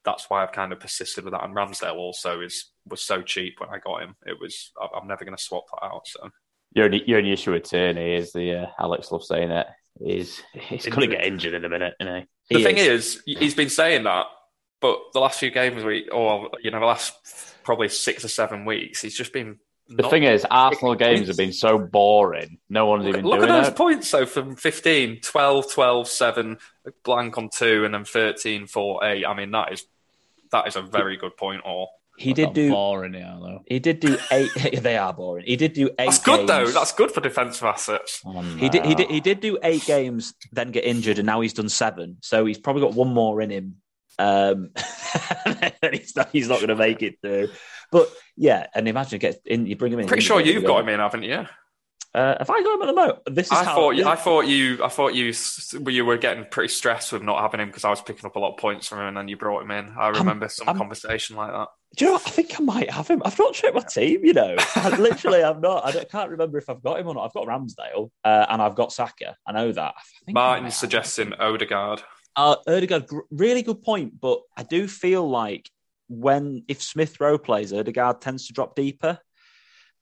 that's 0.03 0.29
why 0.29 0.43
I've 0.43 0.51
kind 0.51 0.71
of 0.71 0.79
persisted 0.79 1.23
with 1.23 1.33
that. 1.33 1.43
And 1.43 1.55
Ramsdale 1.55 1.95
also 1.95 2.41
is 2.41 2.71
was 2.87 3.01
so 3.01 3.21
cheap 3.21 3.59
when 3.59 3.69
I 3.69 3.79
got 3.79 4.01
him; 4.03 4.15
it 4.25 4.39
was 4.39 4.71
I'm 4.95 5.07
never 5.07 5.25
going 5.25 5.37
to 5.37 5.43
swap 5.43 5.65
that 5.71 5.85
out. 5.85 6.07
So 6.07 6.29
Your 6.73 6.85
only, 6.85 7.03
your 7.07 7.17
only 7.19 7.31
issue 7.31 7.51
with 7.53 7.63
Tierney 7.63 8.13
is 8.15 8.33
the 8.33 8.63
uh, 8.63 8.65
Alex 8.79 9.11
love 9.11 9.23
saying 9.23 9.51
it 9.51 9.67
is 9.99 10.41
he's 10.53 10.85
going 10.85 11.09
to 11.09 11.15
get 11.15 11.25
injured 11.25 11.53
in 11.53 11.63
a 11.65 11.69
minute, 11.69 11.95
You 11.99 12.05
know, 12.05 12.21
he? 12.49 12.55
the 12.57 12.63
thing 12.63 12.77
is. 12.77 13.15
is, 13.15 13.23
he's 13.25 13.55
been 13.55 13.69
saying 13.69 14.03
that, 14.03 14.25
but 14.81 14.99
the 15.13 15.19
last 15.19 15.39
few 15.39 15.51
games 15.51 15.83
we, 15.83 16.09
or 16.09 16.49
you 16.61 16.71
know, 16.71 16.79
the 16.79 16.85
last 16.85 17.13
probably 17.63 17.89
six 17.89 18.23
or 18.25 18.27
seven 18.27 18.65
weeks, 18.65 19.01
he's 19.01 19.15
just 19.15 19.33
been. 19.33 19.59
The 19.87 20.09
thing 20.09 20.23
is, 20.23 20.45
Arsenal 20.49 20.95
games 20.95 21.27
have 21.27 21.37
been 21.37 21.53
so 21.53 21.77
boring. 21.77 22.57
No 22.69 22.87
one's 22.87 23.05
Look, 23.05 23.13
even 23.17 23.25
look 23.25 23.43
at 23.43 23.49
those 23.49 23.67
it. 23.67 23.75
points 23.75 24.09
though 24.09 24.25
from 24.25 24.55
15, 24.55 25.21
12, 25.21 25.71
12, 25.71 26.07
7, 26.07 26.57
blank 27.03 27.37
on 27.37 27.49
2 27.49 27.85
and 27.85 27.93
then 27.93 28.03
13, 28.03 28.65
4, 28.65 29.05
8. 29.05 29.25
I 29.25 29.33
mean 29.35 29.51
that 29.51 29.73
is 29.73 29.85
that 30.51 30.67
is 30.67 30.75
a 30.75 30.81
very 30.81 31.17
good 31.17 31.37
point 31.37 31.61
all. 31.63 31.91
He 32.17 32.33
did 32.33 32.53
do. 32.53 32.69
boring, 32.71 33.13
yeah, 33.13 33.37
though. 33.39 33.61
He 33.65 33.79
did 33.79 33.99
do 33.99 34.17
eight. 34.31 34.51
they 34.81 34.97
are 34.97 35.13
boring. 35.13 35.45
He 35.45 35.55
did 35.55 35.73
do 35.73 35.87
eight. 35.99 36.05
That's 36.05 36.19
good 36.19 36.47
though. 36.47 36.67
That's 36.67 36.93
good 36.93 37.11
for 37.11 37.21
defensive 37.21 37.63
assets. 37.63 38.21
He 38.57 38.69
did, 38.69 38.85
he 38.85 38.95
did. 38.95 39.09
He 39.09 39.19
did 39.19 39.41
do 39.41 39.57
eight 39.63 39.85
games, 39.85 40.33
then 40.51 40.71
get 40.71 40.85
injured, 40.85 41.19
and 41.19 41.25
now 41.25 41.41
he's 41.41 41.53
done 41.53 41.69
seven. 41.69 42.17
So 42.21 42.45
he's 42.45 42.57
probably 42.57 42.81
got 42.83 42.93
one 42.93 43.13
more 43.13 43.41
in 43.41 43.49
him. 43.49 43.75
Um, 44.17 44.69
and 45.45 45.93
he's 45.93 46.15
not. 46.15 46.29
He's 46.31 46.47
not 46.47 46.57
going 46.57 46.69
to 46.69 46.75
make 46.75 47.01
it 47.01 47.19
through. 47.21 47.49
But 47.91 48.09
yeah, 48.37 48.67
and 48.73 48.87
imagine 48.87 49.19
get 49.19 49.41
in. 49.45 49.65
You 49.65 49.75
bring 49.75 49.91
him 49.91 49.99
in. 49.99 50.07
Pretty 50.07 50.23
sure 50.23 50.39
you've 50.39 50.63
got 50.63 50.81
him 50.81 50.89
in, 50.89 50.99
haven't 50.99 51.23
you? 51.23 51.45
Uh, 52.15 52.37
have 52.37 52.49
I 52.49 52.63
got 52.63 52.75
him 52.75 52.81
at 52.83 52.85
the 52.85 52.93
moment? 52.93 53.19
This 53.25 53.47
is 53.47 53.51
I 53.51 53.65
how. 53.65 53.75
thought 53.75 53.91
you, 53.91 54.07
I 54.07 54.15
thought 54.15 54.47
you 54.47 54.81
I 54.81 54.87
thought 54.87 55.13
you 55.15 55.33
you 55.87 56.05
were 56.05 56.17
getting 56.17 56.45
pretty 56.45 56.73
stressed 56.73 57.11
with 57.11 57.23
not 57.23 57.41
having 57.41 57.59
him 57.59 57.67
because 57.67 57.83
I 57.83 57.89
was 57.89 58.01
picking 58.01 58.25
up 58.25 58.37
a 58.37 58.39
lot 58.39 58.53
of 58.53 58.57
points 58.57 58.87
from 58.87 58.99
him 58.99 59.07
and 59.07 59.17
then 59.17 59.27
you 59.27 59.35
brought 59.35 59.63
him 59.63 59.71
in. 59.71 59.93
I 59.99 60.07
remember 60.07 60.47
some 60.47 60.69
I'm- 60.69 60.77
conversation 60.77 61.35
like 61.35 61.51
that. 61.51 61.67
Do 61.95 62.05
you 62.05 62.11
know? 62.11 62.13
What? 62.17 62.27
I 62.27 62.31
think 62.31 62.59
I 62.59 62.63
might 62.63 62.89
have 62.91 63.07
him. 63.07 63.21
I've 63.25 63.37
not 63.39 63.53
checked 63.53 63.75
my 63.75 63.81
team. 63.81 64.23
You 64.25 64.33
know, 64.33 64.55
I, 64.75 64.95
literally, 64.97 65.43
I'm 65.43 65.61
not. 65.61 65.85
I 65.85 65.91
don't- 65.91 66.09
can't 66.09 66.29
remember 66.29 66.57
if 66.57 66.69
I've 66.69 66.83
got 66.83 66.99
him 66.99 67.07
or 67.07 67.15
not. 67.15 67.25
I've 67.25 67.33
got 67.33 67.47
Ramsdale 67.47 68.09
uh, 68.23 68.45
and 68.49 68.61
I've 68.61 68.75
got 68.75 68.91
Saka. 68.91 69.35
I 69.47 69.51
know 69.51 69.71
that. 69.71 69.93
I 69.97 70.01
think 70.25 70.37
I 70.37 70.41
might 70.41 70.47
Martin's 70.47 70.73
have 70.73 70.79
suggesting 70.79 71.33
Odegaard. 71.33 72.01
Uh, 72.35 72.55
Odegaard, 72.67 73.07
gr- 73.07 73.19
really 73.31 73.61
good 73.61 73.81
point, 73.81 74.19
but 74.19 74.41
I 74.57 74.63
do 74.63 74.87
feel 74.87 75.27
like 75.29 75.69
when 76.09 76.63
if 76.67 76.81
Smith 76.83 77.19
Rowe 77.19 77.37
plays, 77.37 77.71
Odegaard 77.73 78.21
tends 78.21 78.47
to 78.47 78.53
drop 78.53 78.75
deeper, 78.75 79.17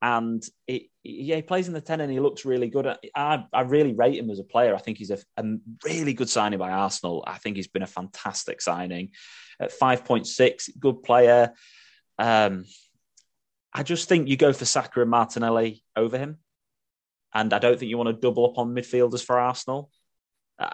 and 0.02 0.44
it, 0.68 0.84
yeah, 1.04 1.38
he 1.38 1.42
plays 1.42 1.68
in 1.68 1.74
the 1.74 1.82
ten 1.82 2.02
and 2.02 2.12
he 2.12 2.20
looks 2.20 2.44
really 2.44 2.70
good. 2.70 2.88
I, 3.16 3.46
I 3.54 3.62
really 3.62 3.94
rate 3.94 4.18
him 4.18 4.30
as 4.30 4.40
a 4.40 4.44
player. 4.44 4.76
I 4.76 4.80
think 4.80 4.98
he's 4.98 5.12
a, 5.12 5.20
a 5.38 5.44
really 5.86 6.14
good 6.14 6.30
signing 6.30 6.60
by 6.60 6.72
Arsenal. 6.72 7.24
I 7.28 7.38
think 7.38 7.56
he's 7.56 7.68
been 7.68 7.84
a 7.84 7.88
fantastic 7.88 8.62
signing 8.62 9.12
at 9.60 9.72
five 9.72 10.04
point 10.04 10.28
six, 10.28 10.70
good 10.80 11.04
player. 11.04 11.54
Um, 12.20 12.66
I 13.74 13.84
just 13.84 14.08
think 14.08 14.28
you 14.28 14.38
go 14.38 14.54
for 14.54 14.66
Saka 14.66 15.02
and 15.02 15.10
Martinelli 15.10 15.84
over 15.96 16.18
him, 16.18 16.38
and 17.34 17.54
I 17.54 17.60
don't 17.60 17.80
think 17.80 17.90
you 17.90 17.98
want 17.98 18.10
to 18.10 18.22
double 18.22 18.46
up 18.46 18.58
on 18.58 18.76
midfielders 18.76 19.24
for 19.24 19.40
Arsenal. 19.40 19.90
Uh, 20.60 20.70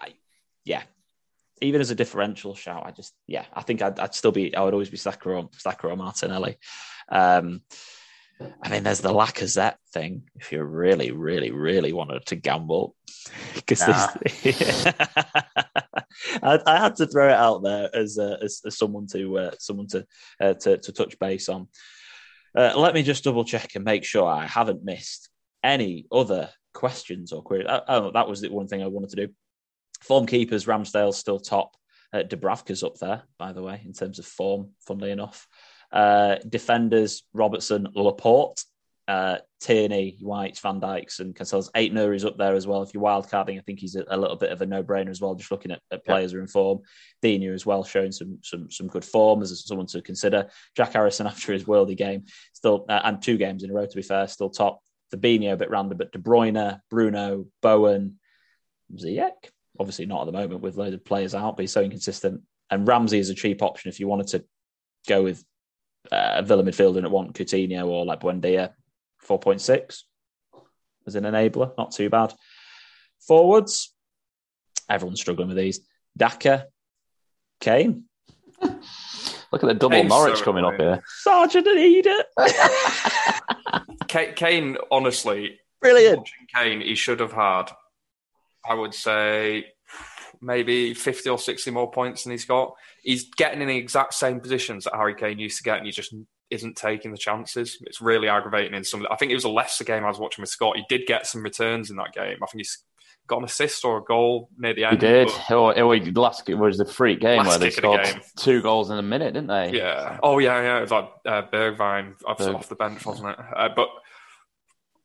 yeah, 0.64 0.82
even 1.62 1.80
as 1.80 1.90
a 1.90 1.94
differential 1.94 2.54
shout, 2.54 2.84
I 2.86 2.90
just 2.90 3.14
yeah, 3.26 3.44
I 3.54 3.62
think 3.62 3.82
I'd, 3.82 3.98
I'd 3.98 4.14
still 4.14 4.32
be 4.32 4.54
I 4.54 4.62
would 4.62 4.74
always 4.74 4.90
be 4.90 4.96
Saka 4.96 5.30
or, 5.30 5.48
Saka 5.56 5.88
or 5.88 5.96
Martinelli. 5.96 6.58
Um, 7.08 7.62
I 8.62 8.68
mean, 8.68 8.82
there's 8.82 9.00
the 9.00 9.12
Lacazette 9.12 9.76
thing. 9.92 10.22
If 10.36 10.52
you 10.52 10.62
really, 10.62 11.10
really, 11.12 11.50
really 11.50 11.92
wanted 11.92 12.24
to 12.26 12.36
gamble, 12.36 12.94
because 13.54 13.86
nah. 13.86 14.08
I, 16.42 16.58
I, 16.66 16.78
had 16.78 16.96
to 16.96 17.06
throw 17.06 17.28
it 17.28 17.34
out 17.34 17.62
there 17.62 17.94
as 17.94 18.18
uh, 18.18 18.36
as, 18.42 18.62
as, 18.64 18.78
someone 18.78 19.06
to 19.08 19.38
uh, 19.38 19.50
someone 19.58 19.88
to, 19.88 20.06
uh, 20.40 20.54
to 20.54 20.78
to 20.78 20.92
touch 20.92 21.18
base 21.18 21.48
on. 21.48 21.68
Uh, 22.56 22.72
let 22.76 22.94
me 22.94 23.02
just 23.02 23.24
double 23.24 23.44
check 23.44 23.74
and 23.74 23.84
make 23.84 24.04
sure 24.04 24.26
I 24.26 24.46
haven't 24.46 24.84
missed 24.84 25.28
any 25.62 26.06
other 26.10 26.50
questions 26.72 27.32
or 27.32 27.42
queries. 27.42 27.66
Oh, 27.68 27.82
oh, 27.88 28.10
that 28.12 28.28
was 28.28 28.40
the 28.40 28.48
one 28.48 28.68
thing 28.68 28.82
I 28.82 28.86
wanted 28.86 29.10
to 29.10 29.26
do. 29.26 29.32
Form 30.02 30.26
keepers, 30.26 30.66
Ramsdale 30.66 31.14
still 31.14 31.38
top. 31.38 31.76
Uh, 32.12 32.22
Dubravka's 32.22 32.82
up 32.82 32.96
there, 32.98 33.22
by 33.38 33.52
the 33.52 33.62
way, 33.62 33.80
in 33.84 33.92
terms 33.92 34.18
of 34.18 34.26
form. 34.26 34.70
Funnily 34.86 35.10
enough, 35.10 35.46
uh, 35.92 36.36
defenders 36.48 37.24
Robertson, 37.32 37.88
Laporte, 37.94 38.64
uh, 39.08 39.38
Tierney, 39.60 40.18
White, 40.20 40.58
Van 40.60 40.80
Dijks, 40.80 41.18
and 41.18 41.34
Cancelo's. 41.34 41.68
Aït-Nouri 41.72 42.14
is 42.14 42.24
up 42.24 42.38
there 42.38 42.54
as 42.54 42.66
well. 42.66 42.82
If 42.82 42.94
you're 42.94 43.02
wildcarding, 43.02 43.58
I 43.58 43.62
think 43.62 43.80
he's 43.80 43.96
a, 43.96 44.04
a 44.08 44.16
little 44.16 44.36
bit 44.36 44.52
of 44.52 44.62
a 44.62 44.66
no-brainer 44.66 45.10
as 45.10 45.20
well. 45.20 45.34
Just 45.34 45.50
looking 45.50 45.72
at, 45.72 45.80
at 45.90 46.04
players 46.04 46.30
yeah. 46.30 46.36
who 46.36 46.38
are 46.38 46.42
in 46.42 46.48
form, 46.48 46.78
Digne 47.20 47.48
as 47.48 47.66
well, 47.66 47.82
showing 47.82 48.12
some 48.12 48.38
some 48.42 48.70
some 48.70 48.86
good 48.86 49.04
form 49.04 49.42
as 49.42 49.66
someone 49.66 49.88
to 49.88 50.00
consider. 50.00 50.48
Jack 50.76 50.92
Harrison 50.92 51.26
after 51.26 51.52
his 51.52 51.64
worldy 51.64 51.96
game, 51.96 52.26
still 52.52 52.86
uh, 52.88 53.00
and 53.04 53.20
two 53.20 53.36
games 53.36 53.64
in 53.64 53.70
a 53.70 53.74
row 53.74 53.86
to 53.86 53.96
be 53.96 54.02
fair, 54.02 54.28
still 54.28 54.50
top. 54.50 54.80
Fabinho 55.12 55.54
a 55.54 55.56
bit 55.56 55.70
random, 55.70 55.98
but 55.98 56.12
De 56.12 56.20
Bruyne, 56.20 56.80
Bruno, 56.88 57.46
Bowen, 57.62 58.20
Ziyech. 58.94 59.50
Obviously 59.78 60.06
not 60.06 60.20
at 60.20 60.26
the 60.26 60.38
moment 60.38 60.60
with 60.60 60.76
loads 60.76 60.94
of 60.94 61.04
players 61.04 61.34
out, 61.34 61.56
but 61.56 61.62
he's 61.62 61.72
so 61.72 61.82
inconsistent. 61.82 62.42
And 62.70 62.86
Ramsey 62.86 63.18
is 63.18 63.30
a 63.30 63.34
cheap 63.34 63.60
option 63.60 63.88
if 63.88 63.98
you 63.98 64.06
wanted 64.06 64.28
to 64.28 64.44
go 65.08 65.24
with 65.24 65.44
uh, 66.10 66.32
a 66.36 66.42
Villa 66.42 66.62
midfielder 66.62 66.98
and 66.98 67.10
want 67.10 67.34
Coutinho 67.34 67.86
or 67.86 68.04
like 68.04 68.20
Buendia, 68.20 68.72
4.6 69.26 70.02
as 71.06 71.14
an 71.14 71.24
enabler, 71.24 71.76
not 71.76 71.92
too 71.92 72.10
bad. 72.10 72.34
Forwards, 73.20 73.94
everyone's 74.88 75.20
struggling 75.20 75.48
with 75.48 75.56
these. 75.56 75.80
Daka, 76.16 76.66
Kane. 77.60 78.04
Look 79.52 79.64
at 79.64 79.68
the 79.68 79.74
double 79.74 79.96
Kane's 79.96 80.08
Norwich 80.08 80.38
so 80.38 80.44
coming 80.44 80.64
up 80.64 80.76
here. 80.76 81.02
Sargent 81.22 81.66
and 81.66 81.78
Edouard. 81.78 82.24
Kane, 84.36 84.76
honestly, 84.90 85.58
brilliant. 85.80 86.28
Kane, 86.54 86.80
he 86.80 86.94
should 86.94 87.20
have 87.20 87.32
had, 87.32 87.70
I 88.68 88.74
would 88.74 88.94
say, 88.94 89.66
maybe 90.40 90.94
50 90.94 91.28
or 91.28 91.38
60 91.38 91.70
more 91.70 91.90
points 91.90 92.24
than 92.24 92.32
he's 92.32 92.44
got. 92.44 92.74
He's 93.02 93.28
getting 93.36 93.60
in 93.60 93.68
the 93.68 93.76
exact 93.76 94.14
same 94.14 94.40
positions 94.40 94.84
that 94.84 94.94
Harry 94.94 95.14
Kane 95.14 95.38
used 95.38 95.58
to 95.58 95.62
get, 95.62 95.78
and 95.78 95.86
he 95.86 95.92
just 95.92 96.14
isn't 96.50 96.76
taking 96.76 97.12
the 97.12 97.18
chances. 97.18 97.78
It's 97.82 98.00
really 98.00 98.28
aggravating 98.28 98.74
in 98.74 98.84
some. 98.84 99.06
I 99.10 99.16
think 99.16 99.30
it 99.30 99.36
was 99.36 99.44
a 99.44 99.50
Leicester 99.50 99.84
game 99.84 100.04
I 100.04 100.08
was 100.08 100.18
watching 100.18 100.42
with 100.42 100.50
Scott. 100.50 100.76
He 100.76 100.84
did 100.88 101.06
get 101.06 101.26
some 101.26 101.42
returns 101.42 101.90
in 101.90 101.96
that 101.96 102.12
game. 102.12 102.36
I 102.42 102.46
think 102.46 102.60
he's 102.60 102.78
got 103.26 103.38
an 103.38 103.44
assist 103.44 103.84
or 103.84 103.98
a 103.98 104.02
goal 104.02 104.50
near 104.58 104.74
the 104.74 104.84
end. 104.84 105.00
He 105.00 105.06
did. 105.06 105.28
Oh, 105.50 105.72
oh, 105.72 105.88
last 106.20 106.48
it 106.48 106.54
was 106.54 106.78
the 106.78 106.84
freak 106.84 107.20
game 107.20 107.46
where 107.46 107.58
they 107.58 107.70
scored 107.70 108.06
two 108.36 108.60
goals 108.60 108.90
in 108.90 108.98
a 108.98 109.02
minute, 109.02 109.34
didn't 109.34 109.48
they? 109.48 109.78
Yeah. 109.78 110.18
Oh 110.22 110.38
yeah, 110.38 110.60
yeah. 110.60 110.78
It 110.78 110.82
was 110.82 110.90
like 110.90 111.10
uh, 111.24 111.42
Bergwijn 111.42 112.14
Berg. 112.20 112.54
off 112.54 112.68
the 112.68 112.74
bench, 112.74 113.06
wasn't 113.06 113.30
it? 113.30 113.38
Uh, 113.54 113.68
but 113.74 113.88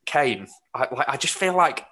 Kane, 0.05 0.47
I, 0.73 0.87
I 1.09 1.17
just 1.17 1.35
feel 1.35 1.55
like 1.55 1.85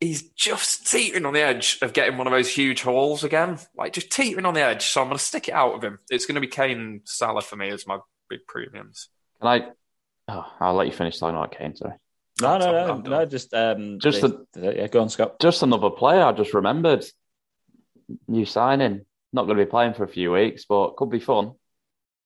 he's 0.00 0.22
just 0.30 0.90
teetering 0.90 1.26
on 1.26 1.34
the 1.34 1.42
edge 1.42 1.78
of 1.82 1.92
getting 1.92 2.16
one 2.16 2.26
of 2.26 2.32
those 2.32 2.52
huge 2.52 2.82
hauls 2.82 3.24
again. 3.24 3.58
Like 3.76 3.92
just 3.92 4.10
teetering 4.10 4.46
on 4.46 4.54
the 4.54 4.62
edge. 4.62 4.86
So 4.86 5.00
I'm 5.00 5.08
going 5.08 5.18
to 5.18 5.22
stick 5.24 5.48
it 5.48 5.54
out 5.54 5.74
of 5.74 5.82
him. 5.82 5.98
It's 6.10 6.26
going 6.26 6.36
to 6.36 6.40
be 6.40 6.46
Kane 6.46 7.02
Salah 7.04 7.42
for 7.42 7.56
me 7.56 7.70
as 7.70 7.86
my 7.86 7.98
big 8.30 8.40
premiums. 8.46 9.08
Can 9.40 9.48
I? 9.48 9.68
Oh, 10.28 10.52
I'll 10.60 10.74
let 10.74 10.86
you 10.86 10.92
finish 10.92 11.18
talking 11.18 11.36
about 11.36 11.56
Kane. 11.56 11.74
Sorry. 11.76 11.94
No, 12.40 12.58
no, 12.58 12.72
no, 12.72 12.96
no. 12.98 13.24
Just, 13.26 13.52
um, 13.54 13.98
just 13.98 14.22
a, 14.22 14.40
yeah. 14.56 14.86
Go 14.86 15.00
on, 15.00 15.08
Scott. 15.08 15.40
Just 15.40 15.62
another 15.62 15.90
player. 15.90 16.22
I 16.22 16.32
just 16.32 16.54
remembered. 16.54 17.04
New 18.26 18.44
signing. 18.44 19.04
Not 19.32 19.46
going 19.46 19.58
to 19.58 19.64
be 19.64 19.70
playing 19.70 19.94
for 19.94 20.04
a 20.04 20.08
few 20.08 20.32
weeks, 20.32 20.64
but 20.66 20.96
could 20.96 21.10
be 21.10 21.20
fun. 21.20 21.52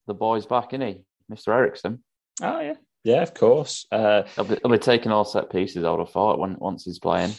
The 0.06 0.14
boy's 0.14 0.46
back, 0.46 0.72
isn't 0.72 0.86
he, 0.86 1.04
Mister 1.28 1.52
Eriksen? 1.52 2.02
Oh 2.40 2.60
yeah, 2.60 2.74
yeah, 3.04 3.22
of 3.22 3.34
course. 3.34 3.86
Uh, 3.90 4.22
he'll, 4.34 4.44
be, 4.44 4.56
he'll 4.62 4.70
be 4.70 4.78
taking 4.78 5.12
all 5.12 5.24
set 5.24 5.50
pieces. 5.50 5.84
I 5.84 5.90
would 5.90 6.00
have 6.00 6.10
thought 6.10 6.38
when 6.38 6.56
once 6.58 6.84
he's 6.84 6.98
playing. 6.98 7.32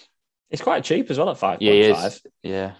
It's 0.53 0.61
quite 0.61 0.83
cheap 0.83 1.09
as 1.09 1.17
well 1.17 1.31
at 1.31 1.39
five. 1.39 1.61
Yeah, 1.61 1.93
five. 1.95 2.21
yeah. 2.43 2.73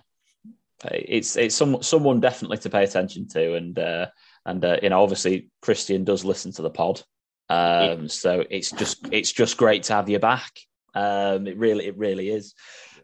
It's 0.85 1.35
it's 1.35 1.55
some 1.55 1.81
someone 1.81 2.19
definitely 2.19 2.59
to 2.59 2.69
pay 2.69 2.83
attention 2.83 3.27
to, 3.29 3.55
and 3.55 3.77
uh, 3.79 4.07
and 4.45 4.63
uh, 4.63 4.77
you 4.83 4.89
know 4.89 5.01
obviously 5.01 5.49
Christian 5.61 6.03
does 6.03 6.23
listen 6.23 6.51
to 6.53 6.61
the 6.61 6.69
pod, 6.69 7.01
um, 7.49 8.03
yeah. 8.03 8.07
so 8.07 8.43
it's 8.47 8.69
just 8.69 9.07
it's 9.11 9.31
just 9.31 9.57
great 9.57 9.83
to 9.83 9.93
have 9.93 10.07
you 10.07 10.19
back. 10.19 10.51
Um, 10.93 11.47
it 11.47 11.57
really 11.57 11.87
it 11.87 11.97
really 11.97 12.29
is. 12.29 12.53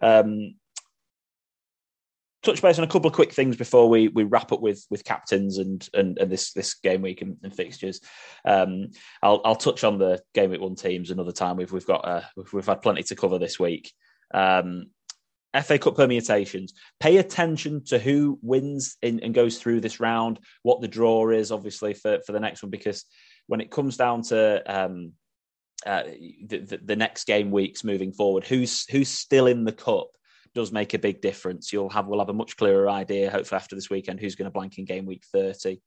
Um, 0.01 0.55
touch 2.43 2.61
base 2.61 2.77
on 2.77 2.83
a 2.83 2.87
couple 2.87 3.07
of 3.07 3.15
quick 3.15 3.33
things 3.33 3.57
before 3.57 3.89
we 3.89 4.09
we 4.09 4.23
wrap 4.23 4.51
up 4.51 4.61
with 4.61 4.85
with 4.91 5.03
captains 5.03 5.57
and 5.57 5.87
and, 5.95 6.19
and 6.19 6.31
this 6.31 6.53
this 6.53 6.75
game 6.75 7.01
week 7.01 7.23
and, 7.23 7.37
and 7.41 7.55
fixtures. 7.55 8.01
Um, 8.45 8.89
I'll 9.23 9.41
I'll 9.43 9.55
touch 9.55 9.83
on 9.83 9.97
the 9.97 10.21
game 10.35 10.51
week 10.51 10.61
one 10.61 10.75
teams 10.75 11.09
another 11.09 11.31
time. 11.31 11.57
We've 11.57 11.71
we've 11.71 11.87
got 11.87 12.07
uh, 12.07 12.21
we've, 12.35 12.53
we've 12.53 12.67
had 12.67 12.83
plenty 12.83 13.01
to 13.01 13.15
cover 13.15 13.39
this 13.39 13.59
week. 13.59 13.91
Um, 14.33 14.87
FA 15.63 15.79
Cup 15.79 15.95
permutations. 15.95 16.73
Pay 16.99 17.17
attention 17.17 17.83
to 17.85 17.97
who 17.97 18.37
wins 18.41 18.97
in, 19.01 19.19
and 19.21 19.33
goes 19.33 19.57
through 19.57 19.81
this 19.81 19.99
round, 19.99 20.39
what 20.63 20.81
the 20.81 20.87
draw 20.87 21.29
is, 21.29 21.51
obviously, 21.51 21.93
for, 21.93 22.19
for 22.25 22.31
the 22.33 22.39
next 22.39 22.61
one, 22.61 22.69
because 22.69 23.05
when 23.47 23.61
it 23.61 23.71
comes 23.71 23.97
down 23.97 24.21
to 24.21 24.61
um, 24.67 25.13
uh, 25.85 26.03
the, 26.45 26.59
the, 26.59 26.79
the, 26.83 26.95
next 26.95 27.25
game 27.25 27.49
weeks 27.49 27.83
moving 27.83 28.11
forward, 28.11 28.45
who's 28.45 28.85
who's 28.91 29.09
still 29.09 29.47
in 29.47 29.63
the 29.63 29.71
cup 29.71 30.09
does 30.53 30.71
make 30.71 30.93
a 30.93 30.99
big 30.99 31.21
difference. 31.21 31.73
You'll 31.73 31.89
have 31.89 32.07
we'll 32.07 32.19
have 32.19 32.29
a 32.29 32.33
much 32.33 32.55
clearer 32.57 32.89
idea, 32.89 33.31
hopefully, 33.31 33.57
after 33.57 33.75
this 33.75 33.89
weekend, 33.89 34.19
who's 34.19 34.35
going 34.35 34.45
to 34.45 34.51
blank 34.51 34.77
in 34.77 34.85
game 34.85 35.05
week 35.05 35.23
30. 35.31 35.81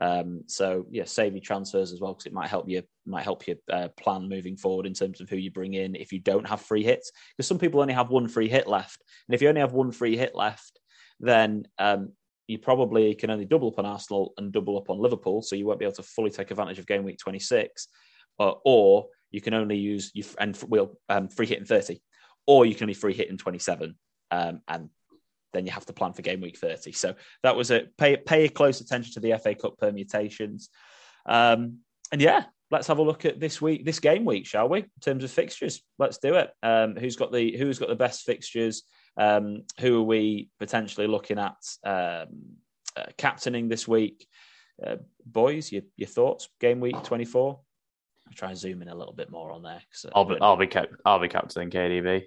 Um, 0.00 0.42
so 0.46 0.86
yeah, 0.90 1.04
save 1.04 1.34
your 1.34 1.42
transfers 1.42 1.92
as 1.92 2.00
well 2.00 2.14
because 2.14 2.26
it 2.26 2.32
might 2.32 2.48
help 2.48 2.68
you 2.68 2.82
might 3.06 3.24
help 3.24 3.46
your 3.46 3.56
uh, 3.70 3.88
plan 3.98 4.28
moving 4.28 4.56
forward 4.56 4.86
in 4.86 4.94
terms 4.94 5.20
of 5.20 5.28
who 5.28 5.36
you 5.36 5.50
bring 5.50 5.74
in 5.74 5.94
if 5.94 6.12
you 6.12 6.20
don't 6.20 6.48
have 6.48 6.62
free 6.62 6.82
hits 6.82 7.12
because 7.36 7.46
some 7.46 7.58
people 7.58 7.80
only 7.80 7.92
have 7.92 8.10
one 8.10 8.28
free 8.28 8.48
hit 8.48 8.66
left, 8.66 9.02
and 9.28 9.34
if 9.34 9.42
you 9.42 9.48
only 9.48 9.60
have 9.60 9.72
one 9.72 9.92
free 9.92 10.16
hit 10.16 10.34
left, 10.34 10.80
then 11.20 11.64
um, 11.78 12.12
you 12.46 12.58
probably 12.58 13.14
can 13.14 13.30
only 13.30 13.44
double 13.44 13.68
up 13.68 13.78
on 13.78 13.86
Arsenal 13.86 14.32
and 14.38 14.52
double 14.52 14.78
up 14.78 14.90
on 14.90 14.98
Liverpool, 14.98 15.42
so 15.42 15.56
you 15.56 15.66
won't 15.66 15.78
be 15.78 15.84
able 15.84 15.94
to 15.94 16.02
fully 16.02 16.30
take 16.30 16.50
advantage 16.50 16.78
of 16.78 16.86
game 16.86 17.04
week 17.04 17.18
26, 17.18 17.88
uh, 18.40 18.52
or 18.64 19.08
you 19.30 19.40
can 19.40 19.54
only 19.54 19.76
use 19.76 20.10
you 20.14 20.24
and 20.38 20.58
we'll 20.68 20.98
um, 21.08 21.28
free 21.28 21.46
hit 21.46 21.58
in 21.58 21.64
30, 21.64 22.00
or 22.46 22.66
you 22.66 22.74
can 22.74 22.84
only 22.84 22.94
free 22.94 23.14
hit 23.14 23.30
in 23.30 23.38
27. 23.38 23.94
Um, 24.30 24.60
and 24.68 24.88
then 25.52 25.66
you 25.66 25.72
have 25.72 25.86
to 25.86 25.92
plan 25.92 26.12
for 26.12 26.22
game 26.22 26.40
week 26.40 26.58
30. 26.58 26.92
So 26.92 27.14
that 27.42 27.56
was 27.56 27.70
a 27.70 27.86
pay 27.98 28.16
pay 28.16 28.48
close 28.48 28.80
attention 28.80 29.12
to 29.14 29.20
the 29.20 29.38
FA 29.38 29.54
Cup 29.54 29.78
permutations. 29.78 30.70
Um, 31.26 31.78
and 32.10 32.20
yeah, 32.20 32.44
let's 32.70 32.86
have 32.86 32.98
a 32.98 33.02
look 33.02 33.24
at 33.24 33.38
this 33.38 33.60
week, 33.60 33.84
this 33.84 34.00
game 34.00 34.24
week, 34.24 34.46
shall 34.46 34.68
we? 34.68 34.80
In 34.80 34.90
terms 35.00 35.24
of 35.24 35.30
fixtures, 35.30 35.82
let's 35.98 36.18
do 36.18 36.34
it. 36.34 36.50
Um, 36.62 36.96
who's 36.96 37.16
got 37.16 37.32
the 37.32 37.56
who's 37.56 37.78
got 37.78 37.88
the 37.88 37.94
best 37.94 38.22
fixtures? 38.22 38.82
Um, 39.16 39.64
who 39.78 40.00
are 40.00 40.04
we 40.04 40.48
potentially 40.58 41.06
looking 41.06 41.38
at 41.38 41.56
um, 41.84 42.56
uh, 42.96 43.06
captaining 43.16 43.68
this 43.68 43.86
week? 43.86 44.26
Uh, 44.84 44.96
boys, 45.24 45.70
your, 45.70 45.82
your 45.96 46.08
thoughts? 46.08 46.48
Game 46.60 46.80
week 46.80 47.02
twenty 47.04 47.26
four. 47.26 47.60
I'll 48.26 48.34
try 48.34 48.48
and 48.50 48.58
zoom 48.58 48.82
in 48.82 48.88
a 48.88 48.94
little 48.94 49.12
bit 49.12 49.30
more 49.30 49.52
on 49.52 49.62
there. 49.62 49.82
I'll 50.14 50.24
be, 50.24 50.36
I'll 50.40 50.56
be, 50.56 50.68
I'll 51.04 51.18
be 51.18 51.28
captaining 51.28 51.70
KDB. 51.70 52.24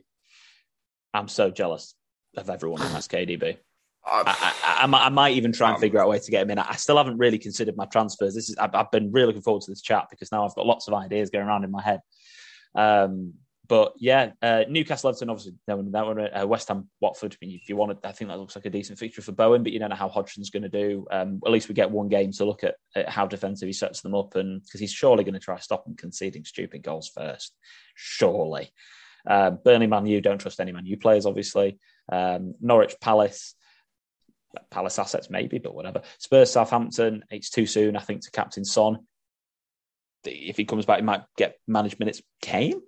I'm 1.13 1.27
so 1.27 1.49
jealous 1.49 1.95
of 2.37 2.49
everyone 2.49 2.81
who 2.81 2.87
has 2.87 3.07
KDB. 3.07 3.57
I, 4.05 4.23
I, 4.25 4.85
I, 4.85 5.05
I, 5.05 5.09
might 5.09 5.35
even 5.35 5.51
try 5.51 5.71
and 5.71 5.79
figure 5.79 5.99
out 5.99 6.05
a 6.05 6.09
way 6.09 6.19
to 6.19 6.31
get 6.31 6.43
him 6.43 6.51
in. 6.51 6.59
I 6.59 6.75
still 6.75 6.97
haven't 6.97 7.17
really 7.17 7.39
considered 7.39 7.75
my 7.75 7.85
transfers. 7.85 8.35
This 8.35 8.49
is 8.49 8.57
I've, 8.57 8.75
I've, 8.75 8.91
been 8.91 9.11
really 9.11 9.27
looking 9.27 9.41
forward 9.41 9.63
to 9.63 9.71
this 9.71 9.81
chat 9.81 10.07
because 10.11 10.31
now 10.31 10.45
I've 10.45 10.53
got 10.53 10.67
lots 10.67 10.87
of 10.87 10.93
ideas 10.93 11.31
going 11.31 11.47
around 11.47 11.63
in 11.63 11.71
my 11.71 11.81
head. 11.81 12.01
Um, 12.75 13.33
but 13.67 13.93
yeah, 13.97 14.31
uh, 14.41 14.63
Newcastle 14.69 15.09
Everton 15.09 15.29
obviously 15.29 15.53
no 15.67 15.77
one 15.77 15.91
that 15.91 16.05
one. 16.05 16.19
Uh, 16.19 16.45
West 16.45 16.67
Ham 16.67 16.89
Watford. 17.01 17.33
I 17.33 17.45
mean, 17.45 17.59
if 17.59 17.67
you 17.67 17.75
wanted, 17.75 17.97
I 18.03 18.11
think 18.11 18.29
that 18.29 18.37
looks 18.37 18.55
like 18.55 18.65
a 18.65 18.69
decent 18.69 18.99
fixture 18.99 19.21
for 19.21 19.31
Bowen, 19.31 19.63
but 19.63 19.71
you 19.71 19.79
don't 19.79 19.89
know 19.89 19.95
how 19.95 20.09
Hodgson's 20.09 20.49
going 20.49 20.63
to 20.63 20.69
do. 20.69 21.07
Um, 21.11 21.41
at 21.45 21.51
least 21.51 21.67
we 21.67 21.73
get 21.73 21.89
one 21.89 22.07
game 22.07 22.31
to 22.33 22.45
look 22.45 22.63
at, 22.63 22.75
at 22.95 23.09
how 23.09 23.25
defensive 23.25 23.67
he 23.67 23.73
sets 23.73 24.01
them 24.01 24.13
up, 24.13 24.35
and 24.35 24.61
because 24.61 24.79
he's 24.79 24.91
surely 24.91 25.23
going 25.23 25.33
to 25.33 25.39
try 25.39 25.55
to 25.55 25.63
stop 25.63 25.85
them 25.85 25.95
conceding 25.95 26.45
stupid 26.45 26.83
goals 26.83 27.09
first, 27.09 27.55
surely. 27.95 28.71
Uh, 29.27 29.51
Burnley, 29.51 29.87
Man 29.87 30.05
U, 30.05 30.21
don't 30.21 30.37
trust 30.37 30.59
any 30.59 30.71
Man 30.71 30.85
U 30.85 30.97
players, 30.97 31.25
obviously. 31.25 31.79
Um, 32.11 32.55
Norwich, 32.61 32.95
Palace. 33.01 33.55
Palace 34.71 34.99
assets 34.99 35.29
maybe, 35.29 35.57
but 35.57 35.75
whatever. 35.75 36.01
Spurs, 36.17 36.51
Southampton. 36.51 37.25
It's 37.29 37.49
too 37.49 37.65
soon, 37.65 37.97
I 37.97 37.99
think, 37.99 38.21
to 38.21 38.31
captain 38.31 38.63
Son. 38.63 38.99
If 40.23 40.55
he 40.55 40.63
comes 40.63 40.85
back, 40.85 40.99
he 40.99 41.03
might 41.03 41.23
get 41.37 41.57
managed 41.67 41.99
minutes. 41.99 42.21
Kane, 42.41 42.81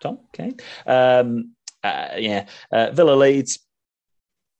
Tom 0.00 0.20
Kane. 0.32 0.56
Um, 0.86 1.56
uh, 1.82 2.10
yeah, 2.16 2.46
uh, 2.70 2.90
Villa 2.92 3.14
Leeds 3.14 3.58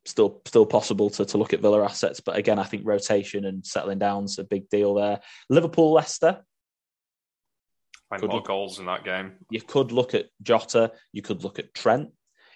still 0.05 0.41
still 0.47 0.67
possible 0.67 1.11
to, 1.11 1.25
to 1.25 1.39
look 1.39 1.53
at 1.53 1.61
Villa 1.61 1.85
assets, 1.85 2.21
but 2.21 2.37
again, 2.37 2.59
I 2.59 2.65
think 2.65 2.83
rotation 2.85 3.45
and 3.45 3.65
settling 3.65 3.99
down's 3.99 4.39
a 4.39 4.45
big 4.45 4.69
deal 4.71 4.95
there. 4.95 5.21
Liverpool 5.49 5.93
Leicester. 5.93 6.43
Find 8.09 8.23
more 8.27 8.43
goals 8.43 8.81
in 8.81 8.87
that 8.87 9.05
game. 9.05 9.35
You 9.51 9.61
could 9.61 9.93
look 9.93 10.15
at 10.15 10.27
Jota. 10.43 10.91
You 11.13 11.23
could 11.23 11.45
look 11.45 11.61
at 11.61 11.73
Trent. 11.75 12.11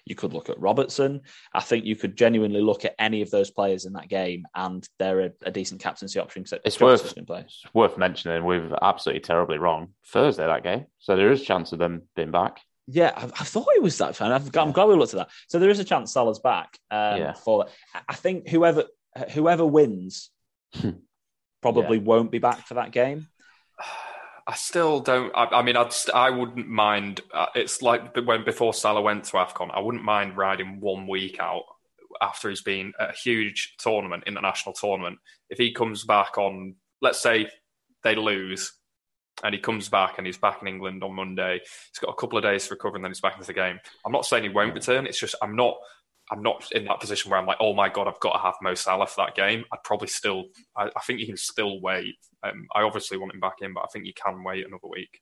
You 0.05 0.15
could 0.15 0.33
look 0.33 0.49
at 0.49 0.59
Robertson. 0.59 1.21
I 1.53 1.61
think 1.61 1.85
you 1.85 1.95
could 1.95 2.15
genuinely 2.15 2.61
look 2.61 2.85
at 2.85 2.95
any 2.99 3.21
of 3.21 3.31
those 3.31 3.49
players 3.49 3.85
in 3.85 3.93
that 3.93 4.07
game, 4.07 4.45
and 4.53 4.87
they're 4.99 5.21
a, 5.21 5.31
a 5.43 5.51
decent 5.51 5.81
captaincy 5.81 6.19
option. 6.19 6.45
It's 6.63 6.79
worth, 6.79 7.17
it's 7.17 7.65
worth 7.73 7.97
mentioning 7.97 8.43
we're 8.43 8.75
absolutely 8.81 9.21
terribly 9.21 9.57
wrong 9.57 9.89
Thursday 10.07 10.45
that 10.45 10.63
game, 10.63 10.85
so 10.99 11.15
there 11.15 11.31
is 11.31 11.41
a 11.41 11.45
chance 11.45 11.71
of 11.71 11.79
them 11.79 12.03
being 12.15 12.31
back. 12.31 12.61
Yeah, 12.87 13.13
I, 13.15 13.23
I, 13.23 13.43
thought 13.43 13.67
it 13.75 13.81
was 13.81 13.97
that 13.97 14.15
fan. 14.15 14.31
I'm, 14.31 14.43
I'm 14.55 14.71
glad 14.71 14.87
we 14.87 14.95
looked 14.95 15.15
at 15.15 15.17
that. 15.17 15.29
So 15.47 15.57
there 15.57 15.71
is 15.71 15.79
a 15.79 15.83
chance 15.83 16.13
Salah's 16.13 16.39
back. 16.39 16.77
Um, 16.91 17.19
yeah. 17.19 17.33
For 17.33 17.65
I 18.07 18.13
think 18.13 18.47
whoever 18.47 18.83
whoever 19.31 19.65
wins 19.65 20.29
hmm. 20.75 20.91
probably 21.61 21.97
yeah. 21.97 22.03
won't 22.03 22.31
be 22.31 22.37
back 22.37 22.67
for 22.67 22.75
that 22.75 22.91
game. 22.91 23.27
I 24.47 24.55
still 24.55 24.99
don't. 24.99 25.31
I, 25.35 25.45
I 25.45 25.61
mean, 25.63 25.75
I'd, 25.75 25.93
I 26.13 26.29
wouldn't 26.29 26.67
mind. 26.67 27.21
Uh, 27.33 27.47
it's 27.55 27.81
like 27.81 28.15
when 28.15 28.43
before 28.43 28.73
Salah 28.73 29.01
went 29.01 29.23
to 29.25 29.33
Afcon, 29.33 29.71
I 29.73 29.79
wouldn't 29.79 30.03
mind 30.03 30.37
riding 30.37 30.79
one 30.79 31.07
week 31.07 31.39
out 31.39 31.63
after 32.21 32.49
he's 32.49 32.61
been 32.61 32.93
at 32.99 33.09
a 33.09 33.17
huge 33.17 33.75
tournament, 33.79 34.23
international 34.27 34.73
tournament. 34.73 35.17
If 35.49 35.57
he 35.57 35.73
comes 35.73 36.03
back 36.03 36.37
on, 36.37 36.75
let's 37.01 37.21
say 37.21 37.49
they 38.03 38.15
lose, 38.15 38.71
and 39.43 39.53
he 39.53 39.59
comes 39.59 39.89
back 39.89 40.17
and 40.17 40.25
he's 40.25 40.37
back 40.37 40.61
in 40.61 40.67
England 40.67 41.03
on 41.03 41.13
Monday. 41.13 41.59
He's 41.61 41.99
got 41.99 42.11
a 42.11 42.15
couple 42.15 42.37
of 42.37 42.43
days 42.43 42.67
to 42.67 42.73
recover 42.73 42.95
and 42.95 43.03
then 43.03 43.11
he's 43.11 43.19
back 43.19 43.35
into 43.35 43.47
the 43.47 43.53
game. 43.53 43.79
I'm 44.05 44.11
not 44.11 44.25
saying 44.25 44.43
he 44.43 44.49
won't 44.49 44.73
return. 44.73 45.05
It's 45.05 45.19
just 45.19 45.35
I'm 45.41 45.55
not 45.55 45.75
I'm 46.31 46.41
not 46.41 46.71
in 46.71 46.85
that 46.85 46.99
position 46.99 47.29
where 47.29 47.39
I'm 47.39 47.45
like, 47.45 47.57
oh 47.59 47.73
my 47.73 47.89
god, 47.89 48.07
I've 48.07 48.19
got 48.19 48.33
to 48.33 48.39
have 48.39 48.55
Mo 48.61 48.73
Salah 48.73 49.07
for 49.07 49.25
that 49.25 49.35
game. 49.35 49.63
I'd 49.71 49.83
probably 49.83 50.07
still 50.07 50.45
I, 50.75 50.89
I 50.95 51.01
think 51.05 51.19
you 51.19 51.27
can 51.27 51.37
still 51.37 51.79
wait. 51.81 52.15
Um, 52.43 52.67
I 52.75 52.81
obviously 52.81 53.17
want 53.17 53.33
him 53.33 53.39
back 53.39 53.57
in, 53.61 53.73
but 53.73 53.81
I 53.81 53.87
think 53.91 54.05
you 54.05 54.13
can 54.13 54.43
wait 54.43 54.65
another 54.65 54.87
week 54.87 55.21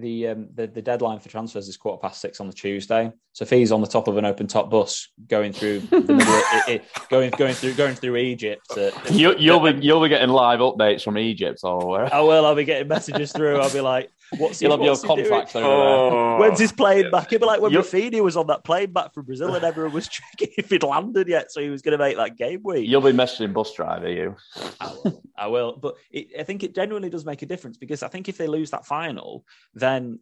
the, 0.00 0.28
um, 0.28 0.48
the 0.54 0.66
the 0.66 0.82
deadline 0.82 1.18
for 1.18 1.28
transfers 1.28 1.68
is 1.68 1.76
quarter 1.76 2.00
past 2.00 2.20
six 2.20 2.40
on 2.40 2.46
the 2.46 2.52
Tuesday. 2.52 3.12
So 3.32 3.42
if 3.44 3.50
he's 3.50 3.72
on 3.72 3.80
the 3.80 3.86
top 3.86 4.08
of 4.08 4.16
an 4.16 4.24
open 4.24 4.46
top 4.46 4.70
bus 4.70 5.08
going 5.28 5.52
through 5.52 5.80
the 5.80 6.00
middle, 6.00 6.18
it, 6.18 6.68
it, 6.68 6.84
going 7.08 7.30
going 7.32 7.54
through 7.54 7.74
going 7.74 7.94
through 7.94 8.16
Egypt, 8.16 8.66
uh, 8.76 8.90
you, 9.10 9.28
will 9.28 9.72
be 9.72 9.84
you'll 9.84 10.02
be 10.02 10.08
getting 10.08 10.30
live 10.30 10.60
updates 10.60 11.02
from 11.02 11.18
Egypt 11.18 11.60
or 11.62 11.86
where? 11.86 12.14
I 12.14 12.20
will. 12.20 12.46
I'll 12.46 12.54
be 12.54 12.64
getting 12.64 12.88
messages 12.88 13.32
through. 13.32 13.58
I'll 13.58 13.72
be 13.72 13.80
like, 13.80 14.10
"What's 14.36 14.60
You'll 14.60 14.76
he, 14.78 14.88
have 14.88 15.00
your 15.00 15.08
contacts 15.08 15.56
over 15.56 15.66
oh, 15.66 16.10
there. 16.10 16.38
When's 16.38 16.58
his 16.58 16.72
plane 16.72 17.10
back? 17.10 17.28
It'd 17.28 17.40
be 17.40 17.46
like 17.46 17.60
when 17.60 17.72
Raphinha 17.72 18.22
was 18.22 18.36
on 18.36 18.46
that 18.48 18.64
plane 18.64 18.92
back 18.92 19.14
from 19.14 19.24
Brazil, 19.24 19.54
and 19.54 19.64
everyone 19.64 19.92
was 19.92 20.08
checking 20.38 20.54
if 20.58 20.70
he'd 20.70 20.82
landed 20.82 21.28
yet, 21.28 21.50
so 21.50 21.60
he 21.60 21.70
was 21.70 21.82
going 21.82 21.92
to 21.92 21.98
make 21.98 22.16
that 22.16 22.36
game 22.36 22.60
week. 22.64 22.88
You'll 22.88 23.00
be 23.00 23.12
messaging 23.12 23.52
bus 23.52 23.72
driver, 23.74 24.10
you. 24.10 24.36
I 24.80 24.92
will. 25.04 25.22
I 25.36 25.46
will. 25.46 25.76
But 25.76 25.94
it, 26.10 26.28
I 26.38 26.42
think 26.42 26.62
it 26.62 26.74
genuinely 26.74 27.10
does 27.10 27.24
make 27.24 27.42
a 27.42 27.46
difference 27.46 27.76
because 27.76 28.02
I 28.02 28.08
think 28.08 28.28
if 28.28 28.36
they 28.36 28.46
lose 28.46 28.70
that 28.70 28.86
final, 28.86 29.44
then 29.74 30.18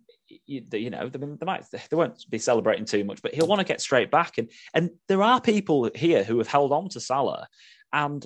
you, 0.46 0.62
you 0.72 0.90
know, 0.90 1.08
they, 1.08 1.18
they 1.18 1.46
might 1.46 1.64
they 1.70 1.96
won't 1.96 2.24
be 2.30 2.38
celebrating 2.38 2.84
too 2.84 3.04
much, 3.04 3.22
but 3.22 3.34
he'll 3.34 3.46
want 3.46 3.60
to 3.60 3.66
get 3.66 3.80
straight 3.80 4.10
back. 4.10 4.38
And 4.38 4.50
and 4.74 4.90
there 5.08 5.22
are 5.22 5.40
people 5.40 5.90
here 5.94 6.24
who 6.24 6.38
have 6.38 6.48
held 6.48 6.72
on 6.72 6.88
to 6.90 7.00
Salah, 7.00 7.48
and 7.92 8.24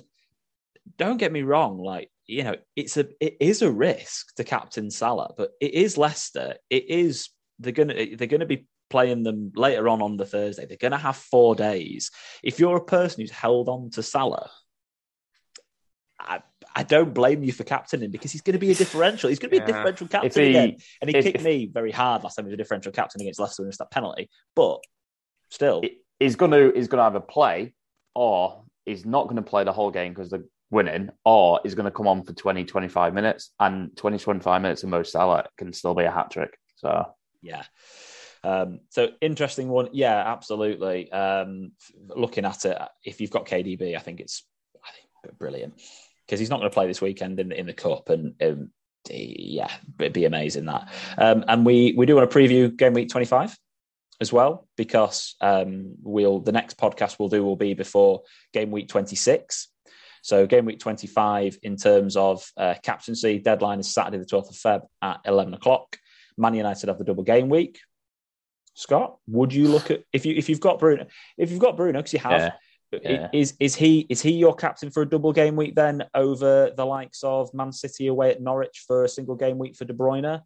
don't 0.97 1.17
get 1.17 1.31
me 1.31 1.43
wrong, 1.43 1.77
like 1.77 2.09
you 2.31 2.43
know, 2.43 2.55
it's 2.75 2.95
a 2.97 3.07
it 3.19 3.37
is 3.39 3.61
a 3.61 3.71
risk 3.71 4.33
to 4.35 4.43
captain 4.43 4.89
Salah, 4.89 5.33
but 5.37 5.51
it 5.59 5.73
is 5.73 5.97
Leicester. 5.97 6.55
It 6.69 6.89
is 6.89 7.29
they're 7.59 7.73
gonna 7.73 8.15
they're 8.15 8.27
gonna 8.27 8.45
be 8.45 8.67
playing 8.89 9.23
them 9.23 9.51
later 9.55 9.89
on 9.89 10.01
on 10.01 10.15
the 10.15 10.25
Thursday. 10.25 10.65
They're 10.65 10.77
gonna 10.77 10.97
have 10.97 11.17
four 11.17 11.55
days. 11.55 12.09
If 12.41 12.57
you're 12.57 12.77
a 12.77 12.85
person 12.85 13.21
who's 13.21 13.31
held 13.31 13.67
on 13.67 13.89
to 13.91 14.03
Salah, 14.03 14.49
I, 16.19 16.41
I 16.73 16.83
don't 16.83 17.13
blame 17.13 17.43
you 17.43 17.51
for 17.51 17.65
captaining 17.65 18.11
because 18.11 18.31
he's 18.31 18.41
going 18.41 18.53
to 18.53 18.59
be 18.59 18.71
a 18.71 18.75
differential. 18.75 19.29
He's 19.29 19.39
going 19.39 19.49
to 19.49 19.55
be 19.55 19.57
yeah. 19.57 19.63
a 19.63 19.67
differential 19.67 20.07
captain 20.07 20.43
he, 20.43 20.49
again. 20.51 20.77
And 21.01 21.09
he 21.09 21.17
if, 21.17 21.25
kicked 21.25 21.37
if, 21.37 21.43
me 21.43 21.65
very 21.65 21.91
hard 21.91 22.23
last 22.23 22.35
time 22.35 22.45
he 22.45 22.49
was 22.49 22.53
a 22.53 22.57
differential 22.57 22.91
captain 22.91 23.21
against 23.21 23.39
Leicester 23.39 23.63
and 23.63 23.73
that 23.73 23.91
penalty. 23.91 24.29
But 24.55 24.79
still, 25.49 25.81
he's 26.19 26.35
going 26.35 26.51
to 26.51 26.71
he's 26.75 26.87
going 26.87 26.99
to 26.99 27.05
either 27.05 27.19
play 27.19 27.73
or 28.13 28.63
he's 28.85 29.05
not 29.05 29.23
going 29.23 29.37
to 29.37 29.41
play 29.41 29.63
the 29.63 29.73
whole 29.73 29.89
game 29.89 30.13
because 30.13 30.29
they're 30.29 30.45
winning, 30.71 31.09
or 31.23 31.59
he's 31.63 31.75
going 31.75 31.85
to 31.85 31.91
come 31.91 32.07
on 32.07 32.23
for 32.23 32.33
20, 32.33 32.65
25 32.65 33.13
minutes, 33.13 33.51
and 33.59 33.95
20, 33.95 34.17
25 34.17 34.61
minutes 34.61 34.83
of 34.83 34.89
Mo 34.89 35.03
Salah 35.03 35.45
can 35.57 35.73
still 35.73 35.93
be 35.93 36.05
a 36.05 36.11
hat 36.11 36.31
trick. 36.31 36.57
So 36.77 37.05
yeah. 37.41 37.63
Um, 38.43 38.79
so 38.89 39.09
interesting 39.21 39.69
one, 39.69 39.89
yeah, 39.91 40.17
absolutely. 40.17 41.11
Um, 41.11 41.73
looking 42.07 42.45
at 42.45 42.65
it, 42.65 42.77
if 43.03 43.21
you've 43.21 43.29
got 43.29 43.45
KDB, 43.45 43.95
I 43.95 43.99
think 43.99 44.19
it's 44.19 44.43
I 44.83 44.89
think 44.91 45.37
brilliant 45.37 45.79
because 46.25 46.39
he's 46.39 46.49
not 46.49 46.59
going 46.59 46.69
to 46.69 46.73
play 46.73 46.87
this 46.87 47.01
weekend 47.01 47.39
in, 47.39 47.51
in 47.51 47.67
the 47.67 47.73
cup, 47.73 48.09
and 48.09 48.33
um, 48.41 48.71
yeah, 49.09 49.71
it'd 49.99 50.13
be 50.13 50.25
amazing 50.25 50.65
that. 50.65 50.91
Um, 51.17 51.43
and 51.47 51.65
we 51.65 51.93
we 51.95 52.05
do 52.05 52.15
want 52.15 52.29
to 52.29 52.37
preview 52.37 52.75
game 52.75 52.93
week 52.93 53.09
twenty 53.09 53.25
five 53.25 53.55
as 54.19 54.31
well 54.31 54.67
because 54.77 55.35
um, 55.41 55.95
we'll 56.01 56.39
the 56.39 56.51
next 56.51 56.77
podcast 56.77 57.17
we'll 57.19 57.29
do 57.29 57.43
will 57.43 57.55
be 57.55 57.73
before 57.73 58.21
game 58.53 58.71
week 58.71 58.87
twenty 58.87 59.15
six. 59.15 59.67
So 60.21 60.45
game 60.45 60.65
week 60.65 60.79
twenty 60.79 61.07
five 61.07 61.57
in 61.63 61.75
terms 61.75 62.15
of 62.15 62.45
uh, 62.57 62.75
captaincy 62.83 63.39
deadline 63.39 63.79
is 63.79 63.93
Saturday 63.93 64.17
the 64.17 64.25
twelfth 64.25 64.49
of 64.49 64.55
Feb 64.55 64.87
at 65.01 65.19
eleven 65.25 65.53
o'clock. 65.53 65.97
Man 66.37 66.53
United 66.53 66.87
have 66.87 66.97
the 66.97 67.03
double 67.03 67.23
game 67.23 67.49
week. 67.49 67.79
Scott, 68.73 69.17
would 69.27 69.53
you 69.53 69.67
look 69.67 69.91
at 69.91 70.03
if 70.13 70.25
you 70.25 70.35
if 70.35 70.47
you've 70.47 70.59
got 70.59 70.79
Bruno 70.79 71.07
if 71.37 71.51
you've 71.51 71.59
got 71.59 71.77
Bruno 71.77 71.99
because 71.99 72.13
you 72.13 72.19
have. 72.19 72.31
Yeah 72.31 72.51
yeah. 73.01 73.29
Is 73.31 73.53
is 73.59 73.75
he 73.75 74.05
is 74.09 74.21
he 74.21 74.31
your 74.31 74.55
captain 74.55 74.91
for 74.91 75.03
a 75.03 75.09
double 75.09 75.31
game 75.31 75.55
week 75.55 75.75
then 75.75 76.03
over 76.13 76.71
the 76.75 76.85
likes 76.85 77.23
of 77.23 77.53
Man 77.53 77.71
City 77.71 78.07
away 78.07 78.31
at 78.31 78.41
Norwich 78.41 78.83
for 78.85 79.03
a 79.03 79.09
single 79.09 79.35
game 79.35 79.57
week 79.57 79.75
for 79.75 79.85
De 79.85 79.93
Bruyne, 79.93 80.41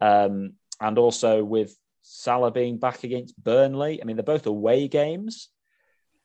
um, 0.00 0.52
and 0.80 0.98
also 0.98 1.42
with 1.42 1.74
Salah 2.02 2.50
being 2.50 2.78
back 2.78 3.04
against 3.04 3.42
Burnley? 3.42 4.00
I 4.00 4.04
mean, 4.04 4.16
they're 4.16 4.22
both 4.22 4.46
away 4.46 4.88
games, 4.88 5.48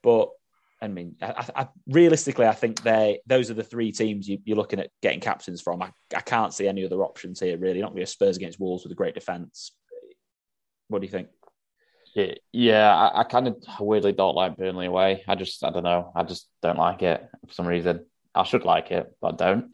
but 0.01 0.29
I 0.83 0.89
mean, 0.89 1.15
I, 1.21 1.45
I, 1.55 1.67
realistically, 1.87 2.45
I 2.45 2.51
think 2.51 2.83
they 2.83 3.21
those 3.25 3.49
are 3.49 3.53
the 3.53 3.63
three 3.63 3.93
teams 3.93 4.27
you, 4.27 4.39
are 4.51 4.55
looking 4.55 4.81
at 4.81 4.89
getting 5.01 5.21
captains 5.21 5.61
from. 5.61 5.81
I, 5.81 5.91
I 6.13 6.19
can't 6.19 6.53
see 6.53 6.67
any 6.67 6.83
other 6.83 7.01
options 7.03 7.39
here. 7.39 7.57
Really, 7.57 7.79
not 7.79 7.93
really 7.93 8.03
a 8.03 8.07
Spurs 8.07 8.35
against 8.35 8.59
Wolves 8.59 8.83
with 8.83 8.91
a 8.91 8.95
great 8.95 9.15
defence. 9.15 9.71
What 10.89 10.99
do 10.99 11.05
you 11.05 11.11
think? 11.11 11.29
Yeah, 12.13 12.33
yeah 12.51 12.93
I, 12.93 13.21
I 13.21 13.23
kind 13.23 13.47
of 13.47 13.63
weirdly 13.79 14.11
don't 14.11 14.35
like 14.35 14.57
Burnley 14.57 14.87
away. 14.87 15.23
I 15.25 15.35
just, 15.35 15.63
I 15.63 15.69
don't 15.69 15.83
know. 15.83 16.11
I 16.15 16.23
just 16.23 16.49
don't 16.61 16.77
like 16.77 17.01
it 17.01 17.25
for 17.47 17.53
some 17.53 17.65
reason. 17.65 18.05
I 18.35 18.43
should 18.43 18.65
like 18.65 18.91
it, 18.91 19.07
but 19.21 19.35
I 19.35 19.37
don't. 19.37 19.71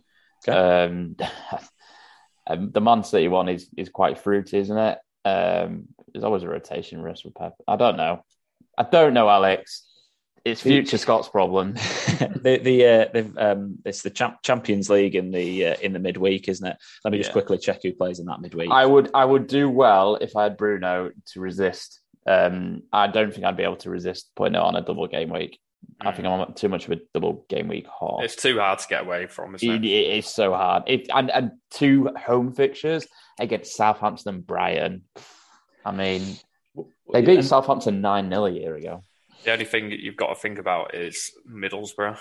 Okay. 0.48 0.58
Um, 0.58 1.16
um, 2.48 2.72
the 2.72 2.82
Man 2.82 3.04
City 3.04 3.30
one 3.30 3.50
is 3.50 3.68
is 3.76 3.90
quite 3.90 4.20
fruity, 4.20 4.60
isn't 4.60 4.78
it? 4.78 5.00
Um, 5.26 5.88
there's 6.14 6.24
always 6.24 6.44
a 6.44 6.50
rotation 6.50 7.02
risk 7.02 7.26
with 7.26 7.34
Pep. 7.34 7.56
I 7.68 7.78
don't 7.78 7.98
know. 7.98 8.24
I 8.78 8.84
don't 8.84 9.16
know, 9.16 9.28
Alex. 9.28 9.89
It's 10.46 10.62
future 10.62 10.98
Scott's 10.98 11.30
problem. 11.30 11.74
the 11.74 12.60
the 12.62 12.86
uh, 12.86 13.52
um, 13.52 13.80
it's 13.86 14.02
the 14.02 14.10
Champ- 14.10 14.42
Champions 14.44 14.90
League 14.90 15.16
in 15.16 15.32
the 15.32 15.68
uh, 15.68 15.76
in 15.82 15.94
the 15.94 16.00
midweek, 16.00 16.48
isn't 16.48 16.66
it? 16.66 16.78
Let 17.04 17.12
me 17.12 17.18
just 17.18 17.30
yeah. 17.30 17.34
quickly 17.34 17.58
check 17.58 17.82
who 17.84 17.94
plays 17.94 18.20
in 18.20 18.26
that 18.26 18.42
midweek. 18.42 18.72
I 18.72 18.86
would 18.86 19.12
I 19.14 19.26
would 19.26 19.48
do 19.48 19.70
well 19.70 20.16
if 20.16 20.36
I 20.36 20.44
had 20.44 20.58
Bruno 20.58 21.12
to 21.34 21.40
resist 21.40 22.00
um, 22.30 22.84
I 22.94 23.08
don't 23.08 23.34
think 23.34 23.46
I'd 23.46 23.58
be 23.58 23.64
able 23.64 23.78
to 23.78 23.90
resist 23.90 24.32
putting 24.36 24.56
it 24.56 24.62
on 24.62 24.76
a 24.76 24.82
double 24.82 25.08
game 25.08 25.30
week. 25.30 25.60
Mm. 26.04 26.08
I 26.08 26.12
think 26.12 26.28
I'm 26.28 26.40
on 26.40 26.54
too 26.54 26.70
much 26.70 26.86
of 26.86 26.92
a 26.92 27.02
double 27.14 27.46
game 27.50 27.68
week 27.68 27.88
hot. 27.88 28.24
It's 28.24 28.36
too 28.36 28.60
hard 28.60 28.80
to 28.80 28.88
get 28.88 29.02
away 29.02 29.26
from, 29.26 29.56
isn't 29.56 29.68
it? 29.68 29.86
it, 29.86 29.88
it 29.88 30.18
is 30.18 30.28
so 30.28 30.54
hard. 30.54 30.84
It, 30.86 31.10
and, 31.14 31.32
and 31.32 31.52
two 31.72 32.10
home 32.18 32.54
fixtures 32.54 33.08
against 33.40 33.76
Southampton 33.76 34.36
and 34.36 34.46
Brighton. 34.48 35.04
I 35.84 35.92
mean, 35.92 36.38
they 37.12 37.22
beat 37.22 37.40
and, 37.40 37.46
Southampton 37.46 38.02
9 38.02 38.30
0 38.30 38.46
a 38.46 38.52
year 38.52 38.76
ago. 38.76 39.02
The 39.44 39.52
only 39.52 39.66
thing 39.66 39.90
that 39.90 40.00
you've 40.00 40.18
got 40.18 40.28
to 40.28 40.36
think 40.36 40.60
about 40.60 40.96
is 40.96 41.32
Middlesbrough. 41.50 42.18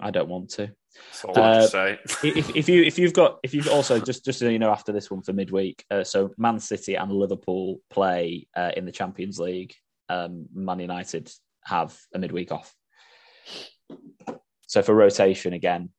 I 0.00 0.10
don't 0.10 0.28
want 0.28 0.50
to. 0.50 0.70
Uh, 1.28 1.66
say. 1.66 1.98
if, 2.24 2.56
if, 2.56 2.68
you 2.68 2.82
if 2.82 2.98
you've 2.98 3.12
got 3.12 3.38
if 3.42 3.52
you've 3.52 3.68
also 3.68 4.00
just 4.00 4.24
just 4.24 4.38
so 4.38 4.48
you 4.48 4.58
know 4.58 4.70
after 4.70 4.92
this 4.92 5.10
one 5.10 5.22
for 5.22 5.32
midweek, 5.32 5.84
uh, 5.90 6.04
so 6.04 6.32
Man 6.38 6.58
City 6.58 6.94
and 6.94 7.12
Liverpool 7.12 7.80
play 7.90 8.46
uh, 8.56 8.70
in 8.76 8.84
the 8.84 8.92
Champions 8.92 9.38
League. 9.38 9.74
Um, 10.08 10.46
Man 10.54 10.78
United 10.78 11.30
have 11.64 11.96
a 12.14 12.18
midweek 12.18 12.52
off. 12.52 12.74
So 14.66 14.82
for 14.82 14.94
rotation 14.94 15.52
again, 15.52 15.90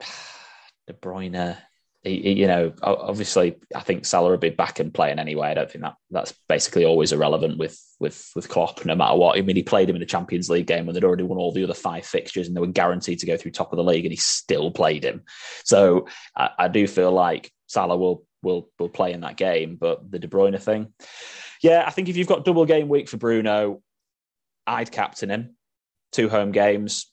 De 0.86 0.92
Bruyne, 0.92 1.56
you 2.06 2.46
know, 2.46 2.72
obviously, 2.82 3.56
I 3.74 3.80
think 3.80 4.06
Salah 4.06 4.30
will 4.30 4.36
be 4.36 4.50
back 4.50 4.78
and 4.78 4.94
playing 4.94 5.18
anyway. 5.18 5.48
I 5.48 5.54
don't 5.54 5.70
think 5.70 5.82
that 5.82 5.96
that's 6.10 6.32
basically 6.48 6.84
always 6.84 7.12
irrelevant 7.12 7.58
with 7.58 7.80
with 7.98 8.30
with 8.34 8.48
Klopp, 8.48 8.84
no 8.84 8.94
matter 8.94 9.16
what. 9.16 9.38
I 9.38 9.42
mean, 9.42 9.56
he 9.56 9.62
played 9.62 9.90
him 9.90 9.96
in 9.96 10.00
the 10.00 10.06
Champions 10.06 10.48
League 10.48 10.66
game 10.66 10.86
when 10.86 10.94
they'd 10.94 11.04
already 11.04 11.24
won 11.24 11.38
all 11.38 11.52
the 11.52 11.64
other 11.64 11.74
five 11.74 12.06
fixtures 12.06 12.46
and 12.46 12.56
they 12.56 12.60
were 12.60 12.66
guaranteed 12.66 13.18
to 13.20 13.26
go 13.26 13.36
through 13.36 13.50
top 13.50 13.72
of 13.72 13.76
the 13.76 13.84
league, 13.84 14.04
and 14.04 14.12
he 14.12 14.16
still 14.16 14.70
played 14.70 15.04
him. 15.04 15.24
So 15.64 16.08
I, 16.36 16.50
I 16.58 16.68
do 16.68 16.86
feel 16.86 17.12
like 17.12 17.52
Salah 17.66 17.96
will 17.96 18.24
will 18.42 18.70
will 18.78 18.88
play 18.88 19.12
in 19.12 19.20
that 19.20 19.36
game, 19.36 19.76
but 19.76 20.10
the 20.10 20.18
De 20.18 20.28
Bruyne 20.28 20.60
thing, 20.60 20.92
yeah, 21.62 21.84
I 21.86 21.90
think 21.90 22.08
if 22.08 22.16
you've 22.16 22.28
got 22.28 22.44
double 22.44 22.64
game 22.64 22.88
week 22.88 23.08
for 23.08 23.16
Bruno, 23.16 23.82
I'd 24.66 24.92
captain 24.92 25.30
him. 25.30 25.56
Two 26.12 26.28
home 26.28 26.52
games, 26.52 27.10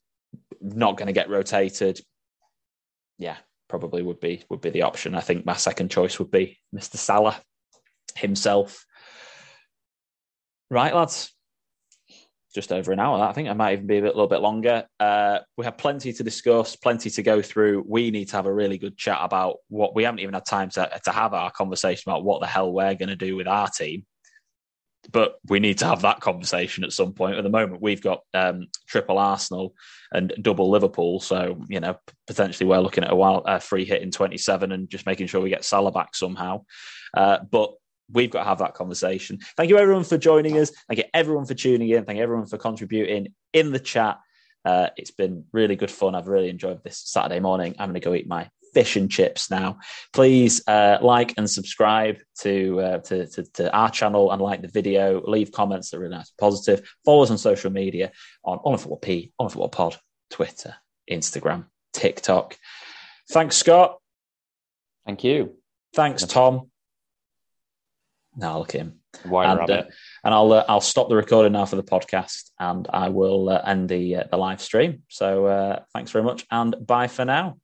not 0.61 0.98
going 0.98 1.07
to 1.07 1.14
get 1.14 1.30
rotated. 1.30 1.99
Yeah, 3.18 3.38
probably 3.74 4.04
would 4.04 4.20
be 4.20 4.44
would 4.52 4.62
be 4.62 4.70
the 4.70 4.84
option. 4.84 5.16
I 5.16 5.22
think 5.22 5.48
my 5.48 5.56
second 5.56 5.90
choice 5.90 6.20
would 6.20 6.30
be 6.30 6.60
Mr. 6.76 6.98
Salah 6.98 7.41
himself. 8.16 8.86
Right, 10.70 10.94
lads. 10.94 11.34
Just 12.54 12.72
over 12.72 12.91
an 12.91 13.00
hour. 13.00 13.20
I 13.20 13.34
think 13.34 13.50
I 13.50 13.54
might 13.54 13.74
even 13.74 13.88
be 13.88 13.98
a, 13.98 14.02
bit, 14.04 14.16
little 14.16 14.28
bit 14.28 14.41
longer. 14.41 14.84
Uh, 15.00 15.40
we 15.58 15.66
have 15.66 15.80
plenty 15.80 16.14
to 16.14 16.24
discuss, 16.24 16.76
plenty 16.76 17.10
to 17.10 17.24
go 17.24 17.41
through. 17.41 17.84
We 17.88 18.12
need 18.12 18.26
to 18.26 18.36
have 18.36 18.45
a 18.45 18.54
really 18.54 18.78
good 18.78 18.95
chat 18.95 19.18
about 19.20 19.56
what 19.70 19.95
we 19.95 20.04
haven't 20.04 20.20
even 20.20 20.36
had 20.36 20.45
time 20.45 20.70
to, 20.70 21.02
to 21.06 21.12
have 21.12 21.34
our 21.34 21.50
conversation 21.50 22.12
about 22.12 22.24
what 22.24 22.41
the 22.41 22.48
hell 22.48 22.72
we're 22.72 22.94
going 22.94 23.10
to 23.10 23.16
do 23.16 23.36
with 23.36 23.48
our 23.48 23.70
team 23.70 24.06
but 25.11 25.35
we 25.47 25.59
need 25.59 25.77
to 25.80 25.85
have 25.85 26.01
that 26.01 26.21
conversation 26.21 26.84
at 26.84 26.93
some 26.93 27.13
point. 27.13 27.38
At 27.38 27.43
the 27.43 27.49
moment, 27.49 27.81
we've 27.81 28.01
got 28.01 28.21
um, 28.34 28.67
triple 28.88 29.17
Arsenal 29.17 29.73
and 30.11 30.34
double 30.41 30.69
Liverpool, 30.69 31.19
so 31.19 31.61
you 31.67 31.80
know 31.80 31.97
potentially 32.27 32.67
we're 32.67 32.80
looking 32.80 33.03
at 33.03 33.11
a 33.11 33.15
while 33.15 33.43
a 33.45 33.59
free 33.59 33.85
hit 33.85 34.01
in 34.01 34.11
twenty 34.11 34.38
seven 34.38 34.71
and 34.71 34.89
just 34.89 35.05
making 35.05 35.27
sure 35.27 35.41
we 35.41 35.49
get 35.49 35.65
Salah 35.65 35.91
back 35.91 36.15
somehow. 36.15 36.63
Uh, 37.13 37.39
but 37.51 37.73
we've 38.11 38.30
got 38.30 38.43
to 38.43 38.49
have 38.49 38.59
that 38.59 38.73
conversation. 38.73 39.39
Thank 39.57 39.69
you 39.69 39.77
everyone 39.77 40.03
for 40.03 40.17
joining 40.17 40.57
us. 40.57 40.71
Thank 40.88 40.99
you 40.99 41.05
everyone 41.13 41.45
for 41.45 41.53
tuning 41.53 41.89
in. 41.89 42.05
Thank 42.05 42.17
you 42.17 42.23
everyone 42.23 42.45
for 42.45 42.57
contributing 42.57 43.34
in 43.53 43.71
the 43.71 43.80
chat. 43.80 44.19
Uh, 44.65 44.88
it's 44.95 45.11
been 45.11 45.45
really 45.51 45.75
good 45.75 45.91
fun. 45.91 46.15
I've 46.15 46.27
really 46.27 46.49
enjoyed 46.49 46.84
this 46.84 47.01
Saturday 47.05 47.39
morning. 47.39 47.75
I'm 47.80 47.89
going 47.89 47.99
to 47.99 48.05
go 48.05 48.13
eat 48.13 48.27
my 48.27 48.49
fish 48.74 48.95
and 48.95 49.10
chips 49.10 49.50
now. 49.52 49.78
Please 50.14 50.62
uh, 50.68 50.98
like 51.02 51.34
and 51.38 51.50
subscribe 51.50 52.18
to, 52.40 52.80
uh, 52.80 52.98
to, 53.00 53.28
to, 53.28 53.44
to, 53.54 53.74
our 53.74 53.90
channel 53.90 54.32
and 54.32 54.41
like 54.41 54.62
the 54.62 54.68
video. 54.68 55.22
Leave 55.26 55.52
comments 55.52 55.90
that 55.90 55.98
are 55.98 56.02
really 56.02 56.16
nice 56.16 56.30
and 56.30 56.38
positive. 56.38 56.88
Follow 57.06 57.24
us 57.24 57.32
on 57.32 57.38
social 57.38 57.72
media 57.72 58.12
on 58.44 58.60
On 58.64 58.78
Football 58.78 58.98
P, 58.98 59.32
On 59.40 59.50
Football 59.50 59.70
Pod, 59.70 59.98
Twitter, 60.30 60.76
Instagram, 61.10 61.66
TikTok. 61.94 62.58
Thanks, 63.30 63.58
Scott. 63.58 63.98
Thank 65.06 65.24
you. 65.24 65.58
Thanks, 65.94 66.24
Tom. 66.26 66.70
Now 68.36 68.60
look 68.60 68.74
at 68.74 68.82
him. 68.82 69.00
White 69.26 69.45
and, 69.45 69.70
uh, 69.70 69.84
and 70.24 70.34
I'll 70.34 70.52
uh, 70.52 70.66
I'll 70.68 70.82
stop 70.82 71.08
the 71.08 71.16
recording 71.16 71.54
now 71.54 71.66
for 71.66 71.76
the 71.76 71.84
podcast, 71.84 72.50
and 72.60 72.88
I 72.91 73.10
will 73.10 73.50
uh, 73.50 73.62
end 73.64 73.88
the 73.88 74.16
uh, 74.16 74.24
the 74.32 74.38
live 74.38 74.60
stream. 74.60 75.04
So 75.08 75.45
uh, 75.45 75.84
thanks 75.94 76.10
very 76.10 76.24
much, 76.24 76.45
and 76.50 76.76
bye 76.86 77.08
for 77.08 77.26
now. 77.26 77.58